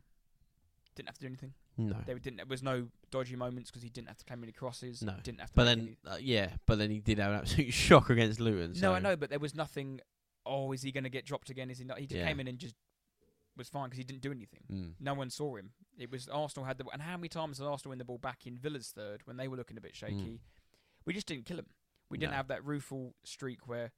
Didn't 0.96 1.08
have 1.08 1.16
to 1.18 1.20
do 1.20 1.26
anything. 1.28 1.54
No, 1.78 1.96
There 2.04 2.18
didn't. 2.18 2.38
There 2.38 2.46
was 2.46 2.62
no 2.62 2.88
dodgy 3.10 3.36
moments 3.36 3.70
because 3.70 3.82
he 3.82 3.88
didn't 3.88 4.08
have 4.08 4.18
to 4.18 4.24
claim 4.24 4.42
any 4.42 4.52
crosses. 4.52 5.00
No. 5.02 5.14
didn't 5.22 5.40
have 5.40 5.50
to. 5.50 5.54
but 5.56 5.64
then 5.64 5.96
uh, 6.06 6.16
yeah, 6.20 6.50
but 6.66 6.78
then 6.78 6.90
he 6.90 6.98
did 6.98 7.18
have 7.18 7.30
an 7.32 7.38
absolute 7.38 7.72
shock 7.86 8.10
against 8.10 8.40
Luton. 8.40 8.74
no, 8.80 8.92
I 8.92 8.98
know, 8.98 9.16
but 9.16 9.30
there 9.30 9.38
was 9.38 9.54
nothing. 9.54 10.00
Oh, 10.50 10.72
is 10.72 10.82
he 10.82 10.90
going 10.92 11.04
to 11.04 11.10
get 11.10 11.24
dropped 11.24 11.48
again? 11.50 11.70
Is 11.70 11.78
he 11.78 11.84
not? 11.84 11.98
He 11.98 12.06
just 12.06 12.18
Yeah. 12.18 12.26
came 12.26 12.40
in 12.40 12.48
and 12.48 12.58
just 12.58 12.74
was 13.56 13.68
fine 13.68 13.84
because 13.86 13.98
he 13.98 14.04
didn't 14.04 14.22
do 14.22 14.30
anything. 14.32 14.62
Mm. 14.70 14.92
No 15.00 15.14
one 15.14 15.30
saw 15.30 15.56
him. 15.56 15.70
It 15.98 16.10
was 16.10 16.28
Arsenal 16.28 16.64
had 16.66 16.78
the 16.78 16.84
and 16.92 17.02
how 17.02 17.16
many 17.16 17.28
times 17.28 17.58
did 17.58 17.66
Arsenal 17.66 17.90
win 17.90 17.98
the 17.98 18.04
ball 18.04 18.18
back 18.18 18.46
in 18.46 18.56
Villa's 18.58 18.88
third 18.90 19.22
when 19.26 19.36
they 19.36 19.48
were 19.48 19.56
looking 19.56 19.76
a 19.76 19.80
bit 19.80 19.94
shaky? 19.94 20.40
We 21.04 21.12
just 21.12 21.26
didn't 21.26 21.44
kill 21.46 21.58
him. 21.58 21.66
We 22.10 22.18
didn't. 22.18 22.32
No. 22.32 22.36
have 22.38 22.48
that 22.48 22.64
rueful 22.64 23.14
streak 23.24 23.68
where 23.68 23.92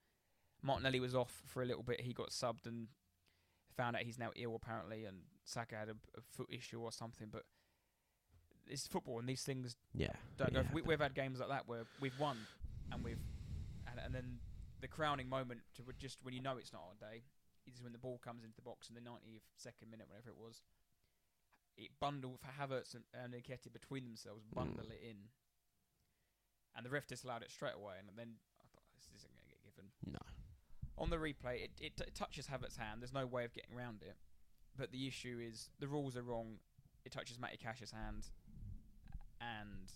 Martinelli 0.63 1.01
was 1.01 1.15
off 1.15 1.43
for 1.47 1.63
a 1.63 1.67
little 1.67 1.83
bit. 1.83 2.01
He 2.03 2.13
got 2.13 2.31
subbed 2.31 2.67
and 2.67 2.89
found 3.77 3.97
out 3.97 4.03
he's 4.03 4.19
now 4.19 4.31
ill 4.37 4.55
apparently, 4.55 5.05
and 5.05 5.19
Saka 5.45 5.77
had 5.77 5.89
a, 5.89 5.93
a 6.17 6.21
foot 6.37 6.49
issue 6.51 6.81
or 6.81 6.93
something. 6.93 7.29
But 7.31 7.45
it's 8.69 8.87
football, 8.87 9.19
and 9.19 9.29
these 9.29 9.43
things 9.43 9.77
Yeah, 9.95 10.09
don't 10.37 10.53
yeah. 10.53 10.63
go. 10.63 10.69
We, 10.73 10.83
we've 10.83 11.01
had 11.01 11.15
games 11.15 11.41
like 11.41 11.49
that 11.49 11.67
where 11.69 11.85
we've 12.01 12.19
won, 12.19 12.37
and 12.93 13.03
we've 13.05 13.19
and, 13.91 13.99
and 14.05 14.15
then 14.15 14.39
the 14.83 14.89
crowning 14.89 15.29
moment 15.29 15.61
to 15.77 15.83
just 15.99 16.19
when 16.23 16.35
you 16.35 16.43
know 16.43 16.59
it's 16.59 16.73
not 16.73 16.83
our 16.83 16.99
day 17.11 17.23
is 17.67 17.81
when 17.81 17.93
the 17.93 17.99
ball 17.99 18.19
comes 18.23 18.43
into 18.45 18.57
the 18.57 18.63
box 18.63 18.89
in 18.91 18.95
the 18.95 19.01
92nd 19.01 19.89
minute, 19.91 20.07
whatever 20.11 20.29
it 20.31 20.37
was. 20.37 20.63
It 21.79 21.91
bundled 22.01 22.41
for 22.41 22.51
Havertz 22.53 22.93
and, 22.95 23.05
and 23.15 23.33
Nketiah 23.33 23.73
between 23.73 24.05
themselves, 24.05 24.45
bundle 24.53 24.85
Mm. 24.85 24.91
it 24.91 25.01
in, 25.09 25.17
and 26.77 26.85
the 26.85 26.91
ref 26.91 27.07
disallowed 27.07 27.43
it 27.43 27.51
straight 27.51 27.75
away. 27.77 27.95
And 27.99 28.09
then 28.19 28.35
I 28.61 28.65
thought 28.75 28.83
this 28.95 29.09
isn't 29.17 29.31
going 29.33 29.47
to 29.47 29.51
get 29.55 29.63
given. 29.63 29.87
no. 30.05 30.19
On 30.99 31.09
the 31.09 31.17
replay, 31.17 31.65
it, 31.65 31.71
it, 31.81 31.97
t- 31.97 32.05
touches 32.15 32.49
Havertz's 32.49 32.77
hand. 32.77 33.01
There's 33.01 33.15
no 33.15 33.25
way 33.27 33.45
of 33.47 33.55
getting 33.55 33.75
around 33.75 34.03
it. 34.03 34.17
But 34.77 34.93
the 34.93 35.07
issue 35.07 35.41
is 35.43 35.71
the 35.81 35.89
rules 35.89 36.17
are 36.17 36.23
wrong. 36.23 36.59
It 37.07 37.13
touches 37.13 37.39
Matty 37.39 37.57
Cash's 37.57 37.91
hand, 37.91 38.29
and 39.41 39.91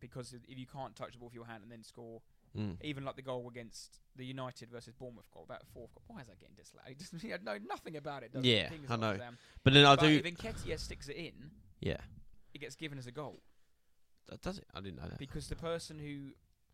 because 0.00 0.32
if 0.48 0.58
you 0.58 0.66
can't 0.66 0.94
touch 0.94 1.12
the 1.12 1.18
ball 1.18 1.28
with 1.28 1.34
your 1.34 1.46
hand 1.46 1.62
and 1.62 1.70
then 1.72 1.82
score, 1.82 2.20
Mm. 2.56 2.76
even 2.82 3.04
like 3.04 3.16
the 3.16 3.22
goal 3.22 3.48
against 3.48 3.98
the 4.16 4.24
United 4.24 4.70
versus 4.70 4.92
Bournemouth 4.98 5.30
goal, 5.32 5.44
that 5.48 5.62
fourth 5.74 5.94
goal, 5.94 6.02
why 6.06 6.20
is 6.22 6.26
that 6.28 6.38
getting 6.40 6.54
disallowed? 6.56 6.86
He 6.88 6.94
doesn't 7.02 7.20
he 7.22 7.28
had 7.28 7.44
no 7.44 7.58
nothing 7.68 7.96
about 7.96 8.22
it. 8.22 8.30
Yeah, 8.40 8.70
I 8.88 8.92
like 8.92 9.00
know. 9.00 9.16
that. 9.16 9.32
But 9.62 9.72
then 9.74 9.84
I 9.84 9.96
But 9.96 10.02
do. 10.06 10.08
if 10.08 10.24
Nketiah 10.24 10.78
sticks 10.78 11.08
it 11.08 11.16
in, 11.16 11.50
Yeah, 11.80 11.96
it 12.54 12.60
gets 12.60 12.74
given 12.76 12.98
as 12.98 13.06
a 13.06 13.12
goal 13.12 13.42
That 14.28 14.40
does 14.42 14.58
it? 14.58 14.64
I 14.74 14.80
didn't 14.80 14.96
know 14.96 15.08
that. 15.08 15.18
because 15.18 15.48
the 15.48 15.56
person 15.56 15.98
who, 15.98 16.32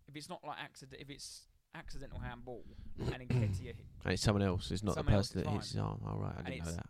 if 0.09 0.15
it's 0.17 0.29
not 0.29 0.41
like 0.45 0.59
accident, 0.63 1.01
if 1.01 1.11
it's 1.11 1.49
accidental 1.75 2.19
handball 2.21 2.65
and 2.99 3.09
Nketiah 3.29 3.61
hit 3.63 3.77
And 4.05 4.13
it's 4.15 4.23
someone 4.23 4.43
else. 4.43 4.71
It's 4.71 4.83
not 4.83 4.95
the 4.95 5.05
person 5.05 5.43
that 5.43 5.51
hits 5.51 5.73
his 5.73 5.81
arm. 5.81 6.01
Oh 6.07 6.19
right, 6.19 6.35
I 6.39 6.43
didn't 6.43 6.67
know 6.67 6.73
that. 6.73 6.87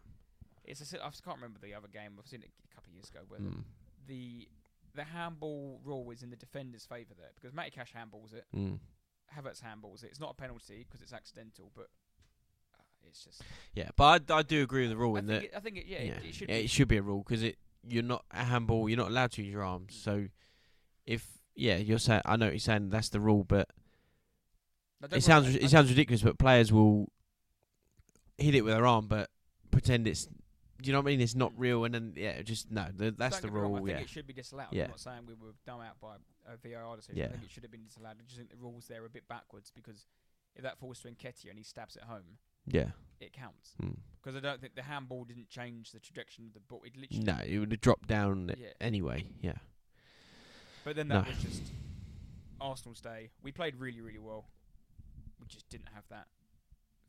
It's 0.64 0.92
a, 0.92 0.98
I 1.04 1.10
can't 1.24 1.36
remember 1.36 1.58
the 1.60 1.74
other 1.74 1.88
game. 1.88 2.12
I've 2.18 2.26
seen 2.26 2.42
it 2.42 2.50
a 2.70 2.74
couple 2.74 2.90
of 2.90 2.94
years 2.94 3.08
ago 3.08 3.20
where 3.28 3.40
Mm. 3.40 3.64
the 4.06 4.14
the 4.14 4.48
handball 4.96 5.80
rule 5.84 6.10
is 6.10 6.22
in 6.22 6.30
the 6.30 6.36
defender's 6.36 6.84
favour 6.84 7.14
there 7.16 7.30
because 7.34 7.54
Matty 7.54 7.70
Cash 7.70 7.92
handballs 7.96 8.34
it, 8.34 8.44
Mm. 8.54 8.78
Havertz 9.36 9.62
handballs 9.62 10.04
it. 10.04 10.10
It's 10.10 10.20
not 10.20 10.30
a 10.30 10.34
penalty 10.34 10.84
because 10.86 11.00
it's 11.00 11.12
accidental, 11.14 11.72
but 11.74 11.88
uh, 12.78 12.82
it's 13.08 13.24
just. 13.24 13.42
Yeah, 13.74 13.88
but 13.96 14.30
I, 14.30 14.38
I 14.38 14.42
do 14.42 14.62
agree 14.62 14.82
with 14.82 14.90
the 14.90 14.96
rule 14.98 15.16
I 15.16 15.20
in 15.20 15.26
think, 15.26 15.40
that. 15.40 15.44
it, 15.46 15.56
I 15.56 15.60
think 15.60 15.76
it, 15.78 15.86
yeah, 15.86 16.02
yeah, 16.02 16.12
It, 16.12 16.24
it 16.26 16.34
should 16.34 16.48
yeah, 16.50 16.56
be. 16.58 16.64
it 16.64 16.70
should 16.70 16.88
be 16.88 16.96
a 16.98 17.02
rule 17.02 17.24
because 17.26 17.42
it 17.42 17.56
you're 17.88 18.02
not 18.02 18.24
a 18.30 18.44
handball. 18.44 18.88
You're 18.88 18.98
not 18.98 19.08
allowed 19.08 19.32
to 19.32 19.42
use 19.42 19.50
your 19.52 19.62
arms. 19.64 19.94
So 19.94 20.26
if 21.06 21.26
yeah, 21.56 21.76
you're 21.78 21.98
saying 21.98 22.22
I 22.24 22.36
know 22.36 22.46
what 22.46 22.52
you're 22.52 22.58
saying 22.60 22.90
that's 22.90 23.08
the 23.08 23.20
rule, 23.20 23.42
but 23.44 23.68
it 25.10 25.22
sounds 25.22 25.54
it 25.56 25.68
sounds 25.70 25.88
ridiculous. 25.88 26.22
But 26.22 26.38
players 26.38 26.70
will 26.72 27.10
hit 28.38 28.54
it 28.54 28.62
with 28.62 28.74
their 28.74 28.86
arm, 28.86 29.06
but 29.08 29.30
pretend 29.70 30.06
it's. 30.06 30.28
Do 30.82 30.88
you 30.88 30.92
know 30.92 31.00
what 31.00 31.06
I 31.06 31.12
mean? 31.12 31.20
It's 31.20 31.34
not 31.34 31.52
Mm. 31.52 31.58
real, 31.58 31.84
and 31.84 31.94
then 31.94 32.12
yeah, 32.16 32.42
just 32.42 32.70
no. 32.70 32.90
th 32.98 33.14
that's 33.16 33.36
the 33.38 33.48
get 33.48 33.54
me 33.54 33.60
wrong, 33.60 33.72
rule. 33.72 33.76
I 33.84 33.86
think 33.86 33.88
Yeah, 33.98 34.02
it 34.04 34.08
should 34.10 34.26
be 34.26 34.32
disallowed. 34.34 34.72
Yeah. 34.72 34.84
I'm 34.84 34.90
not 34.90 35.00
saying 35.00 35.26
we 35.26 35.34
were 35.34 35.54
done 35.64 35.80
out 35.80 36.00
by 36.00 36.16
a 36.46 36.56
VAR 36.56 36.96
decision. 36.96 37.16
Yeah. 37.18 37.26
I 37.26 37.28
think 37.30 37.44
it 37.44 37.50
should 37.50 37.62
have 37.62 37.72
been 37.72 37.84
disallowed. 37.84 38.16
I 38.18 38.22
just 38.24 38.36
think 38.36 38.50
the 38.50 38.56
rules 38.56 38.86
there 38.88 39.02
are 39.02 39.06
a 39.06 39.10
bit 39.10 39.26
backwards 39.28 39.70
because 39.70 40.06
if 40.56 40.62
that 40.62 40.78
falls 40.78 41.00
to 41.00 41.08
Nketiah 41.08 41.50
and 41.50 41.58
he 41.58 41.64
stabs 41.64 41.96
it 41.96 42.02
home, 42.02 42.38
yeah. 42.66 42.90
it 43.20 43.32
counts. 43.32 43.74
Mm. 43.80 43.96
Because 44.20 44.36
I 44.36 44.40
don't 44.40 44.60
think 44.60 44.74
the 44.74 44.82
handball 44.82 45.24
didn't 45.24 45.48
change 45.48 45.92
the 45.92 46.00
trajectory 46.00 46.46
of 46.46 46.54
the 46.54 46.60
ball. 46.60 46.82
It 46.84 46.96
literally. 46.96 47.24
No, 47.24 47.38
it 47.44 47.58
would 47.58 47.72
have 47.72 47.80
dropped 47.80 48.08
down 48.08 48.54
Yeah. 48.58 48.72
anyway. 48.80 49.26
Yeah, 49.40 49.58
But 50.84 50.96
then 50.96 51.08
that 51.08 51.24
No. 51.24 51.30
was 51.30 51.42
just 51.42 51.72
Arsenal's 52.60 53.00
day. 53.00 53.30
We 53.42 53.52
played 53.52 53.76
really, 53.76 54.00
really 54.00 54.18
well. 54.18 54.48
We 55.40 55.46
just 55.46 55.68
didn't 55.68 55.88
have 55.94 56.06
that 56.08 56.28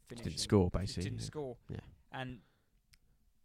finish. 0.08 0.24
didn't 0.24 0.40
score 0.40 0.66
Just 0.66 0.74
basically. 0.74 1.04
Didn't 1.10 1.22
score. 1.24 1.58
Yeah. 1.70 1.80
And 2.12 2.42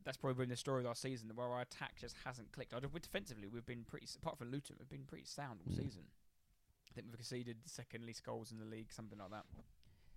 that's 0.08 0.16
probably 0.16 0.42
been 0.42 0.48
the 0.48 0.56
story 0.56 0.80
of 0.80 0.86
our 0.86 0.94
season, 0.94 1.30
where 1.34 1.46
our 1.46 1.60
attack 1.60 1.96
just 2.00 2.16
hasn't 2.24 2.50
clicked. 2.50 2.72
I 2.72 2.80
don't- 2.80 3.02
defensively, 3.02 3.46
we've 3.46 3.66
been 3.66 3.84
pretty. 3.84 4.06
Apart 4.16 4.38
from 4.38 4.50
Luton, 4.50 4.76
we've 4.78 4.88
been 4.88 5.04
pretty 5.04 5.26
sound 5.26 5.60
all 5.60 5.70
Mm. 5.70 5.76
season. 5.76 6.10
I 6.90 6.94
think 6.94 7.08
we've 7.08 7.16
conceded 7.16 7.62
the 7.62 7.68
second 7.68 8.06
least 8.06 8.22
goals 8.24 8.50
in 8.50 8.58
the 8.58 8.64
league, 8.64 8.90
something 8.90 9.18
like 9.18 9.28
that. 9.32 9.44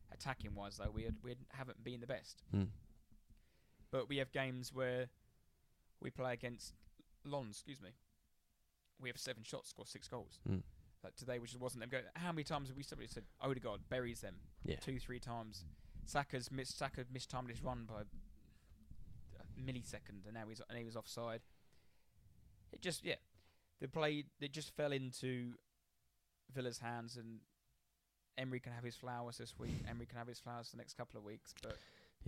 Attacking 0.09 0.55
wise, 0.55 0.77
though, 0.77 0.89
we 0.91 1.03
had, 1.03 1.21
we 1.21 1.35
haven't 1.49 1.83
been 1.83 1.99
the 1.99 2.07
best. 2.07 2.41
Mm. 2.53 2.69
But 3.91 4.07
we 4.07 4.15
have 4.15 4.31
games 4.31 4.71
where 4.71 5.09
we 5.99 6.09
play 6.09 6.31
against 6.31 6.73
Lons. 7.25 7.57
Excuse 7.57 7.81
me. 7.81 7.89
We 8.97 9.09
have 9.09 9.19
seven 9.19 9.43
shots, 9.43 9.67
score 9.71 9.85
six 9.85 10.07
goals. 10.07 10.39
Mm. 10.47 10.63
Like 11.03 11.17
today, 11.17 11.37
which 11.39 11.53
wasn't 11.55 11.81
them. 11.81 11.89
Go, 11.89 12.01
how 12.15 12.31
many 12.31 12.45
times 12.45 12.69
have 12.69 12.77
we 12.77 12.83
somebody 12.83 13.09
said 13.09 13.25
Odegaard 13.41 13.89
buries 13.89 14.21
them? 14.21 14.39
Yeah. 14.63 14.77
Two, 14.77 14.99
three 15.01 15.19
times. 15.19 15.65
Saka's 16.05 16.49
missed. 16.49 16.77
Saka 16.77 17.05
mistimed 17.11 17.49
his 17.49 17.61
run 17.61 17.83
by 17.85 18.03
millisecond, 19.61 20.25
and 20.25 20.33
now 20.33 20.43
he's 20.49 20.61
and 20.69 20.77
he 20.77 20.83
was 20.83 20.95
offside. 20.95 21.41
it 22.71 22.81
just 22.81 23.03
yeah, 23.05 23.15
the 23.79 23.87
play 23.87 24.25
it 24.39 24.51
just 24.51 24.75
fell 24.75 24.91
into 24.91 25.53
Villa's 26.53 26.79
hands, 26.79 27.17
and 27.17 27.39
Emery 28.37 28.59
can 28.59 28.73
have 28.73 28.83
his 28.83 28.95
flowers 28.95 29.37
this 29.37 29.53
week. 29.57 29.71
Emery 29.89 30.05
can 30.05 30.17
have 30.17 30.27
his 30.27 30.39
flowers 30.39 30.69
the 30.71 30.77
next 30.77 30.95
couple 30.95 31.17
of 31.17 31.23
weeks, 31.23 31.53
but 31.61 31.77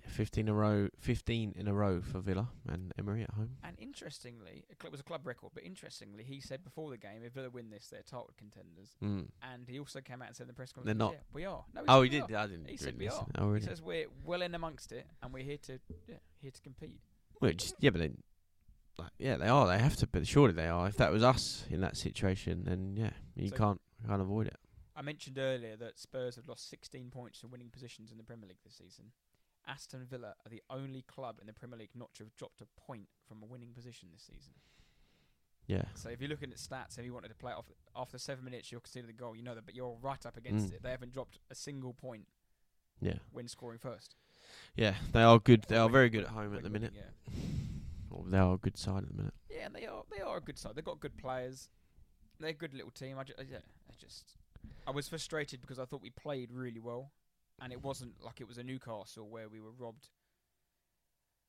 Yeah, 0.01 0.09
15 0.09 0.47
in 0.47 0.49
a 0.49 0.53
row, 0.53 0.89
15 0.99 1.53
in 1.55 1.67
a 1.67 1.73
row 1.73 2.01
for 2.01 2.19
Villa 2.19 2.49
and 2.67 2.91
Emery 2.97 3.21
at 3.23 3.29
home. 3.31 3.57
And 3.63 3.77
interestingly, 3.79 4.65
it 4.69 4.91
was 4.91 4.99
a 4.99 5.03
club 5.03 5.25
record, 5.27 5.51
but 5.53 5.63
interestingly, 5.63 6.23
he 6.23 6.39
said 6.41 6.63
before 6.63 6.89
the 6.89 6.97
game, 6.97 7.21
if 7.23 7.33
Villa 7.33 7.49
win 7.51 7.69
this, 7.69 7.87
they're 7.91 8.01
title 8.01 8.31
contenders. 8.37 8.95
Mm. 9.03 9.27
And 9.53 9.69
he 9.69 9.77
also 9.79 10.01
came 10.01 10.21
out 10.21 10.29
and 10.29 10.35
said 10.35 10.43
in 10.45 10.47
the 10.49 10.53
press 10.55 10.71
conference, 10.71 10.97
They're 10.97 11.05
not. 11.07 11.13
Yeah, 11.13 11.19
we 11.31 11.45
are. 11.45 11.63
No, 11.75 11.81
he 11.81 11.87
Oh, 11.89 12.01
he 12.01 12.09
did. 12.09 12.23
are. 12.23 12.35
I 12.37 12.47
didn't. 12.47 12.69
He 12.69 12.77
said 12.77 12.97
we 12.97 13.05
listen. 13.05 13.21
are. 13.35 13.43
Oh, 13.43 13.47
He 13.49 13.53
really? 13.53 13.65
says 13.65 13.81
we're 13.83 14.07
well 14.25 14.41
in 14.41 14.55
amongst 14.55 14.91
it, 14.91 15.05
and 15.21 15.31
we're 15.31 15.43
here 15.43 15.57
to 15.67 15.79
yeah, 16.07 16.15
here 16.41 16.51
to 16.51 16.61
compete. 16.61 16.99
Just, 17.51 17.75
yeah, 17.79 17.89
but 17.89 17.99
then, 17.99 18.17
like, 18.97 19.11
yeah, 19.19 19.35
they 19.37 19.47
are. 19.47 19.67
They 19.67 19.77
have 19.79 19.95
to. 19.97 20.07
But 20.07 20.25
surely 20.27 20.53
they 20.53 20.67
are. 20.67 20.87
If 20.87 20.97
that 20.97 21.11
was 21.11 21.23
us 21.23 21.65
in 21.69 21.81
that 21.81 21.97
situation, 21.97 22.63
then 22.63 22.95
yeah, 22.95 23.11
you 23.35 23.49
So- 23.49 23.55
can't 23.57 23.81
can't 24.07 24.21
avoid 24.21 24.47
it. 24.47 24.57
I 24.95 25.01
mentioned 25.01 25.37
earlier 25.39 25.75
that 25.77 25.97
Spurs 25.97 26.35
have 26.35 26.47
lost 26.47 26.69
16 26.69 27.09
points 27.09 27.41
in 27.43 27.49
winning 27.49 27.69
positions 27.71 28.11
in 28.11 28.17
the 28.17 28.23
Premier 28.23 28.47
League 28.47 28.61
this 28.63 28.75
season. 28.75 29.11
Aston 29.65 30.05
Villa 30.05 30.35
are 30.45 30.49
the 30.49 30.61
only 30.69 31.01
club 31.03 31.39
in 31.39 31.47
the 31.47 31.53
Premier 31.53 31.79
League 31.79 31.95
not 31.95 32.13
to 32.15 32.23
have 32.23 32.35
dropped 32.35 32.61
a 32.61 32.65
point 32.79 33.07
from 33.27 33.41
a 33.41 33.45
winning 33.45 33.73
position 33.73 34.09
this 34.11 34.23
season. 34.23 34.53
Yeah. 35.67 35.85
So 35.95 36.09
if 36.09 36.19
you're 36.19 36.29
looking 36.29 36.51
at 36.51 36.57
stats 36.57 36.97
and 36.97 37.05
you 37.05 37.13
wanted 37.13 37.29
to 37.29 37.35
play 37.35 37.53
off 37.53 37.71
after 37.95 38.17
seven 38.17 38.43
minutes, 38.43 38.71
you'll 38.71 38.81
consider 38.81 39.07
the 39.07 39.13
goal. 39.13 39.35
You 39.35 39.41
know 39.43 39.55
that, 39.55 39.65
but 39.65 39.73
you're 39.73 39.97
right 40.01 40.23
up 40.25 40.35
against 40.37 40.67
Mm. 40.69 40.73
it. 40.73 40.83
They 40.83 40.91
haven't 40.91 41.13
dropped 41.13 41.39
a 41.49 41.55
single 41.55 41.93
point 41.93 42.27
Yeah. 42.99 43.17
when 43.31 43.47
scoring 43.47 43.79
first. 43.79 44.15
Yeah. 44.75 44.95
They 45.11 45.21
are 45.23 45.39
good. 45.39 45.65
They 45.67 45.77
are 45.77 45.89
very 45.89 46.09
good 46.09 46.23
at 46.23 46.29
home 46.29 46.55
at 46.55 46.63
the 46.63 46.69
minute. 46.69 46.93
Yeah. 46.95 47.33
Or 48.11 48.23
they 48.27 48.37
are 48.37 48.53
a 48.53 48.57
good 48.57 48.77
side 48.77 49.03
at 49.03 49.09
the 49.09 49.15
minute. 49.15 49.33
yeah, 49.49 49.65
and 49.65 49.75
they 49.75 49.85
are 49.87 50.03
they 50.15 50.21
are 50.21 50.37
a 50.37 50.41
good 50.41 50.57
side. 50.57 50.73
They've 50.75 50.83
got 50.85 50.99
good 50.99 51.17
players. 51.17 51.69
They're 52.39 52.49
a 52.51 52.53
good 52.53 52.73
little 52.73 52.91
team. 52.91 53.17
I 53.19 53.23
ju- 53.23 53.33
uh, 53.39 53.43
yeah, 53.49 53.57
I 53.89 53.93
just 53.99 54.35
I 54.87 54.91
was 54.91 55.07
frustrated 55.07 55.61
because 55.61 55.79
I 55.79 55.85
thought 55.85 56.01
we 56.01 56.09
played 56.09 56.51
really 56.51 56.79
well, 56.79 57.11
and 57.61 57.71
it 57.73 57.81
wasn't 57.83 58.13
like 58.23 58.39
it 58.41 58.47
was 58.47 58.57
a 58.57 58.63
Newcastle 58.63 59.27
where 59.29 59.47
we 59.49 59.59
were 59.59 59.71
robbed. 59.77 60.09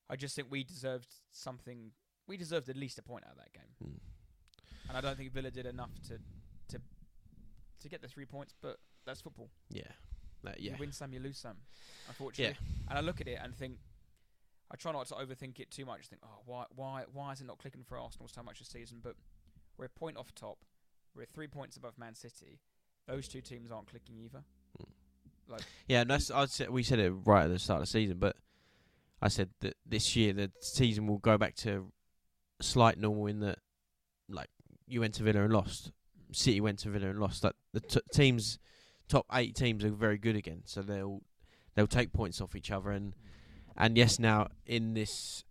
I 0.08 0.16
just 0.16 0.36
think 0.36 0.48
we 0.50 0.64
deserved 0.64 1.08
something. 1.32 1.92
We 2.26 2.36
deserved 2.36 2.68
at 2.68 2.76
least 2.76 2.98
a 2.98 3.02
point 3.02 3.24
out 3.26 3.32
of 3.32 3.38
that 3.38 3.52
game, 3.52 3.74
Mm. 3.84 3.98
and 4.88 4.96
I 4.98 5.00
don't 5.00 5.16
think 5.16 5.32
Villa 5.32 5.50
did 5.50 5.66
enough 5.66 5.90
to 6.08 6.18
to 6.68 6.80
to 7.80 7.88
get 7.88 8.00
the 8.02 8.08
three 8.08 8.26
points. 8.26 8.54
But 8.60 8.78
that's 9.04 9.20
football. 9.20 9.50
Yeah. 9.70 9.90
That, 10.44 10.60
yeah. 10.60 10.72
You 10.72 10.78
win 10.78 10.92
some, 10.92 11.12
you 11.12 11.20
lose 11.20 11.38
some. 11.38 11.56
Unfortunately. 12.08 12.56
And 12.88 12.98
I 12.98 13.00
look 13.00 13.20
at 13.20 13.28
it 13.28 13.38
and 13.42 13.54
think, 13.54 13.78
I 14.70 14.76
try 14.76 14.92
not 14.92 15.06
to 15.08 15.14
overthink 15.14 15.60
it 15.60 15.70
too 15.70 15.84
much. 15.84 16.06
Think, 16.08 16.22
oh, 16.24 16.40
why, 16.46 16.64
why, 16.74 17.04
why 17.12 17.32
is 17.32 17.40
it 17.40 17.46
not 17.46 17.58
clicking 17.58 17.84
for 17.84 17.98
Arsenal 17.98 18.28
so 18.28 18.42
much 18.42 18.58
this 18.58 18.68
season? 18.68 18.98
But 19.02 19.14
we're 19.78 19.86
a 19.86 19.88
point 19.90 20.16
off 20.16 20.34
top. 20.34 20.58
We're 21.14 21.26
three 21.26 21.46
points 21.46 21.76
above 21.76 21.98
Man 21.98 22.14
City. 22.14 22.60
Those 23.06 23.28
two 23.28 23.40
teams 23.40 23.70
aren't 23.70 23.88
clicking 23.88 24.18
either. 24.18 24.42
Hmm. 24.78 25.52
Like, 25.52 25.62
Yeah, 25.88 26.00
and 26.00 26.10
that's 26.10 26.30
I 26.30 26.46
said 26.46 26.70
we 26.70 26.82
said 26.82 26.98
it 26.98 27.10
right 27.10 27.44
at 27.44 27.50
the 27.50 27.58
start 27.58 27.82
of 27.82 27.86
the 27.86 27.90
season, 27.90 28.18
but 28.18 28.36
I 29.20 29.28
said 29.28 29.50
that 29.60 29.76
this 29.86 30.16
year 30.16 30.32
the 30.32 30.50
season 30.60 31.06
will 31.06 31.18
go 31.18 31.36
back 31.38 31.54
to 31.56 31.92
slight 32.60 32.98
normal 32.98 33.26
in 33.26 33.40
that, 33.40 33.58
like 34.28 34.48
you 34.86 35.00
went 35.00 35.14
to 35.14 35.22
Villa 35.22 35.42
and 35.42 35.52
lost, 35.52 35.92
hmm. 36.16 36.32
City 36.32 36.60
went 36.60 36.78
to 36.80 36.90
Villa 36.90 37.08
and 37.10 37.20
lost. 37.20 37.44
Like 37.44 37.54
the 37.72 37.80
t- 37.80 38.00
teams, 38.12 38.58
top 39.08 39.26
eight 39.32 39.54
teams 39.54 39.84
are 39.84 39.90
very 39.90 40.18
good 40.18 40.36
again, 40.36 40.62
so 40.64 40.82
they'll 40.82 41.22
they'll 41.74 41.86
take 41.86 42.12
points 42.12 42.40
off 42.40 42.54
each 42.54 42.70
other 42.70 42.90
and 42.90 43.14
and 43.76 43.96
yes, 43.96 44.18
now 44.18 44.48
in 44.66 44.94
this 44.94 45.44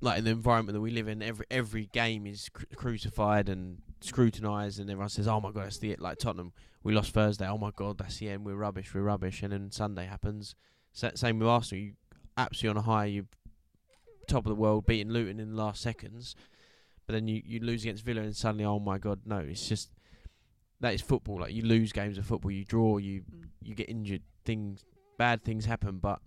like 0.00 0.18
in 0.18 0.24
the 0.24 0.30
environment 0.30 0.74
that 0.74 0.80
we 0.80 0.90
live 0.90 1.08
in, 1.08 1.22
every 1.22 1.46
every 1.50 1.86
game 1.92 2.26
is 2.26 2.48
cru- 2.48 2.66
crucified 2.74 3.48
and 3.48 3.78
scrutinised, 4.00 4.78
and 4.78 4.88
everyone 4.88 5.08
says, 5.08 5.28
"Oh 5.28 5.40
my 5.40 5.50
god, 5.50 5.64
that's 5.64 5.78
the 5.78 5.92
it." 5.92 6.00
Like 6.00 6.18
Tottenham, 6.18 6.52
we 6.82 6.94
lost 6.94 7.12
Thursday. 7.12 7.46
Oh 7.46 7.58
my 7.58 7.70
god, 7.74 7.98
that's 7.98 8.18
the 8.18 8.30
end. 8.30 8.46
We're 8.46 8.54
rubbish. 8.54 8.94
We're 8.94 9.02
rubbish. 9.02 9.42
And 9.42 9.52
then 9.52 9.70
Sunday 9.70 10.06
happens. 10.06 10.54
Sa- 10.92 11.10
Same 11.14 11.38
with 11.38 11.48
Arsenal. 11.48 11.84
You 11.84 11.92
absolutely 12.36 12.78
on 12.78 12.84
a 12.84 12.86
high. 12.86 13.04
You 13.06 13.26
top 14.28 14.46
of 14.46 14.50
the 14.50 14.54
world, 14.54 14.86
beating 14.86 15.12
Luton 15.12 15.40
in 15.40 15.50
the 15.50 15.62
last 15.62 15.82
seconds, 15.82 16.36
but 17.06 17.12
then 17.14 17.26
you 17.26 17.42
you 17.44 17.60
lose 17.60 17.82
against 17.82 18.04
Villa, 18.04 18.22
and 18.22 18.36
suddenly, 18.36 18.64
oh 18.64 18.78
my 18.78 18.96
god, 18.96 19.20
no! 19.26 19.38
It's 19.38 19.68
just 19.68 19.90
that 20.80 20.94
is 20.94 21.00
football. 21.00 21.40
Like 21.40 21.52
you 21.52 21.62
lose 21.62 21.92
games 21.92 22.18
of 22.18 22.26
football, 22.26 22.50
you 22.50 22.64
draw, 22.64 22.98
you 22.98 23.22
you 23.62 23.74
get 23.74 23.88
injured, 23.88 24.22
things 24.44 24.84
bad 25.18 25.44
things 25.44 25.66
happen, 25.66 25.98
but 25.98 26.20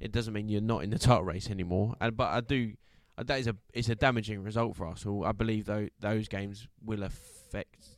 it 0.00 0.12
doesn't 0.12 0.32
mean 0.32 0.48
you're 0.48 0.60
not 0.60 0.82
in 0.84 0.90
the 0.90 0.98
title 1.08 1.24
race 1.24 1.50
anymore. 1.50 1.94
And 2.00 2.16
but 2.16 2.28
I 2.28 2.40
do. 2.40 2.72
uh, 3.18 3.22
That 3.24 3.40
is 3.40 3.46
a 3.46 3.56
it's 3.74 3.88
a 3.88 3.94
damaging 3.94 4.42
result 4.42 4.76
for 4.76 4.86
Arsenal. 4.86 5.24
I 5.24 5.32
believe 5.32 5.66
though 5.66 5.88
those 6.00 6.28
games 6.28 6.66
will 6.84 7.02
affect 7.02 7.88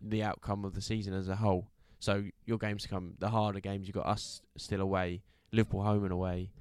the 0.00 0.22
outcome 0.22 0.64
of 0.64 0.74
the 0.74 0.80
season 0.80 1.12
as 1.14 1.28
a 1.28 1.36
whole. 1.36 1.68
So 2.00 2.24
your 2.46 2.58
games 2.58 2.82
to 2.84 2.88
come, 2.88 3.14
the 3.18 3.28
harder 3.30 3.60
games. 3.60 3.88
You 3.88 3.92
have 3.94 4.04
got 4.04 4.10
us 4.12 4.40
still 4.56 4.80
away, 4.80 5.22
Liverpool 5.52 5.82
home 5.82 6.04
and 6.04 6.12
away, 6.12 6.52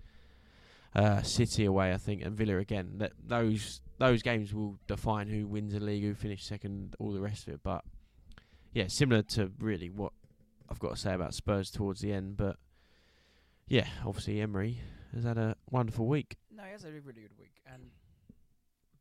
uh, 0.96 1.22
City 1.22 1.66
away, 1.66 1.94
I 1.94 1.98
think, 1.98 2.24
and 2.24 2.36
Villa 2.36 2.58
again. 2.58 2.94
That 2.98 3.14
those 3.24 3.82
those 4.00 4.22
games 4.24 4.54
will 4.54 4.78
define 4.88 5.28
who 5.28 5.48
wins 5.48 5.74
the 5.74 5.80
league, 5.80 6.04
who 6.04 6.14
finishes 6.16 6.48
second, 6.48 6.96
all 7.00 7.12
the 7.12 7.22
rest 7.22 7.48
of 7.48 7.54
it. 7.54 7.60
But 7.64 7.84
yeah, 8.74 8.88
similar 8.88 9.22
to 9.24 9.52
really 9.60 9.90
what 9.90 10.14
I've 10.70 10.80
got 10.80 10.92
to 10.92 10.98
say 10.98 11.14
about 11.14 11.34
Spurs 11.34 11.72
towards 11.72 12.02
the 12.02 12.12
end. 12.14 12.38
But 12.38 12.58
yeah, 13.68 13.88
obviously 14.06 14.42
Emery 14.42 14.80
has 15.14 15.24
had 15.24 15.38
a 15.38 15.56
wonderful 15.70 16.08
week. 16.08 16.38
No, 16.56 16.64
he 16.64 16.72
has 16.72 16.84
had 16.84 16.92
a 16.94 17.02
really 17.02 17.22
good 17.22 17.38
week, 17.40 17.62
and 17.72 17.92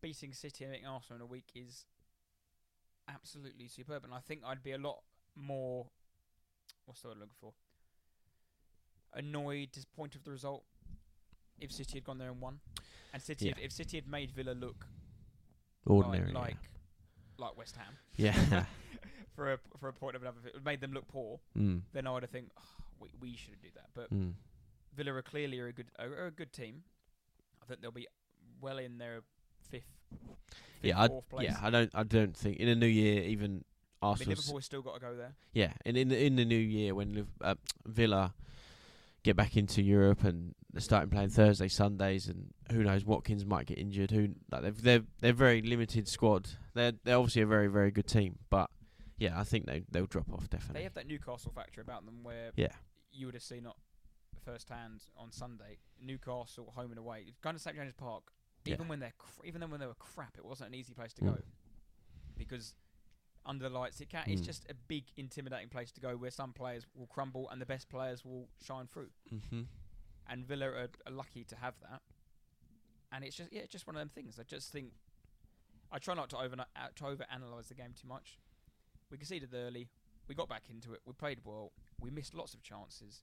beating 0.00 0.32
City 0.32 0.64
and 0.64 0.72
beating 0.72 0.86
Arsenal 0.86 1.16
in 1.16 1.22
a 1.22 1.26
week 1.26 1.46
is 1.54 1.84
absolutely 3.08 3.68
superb. 3.68 4.04
And 4.04 4.12
I 4.14 4.18
think 4.20 4.42
I'd 4.46 4.62
be 4.62 4.72
a 4.72 4.78
lot 4.78 4.98
more. 5.34 5.86
What's 6.84 7.02
the 7.02 7.08
word 7.08 7.14
I'm 7.14 7.20
looking 7.20 7.34
for? 7.40 7.52
Annoyed, 9.14 9.72
disappointed 9.72 10.18
with 10.18 10.24
the 10.24 10.30
result 10.30 10.64
if 11.58 11.72
City 11.72 11.94
had 11.94 12.04
gone 12.04 12.18
there 12.18 12.30
and 12.30 12.40
won, 12.40 12.60
and 13.14 13.22
City 13.22 13.46
Yeah. 13.46 13.54
had, 13.56 13.64
if 13.64 13.72
City 13.72 13.96
had 13.96 14.06
made 14.06 14.30
Villa 14.30 14.50
look 14.52 14.86
Ordinary, 15.86 16.32
like 16.32 16.34
like, 16.34 16.56
like 17.38 17.56
West 17.56 17.76
Ham 17.76 17.96
yeah. 18.16 18.34
for 19.36 19.52
a 19.52 19.58
for 19.78 19.88
a 19.88 19.92
point 19.92 20.16
of 20.16 20.22
another, 20.22 20.38
it 20.46 20.64
made 20.64 20.80
them 20.80 20.92
look 20.92 21.06
poor. 21.06 21.38
mm, 21.56 21.82
Then 21.92 22.06
I 22.06 22.12
would 22.12 22.22
have 22.24 22.30
think 22.30 22.48
oh, 22.58 22.62
we 22.98 23.10
we 23.20 23.36
should 23.36 23.60
do 23.62 23.68
that, 23.74 23.86
but 23.94 24.12
mm. 24.12 24.32
Villa 24.96 25.12
are 25.12 25.22
clearly 25.22 25.60
a 25.60 25.70
good 25.72 25.86
are 25.98 26.08
are 26.08 26.26
a 26.26 26.30
good 26.32 26.52
team. 26.52 26.82
I 27.62 27.66
think 27.66 27.80
they'll 27.82 27.90
be 27.92 28.08
well 28.60 28.78
in 28.78 28.98
their 28.98 29.20
fifth, 29.70 29.82
fifth 30.10 30.22
Yeah, 30.82 31.00
I, 31.00 31.08
fourth 31.08 31.28
place. 31.28 31.44
yeah. 31.50 31.56
I 31.62 31.70
don't. 31.70 31.90
I 31.94 32.02
don't 32.02 32.36
think 32.36 32.56
in 32.58 32.68
a 32.68 32.74
new 32.74 32.86
year, 32.86 33.22
even 33.24 33.50
I 33.50 33.50
mean, 33.50 33.62
Arsenal. 34.12 34.30
Liverpool 34.30 34.60
still 34.60 34.82
got 34.82 34.94
to 34.94 35.00
go 35.00 35.14
there. 35.16 35.34
Yeah, 35.52 35.72
and 35.84 35.96
in 35.96 36.08
the 36.08 36.24
in 36.24 36.36
the 36.36 36.44
new 36.44 36.56
year 36.56 36.94
when 36.94 37.12
Liv- 37.14 37.28
uh, 37.40 37.54
Villa 37.86 38.34
get 39.22 39.34
back 39.36 39.56
into 39.56 39.82
Europe 39.82 40.22
and 40.22 40.54
they're 40.72 40.80
starting 40.80 41.10
playing 41.10 41.30
Thursday, 41.30 41.66
Sundays, 41.66 42.28
and 42.28 42.54
who 42.70 42.84
knows 42.84 43.04
Watkins 43.04 43.44
might 43.44 43.66
get 43.66 43.78
injured. 43.78 44.12
Who 44.12 44.28
like 44.52 44.62
they've 44.62 44.82
they're 44.82 45.02
they're 45.20 45.32
very 45.32 45.60
limited 45.62 46.06
squad. 46.08 46.48
They're 46.74 46.92
they're 47.04 47.16
obviously 47.18 47.42
a 47.42 47.46
very 47.46 47.66
very 47.66 47.90
good 47.90 48.06
team, 48.06 48.38
but 48.50 48.70
yeah, 49.18 49.38
I 49.38 49.44
think 49.44 49.66
they 49.66 49.82
they'll 49.90 50.06
drop 50.06 50.30
off 50.32 50.48
definitely. 50.50 50.80
They 50.80 50.84
have 50.84 50.94
that 50.94 51.06
Newcastle 51.06 51.52
factor 51.52 51.80
about 51.80 52.04
them 52.06 52.22
where 52.22 52.50
Yeah. 52.56 52.72
you 53.12 53.26
would 53.26 53.34
have 53.34 53.42
seen 53.42 53.66
it 53.66 53.72
first 54.44 54.68
hand 54.68 55.04
on 55.16 55.32
Sunday. 55.32 55.78
Newcastle 56.00 56.72
home 56.76 56.90
and 56.90 56.98
away, 56.98 57.34
going 57.42 57.56
to 57.56 57.60
St 57.62 57.74
James's 57.76 57.94
Park. 57.94 58.32
Yeah. 58.64 58.74
Even 58.74 58.88
when 58.88 58.98
they're 59.00 59.14
cr- 59.18 59.44
even 59.46 59.60
then 59.60 59.70
when 59.70 59.80
they 59.80 59.86
were 59.86 59.94
crap, 59.94 60.36
it 60.38 60.44
wasn't 60.44 60.68
an 60.68 60.74
easy 60.74 60.92
place 60.94 61.12
to 61.14 61.22
Mm. 61.22 61.36
go 61.36 61.42
because 62.36 62.74
under 63.44 63.68
the 63.68 63.70
lights, 63.78 64.00
it 64.00 64.08
can 64.08 64.24
it's 64.28 64.42
Mm. 64.42 64.44
just 64.46 64.66
a 64.68 64.74
big 64.74 65.04
intimidating 65.16 65.68
place 65.68 65.92
to 65.92 66.00
go 66.00 66.16
where 66.16 66.30
some 66.32 66.52
players 66.52 66.84
will 66.94 67.06
crumble 67.06 67.48
and 67.48 67.60
the 67.60 67.66
best 67.66 67.88
players 67.88 68.24
will 68.24 68.48
shine 68.60 68.86
through. 68.86 69.10
Mm-hmm. 69.32 69.62
and 70.28 70.44
Villa 70.44 70.66
are, 70.66 70.90
are 71.06 71.12
lucky 71.12 71.44
to 71.44 71.54
have 71.56 71.78
that. 71.80 72.02
And 73.12 73.24
it's 73.24 73.36
just 73.36 73.52
yeah, 73.52 73.60
it's 73.60 73.70
just 73.72 73.86
one 73.86 73.94
of 73.94 74.00
them 74.00 74.08
things. 74.08 74.38
I 74.40 74.42
just 74.42 74.72
think 74.72 74.92
I 75.92 75.98
try 76.00 76.14
not 76.14 76.28
to 76.30 76.38
over 76.38 76.56
uh, 76.60 76.88
to 76.96 77.06
over 77.06 77.24
analyze 77.30 77.68
the 77.68 77.74
game 77.74 77.94
too 77.94 78.08
much. 78.08 78.38
We 79.10 79.16
conceded 79.18 79.50
early, 79.54 79.88
we 80.28 80.34
got 80.34 80.48
back 80.48 80.64
into 80.70 80.92
it, 80.92 81.00
we 81.06 81.12
played 81.12 81.40
well, 81.44 81.72
we 82.00 82.10
missed 82.10 82.34
lots 82.34 82.54
of 82.54 82.62
chances. 82.62 83.22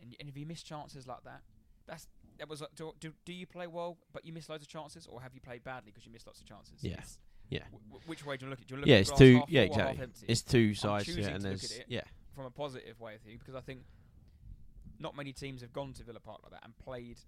And, 0.00 0.14
and 0.18 0.28
if 0.28 0.36
you 0.36 0.44
miss 0.46 0.62
chances 0.62 1.06
like 1.06 1.22
that, 1.24 1.42
that's 1.86 2.08
that 2.38 2.48
was 2.48 2.60
like, 2.60 2.74
do, 2.74 2.92
do 2.98 3.12
do 3.24 3.32
you 3.32 3.46
play 3.46 3.66
well 3.68 3.96
but 4.12 4.24
you 4.24 4.32
miss 4.32 4.48
loads 4.48 4.62
of 4.62 4.68
chances, 4.68 5.06
or 5.06 5.20
have 5.22 5.34
you 5.34 5.40
played 5.40 5.62
badly 5.62 5.90
because 5.92 6.04
you 6.04 6.12
missed 6.12 6.26
lots 6.26 6.40
of 6.40 6.46
chances? 6.46 6.82
Yeah. 6.82 7.00
Yeah. 7.50 7.60
w- 7.70 8.00
which 8.06 8.24
way 8.26 8.36
do 8.36 8.46
you 8.46 8.50
look 8.50 8.60
at? 8.60 8.66
Do 8.66 8.74
you 8.74 8.80
look 8.80 8.88
Yeah, 8.88 8.96
at 8.96 9.00
it's 9.02 9.10
two. 9.12 9.36
half 9.38 9.50
Yeah, 9.50 9.60
exactly. 9.62 10.02
empty? 10.02 10.26
It's 10.28 10.42
two 10.42 10.74
sides 10.74 11.04
choosing 11.06 11.24
it, 11.24 11.32
and 11.34 11.42
to 11.44 11.50
look 11.50 11.64
at 11.64 11.70
it. 11.70 11.84
yeah, 11.88 12.00
from 12.34 12.46
a 12.46 12.50
positive 12.50 12.98
way 13.00 13.14
of 13.14 13.20
thinking 13.20 13.38
because 13.38 13.54
I 13.54 13.60
think 13.60 13.82
not 14.98 15.14
many 15.16 15.32
teams 15.32 15.60
have 15.60 15.72
gone 15.72 15.92
to 15.92 16.02
Villa 16.02 16.20
Park 16.20 16.40
like 16.42 16.52
that 16.52 16.64
and 16.64 16.76
played 16.78 17.18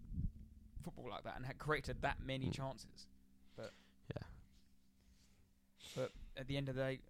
football 0.82 1.08
like 1.10 1.24
that 1.24 1.36
and 1.36 1.44
had 1.46 1.58
created 1.58 1.98
that 2.02 2.16
many 2.24 2.46
Mm. 2.46 2.52
chances. 2.54 3.06
But 3.56 3.72
Yeah. 4.10 4.22
But 5.94 6.12
at 6.36 6.46
the 6.46 6.56
end 6.56 6.68
of 6.68 6.74
the 6.74 6.82
day, 6.82 7.00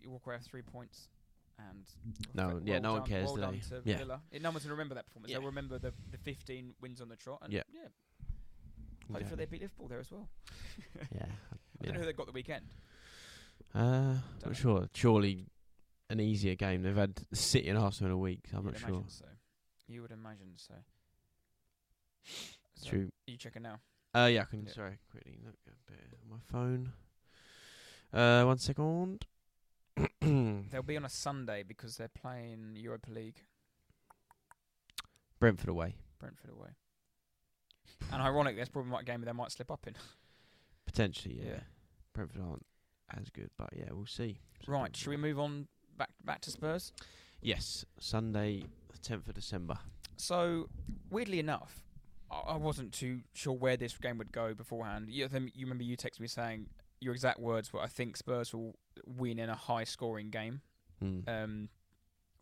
you 0.00 0.10
walk 0.10 0.26
away 0.26 0.36
with 0.36 0.46
three 0.46 0.62
points. 0.62 1.08
And 1.58 1.84
No, 2.34 2.48
well 2.48 2.60
yeah, 2.64 2.78
no 2.78 2.94
one 2.94 3.04
cares 3.04 3.26
Well 3.26 3.36
done 3.36 3.60
today. 3.60 3.76
to 3.82 3.90
Yeah. 3.90 3.98
Villa. 3.98 4.22
Yeah, 4.32 4.38
no 4.40 4.50
one's 4.50 4.64
gonna 4.64 4.74
remember 4.74 4.94
that 4.94 5.06
performance. 5.06 5.30
Yeah. 5.30 5.38
They'll 5.38 5.46
remember 5.46 5.78
the 5.78 5.92
the 6.10 6.18
15 6.18 6.74
wins 6.80 7.00
on 7.00 7.08
the 7.08 7.16
trot. 7.16 7.40
And 7.42 7.52
Yeah. 7.52 7.62
yeah, 7.72 7.80
hopefully 9.02 9.20
exactly. 9.20 9.36
they 9.36 9.44
beat 9.46 9.60
Liverpool 9.60 9.88
there 9.88 10.00
as 10.00 10.10
well. 10.10 10.28
yeah. 11.14 11.26
I 11.80 11.84
don't 11.84 11.94
know 11.94 12.00
who 12.00 12.06
they've 12.06 12.16
got 12.16 12.26
the 12.26 12.32
weekend. 12.32 12.64
Uh, 13.74 14.14
Don't 14.40 14.46
not 14.46 14.56
sure. 14.56 14.88
Surely 14.94 15.46
an 16.10 16.20
easier 16.20 16.54
game. 16.54 16.82
They've 16.82 16.96
had 16.96 17.20
City 17.32 17.68
and 17.68 17.78
Arsenal 17.78 18.12
in 18.12 18.14
a 18.14 18.18
week. 18.18 18.40
So 18.50 18.58
I'm 18.58 18.64
You'd 18.66 18.74
not 18.74 18.88
sure. 18.88 19.04
So. 19.08 19.24
You 19.88 20.02
would 20.02 20.10
imagine 20.12 20.52
so. 20.56 20.74
So, 22.76 22.88
True. 22.90 23.10
Are 23.28 23.30
you 23.30 23.36
checking 23.36 23.62
now? 23.62 23.80
Uh, 24.14 24.28
yeah, 24.30 24.42
I 24.42 24.44
can. 24.44 24.64
Yeah. 24.66 24.72
Sorry, 24.72 24.98
quickly 25.10 25.38
look 25.44 25.54
a 25.66 25.90
bit 25.90 26.00
my 26.28 26.36
phone. 26.50 26.92
Uh, 28.12 28.44
one 28.44 28.58
second. 28.58 29.26
They'll 30.20 30.82
be 30.84 30.96
on 30.96 31.04
a 31.04 31.10
Sunday 31.10 31.62
because 31.62 31.96
they're 31.96 32.08
playing 32.08 32.72
Europa 32.74 33.10
League, 33.10 33.42
Brentford 35.38 35.68
away, 35.68 35.96
Brentford 36.18 36.50
away. 36.50 36.70
And 38.12 38.22
ironic, 38.22 38.56
that's 38.56 38.68
probably 38.68 38.92
a 38.98 39.02
game 39.02 39.22
they 39.22 39.32
might 39.32 39.52
slip 39.52 39.70
up 39.70 39.86
in. 39.86 39.94
potentially. 40.86 41.40
Yeah. 41.42 41.50
Yeah. 41.50 41.60
Brentford 42.14 42.42
aren't 42.42 42.66
as 43.18 43.30
good, 43.30 43.50
but 43.58 43.70
yeah, 43.74 43.86
we'll 43.90 44.06
see. 44.06 44.38
Right, 44.66 44.94
should 44.94 45.10
we 45.10 45.16
move 45.16 45.38
on 45.38 45.66
back 45.96 46.10
back 46.24 46.40
to 46.42 46.50
Spurs? 46.50 46.92
Yes, 47.40 47.84
Sunday, 47.98 48.64
the 48.90 48.98
tenth 48.98 49.28
of 49.28 49.34
December. 49.34 49.78
So, 50.16 50.68
weirdly 51.10 51.38
enough, 51.38 51.82
I, 52.30 52.52
I 52.52 52.56
wasn't 52.56 52.92
too 52.92 53.20
sure 53.32 53.54
where 53.54 53.76
this 53.76 53.96
game 53.96 54.18
would 54.18 54.32
go 54.32 54.54
beforehand. 54.54 55.08
You, 55.08 55.28
you 55.32 55.66
remember 55.66 55.82
you 55.82 55.96
texted 55.96 56.20
me 56.20 56.28
saying 56.28 56.66
your 57.02 57.14
exact 57.14 57.38
words 57.40 57.72
were, 57.72 57.80
"I 57.80 57.88
think 57.88 58.16
Spurs 58.16 58.52
will 58.54 58.74
win 59.06 59.38
in 59.38 59.48
a 59.48 59.54
high-scoring 59.56 60.30
game." 60.30 60.60
Mm. 61.02 61.28
Um, 61.28 61.68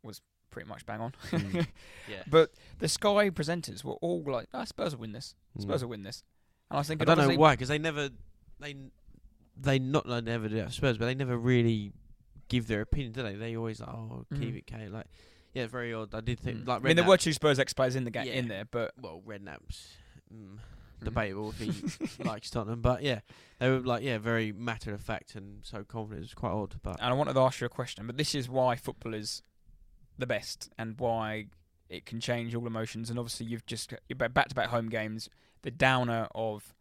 was 0.02 0.20
pretty 0.50 0.68
much 0.68 0.84
bang 0.86 1.00
on. 1.00 1.12
Mm. 1.30 1.66
yeah. 2.08 2.22
But 2.28 2.52
the 2.78 2.88
Sky 2.88 3.30
presenters 3.30 3.82
were 3.84 3.94
all 3.94 4.22
like, 4.26 4.48
"Ah, 4.52 4.64
Spurs 4.64 4.94
will 4.94 5.00
win 5.02 5.12
this. 5.12 5.34
Spurs 5.58 5.80
Mm. 5.80 5.82
will 5.84 5.90
win 5.90 6.02
this." 6.02 6.22
And 6.70 6.76
I 6.76 6.80
was 6.80 6.90
I 6.90 6.94
don't 6.94 7.06
know 7.06 7.12
obviously- 7.12 7.36
why, 7.38 7.52
because 7.54 7.68
they 7.68 7.78
never, 7.78 8.10
they, 8.60 8.70
n- 8.70 8.90
they 9.56 9.78
not 9.78 10.06
they 10.06 10.20
never 10.20 10.48
do 10.48 10.56
that 10.56 10.66
for 10.66 10.72
Spurs, 10.72 10.98
but 10.98 11.06
they 11.06 11.14
never 11.14 11.36
really 11.36 11.92
give 12.48 12.66
their 12.66 12.80
opinion, 12.82 13.12
do 13.12 13.22
they? 13.22 13.34
They 13.34 13.56
always 13.56 13.80
like, 13.80 13.88
oh, 13.88 14.24
keep 14.34 14.54
Mhm. 14.54 14.58
it 14.58 14.66
K. 14.66 14.88
Like, 14.88 15.06
yeah, 15.54 15.64
it's 15.64 15.72
very 15.72 15.92
odd. 15.94 16.14
I 16.14 16.20
did 16.20 16.38
think 16.40 16.58
Mm. 16.64 16.68
like 16.68 16.80
I 16.82 16.84
mean, 16.88 16.96
there 16.96 17.04
were 17.04 17.16
two 17.16 17.32
Spurs 17.32 17.58
ex-players 17.58 17.96
in 17.96 18.04
the 18.04 18.10
game 18.10 18.26
Yeah. 18.26 18.34
in 18.34 18.48
there, 18.48 18.64
but 18.64 18.92
well, 19.00 19.22
Redknapp's 19.26 19.96
mm. 20.34 20.58
Debatable 21.04 21.54
if 21.58 21.58
he 22.18 22.24
likes 22.24 22.50
Tottenham, 22.50 22.80
but 22.80 23.02
yeah, 23.02 23.20
they 23.58 23.68
were 23.70 23.80
like 23.80 24.02
yeah, 24.02 24.18
very 24.18 24.52
matter 24.52 24.92
of 24.92 25.00
fact 25.00 25.34
and 25.34 25.60
so 25.62 25.84
confident. 25.84 26.24
It's 26.24 26.34
quite 26.34 26.52
odd, 26.52 26.76
but 26.82 26.96
and 27.00 27.10
I 27.10 27.12
wanted 27.12 27.34
to 27.34 27.40
ask 27.40 27.60
you 27.60 27.66
a 27.66 27.70
question, 27.70 28.06
but 28.06 28.16
this 28.16 28.34
is 28.34 28.48
why 28.48 28.76
football 28.76 29.14
is 29.14 29.42
the 30.18 30.26
best 30.26 30.70
and 30.78 30.98
why 30.98 31.46
it 31.88 32.06
can 32.06 32.20
change 32.20 32.54
all 32.54 32.66
emotions. 32.66 33.10
And 33.10 33.18
obviously, 33.18 33.46
you've 33.46 33.66
just 33.66 33.90
got- 33.90 34.00
you're 34.08 34.16
back 34.16 34.48
to 34.48 34.54
back 34.54 34.68
home 34.68 34.88
games. 34.88 35.28
The 35.62 35.70
downer 35.70 36.28
of 36.34 36.74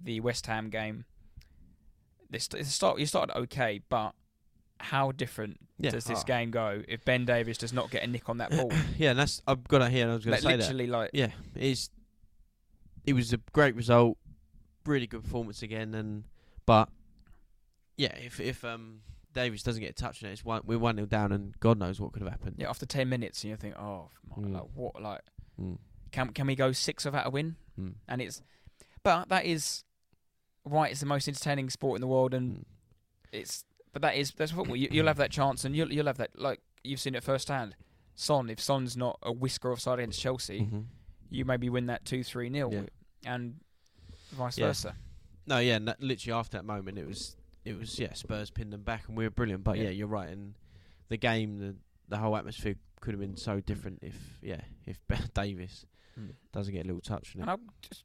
the 0.00 0.20
West 0.20 0.46
Ham 0.46 0.70
game. 0.70 1.04
This 2.30 2.48
start 2.64 2.98
you 2.98 3.06
started 3.06 3.36
okay, 3.36 3.80
but 3.88 4.14
how 4.80 5.12
different 5.12 5.58
yeah, 5.78 5.90
does 5.90 6.04
this 6.04 6.20
ah. 6.20 6.24
game 6.24 6.50
go 6.50 6.82
if 6.88 7.04
Ben 7.04 7.24
Davies 7.24 7.58
does 7.58 7.72
not 7.72 7.90
get 7.90 8.02
a 8.02 8.06
nick 8.06 8.28
on 8.28 8.38
that 8.38 8.50
ball? 8.56 8.72
yeah, 8.98 9.10
and 9.10 9.18
that's 9.18 9.40
I've 9.46 9.64
got 9.68 9.82
it 9.82 9.90
here. 9.90 10.02
and 10.02 10.12
I 10.12 10.14
was 10.14 10.24
going 10.24 10.32
like, 10.32 10.40
to 10.42 10.46
say 10.46 10.56
that. 10.56 10.62
literally, 10.62 10.86
like 10.86 11.10
Yeah, 11.12 11.30
it's 11.54 11.90
it 13.06 13.12
was 13.12 13.32
a 13.32 13.38
great 13.52 13.74
result, 13.74 14.16
really 14.86 15.06
good 15.06 15.22
performance 15.24 15.62
again, 15.62 15.94
and 15.94 16.24
but 16.66 16.88
yeah, 17.96 18.14
if 18.16 18.40
if 18.40 18.64
um 18.64 19.00
Davies 19.32 19.62
doesn't 19.64 19.80
get 19.80 19.90
a 19.90 19.94
touch 19.94 20.22
on 20.22 20.30
it, 20.30 20.32
it's 20.34 20.44
one 20.44 20.62
we're 20.64 20.78
one 20.78 20.96
0 20.96 21.06
down, 21.06 21.32
and 21.32 21.58
God 21.60 21.78
knows 21.78 22.00
what 22.00 22.12
could 22.12 22.22
have 22.22 22.30
happened. 22.30 22.56
yeah, 22.58 22.68
after 22.68 22.86
ten 22.86 23.08
minutes, 23.08 23.42
and 23.44 23.50
you 23.50 23.56
think, 23.56 23.76
oh, 23.76 24.08
my, 24.30 24.42
Mm. 24.42 24.52
like 24.54 24.64
what, 24.74 25.02
like 25.02 25.20
Mm. 25.60 25.78
can 26.12 26.30
can 26.32 26.46
we 26.46 26.54
go 26.56 26.72
six 26.72 27.04
without 27.04 27.26
a 27.26 27.30
win? 27.30 27.56
Mm. 27.78 27.94
And 28.08 28.20
it's, 28.22 28.40
but 29.02 29.28
that 29.28 29.44
is 29.44 29.84
why 30.62 30.88
it's 30.88 31.00
the 31.00 31.06
most 31.06 31.28
entertaining 31.28 31.68
sport 31.70 31.96
in 31.96 32.00
the 32.00 32.06
world, 32.06 32.32
and 32.34 32.58
Mm. 32.58 32.64
it's 33.32 33.64
but 33.92 34.02
that 34.02 34.16
is 34.16 34.32
that's 34.32 34.52
football. 34.52 34.76
You, 34.76 34.88
you'll 34.90 35.06
have 35.06 35.16
that 35.18 35.30
chance, 35.30 35.64
and 35.64 35.74
you'll 35.76 35.92
you'll 35.92 36.06
have 36.06 36.18
that 36.18 36.38
like 36.38 36.60
you've 36.82 37.00
seen 37.00 37.14
it 37.14 37.22
firsthand. 37.22 37.76
Son, 38.16 38.48
if 38.48 38.60
Son's 38.60 38.96
not 38.96 39.18
a 39.22 39.32
whisker 39.32 39.72
offside 39.72 39.98
against 39.98 40.20
Chelsea, 40.20 40.60
Mhm. 40.60 40.84
You 41.34 41.44
maybe 41.44 41.68
win 41.68 41.86
that 41.86 42.04
two 42.04 42.22
three 42.24 42.48
nil, 42.48 42.70
Yeah. 42.72 43.32
and 43.32 43.60
vice 44.30 44.58
Yeah. 44.58 44.68
versa. 44.68 44.96
No, 45.46 45.58
yeah, 45.58 45.76
and 45.76 45.94
literally 45.98 46.38
after 46.38 46.56
that 46.58 46.64
moment, 46.64 46.98
it 46.98 47.06
was 47.06 47.36
it 47.64 47.78
was 47.78 47.98
yeah, 47.98 48.12
Spurs 48.12 48.50
pinned 48.50 48.72
them 48.72 48.82
back, 48.82 49.08
and 49.08 49.16
we 49.16 49.24
were 49.24 49.30
brilliant. 49.30 49.64
But 49.64 49.78
Yeah. 49.78 49.84
yeah, 49.84 49.90
you're 49.90 50.06
right, 50.06 50.28
and 50.28 50.54
the 51.08 51.16
game, 51.16 51.58
the 51.58 51.76
the 52.08 52.18
whole 52.18 52.36
atmosphere 52.36 52.76
could 53.00 53.12
have 53.14 53.20
been 53.20 53.36
so 53.36 53.60
different 53.60 53.98
if 54.02 54.38
yeah, 54.42 54.60
if 54.86 54.98
Davies 55.34 55.86
hmm. 56.14 56.30
doesn't 56.52 56.72
get 56.72 56.84
a 56.84 56.88
little 56.88 57.00
touch 57.00 57.34
And 57.34 57.44
it. 57.44 57.48
I 57.48 57.56
just 57.82 58.04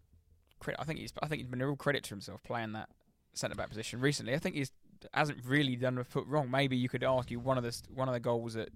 credit. 0.59 0.81
I 0.81 0.83
think 0.85 0.99
he's 0.99 1.13
I 1.21 1.27
think 1.27 1.41
he's 1.41 1.49
been 1.49 1.61
a 1.61 1.67
real 1.67 1.75
credit 1.75 2.03
to 2.05 2.09
himself 2.09 2.43
playing 2.43 2.73
that 2.73 2.89
centre 3.33 3.55
back 3.55 3.69
position 3.69 3.99
recently. 4.01 4.33
I 4.33 4.39
think 4.39 4.55
he's 4.55 4.71
hasn't 5.13 5.45
really 5.45 5.75
done 5.77 5.97
a 5.97 6.03
foot 6.03 6.27
wrong. 6.27 6.51
Maybe 6.51 6.75
you 6.75 6.89
could 6.89 7.03
argue 7.03 7.39
one 7.39 7.57
of 7.57 7.63
the 7.63 7.81
one 7.93 8.07
of 8.09 8.13
the 8.13 8.19
goals 8.19 8.55
at 8.55 8.69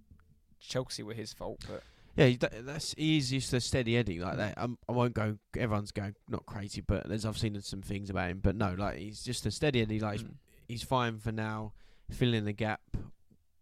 Chelsea 0.59 1.03
were 1.03 1.13
his 1.13 1.33
fault, 1.33 1.65
but 1.67 1.83
Yeah, 2.15 2.31
that's 2.61 2.93
he's 2.95 3.29
just 3.31 3.51
a 3.53 3.59
steady 3.59 3.97
Eddie 3.97 4.19
like 4.19 4.33
Mm. 4.35 4.37
that. 4.37 4.57
Um, 4.57 4.77
I 4.87 4.91
won't 4.91 5.13
go. 5.15 5.37
Everyone's 5.57 5.91
going 5.91 6.15
not 6.29 6.45
crazy, 6.45 6.81
but 6.81 7.07
there's 7.09 7.25
I've 7.25 7.37
seen 7.37 7.59
some 7.61 7.81
things 7.81 8.09
about 8.11 8.29
him. 8.29 8.39
But 8.41 8.55
no, 8.55 8.73
like 8.77 8.97
he's 8.99 9.23
just 9.23 9.45
a 9.47 9.51
steady 9.51 9.81
Eddie. 9.81 9.99
Like 9.99 10.19
he's, 10.19 10.23
Mm. 10.23 10.33
he's 10.67 10.83
fine 10.83 11.17
for 11.19 11.31
now, 11.31 11.73
filling 12.11 12.45
the 12.45 12.53
gap 12.53 12.81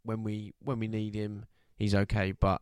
when 0.04 0.24
we 0.24 0.54
when 0.60 0.80
we 0.80 0.88
need 0.88 1.16
him. 1.16 1.46
He's 1.78 1.96
okay, 1.96 2.34
but 2.34 2.62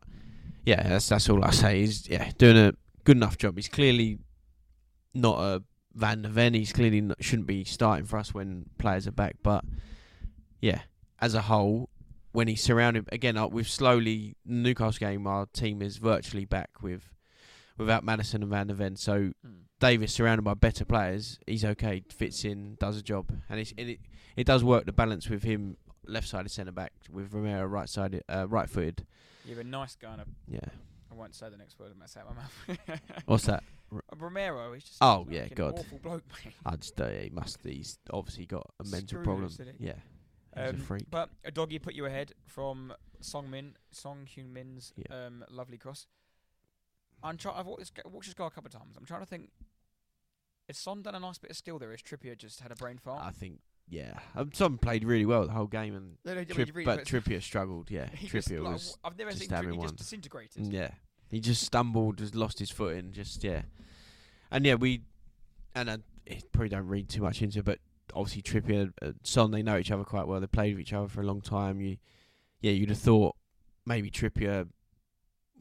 yeah, 0.66 0.88
that's 0.88 1.10
that's 1.10 1.28
all 1.30 1.44
I 1.44 1.50
say. 1.52 1.80
He's 1.82 2.08
yeah 2.08 2.32
doing 2.38 2.58
a 2.58 2.74
good 3.04 3.18
enough 3.18 3.38
job. 3.40 3.56
He's 3.56 3.68
clearly 3.68 4.20
not 5.16 5.40
a 5.40 5.64
Van 5.96 6.22
de 6.22 6.30
Ven. 6.30 6.54
He's 6.54 6.72
clearly 6.72 7.02
not, 7.02 7.24
shouldn't 7.24 7.48
be 7.48 7.64
starting 7.64 8.06
for 8.06 8.18
us 8.20 8.32
when 8.32 8.66
players 8.78 9.08
are 9.08 9.12
back. 9.12 9.38
But 9.42 9.66
yeah, 10.62 10.82
as 11.20 11.34
a 11.34 11.42
whole, 11.42 11.90
when 12.32 12.48
he's 12.48 12.62
surrounded 12.64 13.08
again, 13.12 13.38
uh, 13.38 13.48
we've 13.48 13.70
slowly 13.70 14.36
Newcastle 14.46 15.00
game. 15.00 15.26
Our 15.28 15.46
team 15.48 15.82
is 15.82 15.98
virtually 15.98 16.46
back 16.46 16.70
with 16.82 17.14
without 17.78 18.04
Maddison 18.04 18.42
and 18.42 18.52
Van 18.52 18.68
de 18.68 18.74
Ven. 18.74 18.96
So 18.96 19.32
Davies 19.80 20.14
surrounded 20.14 20.44
by 20.44 20.54
better 20.54 20.84
players, 20.86 21.40
he's 21.48 21.64
okay, 21.64 22.04
fits 22.10 22.44
in, 22.44 22.76
does 22.80 22.98
a 22.98 23.02
job, 23.02 23.32
and, 23.50 23.60
it's, 23.60 23.74
and 23.78 23.90
it 23.90 24.00
it 24.36 24.46
does 24.46 24.64
work 24.64 24.86
the 24.86 24.92
balance 24.92 25.30
with 25.30 25.44
him 25.44 25.78
left-sided 26.06 26.50
centre 26.50 26.72
back 26.72 26.92
with 27.12 27.34
Romero 27.34 27.66
right-sided, 27.66 28.24
uh, 28.30 28.48
right-footed. 28.48 29.06
You're 29.46 29.62
a 29.62 29.64
nice 29.64 29.96
guy. 29.96 30.14
And 30.14 30.22
a, 30.22 30.26
Yeah, 30.48 30.60
I 31.12 31.16
won't 31.16 31.34
say 31.36 31.50
the 31.50 31.58
next 31.58 31.80
word. 31.80 31.92
I 31.96 32.00
might 32.00 32.10
say 32.10 32.20
it 32.20 32.26
out 32.28 32.36
my 32.36 32.42
mouth. 32.92 33.00
what's 33.26 33.46
that? 33.46 33.64
Uh, 33.94 34.00
Romero, 34.18 34.74
he's 34.74 34.84
just 34.84 34.98
Oh, 35.02 35.26
yeah, 35.30 35.48
God. 35.48 35.80
awful 35.80 36.00
bloke, 36.00 36.24
mate. 36.46 36.54
I 36.66 36.76
just 36.76 37.00
uh, 37.00 37.08
he 37.10 37.30
must 37.30 37.60
he's 37.64 37.98
obviously 38.12 38.46
got 38.46 38.66
a 38.80 38.84
mental 38.90 39.08
Screw 39.08 39.24
problem. 39.24 39.44
loose, 39.44 39.60
isn't 39.60 39.76
he? 39.80 39.88
Yeah, 39.88 39.94
he's 40.56 40.70
Um, 40.70 40.76
a 40.76 40.80
freak. 40.80 41.06
But 41.10 41.30
a 41.46 41.52
Udogie 41.52 41.82
put 41.82 41.94
you 41.96 42.06
ahead 42.06 42.34
from 42.46 42.94
Song 43.22 43.50
Min, 43.50 43.76
Son 43.92 44.26
Heung-min's 44.26 44.94
Yeah. 44.96 45.26
um, 45.26 45.44
lovely 45.50 45.78
cross. 45.78 46.08
I'm 47.24 47.38
try- 47.38 47.54
I've 47.58 47.66
watched 47.66 47.80
this, 47.80 47.90
g- 47.92 48.02
watched 48.06 48.28
this 48.28 48.34
guy 48.34 48.48
a 48.48 48.50
couple 48.50 48.68
of 48.68 48.74
times. 48.74 48.96
I'm 48.98 49.06
trying 49.06 49.20
to 49.22 49.26
think. 49.26 49.52
Has 50.68 50.78
Son 50.78 51.02
done 51.02 51.16
a 51.16 51.20
nice 51.20 51.38
bit 51.38 51.50
of 51.52 51.58
skill 51.58 51.80
there? 51.80 51.92
Is 51.92 52.02
Trippier 52.02 52.38
just 52.38 52.60
had 52.62 52.72
a 52.72 52.76
brain 52.76 52.98
fart? 52.98 53.24
I 53.26 53.32
think 53.32 53.60
yeah, 53.88 54.20
um, 54.36 54.52
Son 54.54 54.78
played 54.78 55.04
really 55.04 55.26
well 55.26 55.46
the 55.48 55.52
whole 55.52 55.66
game, 55.68 55.96
and 55.96 56.18
No, 56.24 56.36
no, 56.36 56.44
Trip, 56.44 56.70
really- 56.76 56.86
but 56.86 57.06
Trippier 57.06 57.42
struggled. 57.42 57.90
Yeah, 57.90 58.08
he 58.16 58.28
just, 58.28 58.48
Trippier 58.48 58.62
like, 58.64 58.74
was 58.74 58.98
I've 59.04 59.18
never 59.18 59.32
just 59.32 59.42
seen 59.42 59.50
Trippier 59.50 59.56
having 59.56 59.74
he 59.74 59.82
just 59.82 59.96
disintegrated. 59.98 60.68
Yeah, 60.72 60.92
he 61.30 61.40
just 61.40 61.64
stumbled, 61.64 62.20
just 62.20 62.36
lost 62.36 62.60
his 62.60 62.70
footing, 62.70 63.12
just 63.12 63.44
yeah, 63.44 63.64
and 64.52 64.64
yeah, 64.66 64.76
we 64.76 65.02
and 65.76 65.90
uh, 65.90 65.98
it 66.28 66.52
probably 66.52 66.70
don't 66.70 66.88
read 66.88 67.10
too 67.10 67.24
much 67.24 67.42
into 67.42 67.60
it, 67.60 67.66
but 67.66 67.80
obviously 68.14 68.42
Trippier, 68.42 68.92
and 69.02 69.16
Son, 69.24 69.52
they 69.52 69.64
know 69.64 69.78
each 69.78 69.92
other 69.92 70.04
quite 70.04 70.28
well. 70.28 70.40
They 70.40 70.48
played 70.48 70.76
with 70.76 70.82
each 70.82 70.94
other 70.94 71.08
for 71.08 71.22
a 71.22 71.26
long 71.26 71.42
time. 71.42 71.82
You, 71.82 71.98
yeah, 72.62 72.72
you'd 72.72 72.90
have 72.90 73.00
thought 73.00 73.36
maybe 73.86 74.10
Trippier, 74.10 74.68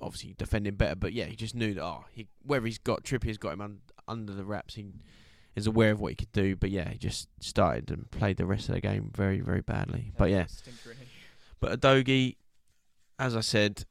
obviously 0.01 0.34
defending 0.36 0.74
better, 0.74 0.94
but 0.94 1.12
yeah, 1.12 1.24
he 1.24 1.36
just 1.36 1.55
knew 1.55 1.74
that 1.74 1.84
oh, 1.84 2.05
he 2.12 2.28
whether 2.42 2.66
he's 2.66 2.78
got 2.78 3.05
Trippier's 3.05 3.38
got 3.38 3.53
him 3.55 3.61
un, 3.61 3.78
under 4.07 4.32
the 4.32 4.44
wraps. 4.44 4.74
He 4.74 4.86
is 5.57 5.66
aware 5.66 5.92
of 5.92 6.01
what 6.01 6.11
he 6.11 6.16
could 6.16 6.32
do, 6.32 6.57
but 6.57 6.70
yeah, 6.70 6.88
he 6.88 6.99
just 6.99 7.28
started 7.40 7.90
and 7.90 8.11
played 8.11 8.36
the 8.36 8.46
rest 8.46 8.68
of 8.68 8.74
the 8.74 8.80
game 8.80 9.11
very, 9.14 9.40
very 9.40 9.61
badly. 9.61 10.12
But 10.16 10.30
yeah, 10.30 10.46
Stinker, 10.46 10.92
isn't 10.92 10.99
he? 10.99 11.09
but 11.61 11.80
Udogie, 11.80 12.36
as 13.18 13.36
I 13.36 13.40
said, 13.40 13.84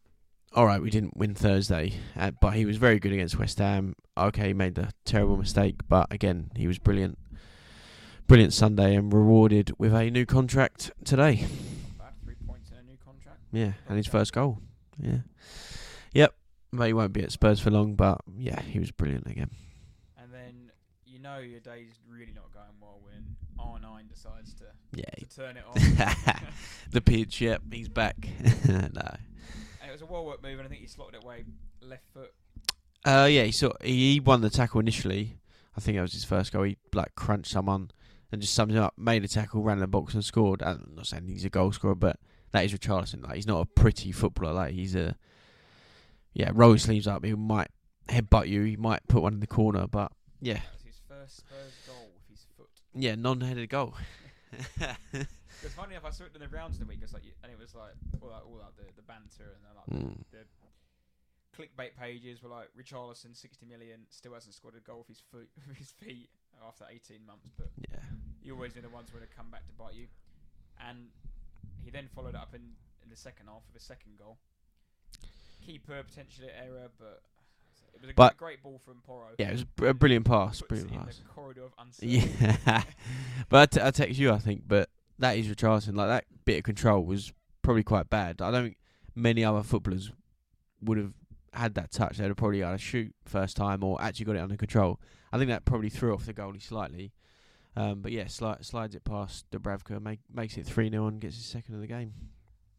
all 0.53 0.65
right, 0.65 0.81
we 0.81 0.89
didn't 0.89 1.17
win 1.17 1.35
Thursday, 1.35 1.93
uh, 2.17 2.31
but 2.41 2.51
he 2.51 2.65
was 2.65 2.77
very 2.77 2.99
good 2.99 3.11
against 3.11 3.37
West 3.37 3.59
Ham. 3.59 3.95
Okay, 4.17 4.47
he 4.47 4.53
made 4.53 4.77
a 4.77 4.91
terrible 5.05 5.37
mistake, 5.37 5.75
but 5.87 6.07
again, 6.11 6.51
he 6.55 6.67
was 6.67 6.79
brilliant. 6.79 7.17
Brilliant 8.27 8.51
Sunday 8.53 8.95
and 8.95 9.11
rewarded 9.13 9.71
with 9.77 9.93
a 9.93 10.09
new 10.09 10.25
contract 10.25 10.91
today. 11.05 11.45
Three 12.25 12.35
points 12.45 12.69
in 12.71 12.77
a 12.77 12.83
new 12.83 12.97
contract. 13.03 13.39
Yeah, 13.53 13.71
and 13.87 13.95
his 13.95 14.05
first 14.07 14.33
goal. 14.33 14.59
Yeah. 14.99 15.19
Yep. 16.13 16.33
But 16.73 16.87
he 16.87 16.93
won't 16.93 17.13
be 17.13 17.23
at 17.23 17.31
Spurs 17.31 17.61
for 17.61 17.71
long, 17.71 17.95
but 17.95 18.19
yeah, 18.37 18.61
he 18.61 18.79
was 18.79 18.91
brilliant 18.91 19.27
again. 19.27 19.49
And 20.21 20.33
then 20.33 20.71
you 21.05 21.19
know 21.19 21.37
your 21.37 21.61
day's 21.61 21.93
really 22.09 22.33
not 22.35 22.51
going 22.51 22.65
well 22.81 22.99
when 23.01 23.37
R9 23.57 24.09
decides 24.09 24.53
to, 24.55 24.65
Yeah. 24.93 25.05
to 25.19 25.25
turn 25.33 25.55
it 25.55 25.63
on. 26.35 26.41
the 26.91 26.99
pitch, 26.99 27.39
yep, 27.39 27.61
he's 27.71 27.87
back. 27.87 28.17
no. 28.67 28.75
And 28.75 29.87
it 29.87 29.91
was 29.93 30.01
a 30.01 30.05
well 30.05 30.25
worked 30.25 30.43
move, 30.43 30.59
and 30.59 30.65
I 30.65 30.69
think 30.69 30.81
he 30.81 30.87
slotted 30.87 31.15
it 31.15 31.23
away 31.23 31.45
left 31.81 32.03
foot. 32.13 32.33
Uh, 33.05 33.29
yeah, 33.31 33.43
he 33.43 33.53
saw 33.53 33.71
he 33.81 34.19
won 34.19 34.41
the 34.41 34.49
tackle 34.49 34.81
initially. 34.81 35.37
I 35.77 35.79
think 35.79 35.95
that 35.95 36.01
was 36.01 36.11
his 36.11 36.25
first 36.25 36.51
goal. 36.51 36.63
He 36.63 36.75
like 36.93 37.15
crunched 37.15 37.51
someone, 37.51 37.91
and 38.31 38.41
just 38.41 38.53
sums 38.53 38.73
it 38.75 38.79
up. 38.79 38.93
Made 38.97 39.23
a 39.23 39.27
tackle, 39.27 39.61
ran 39.63 39.77
in 39.77 39.81
the 39.81 39.87
box 39.87 40.13
and 40.13 40.23
scored. 40.23 40.61
And 40.61 40.81
I'm 40.87 40.95
not 40.95 41.07
saying 41.07 41.27
he's 41.27 41.45
a 41.45 41.49
goal 41.49 41.71
scorer, 41.71 41.95
but 41.95 42.19
that 42.51 42.65
is 42.65 42.73
Richarlison. 42.73 43.23
Like 43.23 43.35
he's 43.35 43.47
not 43.47 43.61
a 43.61 43.65
pretty 43.65 44.11
footballer. 44.11 44.53
Like 44.53 44.73
he's 44.73 44.95
a 44.95 45.15
yeah, 46.33 46.51
roll 46.53 46.73
his 46.73 46.83
sleeves 46.83 47.07
up. 47.07 47.23
He 47.25 47.33
might 47.33 47.69
headbutt 48.09 48.47
you. 48.47 48.63
He 48.63 48.75
might 48.75 49.07
put 49.07 49.21
one 49.23 49.33
in 49.33 49.39
the 49.39 49.47
corner, 49.47 49.87
but 49.87 50.11
yeah, 50.41 50.59
his 50.85 51.01
first 51.07 51.37
Spurs 51.37 51.73
goal 51.87 52.09
with 52.13 52.29
his 52.29 52.45
foot. 52.55 52.69
yeah, 52.93 53.15
non-headed 53.15 53.69
goal. 53.69 53.95
Because 55.59 55.73
funny 55.73 55.93
enough, 55.95 56.05
I 56.05 56.11
saw 56.11 56.25
it 56.25 56.31
in 56.35 56.41
the 56.41 56.47
rounds 56.49 56.77
the 56.77 56.85
week. 56.85 56.99
It's 57.01 57.13
like, 57.13 57.23
and 57.41 57.51
it 57.51 57.57
was 57.57 57.73
like 57.73 57.93
all 58.21 58.29
that, 58.29 58.43
all 58.45 58.59
that 58.61 58.77
the, 58.77 58.83
the 58.95 59.01
banter 59.01 59.57
and 59.57 59.65
the, 59.65 59.73
like 59.73 59.89
Mm. 60.05 60.23
the 60.29 60.45
clickbait 61.57 61.95
pages 61.99 62.43
were 62.43 62.49
like 62.49 62.67
Richarlison, 62.79 63.35
60 63.35 63.65
million, 63.65 64.01
still 64.09 64.33
hasn't 64.33 64.53
scored 64.53 64.75
a 64.77 64.79
goal 64.79 64.99
with 64.99 65.07
his 65.07 65.21
foot, 65.31 65.49
with 65.67 65.77
his 65.77 65.91
feet 65.91 66.29
after 66.67 66.85
18 66.89 67.25
months. 67.25 67.49
But 67.57 67.69
Yeah, 67.89 67.99
you 68.43 68.53
always 68.53 68.75
know 68.75 68.81
the 68.81 68.89
ones 68.89 69.11
where 69.11 69.19
they 69.19 69.27
come 69.35 69.49
back 69.51 69.65
to 69.67 69.73
bite 69.73 69.93
you. 69.95 70.07
And 70.87 71.07
he 71.83 71.89
then 71.91 72.07
followed 72.13 72.35
up 72.35 72.53
in, 72.53 72.61
in 73.03 73.09
the 73.09 73.15
second 73.15 73.47
half 73.47 73.61
with 73.71 73.81
a 73.81 73.83
second 73.85 74.13
goal. 74.19 74.37
Keeper 75.65 76.01
potentially 76.07 76.47
error, 76.55 76.87
but 76.99 77.21
it 77.93 78.01
was 78.01 78.09
a 78.11 78.13
But- 78.13 78.37
great, 78.37 78.61
ball 78.63 78.79
from 78.85 79.01
Porro. 79.05 79.29
yeah, 79.37 79.49
it 79.49 79.51
was 79.79 79.89
a 79.89 79.93
brilliant 79.93 80.25
pass. 80.25 80.61
Brilliant 80.61 80.93
pass. 80.93 81.21
corridor 81.33 81.63
of 81.65 81.73
uncertainty. 81.79 82.31
Yeah, 82.39 82.83
but 83.49 83.59
I, 83.59 83.65
t- 83.65 83.85
I 83.87 83.91
text 83.91 84.19
you, 84.19 84.31
I 84.31 84.37
think, 84.37 84.63
but 84.67 84.89
that 85.19 85.35
is 85.37 85.47
Richarlison. 85.47 85.95
Like 85.95 86.07
that 86.07 86.25
bit 86.45 86.59
of 86.59 86.63
control 86.63 87.03
was 87.03 87.33
probably 87.63 87.83
quite 87.83 88.09
bad. 88.09 88.41
I 88.41 88.51
don't 88.51 88.63
think 88.63 88.77
many 89.15 89.43
other 89.43 89.63
footballers 89.63 90.11
would 90.81 90.97
have 90.99 91.11
had 91.53 91.75
that 91.75 91.91
touch. 91.91 92.17
They'd 92.17 92.27
have 92.27 92.37
probably 92.37 92.61
had 92.61 92.75
a 92.75 92.77
shoot 92.77 93.13
first 93.25 93.57
time 93.57 93.83
or 93.83 94.01
actually 94.01 94.25
got 94.25 94.35
it 94.35 94.41
under 94.41 94.57
control. 94.57 94.99
I 95.31 95.37
think 95.37 95.49
that 95.49 95.65
probably 95.65 95.89
threw 95.89 96.13
off 96.13 96.25
the 96.25 96.33
goalie 96.33 96.61
slightly. 96.61 97.13
Um, 97.75 98.01
but 98.01 98.11
yeah, 98.11 98.25
sli- 98.25 98.65
slides 98.65 98.95
it 98.95 99.03
past 99.03 99.45
Dubravka, 99.51 100.01
make, 100.01 100.19
makes 100.33 100.57
it 100.57 100.65
3 100.65 100.89
0 100.89 101.07
and 101.07 101.21
gets 101.21 101.35
his 101.35 101.45
second 101.45 101.75
of 101.75 101.81
the 101.81 101.87
game. 101.87 102.13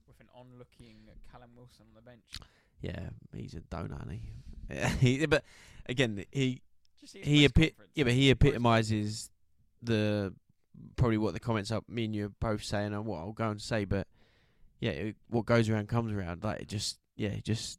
With 0.09 0.21
an 0.21 0.27
on-looking 0.35 0.97
Callum 1.31 1.51
Wilson 1.57 1.87
on 1.89 1.95
the 1.95 2.03
bench. 2.03 2.25
Yeah, 2.81 3.11
he's 3.35 3.55
a 3.55 3.61
donut, 3.61 4.03
isn't 4.07 4.21
he? 5.01 5.17
he 5.19 5.27
but 5.27 5.45
again, 5.89 6.25
he 6.33 6.51
Did 6.51 6.61
you 7.01 7.09
see 7.09 7.19
his 7.21 7.29
he 7.29 7.45
epi- 7.45 7.75
yeah, 7.95 8.05
but 8.05 8.13
he 8.13 8.31
epitomises 8.31 9.31
the 9.83 10.35
probably 10.97 11.19
what 11.19 11.35
the 11.35 11.41
comments 11.41 11.71
up 11.71 11.89
me 11.89 12.05
and 12.05 12.15
you 12.15 12.27
are 12.27 12.33
both 12.41 12.63
saying 12.63 12.93
and 12.93 13.07
what 13.07 13.19
I'll 13.19 13.33
go 13.33 13.49
and 13.51 13.61
say, 13.61 13.85
but 13.85 14.07
yeah, 14.81 14.91
it, 14.91 15.17
what 15.29 15.47
goes 15.47 15.69
around 15.69 15.89
comes 15.89 16.13
around. 16.13 16.45
Like 16.45 16.63
it 16.63 16.69
just 16.69 16.99
yeah, 17.17 17.35
just 17.43 17.79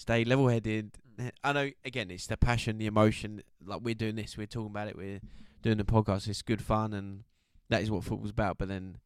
stay 0.00 0.24
level 0.24 0.48
headed. 0.48 0.92
Mm. 1.18 1.30
I 1.44 1.52
know 1.52 1.70
again 1.84 2.10
it's 2.10 2.26
the 2.26 2.36
passion, 2.36 2.78
the 2.78 2.86
emotion. 2.86 3.42
Like 3.64 3.80
we're 3.82 3.94
doing 3.94 4.16
this, 4.16 4.36
we're 4.36 4.46
talking 4.46 4.70
about 4.70 4.88
it, 4.88 4.96
we're 4.96 5.20
doing 5.62 5.78
the 5.78 5.84
podcast. 5.84 6.28
It's 6.28 6.42
good 6.42 6.62
fun, 6.62 6.92
and 6.94 7.24
that 7.68 7.82
is 7.82 7.90
what 7.90 8.04
football's 8.04 8.30
about. 8.30 8.58
But 8.58 8.68
then 8.68 8.96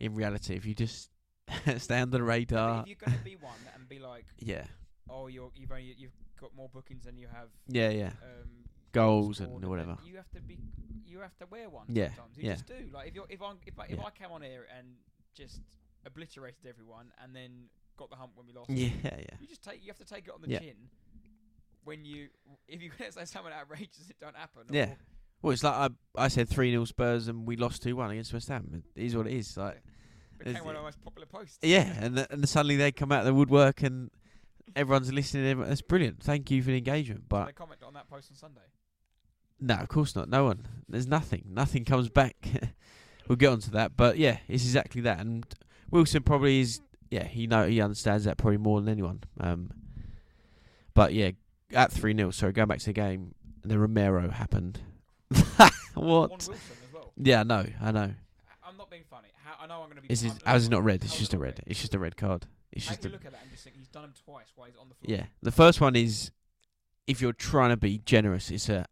in 0.00 0.14
reality, 0.14 0.54
if 0.54 0.66
you 0.66 0.74
just 0.74 1.10
stay 1.78 2.00
under 2.00 2.18
the 2.18 2.24
radar, 2.24 2.82
if 2.82 2.88
you're 2.88 2.96
going 2.96 3.16
to 3.16 3.24
be 3.24 3.36
one 3.36 3.52
and 3.74 3.88
be 3.88 3.98
like, 3.98 4.26
yeah, 4.38 4.64
oh, 5.08 5.28
you're 5.28 5.50
you've 5.54 5.70
only 5.70 5.94
you've 5.96 6.12
got 6.40 6.54
more 6.54 6.68
bookings 6.68 7.04
than 7.04 7.16
you 7.16 7.28
have 7.32 7.48
yeah, 7.68 7.90
yeah, 7.90 8.10
um, 8.22 8.50
goals 8.92 9.40
and 9.40 9.64
whatever. 9.64 9.96
You 10.04 10.16
have 10.16 10.30
to 10.32 10.40
be 10.40 10.58
you 11.06 11.20
have 11.20 11.36
to 11.38 11.46
wear 11.46 11.70
one. 11.70 11.86
Yeah, 11.88 12.08
sometimes. 12.08 12.36
you 12.36 12.44
yeah. 12.44 12.52
just 12.54 12.66
do. 12.66 12.74
Like 12.92 13.08
if 13.08 13.14
you're 13.14 13.26
if 13.28 13.40
I 13.40 13.52
if 13.64 13.78
I, 13.78 13.84
if 13.84 13.98
Yeah. 13.98 14.04
I 14.04 14.10
came 14.10 14.32
on 14.32 14.42
here 14.42 14.66
and 14.76 14.88
just 15.34 15.60
obliterated 16.04 16.66
everyone 16.68 17.12
and 17.22 17.34
then 17.34 17.68
got 17.96 18.10
the 18.10 18.16
hump 18.16 18.32
when 18.34 18.46
we 18.46 18.52
lost, 18.52 18.70
Yeah, 18.70 18.88
yeah. 19.04 19.36
you 19.40 19.46
just 19.46 19.62
take 19.62 19.80
you 19.82 19.88
have 19.88 19.98
to 19.98 20.04
take 20.04 20.26
it 20.28 20.34
on 20.34 20.40
the 20.42 20.48
Yeah. 20.50 20.58
chin. 20.60 20.76
When 21.84 22.04
you 22.04 22.28
if 22.68 22.82
you 22.82 22.90
say 23.10 23.24
something 23.24 23.52
outrageous, 23.52 24.10
it 24.10 24.16
don't 24.20 24.36
happen. 24.36 24.62
Yeah. 24.70 24.84
or- 24.90 24.96
Well, 25.42 25.52
it's 25.52 25.62
like 25.62 25.74
I 25.74 26.24
I 26.24 26.28
said 26.28 26.48
three 26.48 26.70
0 26.72 26.84
Spurs 26.84 27.28
and 27.28 27.46
we 27.46 27.56
lost 27.56 27.82
two 27.82 27.96
one 27.96 28.10
against 28.10 28.32
West 28.32 28.48
Ham. 28.48 28.82
It 28.94 29.02
is 29.04 29.16
what 29.16 29.26
it 29.26 29.34
is. 29.34 29.56
Like 29.56 29.82
became 30.38 30.64
one 30.64 30.74
it- 30.74 30.78
of 30.78 30.82
my 30.82 30.88
most 30.88 31.02
popular 31.02 31.26
posts. 31.26 31.58
yeah, 31.62 31.92
and 32.00 32.16
th- 32.16 32.26
and 32.30 32.42
then 32.42 32.46
suddenly 32.46 32.76
they 32.76 32.92
come 32.92 33.12
out 33.12 33.20
of 33.20 33.26
the 33.26 33.34
woodwork 33.34 33.82
and 33.82 34.10
everyone's 34.74 35.12
listening. 35.12 35.46
everyone- 35.46 35.68
That's 35.68 35.82
brilliant. 35.82 36.22
Thank 36.22 36.50
you 36.50 36.62
for 36.62 36.70
the 36.70 36.78
engagement. 36.78 37.24
But 37.28 37.46
they 37.46 37.52
comment 37.52 37.82
on 37.82 37.94
that 37.94 38.08
post 38.08 38.30
on 38.30 38.36
Sunday. 38.36 38.60
no, 39.60 39.74
of 39.76 39.88
course 39.88 40.14
not. 40.16 40.28
No 40.28 40.44
one. 40.44 40.66
There's 40.88 41.06
nothing. 41.06 41.44
Nothing 41.48 41.84
comes 41.84 42.08
back. 42.10 42.36
we'll 43.28 43.36
get 43.36 43.50
onto 43.52 43.70
that. 43.70 43.96
But 43.96 44.18
yeah, 44.18 44.38
it's 44.48 44.64
exactly 44.64 45.00
that. 45.02 45.20
And 45.20 45.46
Wilson 45.90 46.22
probably 46.24 46.60
is. 46.60 46.80
Yeah, 47.10 47.24
he 47.24 47.46
know 47.46 47.66
he 47.66 47.80
understands 47.80 48.24
that 48.24 48.36
probably 48.36 48.58
more 48.58 48.80
than 48.80 48.88
anyone. 48.88 49.22
Um, 49.40 49.70
but 50.94 51.12
yeah, 51.14 51.30
at 51.72 51.92
three 51.92 52.16
0 52.16 52.30
Sorry, 52.30 52.52
going 52.52 52.68
back 52.68 52.78
to 52.80 52.86
the 52.86 52.92
game, 52.92 53.34
the 53.62 53.78
Romero 53.78 54.30
happened. 54.30 54.80
What? 55.96 56.46
Well. 56.92 57.12
Yeah, 57.16 57.40
I 57.40 57.42
know. 57.44 57.66
I 57.80 57.90
know. 57.90 58.12
I'm 58.62 58.76
not 58.76 58.90
being 58.90 59.04
funny. 59.08 59.28
How, 59.42 59.64
I 59.64 59.66
know 59.66 59.80
I'm 59.80 59.86
going 59.86 59.96
to 59.96 60.02
be. 60.02 60.12
Is 60.12 60.24
it, 60.24 60.32
how 60.44 60.56
is 60.56 60.66
it 60.66 60.70
not 60.70 60.84
red? 60.84 61.02
It's 61.02 61.18
just 61.18 61.32
a 61.32 61.38
red. 61.38 61.62
It's 61.66 61.80
just 61.80 61.94
a 61.94 61.98
red 61.98 62.18
card. 62.18 62.46
It's 62.70 62.86
just 62.86 63.06
a 63.06 63.08
look 63.08 63.24
at 63.24 63.32
that 63.32 63.40
and 63.42 63.50
just 63.50 63.64
think 63.64 63.76
he's 63.76 63.88
done 63.88 64.04
him 64.04 64.12
twice 64.26 64.52
while 64.54 64.66
he's 64.66 64.76
on 64.76 64.90
the 64.90 64.94
floor? 64.94 65.16
yeah. 65.18 65.26
The 65.40 65.50
first 65.50 65.80
one 65.80 65.96
is 65.96 66.30
if 67.06 67.22
you're 67.22 67.32
trying 67.32 67.70
to 67.70 67.78
be 67.78 67.98
generous, 68.04 68.50
it's 68.50 68.68
a 68.68 68.84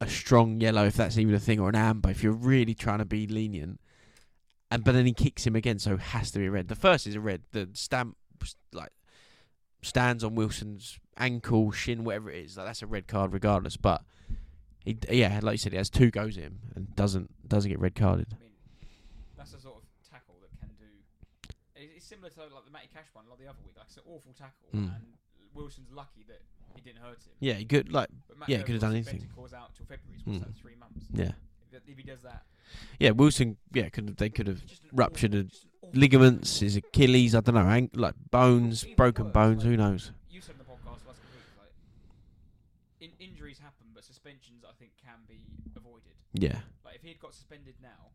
a 0.00 0.08
strong 0.08 0.60
yellow 0.60 0.84
if 0.84 0.94
that's 0.94 1.18
even 1.18 1.34
a 1.34 1.40
thing 1.40 1.60
or 1.60 1.68
an 1.68 1.74
amber 1.74 2.10
if 2.10 2.22
you're 2.22 2.32
really 2.32 2.74
trying 2.74 2.98
to 2.98 3.04
be 3.04 3.28
lenient. 3.28 3.80
And 4.70 4.84
but 4.84 4.92
then 4.92 5.06
he 5.06 5.12
kicks 5.14 5.46
him 5.46 5.56
again, 5.56 5.78
so 5.78 5.94
it 5.94 6.00
has 6.00 6.30
to 6.32 6.38
be 6.38 6.48
red. 6.48 6.68
The 6.68 6.74
first 6.74 7.06
is 7.06 7.14
a 7.14 7.20
red. 7.20 7.42
The 7.52 7.68
stamp 7.72 8.16
like 8.72 8.92
stands 9.82 10.22
on 10.24 10.34
Wilson's 10.34 10.98
ankle, 11.16 11.70
shin, 11.72 12.04
whatever 12.04 12.30
it 12.30 12.44
is. 12.44 12.56
Like 12.56 12.66
that's 12.66 12.82
a 12.82 12.86
red 12.86 13.06
card 13.06 13.32
regardless. 13.32 13.76
But 13.78 14.02
he 14.84 14.98
yeah, 15.10 15.40
like 15.42 15.54
you 15.54 15.58
said, 15.58 15.72
he 15.72 15.78
has 15.78 15.88
two 15.88 16.10
goes 16.10 16.36
at 16.36 16.44
him 16.44 16.58
and 16.76 16.94
doesn't 16.94 17.30
doesn't 17.48 17.70
get 17.70 17.80
red 17.80 17.94
carded. 17.94 18.26
I 18.32 18.40
mean, 18.42 18.52
that's 19.38 19.54
a 19.54 19.60
sort 19.60 19.76
of 19.76 19.82
tackle 20.10 20.34
that 20.42 20.50
can 20.60 20.68
do. 20.78 21.54
It's 21.96 22.04
similar 22.06 22.28
to 22.30 22.40
like 22.54 22.64
the 22.66 22.70
Matty 22.70 22.88
Cash 22.92 23.06
one, 23.14 23.24
like 23.30 23.38
the 23.38 23.46
other 23.46 23.58
week. 23.64 23.74
Like 23.76 23.86
it's 23.86 23.96
an 23.96 24.02
awful 24.06 24.32
tackle, 24.34 24.68
Mm. 24.74 24.94
and 24.94 25.04
Wilson's 25.54 25.90
lucky 25.90 26.24
that 26.28 26.42
he 26.74 26.82
didn't 26.82 27.00
hurt 27.00 27.22
him. 27.24 27.32
Yeah, 27.40 27.54
he 27.54 27.64
could 27.64 27.90
like 27.90 28.10
yeah, 28.46 28.58
he 28.58 28.62
could 28.64 28.74
have 28.74 28.82
done 28.82 28.92
anything. 28.92 29.20
Bentancur's 29.34 29.54
out 29.54 29.74
till 29.74 29.86
February. 29.86 30.20
So 30.24 30.30
Mm. 30.30 30.40
that? 30.40 30.54
Three 30.60 30.76
months. 30.76 31.06
yeah. 31.12 31.32
If, 31.72 31.96
he 31.96 32.02
does 32.02 32.22
that, 32.22 32.42
Yeah, 32.98 33.10
Wilson. 33.10 33.56
Yeah, 33.72 33.88
could 33.88 34.16
they 34.16 34.30
could 34.30 34.46
have 34.46 34.62
ruptured 34.92 35.34
awful- 35.34 35.90
ligaments, 35.94 36.60
his 36.60 36.76
Achilles. 36.76 37.34
I 37.34 37.40
don't 37.40 37.54
know, 37.54 37.66
ank- 37.68 37.90
like 37.94 38.14
bones, 38.30 38.84
broken 38.96 39.26
worse, 39.26 39.34
bones. 39.34 39.58
like- 39.64 39.70
Who 39.70 39.76
knows? 39.76 40.12
You 40.30 40.40
said 40.40 40.54
in 40.54 40.58
the 40.58 40.64
podcast 40.64 41.06
last 41.06 41.20
week, 41.32 41.44
like 41.58 41.72
in, 43.00 43.10
injuries 43.20 43.58
happen, 43.58 43.86
but 43.94 44.04
suspensions 44.04 44.64
I 44.68 44.72
think 44.78 44.92
can 45.02 45.18
be 45.28 45.40
avoided. 45.76 46.12
Yeah, 46.34 46.60
Like 46.84 46.96
if 46.96 47.02
he 47.02 47.08
had 47.08 47.18
got 47.20 47.34
suspended 47.34 47.74
now, 47.82 48.12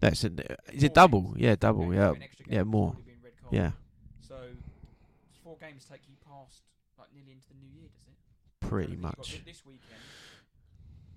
that's 0.00 0.24
uh, 0.24 0.28
it. 0.28 0.40
Is 0.72 0.80
four 0.82 0.86
it 0.86 0.94
double? 0.94 1.22
games, 1.22 1.36
Yeah, 1.38 1.54
double. 1.56 1.94
Yeah, 1.94 2.10
an 2.12 2.22
extra 2.22 2.44
game 2.46 2.54
yeah, 2.54 2.62
more. 2.64 2.90
already 2.90 3.14
red 3.22 3.32
card. 3.40 3.54
yeah, 3.54 3.70
So 4.20 4.36
four 5.42 5.56
games 5.60 5.84
take 5.90 6.02
you 6.08 6.14
past 6.28 6.62
like 6.98 7.08
nearly 7.14 7.32
into 7.32 7.48
the 7.48 7.54
new 7.54 7.72
year, 7.80 7.88
does 7.92 8.06
it? 8.08 8.68
pretty 8.68 8.96
So 8.96 9.00
much. 9.02 9.44
This 9.44 9.64
weekend, 9.66 10.00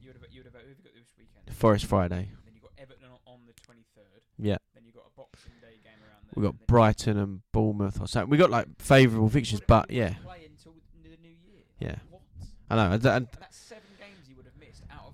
you 0.08 0.14
would 0.14 0.22
have 0.24 0.32
you 0.32 0.39
would 0.43 0.53
have 0.53 0.62
who 0.64 0.70
have 0.70 0.78
you 0.80 0.84
got 0.84 0.93
this 0.95 1.12
weekend? 1.18 1.55
Forest 1.58 1.86
Friday. 1.86 2.30
Then 2.45 2.55
you 2.55 2.62
got 2.62 2.72
Everton 2.78 3.10
on, 3.28 3.39
the 3.45 3.53
twenty 3.62 3.84
third. 3.95 4.22
Yeah, 4.39 4.58
Then 4.74 4.84
you 4.86 4.91
got 4.93 5.03
a 5.08 5.14
Boxing 5.20 5.51
Day 5.62 5.80
game 5.84 5.99
around 5.99 6.24
there. 6.26 6.34
we 6.36 6.43
got 6.43 6.55
and 6.55 6.68
Brighton 6.68 7.18
and 7.18 7.41
Bournemouth 7.51 7.99
or 7.99 8.08
something. 8.08 8.30
We 8.30 8.38
got 8.38 8.49
like 8.51 8.68
favourable 8.80 9.30
fixtures, 9.30 9.62
but 9.68 9.91
yeah, 9.91 10.14
play 10.24 10.47
until 10.47 10.74
the 11.03 11.10
new 11.22 11.36
year. 11.43 11.64
Yeah. 11.80 11.95
What? 12.10 12.22
I 12.70 12.76
know. 12.76 12.91
And, 12.93 13.05
and 13.05 13.05
And 13.05 13.28
that's 13.39 13.58
seven 13.58 13.84
games 13.99 14.30
you 14.30 14.36
would 14.38 14.45
have 14.45 14.58
missed 14.60 14.84
out 14.91 15.08
of. 15.08 15.14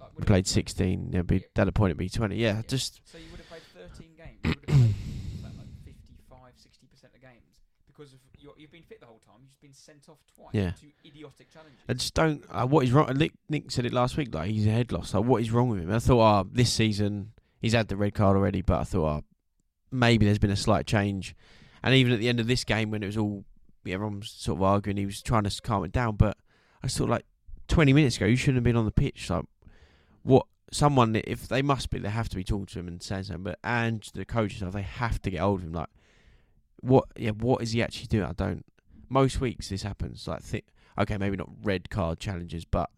Like, 0.00 0.10
we 0.16 0.24
played 0.24 0.44
played- 0.44 0.48
16. 0.48 1.10
There'd 1.10 1.26
be 1.26 1.44
that'd 1.54 1.74
point 1.74 1.90
at 1.92 1.96
be 1.96 2.08
20. 2.08 2.36
Yeah, 2.36 2.56
Yeah. 2.56 2.62
just 2.68 3.00
So 3.10 3.18
you 3.18 3.24
would 3.30 3.40
have 3.40 3.48
played 3.48 3.62
13 3.74 4.08
games. 4.16 4.38
You 4.44 4.50
would 4.50 4.68
have 4.68 4.68
played 4.68 5.40
about 5.40 5.56
like 5.58 5.84
55, 5.84 6.52
60 6.56 6.86
percent 6.86 7.12
of 7.14 7.20
games 7.22 7.56
because 7.86 8.12
of 8.12 8.18
your, 8.38 8.49
you've 8.60 8.70
been 8.70 8.82
fit 8.82 9.00
the 9.00 9.06
whole 9.06 9.20
time. 9.24 9.36
You've 9.40 9.50
just 9.50 9.62
been 9.62 9.72
sent 9.72 10.08
off 10.08 10.18
twice. 10.34 10.50
Yeah. 10.52 10.70
To 10.70 11.08
idiotic 11.08 11.50
challenges. 11.50 11.80
I 11.88 11.92
just 11.94 12.14
don't. 12.14 12.44
Uh, 12.50 12.66
what 12.66 12.84
is 12.84 12.92
wrong? 12.92 13.12
Nick, 13.16 13.32
Nick 13.48 13.70
said 13.70 13.86
it 13.86 13.92
last 13.92 14.16
week. 14.16 14.34
Like 14.34 14.50
he's 14.50 14.66
a 14.66 14.70
head 14.70 14.92
loss. 14.92 15.14
Like 15.14 15.24
what 15.24 15.42
is 15.42 15.50
wrong 15.50 15.68
with 15.68 15.80
him? 15.80 15.92
I 15.92 15.98
thought, 15.98 16.20
oh, 16.20 16.48
this 16.52 16.72
season 16.72 17.32
he's 17.60 17.72
had 17.72 17.88
the 17.88 17.96
red 17.96 18.14
card 18.14 18.36
already, 18.36 18.62
but 18.62 18.80
I 18.80 18.84
thought, 18.84 19.06
oh, 19.06 19.24
maybe 19.90 20.26
there's 20.26 20.38
been 20.38 20.50
a 20.50 20.56
slight 20.56 20.86
change. 20.86 21.34
And 21.82 21.94
even 21.94 22.12
at 22.12 22.18
the 22.18 22.28
end 22.28 22.40
of 22.40 22.46
this 22.46 22.64
game, 22.64 22.90
when 22.90 23.02
it 23.02 23.06
was 23.06 23.16
all 23.16 23.44
yeah, 23.84 23.94
everyone 23.94 24.20
was 24.20 24.30
sort 24.30 24.58
of 24.58 24.62
arguing, 24.62 24.96
he 24.96 25.06
was 25.06 25.22
trying 25.22 25.44
to 25.44 25.62
calm 25.62 25.84
it 25.84 25.92
down. 25.92 26.16
But 26.16 26.36
I 26.82 26.88
thought, 26.88 27.08
like 27.08 27.24
20 27.68 27.92
minutes 27.92 28.16
ago, 28.16 28.26
you 28.26 28.36
shouldn't 28.36 28.56
have 28.56 28.64
been 28.64 28.76
on 28.76 28.84
the 28.84 28.92
pitch. 28.92 29.30
Like 29.30 29.44
what? 30.22 30.46
Someone, 30.72 31.16
if 31.16 31.48
they 31.48 31.62
must 31.62 31.90
be, 31.90 31.98
they 31.98 32.10
have 32.10 32.28
to 32.28 32.36
be 32.36 32.44
talking 32.44 32.66
to 32.66 32.78
him 32.78 32.86
and 32.86 33.02
saying 33.02 33.24
something. 33.24 33.42
But 33.42 33.58
and 33.64 34.08
the 34.14 34.24
coaches, 34.24 34.62
they 34.72 34.82
have 34.82 35.20
to 35.22 35.30
get 35.30 35.40
hold 35.40 35.60
of 35.60 35.66
him. 35.66 35.72
Like 35.72 35.88
what? 36.82 37.04
Yeah, 37.16 37.30
what 37.30 37.62
is 37.62 37.72
he 37.72 37.82
actually 37.82 38.06
doing? 38.06 38.24
I 38.24 38.32
don't. 38.32 38.64
Most 39.08 39.40
weeks 39.40 39.68
this 39.68 39.82
happens. 39.82 40.26
Like 40.28 40.42
thi- 40.42 40.64
okay, 40.98 41.16
maybe 41.18 41.36
not 41.36 41.48
red 41.62 41.90
card 41.90 42.20
challenges, 42.20 42.64
but 42.64 42.90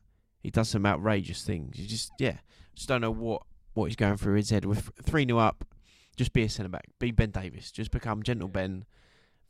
he 0.43 0.51
does 0.51 0.68
some 0.68 0.85
outrageous 0.87 1.43
things. 1.45 1.78
You 1.78 1.87
just 1.87 2.12
yeah, 2.18 2.39
just 2.74 2.89
don't 2.89 3.01
know 3.01 3.11
what 3.11 3.43
what 3.74 3.87
he's 3.87 3.97
going 3.97 4.16
through 4.16 4.35
his 4.35 4.51
head. 4.51 4.64
With 4.64 4.91
three 5.03 5.24
new 5.24 5.39
up, 5.39 5.64
just 6.16 6.33
be 6.33 6.43
a 6.43 6.49
centre 6.49 6.68
back, 6.68 6.85
be 6.99 7.11
Ben 7.11 7.30
Davies, 7.30 7.70
just 7.70 7.91
become 7.91 8.22
gentle 8.22 8.49
Yeah. 8.49 8.53
Ben. 8.53 8.85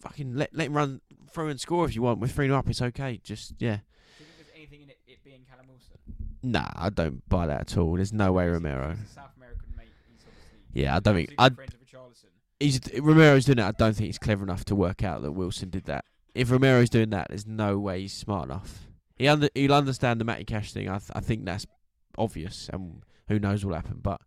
Fucking 0.00 0.34
let 0.34 0.52
let 0.54 0.66
him 0.66 0.76
run 0.76 1.00
through 1.30 1.48
and 1.48 1.60
score 1.60 1.84
if 1.84 1.94
you 1.94 2.02
want. 2.02 2.18
With 2.20 2.32
three 2.32 2.48
new 2.48 2.54
up, 2.54 2.68
it's 2.68 2.82
okay. 2.82 3.20
Just 3.22 3.54
yeah, 3.58 3.76
Do 3.76 4.24
you 4.24 4.26
think 4.26 4.36
there's 4.36 4.56
anything 4.56 4.82
in 4.82 4.90
it, 4.90 4.98
it 5.06 5.22
being 5.24 5.42
Callum 5.48 5.66
Wilson? 5.68 5.96
Nah, 6.42 6.68
I 6.74 6.90
don't 6.90 7.28
buy 7.28 7.46
that 7.46 7.60
at 7.60 7.76
all. 7.78 7.94
There's 7.94 8.12
no 8.12 8.32
way 8.32 8.48
Romero. 8.48 8.96
South 9.14 9.30
American 9.36 9.68
mate. 9.76 9.86
He's 10.10 10.82
Yeah, 10.82 10.96
I 10.96 11.00
don't 11.00 11.14
think 11.14 11.34
I. 11.38 11.50
He's 12.62 12.80
Romero's 13.00 13.44
doing 13.44 13.58
it. 13.58 13.64
I 13.64 13.72
don't 13.72 13.94
think 13.94 14.06
he's 14.06 14.18
clever 14.18 14.44
enough 14.44 14.64
to 14.66 14.74
work 14.74 15.02
out 15.02 15.22
that 15.22 15.32
Wilson 15.32 15.70
did 15.70 15.84
that. 15.84 16.04
If 16.34 16.50
Romero's 16.50 16.90
doing 16.90 17.10
that, 17.10 17.28
there's 17.28 17.46
no 17.46 17.78
way 17.78 18.02
he's 18.02 18.12
smart 18.12 18.44
enough. 18.44 18.86
He 19.16 19.28
under 19.28 19.48
he'll 19.54 19.74
understand 19.74 20.20
the 20.20 20.24
Matty 20.24 20.44
Cash 20.44 20.72
thing. 20.72 20.88
I 20.88 20.98
th- 20.98 21.10
I 21.14 21.20
think 21.20 21.44
that's 21.44 21.66
obvious, 22.16 22.70
and 22.72 23.02
who 23.28 23.38
knows 23.38 23.64
what'll 23.64 23.80
happen. 23.80 23.98
But 24.00 24.20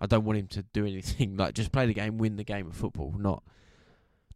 I 0.00 0.06
don't 0.06 0.24
want 0.24 0.38
him 0.38 0.46
to 0.48 0.62
do 0.62 0.86
anything 0.86 1.36
like 1.38 1.54
just 1.54 1.72
play 1.72 1.86
the 1.86 1.94
game, 1.94 2.18
win 2.18 2.36
the 2.36 2.44
game 2.44 2.66
of 2.66 2.74
football, 2.74 3.14
not 3.18 3.42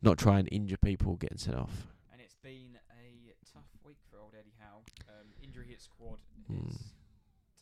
not 0.03 0.18
try 0.18 0.38
and 0.38 0.49
injure 0.53 0.76
people 0.78 1.16
getting 1.16 1.38
sent 1.38 1.57
off. 1.57 1.88
And 2.12 2.20
it's 2.20 2.36
been 2.43 2.78
a 2.91 3.45
tough 3.53 3.66
week 3.84 3.99
for 4.11 4.18
old 4.20 4.34
Eddie 4.38 4.55
Howe. 4.59 4.82
Um, 5.09 5.26
injury 5.43 5.66
hit 5.68 5.80
squad 5.80 6.18
is 6.49 6.93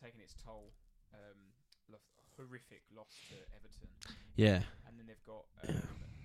taking 0.01 0.21
its 0.21 0.33
toll. 0.45 0.71
Um, 1.13 1.37
horrific 2.37 2.81
loss 2.95 3.07
to 3.29 3.35
Everton, 3.55 3.89
Yeah, 4.35 4.61
and 4.87 4.97
then 4.97 5.07
they've 5.07 5.25
got 5.25 5.45
um, 5.67 5.81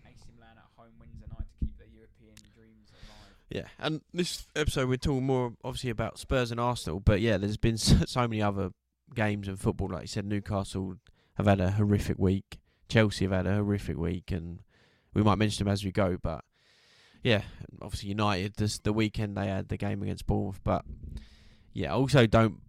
AC 0.06 0.22
Milan 0.36 0.56
at 0.56 0.64
home 0.76 0.92
Wednesday 1.00 1.26
night 1.28 1.46
to 1.50 1.64
keep 1.66 1.76
their 1.78 1.88
European 1.88 2.34
dreams 2.54 2.88
alive. 2.92 3.34
yeah. 3.50 3.66
And 3.78 4.00
this 4.12 4.46
episode 4.54 4.88
we're 4.88 4.96
talking 4.96 5.26
more 5.26 5.54
obviously 5.64 5.90
about 5.90 6.18
Spurs 6.18 6.50
and 6.50 6.60
Arsenal, 6.60 7.00
but 7.00 7.20
yeah, 7.20 7.36
there's 7.38 7.56
been 7.56 7.76
so, 7.78 8.20
many 8.28 8.42
other 8.42 8.70
games 9.14 9.48
in 9.48 9.56
football. 9.56 9.88
Like 9.88 10.02
you 10.02 10.08
said, 10.08 10.26
Newcastle 10.26 10.96
have 11.34 11.46
had 11.46 11.60
a 11.60 11.72
horrific 11.72 12.18
week. 12.18 12.58
Chelsea 12.88 13.24
have 13.24 13.32
had 13.32 13.46
a 13.46 13.54
horrific 13.54 13.96
week, 13.96 14.30
and 14.30 14.60
we 15.14 15.22
might 15.22 15.38
mention 15.38 15.64
them 15.64 15.72
as 15.72 15.84
we 15.84 15.90
go. 15.90 16.16
But 16.22 16.44
yeah, 17.22 17.42
obviously 17.82 18.10
United. 18.10 18.54
This 18.56 18.78
the 18.78 18.92
weekend 18.92 19.36
they 19.36 19.46
had 19.48 19.68
the 19.68 19.76
game 19.76 20.02
against 20.02 20.26
Bournemouth, 20.26 20.60
but 20.62 20.84
yeah, 21.72 21.92
also 21.92 22.26
don't. 22.26 22.60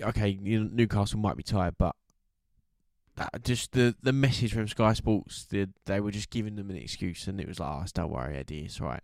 Okay, 0.00 0.38
Newcastle 0.40 1.18
might 1.18 1.36
be 1.36 1.42
tired, 1.42 1.74
but 1.78 1.94
that 3.16 3.44
just 3.44 3.72
the 3.72 3.94
the 4.02 4.12
message 4.12 4.52
from 4.52 4.68
Sky 4.68 4.92
Sports, 4.92 5.44
the, 5.44 5.68
they 5.86 6.00
were 6.00 6.10
just 6.10 6.30
giving 6.30 6.56
them 6.56 6.70
an 6.70 6.76
excuse, 6.76 7.26
and 7.26 7.40
it 7.40 7.48
was 7.48 7.60
like, 7.60 7.70
oh, 7.70 7.84
don't 7.94 8.10
worry, 8.10 8.36
Eddie, 8.36 8.64
it's 8.64 8.80
all 8.80 8.88
right. 8.88 9.02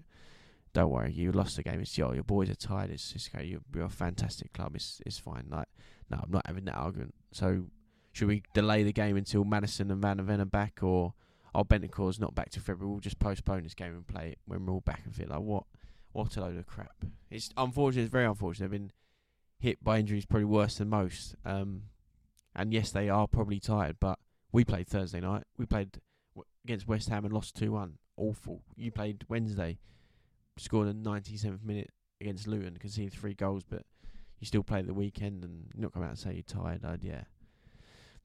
Don't 0.72 0.90
worry, 0.90 1.12
you 1.12 1.32
lost 1.32 1.56
the 1.56 1.62
game. 1.62 1.80
It's 1.80 1.96
your 1.98 2.14
your 2.14 2.24
boys 2.24 2.48
are 2.48 2.54
tired. 2.54 2.90
It's, 2.90 3.12
it's 3.14 3.28
okay. 3.34 3.44
You're, 3.44 3.60
you're 3.74 3.84
a 3.86 3.90
fantastic 3.90 4.52
club. 4.52 4.76
It's 4.76 5.00
it's 5.04 5.18
fine. 5.18 5.46
Like 5.50 5.68
no, 6.10 6.18
I'm 6.22 6.30
not 6.30 6.46
having 6.46 6.64
that 6.66 6.76
argument. 6.76 7.14
So 7.32 7.66
should 8.12 8.28
we 8.28 8.42
delay 8.54 8.82
the 8.82 8.92
game 8.92 9.16
until 9.16 9.44
Maddison 9.44 9.90
and 9.90 10.02
Van 10.02 10.18
de 10.18 10.40
are 10.40 10.44
back, 10.44 10.80
or 10.82 11.14
oh 11.54 11.64
Bentancur's 11.64 12.20
not 12.20 12.34
back 12.34 12.50
to 12.50 12.60
February? 12.60 12.92
We'll 12.92 13.00
just 13.00 13.18
postpone 13.18 13.62
this 13.64 13.74
game 13.74 13.94
and 13.94 14.06
play 14.06 14.30
it 14.30 14.38
when 14.46 14.64
we're 14.64 14.74
all 14.74 14.80
back 14.80 15.02
and 15.04 15.14
fit. 15.14 15.28
Like 15.28 15.40
what? 15.40 15.64
What 16.12 16.36
a 16.36 16.40
load 16.40 16.56
of 16.56 16.66
crap! 16.66 17.04
It's 17.30 17.50
unfortunate. 17.56 18.02
It's 18.02 18.12
very 18.12 18.26
unfortunate. 18.26 18.70
They've 18.70 18.80
been 18.80 18.92
hit 19.60 19.82
by 19.82 19.98
injuries 19.98 20.26
probably 20.26 20.46
worse 20.46 20.78
than 20.78 20.88
most. 20.88 21.36
Um, 21.44 21.82
and 22.54 22.72
yes, 22.72 22.90
they 22.90 23.08
are 23.08 23.26
probably 23.28 23.60
tired. 23.60 23.96
But 24.00 24.18
we 24.52 24.64
played 24.64 24.88
Thursday 24.88 25.20
night. 25.20 25.44
We 25.56 25.66
played 25.66 25.98
w- 26.34 26.44
against 26.64 26.88
West 26.88 27.08
Ham 27.08 27.24
and 27.24 27.32
lost 27.34 27.54
two 27.56 27.72
one. 27.72 27.98
Awful. 28.16 28.62
You 28.76 28.90
played 28.90 29.24
Wednesday, 29.28 29.78
scored 30.58 30.88
a 30.88 30.92
97th 30.94 31.64
minute 31.64 31.90
against 32.20 32.46
Luton, 32.46 32.76
conceded 32.76 33.12
three 33.12 33.34
goals, 33.34 33.62
but 33.68 33.84
you 34.38 34.46
still 34.46 34.62
played 34.62 34.86
the 34.86 34.94
weekend 34.94 35.42
and 35.44 35.66
not 35.74 35.92
come 35.92 36.02
out 36.02 36.10
and 36.10 36.18
say 36.18 36.32
you're 36.34 36.42
tired. 36.42 36.84
I'd, 36.84 37.02
yeah, 37.04 37.24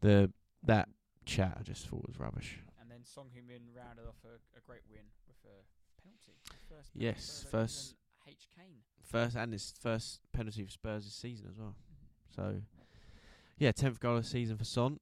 the 0.02 0.32
that 0.64 0.90
chat 1.26 1.58
I 1.60 1.64
just 1.64 1.88
thought 1.88 2.06
was 2.08 2.20
rubbish. 2.20 2.60
And 2.82 2.90
then 2.92 3.04
Son 3.04 3.26
Heung-min 3.36 3.62
rounded 3.76 4.06
off 4.08 4.18
a, 4.26 4.36
a 4.58 4.62
great 4.66 4.82
win 4.90 5.06
with 5.28 5.38
a 5.46 6.02
penalty. 6.02 6.36
First 6.70 6.92
Yes, 6.94 7.46
first- 7.50 7.96
H 8.28 8.48
Kane. 8.58 8.78
First 9.04 9.36
and 9.36 9.54
his 9.54 9.72
first 9.80 10.20
penalty 10.34 10.64
for 10.66 10.72
Spurs 10.72 11.06
this 11.06 11.14
season 11.14 11.48
as 11.52 11.58
well. 11.60 11.76
Mm-hmm. 11.76 12.36
So 12.36 12.62
yeah, 13.58 13.72
tenth 13.72 14.00
goal 14.00 14.18
of 14.18 14.24
the 14.24 14.30
season 14.30 14.58
for 14.58 14.66
Son, 14.66 15.00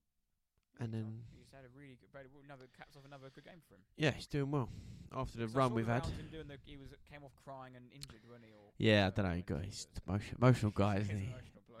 and 0.80 0.92
then 0.92 1.22
he's 1.36 1.50
had 1.52 1.64
a 1.64 1.72
really 1.78 1.96
good. 2.00 2.10
very- 2.12 2.24
Another 2.44 2.66
caps 2.76 2.94
off 2.96 3.04
another 3.04 3.30
good 3.34 3.44
game 3.44 3.62
for 3.66 3.74
him. 3.74 3.80
yeah, 3.96 4.10
he's 4.12 4.26
doing 4.28 4.50
well 4.50 4.68
after 5.16 5.38
the 5.38 5.44
I 5.44 5.46
run 5.58 5.70
saw 5.70 5.74
we've 5.74 5.86
had. 5.86 6.02
rounds 6.04 6.18
him 6.18 6.28
doing 6.30 6.46
the, 6.48 6.58
he 6.64 6.76
was 6.76 6.90
came 7.10 7.24
off 7.24 7.32
crying 7.44 7.74
and 7.74 7.86
injured, 7.90 8.22
wasn't 8.28 8.44
he? 8.46 8.52
Or 8.52 8.70
Yeah, 8.78 9.06
I 9.06 9.10
don't 9.10 9.26
know. 9.28 9.34
He 9.34 9.42
got 9.42 9.64
he's 9.64 9.86
emotion, 10.06 10.36
emotional 10.38 10.70
guy, 10.70 10.96
isn't 11.02 11.18
he? 11.18 11.30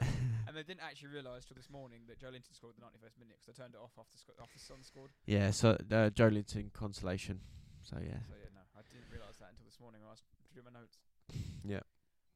and 0.48 0.56
they 0.56 0.62
didn't 0.64 0.80
actually 0.82 1.10
realise 1.14 1.44
till 1.44 1.54
this 1.54 1.70
morning 1.70 2.02
that 2.08 2.18
Joelinton 2.18 2.50
scored 2.56 2.74
the 2.74 2.82
91st 2.82 3.18
minute 3.22 3.36
because 3.38 3.46
they 3.46 3.62
turned 3.62 3.74
it 3.74 3.80
off 3.80 3.92
after 3.98 4.18
sco- 4.18 4.34
after 4.42 4.58
Son 4.58 4.82
scored. 4.82 5.10
Yeah, 5.26 5.50
so 5.52 5.70
uh, 5.78 6.10
Joelinton 6.10 6.72
consolation. 6.72 7.38
So 7.82 7.96
yeah, 8.02 8.18
So 8.26 8.34
yeah, 8.34 8.50
no, 8.56 8.64
I 8.74 8.82
didn't 8.90 9.06
realise 9.12 9.36
that 9.38 9.50
until 9.54 9.66
this 9.66 9.78
morning 9.78 10.00
when 10.02 10.08
I 10.08 10.14
was 10.18 10.22
doing 10.54 10.66
my 10.72 10.80
notes. 10.80 10.98
yeah. 11.64 11.84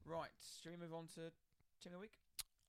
Right, 0.06 0.30
shall 0.62 0.70
we 0.72 0.78
move 0.78 0.94
on 0.94 1.08
to 1.18 1.32
team 1.82 1.90
of 1.90 1.92
the 1.92 1.98
week? 1.98 2.14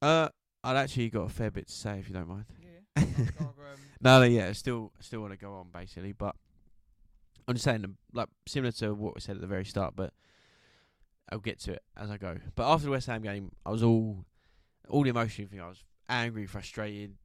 Uh, 0.02 0.30
I'd 0.64 0.76
actually 0.78 1.10
got 1.10 1.22
a 1.22 1.30
fair 1.30 1.52
bit 1.52 1.68
to 1.68 1.74
say 1.74 2.00
if 2.00 2.08
you 2.10 2.14
don't 2.16 2.28
mind. 2.28 2.46
Yeah, 2.62 2.70
yeah. 2.98 3.26
I'll, 3.40 3.46
I'll, 3.60 3.72
um, 3.74 3.80
No, 4.02 4.20
no, 4.20 4.26
yeah, 4.26 4.48
I 4.48 4.52
still, 4.54 4.92
still 5.00 5.22
want 5.22 5.34
to 5.34 5.38
go 5.38 5.54
on 5.54 5.68
basically, 5.74 6.12
but 6.12 6.36
I'm 7.48 7.56
just 7.56 7.64
saying, 7.64 7.98
like 8.14 8.28
similar 8.48 8.72
to 8.74 8.94
what 8.94 9.16
we 9.16 9.22
said 9.22 9.36
at 9.36 9.42
the 9.42 9.48
very 9.48 9.66
start, 9.66 9.96
but 9.96 10.14
I'll 11.32 11.40
get 11.40 11.60
to 11.62 11.74
it 11.74 11.84
as 11.96 12.10
I 12.10 12.18
go. 12.18 12.38
But 12.56 12.70
after 12.70 12.86
the 12.86 12.92
West 12.92 13.08
Ham 13.08 13.22
game, 13.22 13.52
I 13.66 13.72
was 13.72 13.84
all, 13.84 14.26
all 14.90 15.04
the 15.04 15.10
emotion 15.10 15.48
thing. 15.48 15.62
I 15.62 15.68
was 15.68 15.84
angry, 16.10 16.46
frustrated, 16.46 17.16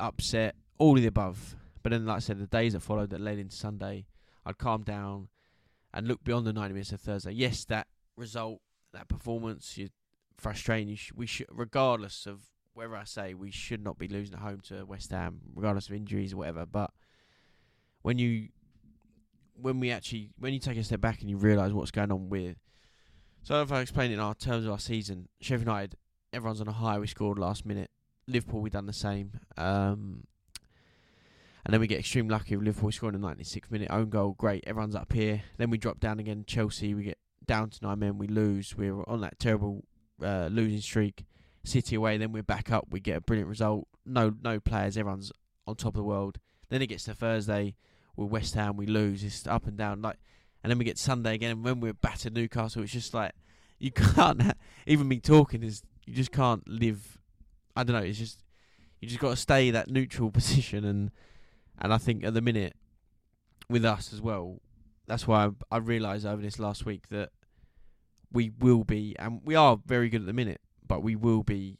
upset, 0.00 0.56
all 0.78 0.96
of 0.96 1.02
the 1.02 1.08
above. 1.08 1.56
But 1.82 1.90
then, 1.92 2.06
like 2.06 2.16
I 2.16 2.20
said, 2.20 2.38
the 2.38 2.46
days 2.46 2.72
that 2.72 2.80
followed 2.80 3.10
that 3.10 3.20
led 3.20 3.38
into 3.38 3.54
Sunday, 3.54 4.06
I'd 4.46 4.58
calm 4.58 4.82
down 4.82 5.28
and 5.92 6.08
look 6.08 6.24
beyond 6.24 6.46
the 6.46 6.52
90 6.52 6.72
minutes 6.72 6.92
of 6.92 7.00
Thursday. 7.00 7.32
Yes, 7.32 7.64
that 7.66 7.86
result, 8.16 8.60
that 8.92 9.08
performance, 9.08 9.76
you 9.76 9.90
frustrating. 10.36 10.88
You 10.88 10.96
sh- 10.96 11.12
we 11.14 11.26
should, 11.26 11.46
regardless 11.50 12.26
of 12.26 12.50
whether 12.74 12.96
I 12.96 13.04
say 13.04 13.34
we 13.34 13.50
should 13.50 13.82
not 13.82 13.98
be 13.98 14.08
losing 14.08 14.34
at 14.34 14.40
home 14.40 14.60
to 14.68 14.84
West 14.84 15.10
Ham, 15.10 15.40
regardless 15.54 15.88
of 15.88 15.94
injuries 15.94 16.32
or 16.32 16.38
whatever. 16.38 16.66
But 16.66 16.90
when 18.02 18.18
you, 18.18 18.48
when 19.60 19.80
we 19.80 19.90
actually, 19.90 20.30
when 20.38 20.52
you 20.52 20.58
take 20.58 20.76
a 20.76 20.84
step 20.84 21.00
back 21.00 21.20
and 21.20 21.30
you 21.30 21.36
realise 21.36 21.72
what's 21.72 21.92
going 21.92 22.12
on 22.12 22.28
with, 22.28 22.56
so 23.42 23.62
if 23.62 23.70
I 23.70 23.80
explain 23.80 24.10
it 24.10 24.14
in 24.14 24.20
our 24.20 24.34
terms 24.34 24.64
of 24.66 24.72
our 24.72 24.78
season, 24.78 25.28
Sheffield 25.40 25.66
United, 25.66 25.96
everyone's 26.32 26.60
on 26.60 26.68
a 26.68 26.72
high. 26.72 26.98
We 26.98 27.06
scored 27.06 27.38
last 27.38 27.64
minute. 27.64 27.90
Liverpool, 28.26 28.60
we 28.60 28.70
done 28.70 28.86
the 28.86 28.92
same. 28.92 29.32
Um, 29.56 30.26
and 31.64 31.72
then 31.72 31.80
we 31.80 31.86
get 31.86 31.98
extremely 31.98 32.32
lucky 32.32 32.56
with 32.56 32.66
Liverpool 32.66 32.90
scoring 32.90 33.14
a 33.14 33.18
96th 33.18 33.70
minute 33.70 33.90
own 33.90 34.10
goal. 34.10 34.34
Great, 34.36 34.64
everyone's 34.66 34.94
up 34.94 35.12
here. 35.12 35.42
Then 35.58 35.70
we 35.70 35.78
drop 35.78 36.00
down 36.00 36.18
again. 36.18 36.44
Chelsea, 36.46 36.94
we 36.94 37.04
get 37.04 37.18
down 37.46 37.70
to 37.70 37.84
nine 37.84 37.98
men. 37.98 38.18
We 38.18 38.26
lose. 38.26 38.76
We're 38.76 39.02
on 39.04 39.20
that 39.20 39.38
terrible 39.38 39.84
uh, 40.22 40.48
losing 40.50 40.80
streak. 40.80 41.24
City 41.64 41.96
away, 41.96 42.18
then 42.18 42.32
we're 42.32 42.42
back 42.42 42.70
up. 42.70 42.86
We 42.90 43.00
get 43.00 43.16
a 43.16 43.20
brilliant 43.20 43.48
result. 43.48 43.88
No, 44.04 44.34
no 44.42 44.60
players. 44.60 44.96
Everyone's 44.96 45.32
on 45.66 45.76
top 45.76 45.94
of 45.94 45.98
the 45.98 46.04
world. 46.04 46.38
Then 46.68 46.82
it 46.82 46.86
gets 46.86 47.04
to 47.04 47.14
Thursday 47.14 47.74
with 48.16 48.30
West 48.30 48.54
Ham. 48.54 48.76
We 48.76 48.86
lose. 48.86 49.24
It's 49.24 49.46
up 49.46 49.66
and 49.66 49.76
down. 49.76 50.02
Like, 50.02 50.18
and 50.62 50.70
then 50.70 50.78
we 50.78 50.84
get 50.84 50.98
Sunday 50.98 51.34
again. 51.34 51.50
And 51.50 51.64
when 51.64 51.80
we're 51.80 51.94
battered 51.94 52.34
Newcastle, 52.34 52.82
it's 52.82 52.92
just 52.92 53.14
like 53.14 53.32
you 53.78 53.90
can't 53.92 54.42
even 54.86 55.08
be 55.08 55.20
talking. 55.20 55.62
Is 55.62 55.82
you 56.06 56.14
just 56.14 56.32
can't 56.32 56.66
live. 56.68 57.18
I 57.76 57.84
don't 57.84 57.96
know. 57.96 58.06
It's 58.06 58.18
just 58.18 58.42
you 59.00 59.08
just 59.08 59.20
got 59.20 59.30
to 59.30 59.36
stay 59.36 59.70
that 59.70 59.90
neutral 59.90 60.30
position. 60.32 60.84
And 60.84 61.10
and 61.78 61.92
I 61.92 61.98
think 61.98 62.24
at 62.24 62.34
the 62.34 62.42
minute 62.42 62.74
with 63.68 63.84
us 63.84 64.12
as 64.12 64.20
well, 64.20 64.60
that's 65.06 65.26
why 65.26 65.46
I, 65.46 65.76
I 65.76 65.78
realised 65.78 66.26
over 66.26 66.42
this 66.42 66.58
last 66.58 66.86
week 66.86 67.08
that 67.08 67.30
we 68.32 68.50
will 68.58 68.84
be, 68.84 69.16
and 69.18 69.40
we 69.44 69.54
are 69.54 69.78
very 69.86 70.08
good 70.08 70.22
at 70.22 70.26
the 70.26 70.32
minute, 70.32 70.60
but 70.94 71.02
we 71.02 71.16
will 71.16 71.42
be 71.42 71.76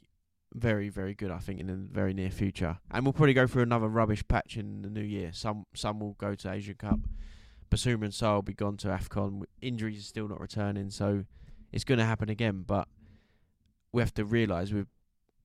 very, 0.53 0.89
very 0.89 1.13
good. 1.13 1.31
I 1.31 1.37
think 1.37 1.61
in 1.61 1.67
the 1.67 1.75
very 1.75 2.13
near 2.13 2.29
future, 2.29 2.79
and 2.91 3.05
we'll 3.05 3.13
probably 3.13 3.33
go 3.33 3.47
through 3.47 3.63
another 3.63 3.87
rubbish 3.87 4.27
patch 4.27 4.57
in 4.57 4.81
the 4.81 4.89
new 4.89 5.03
year. 5.03 5.31
Some 5.31 5.65
some 5.73 6.01
will 6.01 6.17
go 6.17 6.35
to 6.35 6.51
Asian 6.51 6.75
Cup. 6.75 6.99
Bissouma 7.71 8.03
and 8.03 8.11
Sarr 8.11 8.35
will 8.35 8.41
be 8.41 8.53
gone 8.53 8.75
to 8.75 8.89
Afcon. 8.89 9.43
Injuries 9.61 9.99
are 9.99 10.03
still 10.03 10.27
not 10.27 10.41
returning, 10.41 10.89
so 10.89 11.23
it's 11.71 11.85
going 11.85 11.99
to 11.99 12.03
happen 12.03 12.27
again. 12.27 12.65
But 12.67 12.89
we 13.93 14.01
have 14.01 14.13
to 14.15 14.25
realise 14.25 14.73
with 14.73 14.87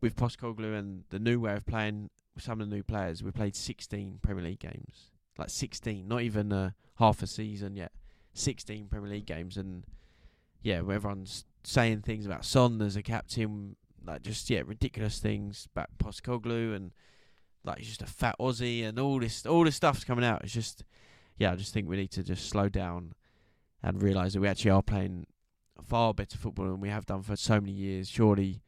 with 0.00 0.16
Postecoglou 0.16 0.76
and 0.76 1.04
the 1.10 1.20
new 1.20 1.38
way 1.38 1.54
of 1.54 1.64
playing, 1.64 2.10
some 2.38 2.60
of 2.60 2.68
the 2.68 2.74
new 2.74 2.82
players, 2.82 3.22
we 3.22 3.30
played 3.30 3.54
16 3.54 4.18
Premier 4.20 4.42
League 4.42 4.58
games, 4.58 5.12
like 5.38 5.50
16, 5.50 6.08
not 6.08 6.22
even 6.22 6.52
uh, 6.52 6.70
half 6.98 7.22
a 7.22 7.28
season 7.28 7.76
yet. 7.76 7.92
16 8.34 8.88
Premier 8.88 9.10
League 9.10 9.26
games, 9.26 9.56
and 9.56 9.84
yeah, 10.60 10.78
everyone's 10.78 11.44
saying 11.62 12.02
things 12.02 12.26
about 12.26 12.44
Son 12.44 12.80
as 12.82 12.96
a 12.96 13.02
captain, 13.02 13.76
like 14.04 14.22
just 14.22 14.48
yeah, 14.50 14.62
ridiculous 14.64 15.18
things 15.18 15.68
about 15.74 15.90
Postecoglou 15.98 16.74
and 16.74 16.92
like 17.64 17.78
he's 17.78 17.88
just 17.88 18.02
a 18.02 18.06
fat 18.06 18.36
Aussie 18.40 18.86
and 18.86 18.98
all 18.98 19.20
this 19.20 19.44
all 19.46 19.64
this 19.64 19.76
stuff's 19.76 20.04
coming 20.04 20.24
out. 20.24 20.42
It's 20.42 20.52
just 20.52 20.84
yeah, 21.36 21.52
I 21.52 21.56
just 21.56 21.72
think 21.72 21.88
we 21.88 21.96
need 21.96 22.10
to 22.12 22.22
just 22.22 22.48
slow 22.48 22.68
down 22.68 23.12
and 23.82 24.02
realise 24.02 24.34
that 24.34 24.40
we 24.40 24.48
actually 24.48 24.72
are 24.72 24.82
playing 24.82 25.26
far 25.82 26.12
better 26.12 26.36
football 26.36 26.66
than 26.66 26.80
we 26.80 26.88
have 26.90 27.06
done 27.06 27.22
for 27.22 27.36
so 27.36 27.60
many 27.60 27.72
years. 27.72 28.08
Surely 28.08 28.62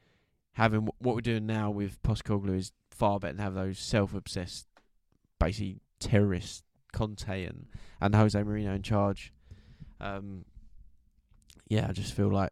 having 0.54 0.86
wh- 0.86 1.02
what 1.02 1.14
we're 1.14 1.20
doing 1.20 1.46
now 1.46 1.70
with 1.70 2.02
Postecoglou 2.02 2.56
is 2.56 2.72
far 2.90 3.18
better 3.18 3.34
than 3.34 3.44
have 3.44 3.54
those 3.54 3.78
self-obsessed, 3.78 4.66
basically 5.38 5.80
terrorist 5.98 6.64
Conte 6.92 7.44
and 7.44 7.66
and 8.00 8.14
Jose 8.14 8.38
Mourinho 8.38 8.76
in 8.76 8.82
charge. 8.82 9.32
Um, 10.00 10.44
yeah, 11.68 11.86
I 11.88 11.92
just 11.92 12.14
feel 12.14 12.30
like 12.30 12.50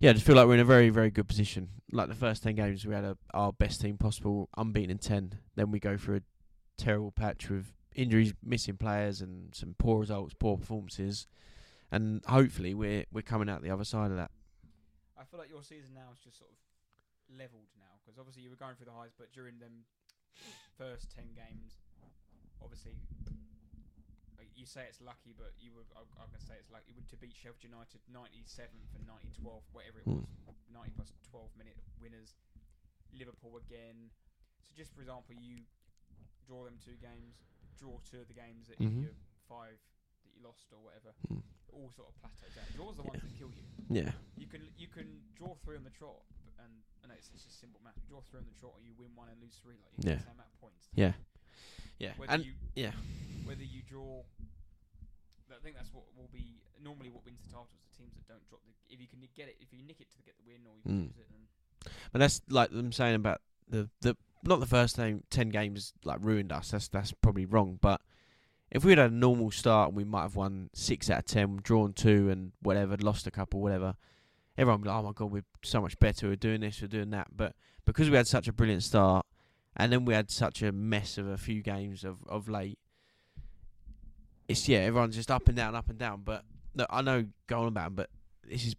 yeah, 0.00 0.10
I 0.10 0.12
just 0.12 0.26
feel 0.26 0.36
like 0.36 0.46
we're 0.46 0.54
in 0.54 0.60
a 0.60 0.64
very, 0.64 0.90
very 0.90 1.10
good 1.10 1.28
position. 1.28 1.68
Like 1.92 2.08
the 2.08 2.14
first 2.14 2.42
ten 2.42 2.54
games, 2.54 2.84
we 2.86 2.94
had 2.94 3.04
a, 3.04 3.16
our 3.32 3.52
best 3.52 3.80
team 3.80 3.96
possible, 3.96 4.48
unbeaten 4.56 4.90
in 4.90 4.98
ten. 4.98 5.38
Then 5.54 5.70
we 5.70 5.80
go 5.80 5.96
through 5.96 6.16
a 6.16 6.22
terrible 6.76 7.12
patch 7.12 7.48
with 7.48 7.72
injuries, 7.94 8.34
missing 8.42 8.76
players, 8.76 9.20
and 9.20 9.54
some 9.54 9.74
poor 9.78 10.00
results, 10.00 10.34
poor 10.38 10.56
performances. 10.56 11.26
And 11.90 12.22
hopefully, 12.26 12.74
we're 12.74 13.04
we're 13.12 13.22
coming 13.22 13.48
out 13.48 13.62
the 13.62 13.70
other 13.70 13.84
side 13.84 14.10
of 14.10 14.16
that. 14.16 14.30
I 15.18 15.24
feel 15.24 15.38
like 15.38 15.48
your 15.48 15.62
season 15.62 15.94
now 15.94 16.12
is 16.12 16.18
just 16.18 16.38
sort 16.38 16.50
of 16.50 16.56
leveled 17.38 17.68
now 17.78 17.98
because 18.04 18.18
obviously 18.18 18.42
you 18.42 18.50
were 18.50 18.56
going 18.56 18.74
through 18.74 18.86
the 18.86 18.92
highs, 18.92 19.12
but 19.16 19.32
during 19.32 19.58
them 19.58 19.84
first 20.76 21.10
ten 21.14 21.26
games, 21.34 21.78
obviously 22.62 22.92
you 24.56 24.64
say 24.66 24.88
it's 24.88 25.00
lucky, 25.04 25.36
but 25.36 25.52
you 25.60 25.70
were 25.76 25.84
I, 25.94 26.00
I'm 26.18 26.32
gonna 26.32 26.40
say 26.42 26.56
it's 26.58 26.72
lucky 26.72 26.96
to 26.96 27.16
beat 27.20 27.36
Sheffield 27.36 27.62
United 27.62 28.00
97th 28.08 28.90
and 28.96 29.04
90 29.06 29.28
12, 29.40 29.62
whatever 29.72 30.00
it 30.00 30.06
was, 30.08 30.24
90 30.72 30.90
plus 30.96 31.12
12 31.30 31.52
minute 31.60 31.76
winners. 32.00 32.34
Liverpool 33.12 33.56
again. 33.60 34.10
So 34.64 34.72
just 34.76 34.92
for 34.96 35.00
example, 35.00 35.36
you 35.36 35.64
draw 36.48 36.64
them 36.64 36.76
two 36.82 36.96
games, 37.00 37.36
draw 37.78 37.96
two 38.04 38.20
of 38.20 38.28
the 38.28 38.34
games 38.36 38.68
that 38.68 38.80
Mhm. 38.80 39.08
you 39.08 39.14
five 39.48 39.78
that 40.24 40.32
you 40.34 40.42
lost 40.42 40.72
or 40.72 40.80
whatever. 40.82 41.14
Mm. 41.30 41.42
All 41.72 41.90
sort 41.92 42.08
of 42.08 42.16
plateaus 42.20 42.56
out. 42.56 42.68
Draws 42.74 42.96
the 42.96 43.02
ones 43.04 43.20
that 43.22 43.32
kill 43.38 43.52
you. 43.52 43.64
Yeah, 43.88 44.12
You 44.36 44.46
can 44.48 44.64
you 44.76 44.88
can 44.88 45.22
draw 45.36 45.54
three 45.62 45.76
on 45.76 45.84
the 45.84 45.90
trot, 45.94 46.24
and 46.58 46.82
and 47.04 47.12
it's, 47.12 47.30
it's 47.34 47.44
just 47.44 47.60
simple 47.60 47.80
math. 47.84 47.94
You 48.02 48.08
draw 48.08 48.20
three 48.22 48.40
on 48.40 48.46
the 48.46 48.56
trot, 48.58 48.72
or 48.74 48.80
you 48.80 48.94
win 48.98 49.14
one 49.14 49.28
and 49.28 49.40
lose 49.40 49.56
three. 49.62 49.76
Like 49.78 49.92
you 49.96 50.10
Yeah. 50.10 50.16
get 50.16 50.18
the 50.18 50.24
same 50.24 50.34
amount 50.40 50.50
of 50.52 50.60
points. 50.60 50.88
yeah, 50.94 51.12
yeah. 51.98 52.12
Whether 52.16 52.32
And 52.32 52.44
you 52.44 52.52
yeah. 52.74 52.92
whether 53.44 53.62
you 53.64 53.82
draw, 53.88 54.22
I 55.50 55.60
think 55.62 55.76
that's 55.76 55.92
what 55.92 56.04
will 56.16 56.28
be 56.32 56.60
normally 56.82 57.08
what 57.10 57.24
wins 57.24 57.40
the 57.44 57.50
titles. 57.52 57.68
The 57.90 57.98
teams 57.98 58.14
that 58.14 58.26
don't 58.28 58.46
drop 58.48 58.60
the 58.66 58.72
if 58.94 59.00
you 59.00 59.06
can 59.08 59.20
get 59.36 59.48
it 59.48 59.56
if 59.60 59.72
you 59.72 59.82
nick 59.86 60.00
it 60.00 60.10
to 60.10 60.22
get 60.24 60.34
the 60.38 60.44
win 60.46 60.60
or 60.66 60.74
you 60.84 61.00
Mm. 61.00 61.06
lose 61.08 61.18
it 61.18 61.26
then 61.30 61.92
But 62.12 62.18
that's 62.20 62.40
like 62.48 62.70
them 62.70 62.92
saying 62.92 63.14
about 63.16 63.40
the 63.68 63.88
the 64.00 64.16
not 64.44 64.60
the 64.60 64.66
first 64.66 64.96
time 64.96 65.24
ten 65.30 65.48
games 65.48 65.92
like 66.04 66.18
ruined 66.20 66.52
us. 66.52 66.70
That's 66.70 66.88
that's 66.88 67.12
probably 67.12 67.46
wrong. 67.46 67.78
But 67.80 68.00
if 68.70 68.84
we 68.84 68.92
had 68.92 68.98
had 68.98 69.10
a 69.12 69.14
normal 69.14 69.50
start 69.50 69.88
and 69.88 69.96
we 69.96 70.04
might 70.04 70.22
have 70.22 70.36
won 70.36 70.70
six 70.74 71.08
out 71.10 71.20
of 71.20 71.24
ten, 71.24 71.58
drawn 71.62 71.92
two 71.92 72.30
and 72.30 72.52
whatever, 72.62 72.96
lost 72.96 73.26
a 73.26 73.30
couple, 73.30 73.60
whatever, 73.60 73.94
everyone 74.58 74.80
would 74.80 74.84
be 74.84 74.90
like, 74.90 74.98
oh 74.98 75.02
my 75.06 75.12
god, 75.12 75.30
we're 75.32 75.44
so 75.64 75.80
much 75.80 75.98
better. 75.98 76.28
We're 76.28 76.36
doing 76.36 76.60
this, 76.60 76.80
we're 76.82 76.88
doing 76.88 77.10
that. 77.10 77.28
But 77.34 77.54
because 77.84 78.10
we 78.10 78.16
had 78.16 78.26
such 78.26 78.46
a 78.48 78.52
brilliant 78.52 78.82
start, 78.82 79.24
and 79.76 79.92
then 79.92 80.04
we 80.04 80.14
had 80.14 80.30
such 80.30 80.62
a 80.62 80.72
mess 80.72 81.18
of 81.18 81.26
a 81.28 81.36
few 81.36 81.62
games 81.62 82.04
of 82.04 82.24
of 82.28 82.48
late, 82.48 82.78
it's 84.48 84.68
yeah, 84.68 84.78
everyone's 84.78 85.16
just 85.16 85.30
up 85.30 85.48
and 85.48 85.56
down, 85.56 85.74
up 85.74 85.88
and 85.88 85.98
down. 85.98 86.22
But 86.24 86.44
look, 86.74 86.86
I 86.90 87.02
know 87.02 87.26
going 87.46 87.68
about, 87.68 87.86
'em, 87.86 87.94
but 87.94 88.10
this 88.48 88.66
is 88.66 88.76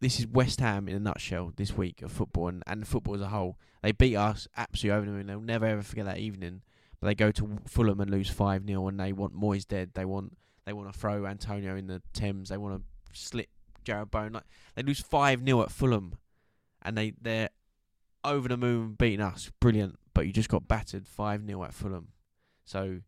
this 0.00 0.20
is 0.20 0.26
West 0.26 0.60
Ham 0.60 0.88
in 0.88 0.96
a 0.96 1.00
nutshell 1.00 1.52
this 1.56 1.76
week 1.76 2.02
of 2.02 2.12
football 2.12 2.48
and, 2.48 2.62
and 2.66 2.86
football 2.86 3.14
as 3.14 3.22
a 3.22 3.28
whole. 3.28 3.58
They 3.82 3.92
beat 3.92 4.16
us 4.16 4.46
absolutely 4.56 4.96
over 4.98 5.06
the 5.06 5.12
moon. 5.12 5.26
They'll 5.26 5.40
never 5.40 5.66
ever 5.66 5.82
forget 5.82 6.04
that 6.04 6.18
evening. 6.18 6.62
But 7.00 7.08
they 7.08 7.14
go 7.14 7.30
to 7.32 7.58
Fulham 7.66 8.00
and 8.00 8.10
lose 8.10 8.30
five 8.30 8.66
0 8.66 8.88
and 8.88 8.98
they 8.98 9.12
want 9.12 9.34
Moyes 9.34 9.66
dead. 9.66 9.90
They 9.94 10.04
want 10.04 10.36
they 10.64 10.72
want 10.72 10.92
to 10.92 10.98
throw 10.98 11.26
Antonio 11.26 11.76
in 11.76 11.86
the 11.86 12.02
Thames. 12.12 12.48
They 12.48 12.56
want 12.56 12.82
to 12.82 13.18
slit 13.18 13.48
Jarrod 13.84 14.10
Bowen. 14.10 14.32
Like 14.32 14.44
they 14.74 14.82
lose 14.82 15.00
five 15.00 15.44
0 15.44 15.62
at 15.62 15.70
Fulham, 15.70 16.16
and 16.82 16.96
they 16.96 17.12
they're 17.20 17.50
over 18.24 18.48
the 18.48 18.56
moon 18.56 18.94
beating 18.98 19.20
us. 19.20 19.50
Brilliant, 19.60 19.98
but 20.14 20.26
you 20.26 20.32
just 20.32 20.48
got 20.48 20.68
battered 20.68 21.06
five 21.06 21.46
0 21.46 21.64
at 21.64 21.74
Fulham. 21.74 22.08
So. 22.64 23.00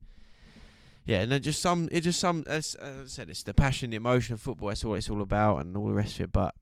Yeah, 1.04 1.20
and 1.20 1.30
then 1.30 1.40
just 1.40 1.62
some, 1.62 1.88
it 1.92 2.00
just 2.00 2.18
some, 2.18 2.42
as, 2.48 2.74
as 2.74 3.00
I 3.00 3.07
said, 3.07 3.30
it's 3.30 3.44
the 3.44 3.54
passion, 3.54 3.90
the 3.90 3.96
emotion 3.96 4.34
of 4.34 4.40
football. 4.40 4.70
That's 4.70 4.84
all 4.84 4.96
it's 4.96 5.09
all 5.09 5.22
about, 5.22 5.59
and 5.59 5.76
all 5.76 5.86
the 5.86 5.94
rest 5.94 6.16
of 6.16 6.22
it. 6.22 6.32
But 6.32 6.57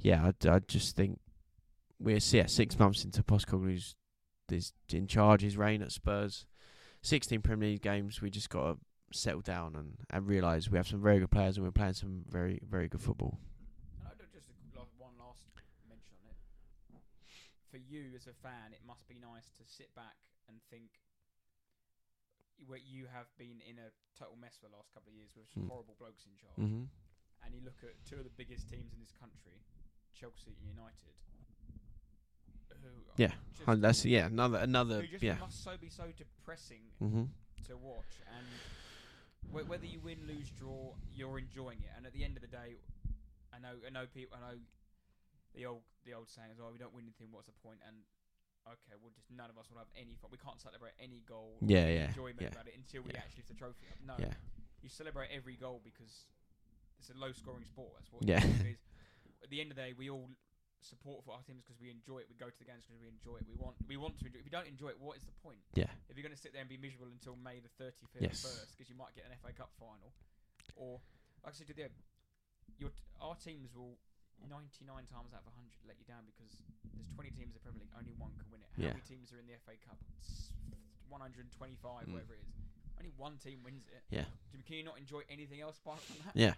yeah, 0.00 0.32
I, 0.44 0.48
I 0.48 0.58
just 0.58 0.96
think 0.96 1.20
we're 2.00 2.18
yeah, 2.32 2.46
six 2.46 2.76
months 2.80 3.04
into 3.04 3.22
Postecoglou's 3.22 3.94
is 4.50 4.72
in 4.92 5.06
charge, 5.06 5.42
his 5.42 5.56
reign 5.56 5.82
at 5.82 5.92
Spurs. 5.92 6.46
16 7.02 7.42
Premier 7.42 7.70
League 7.70 7.82
games, 7.82 8.22
we 8.22 8.30
just 8.30 8.48
got 8.48 8.72
to 8.72 8.78
settle 9.12 9.40
down 9.40 9.76
and, 9.76 9.94
and 10.10 10.26
realise 10.26 10.70
we 10.70 10.78
have 10.78 10.88
some 10.88 11.02
very 11.02 11.18
good 11.18 11.30
players 11.30 11.56
and 11.56 11.64
we're 11.64 11.72
playing 11.72 11.92
some 11.92 12.24
very, 12.28 12.60
very 12.68 12.88
good 12.88 13.00
football. 13.00 13.38
And 14.00 14.08
I 14.08 14.16
don't 14.16 14.32
just 14.32 14.46
like 14.74 14.88
one 14.96 15.12
last 15.18 15.44
mention 15.88 16.16
on 16.24 16.30
it. 16.30 17.02
For 17.74 17.82
you 17.82 18.14
as 18.14 18.30
a 18.30 18.36
fan, 18.38 18.70
it 18.70 18.86
must 18.86 19.02
be 19.10 19.18
nice 19.18 19.50
to 19.58 19.66
sit 19.66 19.90
back 19.98 20.14
and 20.46 20.62
think 20.70 21.02
where 22.70 22.78
you 22.78 23.10
have 23.10 23.26
been 23.34 23.58
in 23.66 23.82
a 23.82 23.90
total 24.14 24.38
mess 24.38 24.54
for 24.62 24.70
the 24.70 24.76
last 24.78 24.94
couple 24.94 25.10
of 25.10 25.18
years 25.18 25.34
with 25.34 25.50
some 25.50 25.66
Mm. 25.66 25.74
horrible 25.74 25.96
blokes 25.98 26.22
in 26.22 26.38
charge, 26.38 26.54
Mm-hmm. 26.70 26.86
and 27.42 27.48
you 27.50 27.58
look 27.66 27.82
at 27.82 27.98
two 28.06 28.14
of 28.14 28.22
the 28.22 28.30
biggest 28.38 28.70
teams 28.70 28.94
in 28.94 29.00
this 29.02 29.10
country, 29.18 29.58
Chelsea 30.14 30.54
and 30.54 30.70
United, 30.70 31.18
who 32.78 32.94
are 33.10 33.18
Yeah, 33.18 33.34
just, 33.58 33.80
that's 33.82 34.04
yeah, 34.06 34.26
another 34.30 34.58
another 34.58 35.00
who 35.02 35.08
just 35.08 35.24
yeah. 35.24 35.38
must 35.40 35.58
so 35.64 35.76
be 35.76 35.90
so 35.90 36.12
depressing 36.16 36.94
Mm-hmm. 37.02 37.24
to 37.66 37.76
watch, 37.76 38.22
and 38.38 38.62
whether 39.50 39.84
you 39.84 39.98
win, 39.98 40.22
lose, 40.30 40.48
draw, 40.50 40.94
you're 41.12 41.40
enjoying 41.40 41.82
it. 41.82 41.90
And 41.96 42.06
at 42.06 42.12
the 42.12 42.22
end 42.22 42.36
of 42.36 42.42
the 42.42 42.54
day, 42.54 42.78
I 43.52 43.58
know, 43.58 43.74
I 43.84 43.90
know 43.90 44.06
people, 44.06 44.38
I 44.38 44.52
know 44.52 44.58
the 45.54 45.66
old, 45.66 45.82
the 46.04 46.12
old 46.14 46.28
saying 46.28 46.50
is, 46.50 46.58
"Oh, 46.60 46.70
we 46.72 46.78
don't 46.78 46.92
win 46.94 47.04
anything. 47.06 47.30
What's 47.30 47.46
the 47.46 47.56
point?" 47.62 47.80
And 47.86 48.02
okay, 48.66 48.94
well, 49.00 49.12
just 49.14 49.30
none 49.30 49.50
of 49.50 49.56
us 49.58 49.70
will 49.70 49.78
have 49.78 49.90
any 49.96 50.14
fun. 50.18 50.30
We 50.30 50.38
can't 50.38 50.60
celebrate 50.60 50.92
any 50.98 51.22
goal, 51.26 51.58
Yeah, 51.62 51.86
yeah, 51.88 52.08
enjoyment 52.10 52.42
yeah, 52.42 52.54
about 52.54 52.66
it 52.66 52.74
until 52.76 53.02
we 53.02 53.12
yeah. 53.14 53.22
actually 53.22 53.44
lift 53.44 53.52
the 53.54 53.58
trophy 53.60 53.86
up. 53.90 53.98
No, 54.02 54.16
Yeah, 54.18 54.34
you 54.82 54.88
celebrate 54.88 55.30
every 55.30 55.56
goal 55.56 55.80
because 55.84 56.26
it's 56.98 57.10
a 57.10 57.16
low-scoring 57.18 57.64
sport. 57.64 57.94
That's 57.98 58.10
what 58.12 58.24
Yeah. 58.24 58.40
it 58.42 58.66
is. 58.76 58.80
At 59.42 59.50
the 59.50 59.60
end 59.60 59.70
of 59.70 59.76
the 59.76 59.82
day, 59.84 59.92
we 59.92 60.08
all 60.08 60.30
support 60.80 61.24
for 61.24 61.32
our 61.32 61.42
teams 61.44 61.64
because 61.64 61.80
we 61.80 61.88
enjoy 61.90 62.18
it. 62.24 62.28
We 62.28 62.36
go 62.36 62.48
to 62.48 62.58
the 62.58 62.64
games 62.64 62.84
because 62.84 63.00
we 63.00 63.08
enjoy 63.08 63.36
it. 63.40 63.44
We 63.48 63.56
want, 63.56 63.76
we 63.88 63.96
want 63.96 64.18
to 64.20 64.26
enjoy. 64.26 64.38
It. 64.40 64.44
If 64.44 64.48
you 64.48 64.52
don't 64.56 64.68
enjoy 64.68 64.88
it, 64.92 65.00
what 65.00 65.16
is 65.16 65.24
the 65.24 65.32
point? 65.44 65.60
yeah, 65.76 65.88
If 66.08 66.16
you're 66.16 66.24
going 66.24 66.34
to 66.36 66.40
sit 66.40 66.52
there 66.52 66.60
and 66.64 66.68
be 66.68 66.76
miserable 66.80 67.08
until 67.12 67.36
May 67.36 67.60
the 67.60 67.72
35th 67.76 68.20
Yes. 68.20 68.40
first, 68.40 68.72
because 68.76 68.88
you 68.88 68.96
might 68.96 69.12
get 69.14 69.24
an 69.28 69.36
FA 69.40 69.52
Cup 69.52 69.72
final, 69.76 70.12
or 70.76 71.00
like 71.44 71.52
I 71.52 71.56
said 71.56 71.68
to 71.68 71.74
the 71.76 71.88
your 72.78 72.90
t- 72.90 73.04
our 73.20 73.36
teams 73.36 73.74
will 73.76 73.96
99 74.42 75.06
times 75.06 75.30
out 75.32 75.42
of 75.46 75.52
100 75.54 75.70
let 75.86 75.96
you 75.98 76.04
down 76.04 76.24
because 76.26 76.52
there's 76.94 77.08
20 77.14 77.30
teams 77.34 77.54
in 77.54 77.56
the 77.56 77.64
Premier 77.64 77.80
League, 77.82 77.94
only 77.96 78.12
one 78.18 78.32
can 78.36 78.48
win 78.50 78.60
it. 78.62 78.68
How 78.76 78.82
Yeah. 78.82 78.94
many 78.98 79.04
teams 79.06 79.32
are 79.32 79.38
in 79.38 79.46
the 79.46 79.54
FA 79.54 79.76
Cup? 79.80 79.98
It's 80.20 80.50
125, 81.08 82.06
Mm. 82.08 82.12
whatever 82.12 82.34
it 82.34 82.42
is. 82.42 82.54
Only 82.98 83.10
one 83.16 83.38
team 83.38 83.62
wins 83.62 83.86
it. 83.88 84.04
yeah, 84.10 84.26
Do- 84.52 84.62
Can 84.62 84.76
you 84.76 84.84
not 84.84 84.98
enjoy 84.98 85.22
anything 85.28 85.60
else 85.60 85.78
apart 85.78 86.00
from 86.00 86.18
that? 86.24 86.36
yeah, 86.36 86.54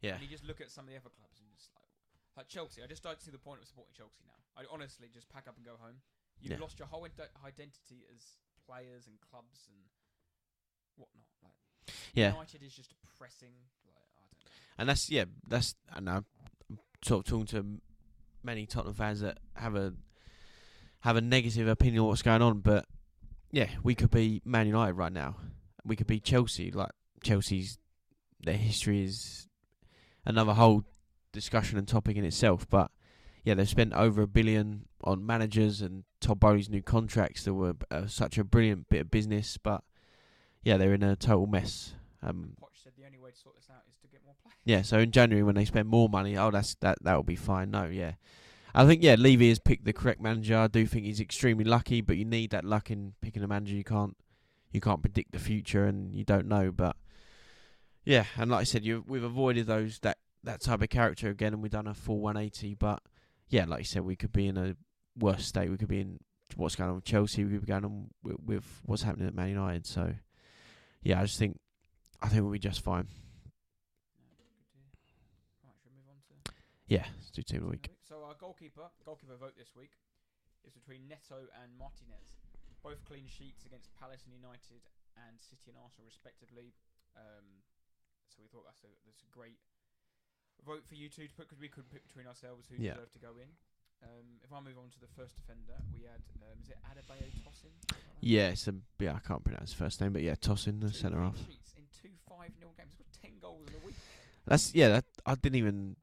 yeah. 0.00 0.14
And 0.14 0.22
you 0.22 0.28
just 0.28 0.44
look 0.44 0.60
at 0.60 0.70
some 0.70 0.86
of 0.86 0.90
the 0.90 0.96
other 0.96 1.10
clubs 1.10 1.40
and 1.40 1.48
just 1.52 1.70
like, 1.76 1.88
like 2.36 2.48
Chelsea. 2.48 2.82
I 2.82 2.86
just 2.86 3.02
don't 3.02 3.20
see 3.20 3.30
the 3.30 3.38
point 3.38 3.60
of 3.60 3.66
supporting 3.68 3.92
Chelsea 3.94 4.24
now. 4.26 4.36
I 4.56 4.64
honestly 4.70 5.08
just 5.08 5.28
pack 5.28 5.46
up 5.46 5.56
and 5.56 5.64
go 5.64 5.76
home. 5.76 6.00
You've 6.40 6.52
Yeah. 6.52 6.58
lost 6.58 6.78
your 6.78 6.88
whole 6.88 7.04
ide- 7.04 7.30
identity 7.44 8.06
as 8.08 8.38
players 8.64 9.06
and 9.06 9.20
clubs 9.20 9.68
and 9.68 9.90
whatnot. 10.96 11.26
Like 11.42 11.52
Yeah. 12.14 12.32
United 12.32 12.62
is 12.62 12.74
just 12.74 12.90
depressing. 12.90 13.54
Like 13.84 13.96
I 13.96 14.00
don't 14.00 14.16
know. 14.16 14.28
And 14.80 14.88
that's 14.88 15.10
yeah, 15.10 15.26
that's 15.46 15.74
and 15.94 16.08
I'm 16.08 16.24
sort 17.04 17.26
of 17.26 17.30
talking 17.30 17.46
to 17.48 17.66
many 18.42 18.64
Tottenham 18.64 18.94
fans 18.94 19.20
that 19.20 19.36
have 19.54 19.76
a 19.76 19.92
have 21.00 21.16
a 21.16 21.20
negative 21.20 21.68
opinion 21.68 22.00
of 22.00 22.06
what's 22.06 22.22
going 22.22 22.40
on, 22.40 22.60
but 22.60 22.86
yeah, 23.52 23.68
we 23.82 23.94
could 23.94 24.10
be 24.10 24.40
Man 24.46 24.66
United 24.66 24.94
right 24.94 25.12
now. 25.12 25.36
We 25.84 25.96
could 25.96 26.06
be 26.06 26.18
Chelsea. 26.18 26.70
Like 26.70 26.92
Chelsea's 27.22 27.76
their 28.42 28.56
history 28.56 29.04
is 29.04 29.48
another 30.24 30.54
whole 30.54 30.84
discussion 31.30 31.76
and 31.76 31.86
topic 31.86 32.16
in 32.16 32.24
itself. 32.24 32.66
But 32.66 32.90
yeah, 33.44 33.52
they've 33.52 33.68
spent 33.68 33.92
over 33.92 34.22
a 34.22 34.26
billion 34.26 34.86
on 35.04 35.26
managers 35.26 35.82
and 35.82 36.04
Todd 36.22 36.40
Boehly's 36.40 36.70
new 36.70 36.82
contracts 36.82 37.44
that 37.44 37.52
were 37.52 37.74
uh, 37.90 38.06
such 38.06 38.38
a 38.38 38.44
brilliant 38.44 38.88
bit 38.88 39.02
of 39.02 39.10
business, 39.10 39.58
but 39.58 39.84
yeah, 40.62 40.78
they're 40.78 40.94
in 40.94 41.02
a 41.02 41.16
total 41.16 41.46
mess. 41.46 41.92
Um, 42.22 42.54
the 43.00 43.06
only 43.06 43.18
way 43.18 43.30
to 43.30 43.36
sort 43.36 43.56
this 43.56 43.68
out 43.70 43.82
is 43.90 43.96
to 43.98 44.08
get 44.08 44.20
more 44.24 44.34
players. 44.42 44.56
yeah, 44.64 44.82
so 44.82 44.98
in 44.98 45.10
January 45.10 45.42
when 45.42 45.54
they 45.54 45.64
spend 45.64 45.88
more 45.88 46.08
money, 46.08 46.36
oh, 46.36 46.50
that's 46.50 46.74
that 46.76 46.98
that'll 47.02 47.22
be 47.22 47.36
fine. 47.36 47.70
No, 47.70 47.84
yeah, 47.84 48.12
I 48.74 48.86
think 48.86 49.02
yeah, 49.02 49.16
Levy 49.18 49.48
has 49.48 49.58
picked 49.58 49.84
the 49.84 49.92
correct 49.92 50.20
manager. 50.20 50.56
I 50.56 50.66
do 50.68 50.86
think 50.86 51.04
he's 51.04 51.20
extremely 51.20 51.64
lucky, 51.64 52.00
but 52.00 52.16
you 52.16 52.24
need 52.24 52.50
that 52.50 52.64
luck 52.64 52.90
in 52.90 53.14
picking 53.20 53.42
a 53.42 53.48
manager. 53.48 53.74
You 53.74 53.84
can't 53.84 54.16
you 54.72 54.80
can't 54.80 55.02
predict 55.02 55.32
the 55.32 55.38
future, 55.38 55.86
and 55.86 56.14
you 56.14 56.24
don't 56.24 56.46
know. 56.46 56.70
But 56.70 56.96
yeah, 58.04 58.24
and 58.36 58.50
like 58.50 58.60
I 58.60 58.64
said, 58.64 58.84
you 58.84 59.04
we've 59.06 59.24
avoided 59.24 59.66
those 59.66 59.98
that 60.00 60.18
that 60.44 60.60
type 60.60 60.82
of 60.82 60.88
character 60.88 61.28
again, 61.28 61.52
and 61.52 61.62
we've 61.62 61.72
done 61.72 61.86
a 61.86 61.94
full 61.94 62.20
180. 62.20 62.74
But 62.74 63.02
yeah, 63.48 63.64
like 63.66 63.80
you 63.80 63.84
said, 63.84 64.02
we 64.02 64.16
could 64.16 64.32
be 64.32 64.46
in 64.46 64.56
a 64.56 64.76
worse 65.18 65.46
state. 65.46 65.70
We 65.70 65.76
could 65.76 65.88
be 65.88 66.00
in 66.00 66.20
what's 66.56 66.76
going 66.76 66.90
on 66.90 66.96
with 66.96 67.04
Chelsea. 67.04 67.44
We 67.44 67.52
could 67.52 67.66
be 67.66 67.66
going 67.66 67.84
on 67.84 68.08
with, 68.22 68.36
with 68.44 68.64
what's 68.84 69.02
happening 69.02 69.26
at 69.26 69.34
Man 69.34 69.48
United. 69.48 69.86
So 69.86 70.14
yeah, 71.02 71.20
I 71.20 71.24
just 71.24 71.38
think 71.38 71.58
I 72.22 72.28
think 72.28 72.42
we'll 72.42 72.52
be 72.52 72.58
just 72.60 72.80
fine. 72.84 73.08
No, 74.20 74.28
good 74.36 74.48
to 74.52 74.68
hear. 74.76 74.84
Right, 75.64 75.76
should 75.80 75.92
we 75.92 75.98
move 76.04 76.10
on 76.12 76.20
to 76.28 76.34
Yeah, 76.86 77.06
let's 77.16 77.30
do 77.32 77.42
team 77.42 77.64
of 77.64 77.72
the 77.72 77.74
week. 77.80 77.88
So 78.04 78.24
our 78.28 78.34
goalkeeper, 78.36 78.88
goalkeeper 79.04 79.36
vote 79.40 79.56
this 79.56 79.72
week 79.76 79.96
is 80.66 80.72
between 80.76 81.08
Neto 81.08 81.48
and 81.62 81.72
Martinez. 81.78 82.36
Both 82.84 83.04
clean 83.04 83.24
sheets 83.28 83.64
against 83.64 83.92
Palace 83.96 84.24
and 84.24 84.32
United 84.36 84.84
and 85.16 85.36
City 85.40 85.68
and 85.72 85.76
Arsenal 85.80 86.08
respectively. 86.08 86.72
Um, 87.16 87.64
so 88.32 88.40
we 88.40 88.48
thought 88.48 88.64
that's 88.68 88.84
a 88.84 88.92
that's 89.08 89.20
a 89.24 89.30
great. 89.32 89.60
vote 90.64 90.84
for 90.84 90.94
you 90.96 91.08
two 91.08 91.24
to 91.28 91.34
put 91.34 91.48
because 91.48 91.60
we 91.60 91.68
could 91.72 91.88
pick 91.88 92.04
between 92.04 92.28
ourselves 92.28 92.68
who 92.68 92.76
Yeah. 92.76 92.92
deserve 93.00 93.12
to 93.16 93.20
go 93.20 93.32
in. 93.40 93.48
Um, 94.04 94.40
if 94.44 94.48
I 94.52 94.60
move 94.60 94.76
on 94.80 94.88
to 94.96 95.00
the 95.00 95.08
first 95.12 95.36
defender, 95.36 95.76
we 95.92 96.04
had 96.08 96.20
um, 96.40 96.56
is 96.64 96.68
it 96.72 96.76
Adebayo 96.88 97.28
Tosin? 97.44 97.72
Yeah, 98.20 98.48
it's 98.48 98.64
a, 98.68 98.74
yeah, 98.98 99.16
I 99.16 99.20
can't 99.20 99.44
pronounce 99.44 99.72
his 99.72 99.78
first 99.78 100.00
name, 100.00 100.12
but 100.12 100.22
yeah, 100.22 100.36
tossing 100.40 100.80
the 100.80 100.88
Two 100.88 100.96
centre 100.96 101.16
clean 101.20 101.32
half. 101.32 101.36
sheets 101.48 101.72
in 101.76 101.84
five 102.40 102.52
0 102.58 102.70
games. 102.76 102.94
Ten 103.22 103.32
goals 103.40 103.68
in 103.68 103.74
a 103.82 103.86
week. 103.86 103.94
That's 104.46 104.74
yeah. 104.74 104.88
That 104.88 105.04
I 105.26 105.34
didn't 105.34 105.56
even. 105.56 105.96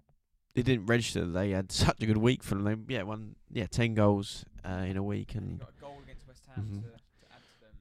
It 0.55 0.63
didn't 0.65 0.85
register. 0.88 1.21
that 1.25 1.31
They 1.33 1.51
had 1.51 1.71
such 1.85 2.01
a 2.01 2.05
good 2.05 2.17
week 2.17 2.43
from 2.43 2.63
them. 2.63 2.85
They, 2.88 2.95
yeah, 2.95 3.03
one. 3.03 3.35
Yeah, 3.51 3.65
ten 3.69 3.93
goals 3.93 4.45
uh, 4.65 4.85
in 4.88 4.97
a 4.97 5.03
week, 5.03 5.35
And 5.35 5.49
and 5.51 5.59
got 5.59 5.69
a 5.77 5.81
goal 5.81 5.97
against 6.03 6.27
West 6.27 6.43
Ham 6.55 6.65
Mhm. 6.65 6.81
to, 6.81 6.88
to 6.89 7.25
add 7.33 7.41
to 7.41 7.59
them 7.61 7.75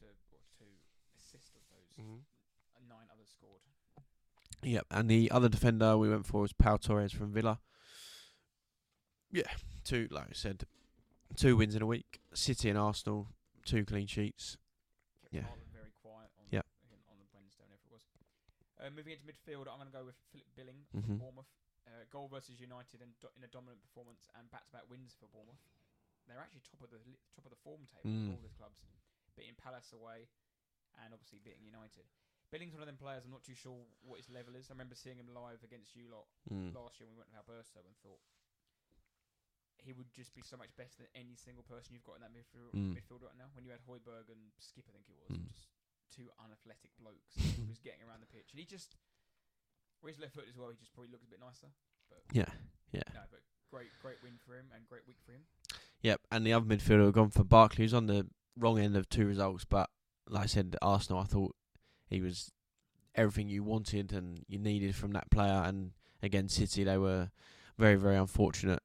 to 0.00 0.06
or 0.06 0.38
to 0.58 0.64
assist 1.16 1.54
of 1.54 1.62
those 1.70 2.04
Mm-hmm. 2.04 2.88
nine 2.88 3.06
others 3.12 3.28
scored. 3.36 3.62
Yep, 4.62 4.86
and 4.90 5.08
the 5.10 5.30
other 5.30 5.48
defender 5.48 5.96
we 5.96 6.08
went 6.08 6.26
for 6.26 6.40
was 6.42 6.52
Pau 6.52 6.76
Torres 6.76 7.12
from 7.12 7.32
Villa. 7.32 7.60
Yeah, 9.30 9.42
two, 9.84 10.08
like 10.10 10.24
I 10.30 10.32
said, 10.32 10.64
two 11.36 11.56
wins 11.56 11.74
in 11.74 11.82
a 11.82 11.86
week. 11.86 12.20
City 12.34 12.68
and 12.70 12.78
Arsenal, 12.78 13.28
two 13.64 13.84
clean 13.84 14.06
sheets. 14.06 14.56
Kept 15.22 15.34
Yeah 15.34 15.50
very 15.72 15.92
quiet 16.02 16.30
on 16.38 16.44
Yep. 16.50 16.66
again, 16.86 16.98
on 17.10 17.16
the 17.18 17.26
Wednesday, 17.34 17.62
whenever 17.64 17.82
it 17.86 17.92
was. 17.92 18.02
Uh, 18.88 18.96
moving 18.96 19.12
into 19.12 19.28
midfield, 19.28 19.68
I'm 19.68 19.76
going 19.76 19.92
to 19.92 19.98
go 20.00 20.08
with 20.08 20.16
Philip 20.32 20.48
Billing 20.56 20.88
mm-hmm. 20.88 21.04
from 21.04 21.20
Bournemouth. 21.20 21.52
Uh, 21.84 22.04
goal 22.08 22.28
versus 22.28 22.56
United 22.60 23.00
and 23.04 23.12
do- 23.20 23.32
in 23.36 23.44
a 23.44 23.48
dominant 23.52 23.80
performance 23.84 24.28
and 24.36 24.48
back-to-back 24.48 24.88
wins 24.88 25.12
for 25.16 25.28
Bournemouth. 25.28 25.60
They're 26.28 26.40
actually 26.40 26.64
top 26.64 26.80
of 26.84 26.88
the 26.92 27.00
li- 27.04 27.20
top 27.36 27.44
of 27.48 27.52
the 27.52 27.60
form 27.64 27.84
table 27.88 28.08
Mm. 28.12 28.32
all 28.36 28.40
these 28.44 28.56
clubs, 28.56 28.80
beating 29.36 29.56
Palace 29.56 29.92
away 29.96 30.28
and 31.00 31.12
obviously 31.16 31.40
beating 31.40 31.64
United. 31.64 32.04
Billing's 32.52 32.72
one 32.76 32.84
of 32.84 32.88
them 32.92 33.00
players. 33.00 33.24
I'm 33.24 33.32
not 33.32 33.44
too 33.44 33.56
sure 33.56 33.76
what 34.04 34.20
his 34.20 34.28
level 34.28 34.56
is. 34.56 34.68
I 34.68 34.76
remember 34.76 34.96
seeing 34.96 35.16
him 35.20 35.28
live 35.32 35.64
against 35.64 35.96
you 35.96 36.08
lot 36.12 36.28
Mm. 36.52 36.72
last 36.76 37.00
year 37.00 37.08
when 37.08 37.16
we 37.16 37.20
went 37.24 37.32
to 37.32 37.40
Alberto 37.40 37.80
and 37.84 37.96
thought 38.04 38.20
he 39.80 39.92
would 39.96 40.12
just 40.12 40.34
be 40.36 40.42
so 40.42 40.56
much 40.60 40.74
better 40.76 40.96
than 40.98 41.08
any 41.14 41.36
single 41.36 41.64
person 41.64 41.94
you've 41.96 42.04
got 42.04 42.16
in 42.20 42.22
that 42.24 42.32
midfield, 42.36 42.72
Mm. 42.76 42.92
midfield 43.00 43.22
right 43.24 43.36
now. 43.36 43.48
When 43.56 43.64
you 43.64 43.70
had 43.72 43.80
Højbjerg 43.88 44.28
and 44.28 44.52
Skipp, 44.60 44.88
I 44.88 44.92
think 44.92 45.08
it 45.08 45.16
was, 45.16 45.38
Mm. 45.38 45.48
just 45.48 45.68
two 46.18 46.26
unathletic 46.42 46.90
blokes 46.98 47.38
who 47.38 47.62
was 47.70 47.78
getting 47.78 48.02
around 48.02 48.18
the 48.18 48.30
pitch, 48.34 48.50
and 48.50 48.58
he 48.58 48.66
just, 48.66 48.98
with 50.02 50.18
his 50.18 50.20
left 50.20 50.34
foot 50.34 50.50
as 50.50 50.58
well, 50.58 50.68
he 50.68 50.76
just 50.76 50.90
probably 50.90 51.14
looks 51.14 51.24
a 51.26 51.30
bit 51.30 51.38
nicer. 51.38 51.70
But 52.10 52.26
Yeah, 52.34 52.50
yeah. 52.90 53.06
No, 53.14 53.22
but 53.30 53.46
great, 53.70 53.94
great 54.02 54.18
win 54.26 54.34
for 54.42 54.58
him 54.58 54.66
and 54.74 54.82
great 54.90 55.06
week 55.06 55.22
for 55.22 55.30
him. 55.32 55.46
Yep, 56.02 56.20
and 56.34 56.42
the 56.42 56.52
other 56.52 56.66
midfielder 56.66 57.06
had 57.06 57.14
gone 57.14 57.30
for 57.30 57.44
Barkley, 57.46 57.84
who's 57.84 57.94
on 57.94 58.06
the 58.10 58.26
wrong 58.58 58.78
end 58.78 58.96
of 58.96 59.08
two 59.08 59.26
results, 59.26 59.64
but 59.64 59.90
like 60.28 60.44
I 60.44 60.46
said, 60.46 60.76
Arsenal, 60.82 61.22
I 61.22 61.24
thought 61.24 61.54
he 62.08 62.20
was 62.20 62.50
everything 63.14 63.48
you 63.48 63.62
wanted 63.64 64.12
and 64.12 64.44
you 64.48 64.58
needed 64.58 64.94
from 64.94 65.12
that 65.12 65.30
player. 65.30 65.62
And 65.64 65.92
again, 66.22 66.48
City, 66.48 66.84
they 66.84 66.98
were 66.98 67.30
very, 67.78 67.96
very 67.96 68.16
unfortunate 68.16 68.80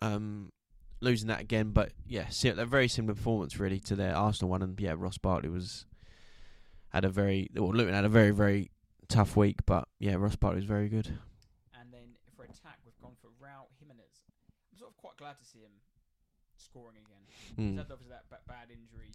um, 0.00 0.52
losing 1.00 1.28
that 1.28 1.40
again. 1.40 1.70
But 1.70 1.92
yeah, 2.06 2.28
si- 2.28 2.48
a 2.50 2.64
very 2.66 2.88
similar 2.88 3.14
performance 3.14 3.58
really 3.58 3.80
to 3.80 3.96
their 3.96 4.14
Arsenal 4.14 4.50
one. 4.50 4.62
And 4.62 4.78
yeah, 4.78 4.94
Ross 4.96 5.18
Barkley 5.18 5.48
was 5.48 5.86
had 6.94 7.04
a 7.04 7.08
very 7.10 7.50
well, 7.54 7.74
Luton 7.74 7.92
had 7.94 8.04
a 8.04 8.08
very, 8.08 8.30
very 8.30 8.70
tough 9.08 9.36
week, 9.36 9.66
but 9.66 9.88
yeah, 9.98 10.14
Ross 10.14 10.36
Barkley 10.36 10.62
was 10.62 10.70
very 10.70 10.88
good. 10.88 11.10
And 11.78 11.92
then 11.92 12.14
for 12.36 12.44
attack, 12.44 12.78
we've 12.86 12.96
gone 13.02 13.16
for 13.20 13.28
Raul 13.42 13.66
Jimenez. 13.78 14.22
I'm 14.72 14.78
sort 14.78 14.90
of 14.90 14.96
quite 14.96 15.16
glad 15.18 15.38
to 15.38 15.44
see 15.44 15.58
him 15.60 15.74
scoring 16.56 16.96
again. 17.02 17.24
He's 17.58 17.74
Mm. 17.74 17.78
had 17.78 17.90
obviously 17.90 18.14
that 18.14 18.30
ba- 18.30 18.46
bad 18.46 18.70
injury 18.70 19.10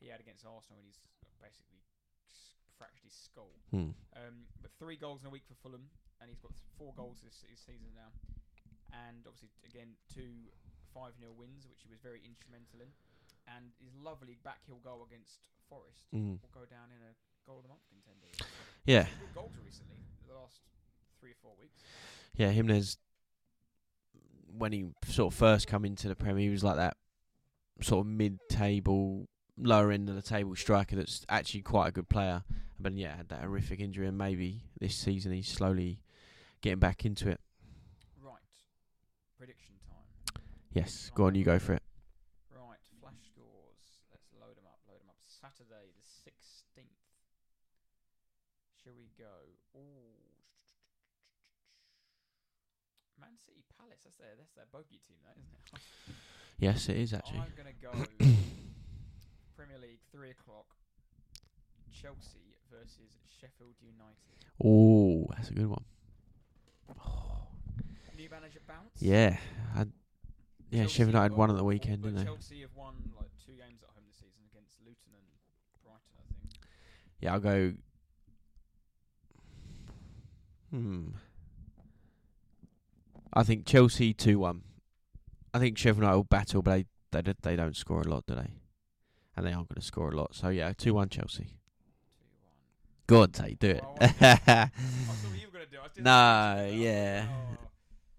he 0.00 0.08
had 0.08 0.18
against 0.20 0.44
Arsenal, 0.48 0.80
and 0.80 0.86
he's 0.88 0.98
basically 1.40 1.84
fractured 2.80 3.04
his 3.04 3.12
skull. 3.12 3.52
Mm. 3.72 3.92
Um, 4.16 4.46
but 4.62 4.72
three 4.80 4.96
goals 4.96 5.20
in 5.20 5.26
a 5.28 5.30
week 5.30 5.44
for 5.46 5.54
Fulham, 5.60 5.90
and 6.20 6.28
he's 6.30 6.40
got 6.40 6.52
four 6.78 6.94
goals 6.96 7.20
this, 7.22 7.44
this 7.48 7.60
season 7.60 7.92
now. 7.94 8.08
And 8.92 9.22
obviously, 9.28 9.50
again, 9.68 9.94
two 10.08 10.48
5 10.96 11.12
0 11.20 11.32
wins, 11.36 11.68
which 11.68 11.82
he 11.84 11.88
was 11.92 12.00
very 12.00 12.20
instrumental 12.24 12.80
in. 12.80 12.90
And 13.56 13.72
his 13.82 13.94
lovely 13.94 14.38
backheel 14.44 14.82
goal 14.82 15.06
against 15.10 15.48
Forest 15.68 16.06
Mm. 16.12 16.40
will 16.42 16.50
go 16.52 16.64
down 16.66 16.90
in 16.90 17.02
a 17.02 17.14
goal 17.46 17.58
of 17.58 17.62
the 17.64 17.68
month 17.68 17.82
contender. 17.88 18.26
Yeah, 18.84 19.06
goals 19.34 19.52
recently, 19.64 19.96
the 20.26 20.34
last 20.34 20.60
three 21.20 21.32
or 21.32 21.36
four 21.42 21.56
weeks. 21.56 21.82
yeah, 22.34 22.50
Jimenez 22.50 22.98
when 24.56 24.72
he 24.72 24.90
sort 25.06 25.32
of 25.32 25.38
first 25.38 25.66
come 25.68 25.84
into 25.84 26.08
the 26.08 26.16
Premier, 26.16 26.42
he 26.44 26.50
was 26.50 26.64
like 26.64 26.76
that 26.76 26.96
sort 27.80 28.00
of 28.04 28.06
mid-table, 28.12 29.28
lower 29.56 29.92
end 29.92 30.08
of 30.08 30.16
the 30.16 30.22
table 30.22 30.56
striker 30.56 30.96
that's 30.96 31.24
actually 31.28 31.62
quite 31.62 31.88
a 31.88 31.92
good 31.92 32.08
player. 32.08 32.42
But 32.78 32.94
yeah, 32.94 33.16
had 33.16 33.28
that 33.28 33.42
horrific 33.42 33.78
injury, 33.80 34.06
and 34.08 34.18
maybe 34.18 34.64
this 34.80 34.94
season 34.96 35.32
he's 35.32 35.48
slowly 35.48 36.02
getting 36.62 36.78
back 36.80 37.04
into 37.06 37.28
it. 37.28 37.40
Right. 38.20 38.42
Prediction 39.38 39.76
time. 39.88 40.42
Yes, 40.72 41.10
go 41.14 41.26
on, 41.26 41.34
you 41.36 41.44
go 41.44 41.58
for 41.58 41.74
it. 41.74 41.82
Right, 42.50 42.78
flash 43.00 43.14
scores. 43.32 44.02
Let's 44.10 44.26
load 44.34 44.56
them 44.56 44.66
up, 44.66 44.80
load 44.88 45.00
them 45.00 45.10
up. 45.10 45.16
Saturday, 45.26 45.92
the 45.94 46.30
16th. 46.30 46.84
Shall 48.82 48.94
we 48.98 49.10
go? 49.16 49.78
Ooh. 49.78 50.16
Man 53.20 53.36
City 54.02 54.08
that's 54.08 54.18
their, 54.18 54.34
that's 54.38 54.52
their 54.54 54.68
bogey 54.72 55.00
team, 55.06 55.16
that, 55.24 55.36
isn't 55.36 55.54
it? 55.74 55.80
Yes, 56.60 56.90
it 56.90 56.96
is 56.96 57.14
actually. 57.14 57.38
I'm 57.38 57.54
going 57.56 57.72
to 57.72 57.80
go 57.80 57.90
Premier 59.56 59.78
League, 59.80 60.00
3 60.12 60.28
o'clock. 60.30 60.66
Chelsea 61.90 62.52
versus 62.70 63.16
Sheffield 63.40 63.74
United. 63.80 64.36
Oh, 64.62 65.26
that's 65.34 65.48
a 65.48 65.54
good 65.54 65.68
one. 65.68 65.84
New 68.14 68.28
manager 68.28 68.60
bounce? 68.68 69.00
Yeah, 69.00 69.38
I, 69.74 69.86
yeah. 70.70 70.82
Chelsea 70.82 70.92
Sheffield 70.98 71.14
United 71.14 71.34
won 71.34 71.48
at 71.50 71.56
the 71.56 71.64
weekend, 71.64 72.02
didn't 72.02 72.18
they? 72.18 72.24
Chelsea 72.24 72.60
have 72.60 72.74
won 72.76 72.94
like 73.18 73.30
two 73.44 73.52
games 73.52 73.80
at 73.82 73.88
home 73.94 74.04
this 74.06 74.16
season 74.16 74.42
against 74.52 74.76
Luton 74.80 75.16
and 75.16 75.24
Brighton, 75.82 76.12
I 76.18 76.24
think. 76.28 76.60
Yeah, 77.20 77.32
I'll 77.32 77.40
go. 77.40 77.72
Hmm. 80.70 81.08
I 83.32 83.42
think 83.42 83.66
Chelsea 83.66 84.12
two 84.12 84.38
one. 84.40 84.62
I 85.54 85.58
think 85.58 85.76
Sheffield 85.78 85.98
United 85.98 86.16
will 86.16 86.24
battle, 86.24 86.62
but 86.62 86.70
they 86.72 86.86
they 87.12 87.22
don't- 87.22 87.42
they 87.42 87.56
don't 87.56 87.76
score 87.76 88.02
a 88.02 88.08
lot, 88.08 88.24
do 88.26 88.34
they? 88.34 88.50
And 89.36 89.46
they 89.46 89.52
aren't 89.52 89.68
going 89.68 89.80
to 89.80 89.86
score 89.86 90.10
a 90.10 90.16
lot. 90.16 90.34
So 90.34 90.48
yeah, 90.48 90.72
two 90.76 90.94
one 90.94 91.08
Chelsea. 91.08 91.44
Two 91.44 91.54
one. 92.44 92.52
Go 93.06 93.22
on, 93.22 93.30
Tate, 93.30 93.58
do 93.58 93.70
it. 93.70 93.82
Well, 93.82 93.96
I 94.00 94.04
I 94.04 94.36
thought 94.36 94.70
what 95.30 95.40
you 95.40 95.46
were 95.46 95.52
gonna 95.52 95.66
do. 95.70 95.78
I 95.78 95.88
No, 96.66 96.70
yeah. 96.72 97.26
Oh. 97.28 97.56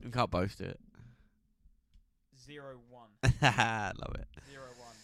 we 0.04 0.12
can't 0.12 0.30
both 0.32 0.58
do 0.58 0.66
it. 0.66 0.80
Zero 2.46 2.80
one. 2.90 3.10
Love 3.24 4.16
it. 4.16 4.28
Zero 4.50 4.68
one. 4.80 4.96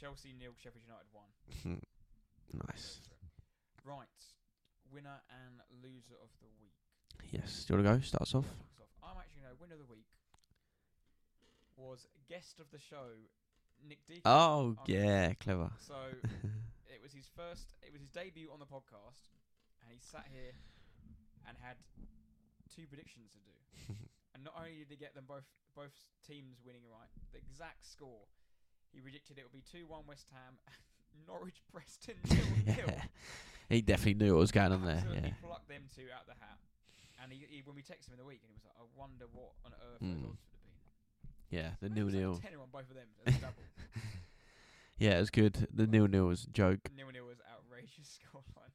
Chelsea 0.00 0.32
nil. 0.38 0.52
Sheffield 0.62 0.84
United 0.86 1.10
one. 1.12 1.28
Hmm. 1.62 2.60
nice. 2.68 3.00
Right. 3.84 4.06
Winner 4.92 5.20
and 5.44 5.60
loser 5.82 6.14
of 6.22 6.30
the 6.40 6.46
week. 6.60 6.72
Yes. 7.32 7.64
Do 7.66 7.74
you 7.74 7.82
want 7.82 7.86
to 7.88 7.98
go? 7.98 8.06
Start 8.06 8.22
us 8.22 8.34
off. 8.34 8.44
Kicks 8.46 8.80
off. 8.80 8.88
I'm 9.02 9.18
actually 9.20 9.42
no 9.42 9.50
winner 9.60 9.73
of 9.73 9.73
the 9.84 9.92
week. 9.92 10.08
Was 11.76 12.06
guest 12.28 12.60
of 12.60 12.70
the 12.70 12.78
show, 12.78 13.18
Nick 13.82 14.06
Deacon. 14.06 14.22
Oh 14.24 14.76
yeah, 14.86 15.34
clever. 15.34 15.70
So 15.78 15.94
it 16.86 17.02
was 17.02 17.12
his 17.12 17.26
first. 17.34 17.74
It 17.82 17.92
was 17.92 18.00
his 18.00 18.10
debut 18.10 18.48
on 18.52 18.60
the 18.60 18.66
podcast, 18.70 19.34
and 19.82 19.90
he 19.90 19.98
sat 19.98 20.26
here 20.30 20.54
and 21.48 21.58
had 21.60 21.76
two 22.70 22.86
predictions 22.86 23.32
to 23.34 23.40
do. 23.42 23.56
and 24.34 24.44
not 24.44 24.54
only 24.56 24.78
did 24.86 24.86
he 24.90 24.96
get 24.96 25.14
them 25.14 25.24
both, 25.26 25.50
both 25.74 25.94
teams 26.26 26.62
winning 26.64 26.86
right, 26.86 27.10
the 27.32 27.38
exact 27.38 27.82
score. 27.84 28.30
He 28.94 29.00
predicted 29.00 29.38
it 29.38 29.42
would 29.42 29.52
be 29.52 29.66
two 29.66 29.86
one 29.90 30.06
West 30.06 30.30
Ham, 30.30 30.54
Norwich 31.26 31.58
Preston 31.74 32.14
nil 32.30 32.76
nil. 32.78 32.94
He 33.68 33.80
definitely 33.82 34.14
knew 34.14 34.34
what 34.34 34.46
was 34.46 34.52
going 34.52 34.70
on 34.70 34.84
there. 34.86 35.02
Absolutely 35.02 35.34
Yeah. 35.34 35.42
plucked 35.42 35.68
them 35.68 35.90
two 35.90 36.06
out 36.14 36.26
the 36.30 36.38
hat. 36.38 36.58
And 37.22 37.32
he, 37.32 37.46
he, 37.48 37.62
when 37.64 37.74
we 37.76 37.82
texted 37.82 38.08
him 38.08 38.14
in 38.14 38.18
the 38.18 38.24
week, 38.24 38.40
and 38.42 38.50
he 38.50 38.54
was 38.56 38.64
like, 38.64 38.74
"I 38.78 38.84
wonder 38.98 39.24
what 39.32 39.52
on 39.64 39.72
earth 39.72 40.00
Mm. 40.02 40.20
those 40.20 40.30
odds 40.30 40.42
would 40.50 40.60
have 40.60 40.74
been." 40.74 41.58
Yeah, 41.58 41.70
the 41.80 41.88
nil 41.88 42.06
nil. 42.08 42.32
like 42.34 42.42
tenner 42.42 42.60
on 42.60 42.68
both 42.72 42.90
of 42.90 42.96
them. 42.96 43.08
Double. 43.40 43.62
Yeah, 44.98 45.16
it 45.16 45.20
was 45.20 45.30
good. 45.30 45.66
The 45.74 45.86
nil 45.88 46.06
nil 46.06 46.26
was 46.26 46.44
a 46.44 46.50
joke. 46.50 46.78
nil 46.96 47.08
nil 47.12 47.24
was 47.26 47.38
outrageous 47.52 48.18
scoreline. 48.34 48.70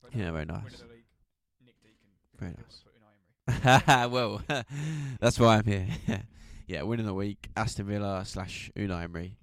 But 0.00 0.14
Yeah, 0.14 0.26
no, 0.26 0.32
very 0.32 0.44
nice. 0.46 0.62
league, 0.88 1.04
Nick 1.64 1.74
Deacon. 1.82 2.08
Very 2.38 2.52
nice. 2.52 2.84
wanna 2.86 3.64
put 3.66 3.82
Unai 3.82 3.98
Emery. 4.00 4.10
well, 4.12 4.42
that's 5.20 5.38
why 5.40 5.56
I'm 5.58 5.64
here. 5.64 5.88
yeah, 6.68 6.82
win 6.82 7.00
of 7.00 7.06
the 7.06 7.14
week, 7.14 7.48
Aston 7.56 7.86
Villa 7.86 8.22
slash 8.24 8.70
Unai 8.76 9.04
Emery. 9.04 9.36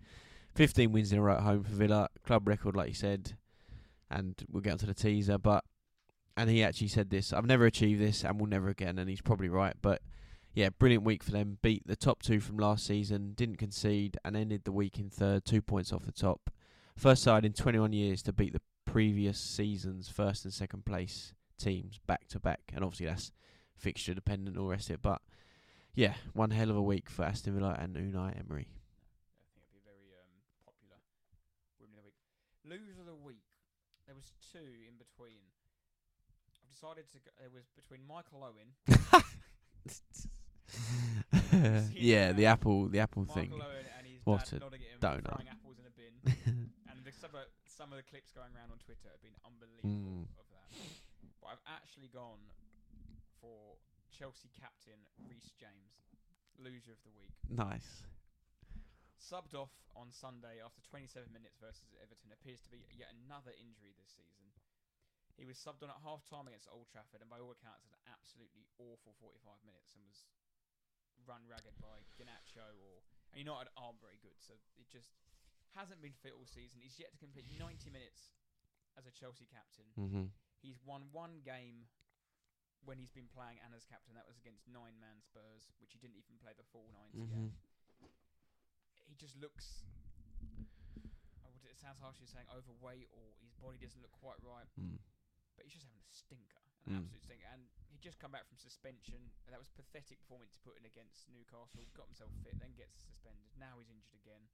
15 0.56 0.92
wins 0.94 1.12
in 1.12 1.20
a 1.20 1.22
row 1.22 1.34
at 1.36 1.42
home 1.42 1.64
for 1.64 1.72
Villa. 1.74 2.08
Club 2.26 2.48
record, 2.48 2.76
like 2.76 2.88
you 2.90 2.94
said. 2.96 3.34
And 4.10 4.36
we'll 4.50 4.62
get 4.62 4.74
onto 4.74 4.86
the 4.86 4.94
teaser. 4.94 5.38
But, 5.38 5.64
and 6.38 6.50
he 6.50 6.64
actually 6.64 6.88
said 6.88 7.10
this 7.10 7.34
I've 7.34 7.46
never 7.46 7.66
achieved 7.66 8.02
this 8.02 8.24
and 8.24 8.40
will 8.40 8.48
never 8.48 8.70
again. 8.70 8.98
And 9.00 9.10
he's 9.10 9.22
probably 9.22 9.50
right. 9.50 9.76
But, 9.82 10.02
yeah, 10.54 10.70
brilliant 10.70 11.04
week 11.04 11.24
for 11.24 11.32
them. 11.32 11.58
Beat 11.62 11.86
the 11.86 11.96
top 11.96 12.22
two 12.22 12.40
from 12.40 12.58
last 12.58 12.86
season, 12.86 13.34
didn't 13.34 13.58
concede, 13.58 14.18
and 14.24 14.36
ended 14.36 14.64
the 14.64 14.72
week 14.72 15.00
in 15.00 15.10
third, 15.10 15.46
two 15.46 15.62
points 15.62 15.94
off 15.94 16.06
the 16.06 16.12
top. 16.12 16.50
First 16.98 17.24
side 17.24 17.46
in 17.46 17.54
21 17.54 17.94
years 17.94 18.22
to 18.24 18.34
beat 18.34 18.54
the 18.54 18.62
previous 18.86 19.40
season's 19.40 20.10
first 20.10 20.44
and 20.44 20.54
second 20.54 20.86
place 20.86 21.34
teams 21.58 22.00
back 22.08 22.28
to 22.30 22.40
back. 22.40 22.72
And 22.74 22.84
obviously, 22.84 23.08
that's 23.08 23.32
fixture 23.76 24.14
dependent, 24.14 24.58
all 24.58 24.68
rest 24.68 24.90
of 24.90 24.96
it. 24.96 25.02
But 25.02 25.22
yeah, 25.94 26.14
one 26.34 26.52
hell 26.52 26.70
of 26.70 26.76
a 26.76 26.82
week 26.82 27.10
for 27.10 27.24
Aston 27.24 27.54
Villa 27.54 27.78
and 27.80 27.96
Unai 27.96 28.40
Emery. 28.40 28.68
I 28.68 29.44
think 29.44 29.68
it'd 29.68 29.74
be 29.74 29.84
very 29.84 30.16
um, 30.16 30.32
popular. 30.64 31.00
Of 31.84 31.92
the 31.92 32.02
week, 32.04 32.16
loser 32.64 33.00
of 33.00 33.08
the 33.08 33.16
week. 33.16 33.44
There 34.06 34.16
was 34.16 34.32
two 34.52 34.88
in 34.88 34.96
between. 34.98 35.51
Decided 36.82 37.06
to. 37.14 37.22
Go, 37.22 37.30
it 37.46 37.54
was 37.54 37.70
between 37.78 38.02
Michael 38.10 38.42
Owen. 38.42 38.74
yeah, 41.94 42.34
the 42.34 42.48
apple, 42.50 42.90
the 42.90 42.98
apple 43.00 43.22
Michael 43.30 43.36
thing. 43.38 43.54
Owen 43.54 43.86
and 43.98 44.06
his 44.10 44.18
What 44.26 44.50
dad 44.50 44.58
a 44.58 44.66
nodding 44.66 44.82
at 44.82 44.90
him 44.90 44.98
donut. 44.98 45.30
throwing 45.30 45.54
apples 45.54 45.78
in 45.78 45.86
a 45.86 45.94
bin. 45.94 46.16
and 46.90 46.98
the, 47.06 47.14
some, 47.14 47.38
of, 47.38 47.46
some 47.70 47.94
of 47.94 48.02
the 48.02 48.08
clips 48.10 48.34
going 48.34 48.50
around 48.58 48.74
on 48.74 48.82
Twitter 48.82 49.14
have 49.14 49.22
been 49.22 49.38
unbelievable 49.46 50.26
Mm. 50.26 50.42
of 50.42 50.50
that. 50.50 50.74
But 51.38 51.54
I've 51.54 51.62
actually 51.70 52.10
gone 52.10 52.42
for 53.38 53.78
Chelsea 54.10 54.50
captain 54.58 54.98
Reece 55.30 55.54
James, 55.62 55.94
loser 56.58 56.98
of 56.98 57.02
the 57.06 57.14
week. 57.14 57.30
nice. 57.46 58.10
Subbed 59.22 59.54
off 59.54 59.70
on 59.94 60.10
Sunday 60.10 60.58
after 60.66 60.82
27 60.90 61.30
minutes 61.30 61.62
versus 61.62 61.94
Everton 62.02 62.34
appears 62.34 62.58
to 62.66 62.74
be 62.74 62.82
yet 62.98 63.14
another 63.26 63.54
injury 63.62 63.94
this 64.02 64.10
season. 64.18 64.50
He 65.40 65.46
was 65.48 65.58
subbed 65.58 65.82
on 65.84 65.90
at 65.90 66.00
half 66.06 66.24
time 66.30 66.46
against 66.48 66.68
Old 66.72 66.88
Trafford 66.92 67.22
and 67.22 67.30
by 67.32 67.40
all 67.42 67.52
accounts 67.54 67.84
had 67.88 67.94
an 67.96 68.04
absolutely 68.12 68.68
awful 68.78 69.14
45 69.20 69.62
minutes 69.66 69.96
and 69.98 70.04
was 70.06 70.26
run 71.26 71.42
ragged 71.50 71.78
by 71.82 72.02
Garnacho 72.18 72.66
or 72.82 73.02
and 73.32 73.40
United 73.40 73.72
aren't 73.80 74.02
very 74.04 74.20
good, 74.20 74.36
so 74.44 74.52
it 74.76 74.92
just 74.92 75.16
hasn't 75.72 76.04
been 76.04 76.12
fit 76.20 76.36
all 76.36 76.44
season. 76.44 76.84
He's 76.84 77.00
yet 77.00 77.16
to 77.16 77.20
complete 77.22 77.48
90 77.56 77.88
minutes 77.90 78.36
as 79.00 79.08
a 79.08 79.14
Chelsea 79.16 79.48
captain. 79.48 79.88
hmm 79.96 80.28
He's 80.60 80.78
won 80.84 81.08
one 81.16 81.40
game 81.42 81.88
when 82.86 83.00
he's 83.02 83.10
been 83.10 83.32
playing 83.32 83.58
and 83.66 83.72
as 83.74 83.88
captain. 83.88 84.14
That 84.20 84.28
was 84.30 84.36
against 84.38 84.68
nine 84.70 85.00
man 85.02 85.24
Spurs, 85.24 85.72
which 85.82 85.96
he 85.96 85.98
didn't 85.98 86.20
even 86.20 86.38
play 86.44 86.52
the 86.54 86.68
full 86.70 86.86
90 87.14 87.18
hmm. 87.18 87.50
He 89.10 89.16
just 89.16 89.34
looks. 89.40 89.82
Would- 90.44 91.66
It 91.72 91.80
sounds 91.80 91.98
harsh, 92.04 92.20
You're 92.20 92.28
saying 92.30 92.46
overweight 92.52 93.08
or 93.16 93.32
his 93.42 93.56
body 93.58 93.80
doesn't 93.80 94.02
look 94.04 94.12
quite 94.20 94.38
right, 94.44 94.68
Mm. 94.78 95.00
But 95.56 95.66
he's 95.66 95.74
just 95.76 95.86
having 95.86 96.02
a 96.02 96.10
stinker, 96.12 96.62
an 96.88 96.94
Mm. 96.94 96.98
absolute 97.06 97.24
stinker. 97.24 97.48
And 97.52 97.68
he 97.92 97.98
just 98.02 98.18
come 98.20 98.32
back 98.32 98.48
from 98.48 98.58
suspension, 98.58 99.20
and 99.46 99.50
that 99.54 99.60
was 99.62 99.70
pathetic 99.70 100.18
performance 100.24 100.52
to 100.56 100.62
put 100.64 100.78
in 100.80 100.86
against 100.86 101.30
Newcastle. 101.30 101.84
Got 101.94 102.08
himself 102.12 102.32
fit, 102.44 102.58
then 102.60 102.74
gets 102.76 102.98
suspended. 103.04 103.52
Now 103.60 103.78
he's 103.80 103.90
injured 103.92 104.16
again. 104.18 104.50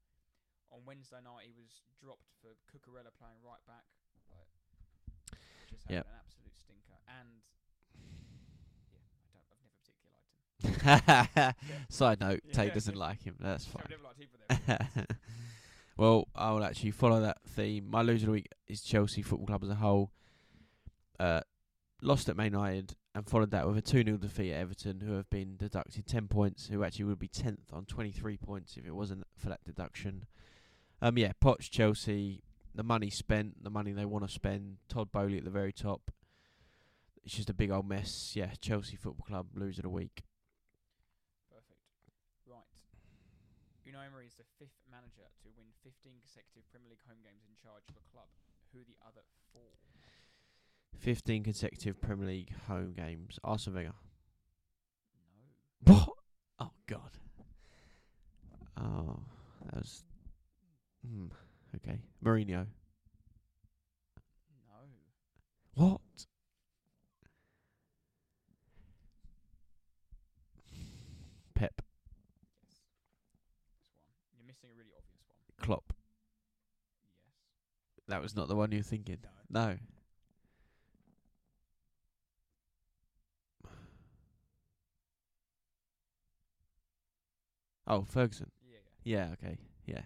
On 0.70 0.84
Wednesday 0.84 1.22
night, 1.24 1.48
he 1.48 1.56
was 1.56 1.82
dropped 1.95 2.28
for 2.43 2.52
Cucurella 2.68 3.14
playing 3.16 3.39
right 3.45 3.64
back. 3.66 3.88
Like, 4.28 4.52
just 5.72 5.84
having 5.88 6.04
Yep. 6.04 6.08
an 6.12 6.20
absolute 6.20 6.56
stinker. 6.60 6.98
And 7.08 7.41
yeah, 8.91 9.00
I 9.24 9.32
don't. 9.32 9.48
I've 9.52 9.62
never 9.64 9.72
particularly 9.80 10.12
liked 10.12 11.56
him. 11.64 11.86
Side 11.89 12.20
note, 12.20 12.41
Yeah. 12.43 12.54
Tate 12.54 12.74
doesn't 12.74 12.95
like 13.00 13.24
him. 13.24 13.36
That's 13.39 13.66
I've 13.68 13.72
fine. 13.72 13.88
never 13.89 14.04
liked 14.04 14.20
either 14.20 15.08
well, 15.98 16.28
I'll 16.36 16.64
actually 16.64 16.91
follow 16.91 17.22
that 17.22 17.38
theme. 17.48 17.89
My 17.89 18.02
loser 18.02 18.24
of 18.24 18.28
the 18.28 18.32
week 18.34 18.48
is 18.68 18.82
Chelsea 18.82 19.22
Football 19.22 19.48
Club 19.48 19.64
as 19.64 19.70
a 19.70 19.76
whole. 19.76 20.12
Uh, 21.20 21.41
lost 22.01 22.30
at 22.30 22.38
Man 22.38 22.53
United 22.53 22.95
and 23.15 23.28
followed 23.28 23.51
that 23.51 23.68
with 23.68 23.78
a 23.78 23.82
2 23.82 24.03
0 24.03 24.18
defeat 24.18 24.53
at 24.53 24.61
Everton, 24.61 25.01
who 25.01 25.13
have 25.13 25.30
been 25.30 25.57
deducted 25.57 26.05
10 26.05 26.28
points, 26.28 26.68
who 26.68 26.84
actually 26.84 27.05
would 27.05 27.20
be 27.20 27.28
10th 27.28 27.74
on 27.74 27.86
23 27.86 28.38
points 28.38 28.78
if 28.78 28.86
it 28.86 28.93
wasn't 28.93 29.24
for 29.36 29.49
that 29.49 29.63
deduction. 29.63 30.26
Um, 31.01 31.18
yeah, 31.18 31.32
Poch, 31.41 31.70
Chelsea, 31.70 32.43
the 32.74 32.84
money 32.84 33.09
spent, 33.09 33.63
the 33.63 33.70
money 33.70 33.91
they 33.91 34.05
want 34.05 34.26
to 34.28 34.32
spend, 34.32 34.78
Todd 34.88 35.11
Boehly 35.11 35.38
at 35.38 35.45
the 35.45 35.49
very 35.49 35.74
top. 35.74 36.11
It's 37.24 37.36
just 37.36 37.49
a 37.49 37.53
big 37.53 37.72
old 37.72 37.89
mess. 37.89 38.34
Yeah, 38.36 38.53
Chelsea 38.61 38.95
Football 38.95 39.26
Club, 39.26 39.47
loser 39.53 39.82
of 39.82 39.84
the 39.84 39.89
week. 39.89 40.24
Perfect. 41.49 41.82
Right. 42.45 42.70
Unai 43.84 44.05
Emery 44.05 44.28
is 44.28 44.38
the 44.38 44.47
fifth 44.57 44.78
manager 44.89 45.26
to 45.41 45.49
win 45.57 45.68
15 45.84 46.22
consecutive 46.22 46.70
Premier 46.70 46.93
League 46.93 47.03
home 47.09 47.20
games 47.26 47.43
in 47.49 47.57
charge 47.57 47.84
of 47.89 47.97
a 47.97 48.05
club. 48.13 48.30
Who 48.72 48.80
are 48.80 48.88
the 48.88 48.97
other 49.01 49.26
four? 49.51 49.74
15 51.00 51.43
consecutive 51.43 52.02
Premier 52.02 52.28
League 52.28 52.54
home 52.68 52.93
games. 52.93 53.39
Arsene 53.43 53.74
Wenger. 53.74 53.93
No. 55.86 55.93
What? 55.93 56.10
Oh 56.60 56.72
God. 56.88 57.12
Oh, 58.80 59.20
that 59.66 59.76
was. 59.76 60.04
Hmm. 61.08 61.28
Okay. 61.76 62.00
Mourinho. 62.24 62.66
No. 64.68 64.76
What? 65.76 66.02
Pep. 71.54 71.82
This 72.64 72.80
one. 72.82 72.91
You're 74.36 74.48
missing 74.48 74.70
a 74.74 74.78
really 74.78 74.91
obvious 74.98 75.22
one. 75.28 75.66
Klopp. 75.66 75.93
Yes. 77.04 78.06
That 78.08 78.22
was 78.22 78.36
not 78.36 78.48
the 78.48 78.56
one 78.56 78.72
you 78.72 78.80
were 78.80 78.84
thinking. 78.84 79.18
No. 79.50 79.70
No. 79.70 79.78
Oh, 87.88 88.04
Ferguson. 88.04 88.52
Yeah, 88.70 88.80
yeah. 89.04 89.28
Okay. 89.34 89.58
Yeah. 89.86 90.02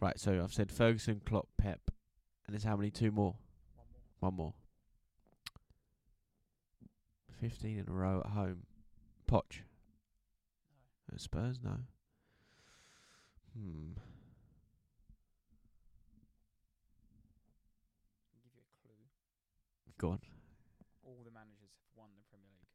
Right. 0.00 0.18
So 0.18 0.40
I've 0.42 0.52
said 0.52 0.70
Ferguson, 0.70 1.20
Klopp, 1.24 1.48
Pep, 1.56 1.80
and 2.46 2.54
there's 2.54 2.64
how 2.64 2.76
many? 2.76 2.90
Two 2.90 3.10
more. 3.10 3.36
One 4.20 4.34
more. 4.34 4.34
One 4.34 4.36
more. 4.36 4.54
15 7.40 7.78
in 7.78 7.84
a 7.88 7.92
row 7.92 8.20
at 8.24 8.32
home. 8.32 8.64
Poch. 9.30 9.62
No. 11.08 11.14
At 11.14 11.20
Spurs? 11.20 11.58
No. 11.62 11.78
Hmm. 13.56 13.92
Give 18.42 18.52
you 18.54 18.60
a 18.60 18.82
clue. 18.82 19.06
Go 19.98 20.10
on. 20.10 20.20
All 21.04 21.22
the 21.24 21.30
managers 21.30 21.70
have 21.78 21.96
won 21.96 22.08
the 22.16 22.24
Premier 22.30 22.50
League. 22.50 22.68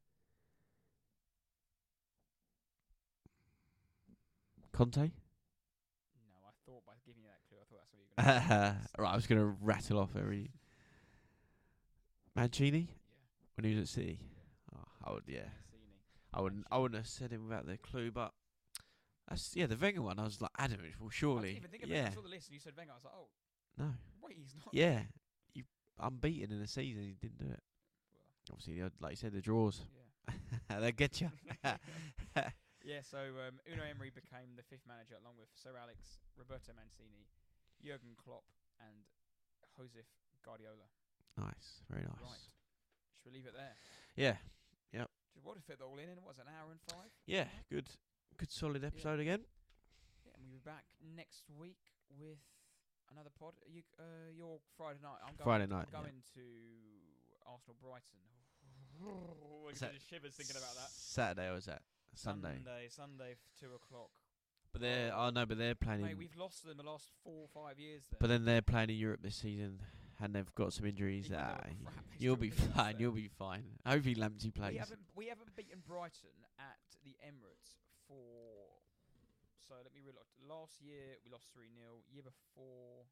Conte? 4.73 4.97
No, 4.97 5.07
I 6.45 6.51
thought 6.65 6.85
by 6.85 6.93
giving 7.05 7.21
you 7.23 7.29
that 7.29 7.41
clue, 7.47 7.57
I 7.61 7.65
thought 7.69 7.79
that's 7.79 7.93
what 7.93 7.99
you 7.99 8.05
were 8.05 8.23
going 8.23 8.75
to 8.95 9.01
right, 9.01 9.11
I 9.13 9.15
was 9.15 9.27
going 9.27 9.41
to 9.41 9.55
rattle 9.61 9.99
off 9.99 10.15
every. 10.17 10.51
Mancini? 12.35 12.79
Yeah. 12.79 12.85
When 13.55 13.65
he 13.65 13.75
was 13.75 13.83
at 13.83 13.87
City? 13.89 14.19
Oh, 14.75 14.79
I 15.05 15.13
would, 15.13 15.23
yeah. 15.27 15.39
Mancini. 15.39 15.93
I 16.33 16.41
wouldn't, 16.41 16.65
I 16.71 16.77
wouldn't 16.79 16.97
have 16.97 17.07
said 17.07 17.31
him 17.31 17.47
without 17.47 17.65
the 17.67 17.77
clue, 17.77 18.11
but. 18.11 18.31
That's, 19.29 19.55
yeah, 19.55 19.67
the 19.67 19.77
Wenger 19.77 20.01
one, 20.01 20.19
I 20.19 20.23
was 20.25 20.41
like 20.41 20.51
adamant. 20.57 20.93
Well, 20.99 21.09
surely. 21.09 21.37
I 21.37 21.53
didn't 21.53 21.57
even 21.57 21.69
think 21.71 21.83
about 21.83 21.93
it. 21.95 21.97
yeah. 21.97 22.07
I 22.11 22.13
saw 22.13 22.21
the 22.21 22.27
list 22.29 22.47
and 22.47 22.53
you 22.55 22.59
said 22.59 22.73
Wenger. 22.75 22.91
I 22.91 22.95
was 22.95 23.03
like, 23.05 23.13
oh, 23.17 23.27
No. 23.77 23.85
wait, 24.21 24.35
he's 24.37 24.53
not. 24.53 24.73
Yeah. 24.73 24.99
You 25.53 25.63
unbeaten 25.99 26.51
in 26.55 26.61
a 26.61 26.67
season, 26.67 27.03
he 27.03 27.15
didn't 27.21 27.37
do 27.37 27.45
it. 27.45 27.61
Well, 28.49 28.57
Obviously, 28.57 28.81
like 28.99 29.11
you 29.11 29.15
said, 29.15 29.31
the 29.33 29.39
draws. 29.41 29.81
yeah. 30.69 30.79
they 30.81 30.91
get 30.91 31.21
you. 31.21 31.29
Yeah, 32.83 32.99
so 32.99 33.17
um, 33.47 33.63
Unai 33.63 33.95
Emery 33.95 34.11
became 34.11 34.59
the 34.59 34.65
fifth 34.67 34.83
manager 34.83 35.15
along 35.15 35.39
with 35.39 35.47
Sir 35.55 35.71
Alex, 35.79 36.19
Roberto 36.35 36.75
Mancini, 36.75 37.31
Jurgen 37.79 38.19
Klopp, 38.19 38.43
and 38.83 39.07
Josep 39.71 40.07
Guardiola. 40.43 40.91
nice. 41.39 41.79
Very 41.87 42.03
nice. 42.03 42.19
Right. 42.19 42.43
Should 43.15 43.31
we 43.31 43.39
leave 43.39 43.47
it 43.47 43.55
there? 43.55 43.75
Yeah. 44.19 44.35
Just 45.33 45.45
what 45.45 45.57
to 45.57 45.65
fit 45.65 45.79
that 45.79 45.85
all 45.85 45.97
in? 45.97 46.05
It, 46.05 46.21
an 46.21 46.45
hour 46.45 46.69
and 46.69 46.79
five? 46.85 47.09
Yeah. 47.25 47.49
Good. 47.71 47.89
Good 48.37 48.51
solid 48.51 48.85
episode 48.85 49.19
again. 49.19 49.41
Yeah, 50.25 50.37
and 50.37 50.45
we'll 50.45 50.61
be 50.61 50.63
back 50.63 50.85
next 51.01 51.49
week 51.57 51.81
with 52.13 52.37
another 53.11 53.29
pod. 53.33 53.53
Are 53.65 53.71
You, 53.71 53.81
uh, 53.97 54.29
your 54.35 54.59
Friday 54.77 54.99
night. 55.01 55.17
I'm 55.25 55.33
going, 55.33 55.45
Friday 55.45 55.67
night, 55.67 55.89
I'm 55.89 55.93
yeah. 55.93 55.99
going 56.05 56.21
to 56.37 56.45
Arsenal 57.49 57.77
Brighton. 57.81 58.21
I 59.03 59.71
Is 59.73 59.79
get 59.81 59.91
that 59.91 60.01
shivers 60.09 60.33
thinking 60.37 60.55
about 60.55 60.75
that. 60.77 60.89
Saturday 60.93 61.49
or 61.49 61.55
was 61.57 61.65
that 61.65 61.81
Sunday? 62.15 62.55
Sunday, 62.63 62.87
Sunday, 62.89 63.35
two 63.59 63.67
o'clock. 63.75 64.09
But 64.71 64.81
they're 64.81 65.13
oh 65.15 65.29
no, 65.29 65.45
but 65.45 65.57
they're 65.57 65.75
playing. 65.75 66.01
Mate, 66.01 66.11
in, 66.13 66.17
we've 66.17 66.35
lost 66.35 66.65
them 66.65 66.77
the 66.77 66.83
last 66.83 67.05
four 67.23 67.45
or 67.45 67.47
five 67.53 67.79
years. 67.79 68.03
There. 68.09 68.17
but 68.19 68.27
then 68.29 68.43
they're 68.45 68.63
playing 68.63 68.89
in 68.89 68.97
Europe 68.97 69.21
this 69.21 69.35
season, 69.35 69.79
and 70.19 70.33
they've 70.33 70.55
got 70.55 70.73
some 70.73 70.85
injuries. 70.87 71.29
Ah, 71.35 71.61
you'll 72.17 72.35
be 72.35 72.49
fine. 72.49 72.95
You'll 72.97 73.11
be 73.11 73.29
fine. 73.37 73.65
Hopefully, 73.85 74.15
Lamptey 74.15 74.45
we 74.45 74.51
plays. 74.51 74.79
haven't 74.79 75.05
we 75.15 75.27
haven't 75.27 75.55
beaten 75.55 75.83
Brighton 75.85 76.33
at 76.57 76.81
the 77.03 77.15
Emirates 77.21 77.77
for. 78.07 78.17
So 79.67 79.75
let 79.77 79.93
me 79.93 80.01
relook. 80.01 80.27
Last 80.41 80.81
year 80.81 81.21
we 81.23 81.31
lost 81.31 81.53
three 81.53 81.69
0 81.71 82.03
Year 82.11 82.23
before 82.25 83.05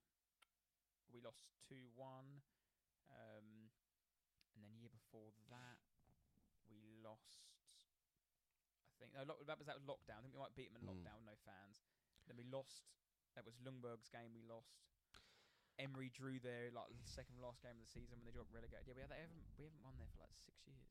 we 1.14 1.22
lost 1.22 1.46
two 1.70 1.94
one, 1.96 2.42
um, 3.08 3.70
and 4.56 4.66
then 4.66 4.72
year 4.82 4.90
before 4.92 5.30
that 5.54 5.80
we 6.68 6.98
lost. 7.06 7.41
I 9.02 9.10
think 9.10 9.18
no, 9.18 9.26
lock, 9.26 9.42
that 9.50 9.58
was 9.58 9.66
that 9.66 9.76
was 9.76 9.84
lockdown. 9.90 10.22
I 10.22 10.22
think 10.22 10.38
we 10.38 10.42
might 10.42 10.54
beat 10.54 10.70
them 10.70 10.78
in 10.78 10.86
Mm. 10.86 10.94
lockdown 10.94 11.18
with 11.26 11.30
no 11.34 11.38
fans. 11.42 11.82
Then 12.30 12.38
we 12.38 12.46
lost. 12.46 12.86
That 13.34 13.46
was 13.46 13.58
Ljungberg's 13.58 14.08
game. 14.14 14.30
We 14.38 14.46
lost. 14.46 14.78
Emery 15.80 16.12
drew 16.14 16.38
there 16.38 16.70
like 16.70 16.94
the 16.94 17.02
second 17.10 17.42
last 17.42 17.64
game 17.66 17.74
of 17.74 17.82
the 17.82 17.90
season 17.90 18.22
when 18.22 18.28
they 18.30 18.36
got 18.38 18.46
relegated. 18.54 18.94
Yeah, 18.94 19.10
we, 19.10 19.18
haven't 19.18 19.42
we 19.58 19.66
haven't 19.66 19.82
won 19.82 19.98
there 19.98 20.06
for 20.14 20.22
like 20.22 20.36
six 20.38 20.62
years. 20.70 20.86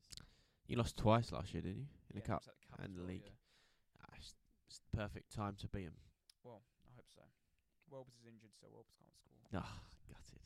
You 0.67 0.75
lost 0.75 0.97
twice 0.99 1.31
last 1.31 1.53
year, 1.55 1.63
didn't 1.63 1.87
you? 1.87 1.89
In 2.11 2.19
Yeah, 2.19 2.21
the 2.21 2.27
cup 2.27 2.43
the 2.43 2.51
cup 2.67 2.79
and 2.83 2.91
the 2.99 3.01
well, 3.07 3.11
league. 3.15 3.23
yeah. 3.31 4.03
Ah, 4.03 4.11
it's, 4.19 4.35
it's 4.67 4.81
the 4.83 4.91
perfect 4.91 5.31
time 5.31 5.55
to 5.63 5.67
beat 5.71 5.87
'em. 5.87 5.95
Well, 6.43 6.59
I 6.83 6.91
hope 6.99 7.07
so. 7.07 7.23
Welbs 7.87 8.11
is 8.19 8.25
injured, 8.27 8.51
so 8.59 8.67
Welbs 8.67 8.91
can't 8.99 9.15
score. 9.15 9.39
Ah, 9.55 9.79
gutted. 10.11 10.41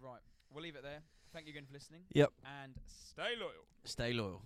right, 0.00 0.20
we'll 0.50 0.62
leave 0.64 0.76
it 0.76 0.82
there. 0.82 1.00
Thank 1.32 1.46
you 1.46 1.52
again 1.52 1.64
for 1.64 1.72
listening, 1.72 2.04
Yep. 2.12 2.32
and 2.44 2.76
stay 2.86 3.36
loyal. 3.36 3.64
Stay 3.84 4.12
loyal. 4.12 4.42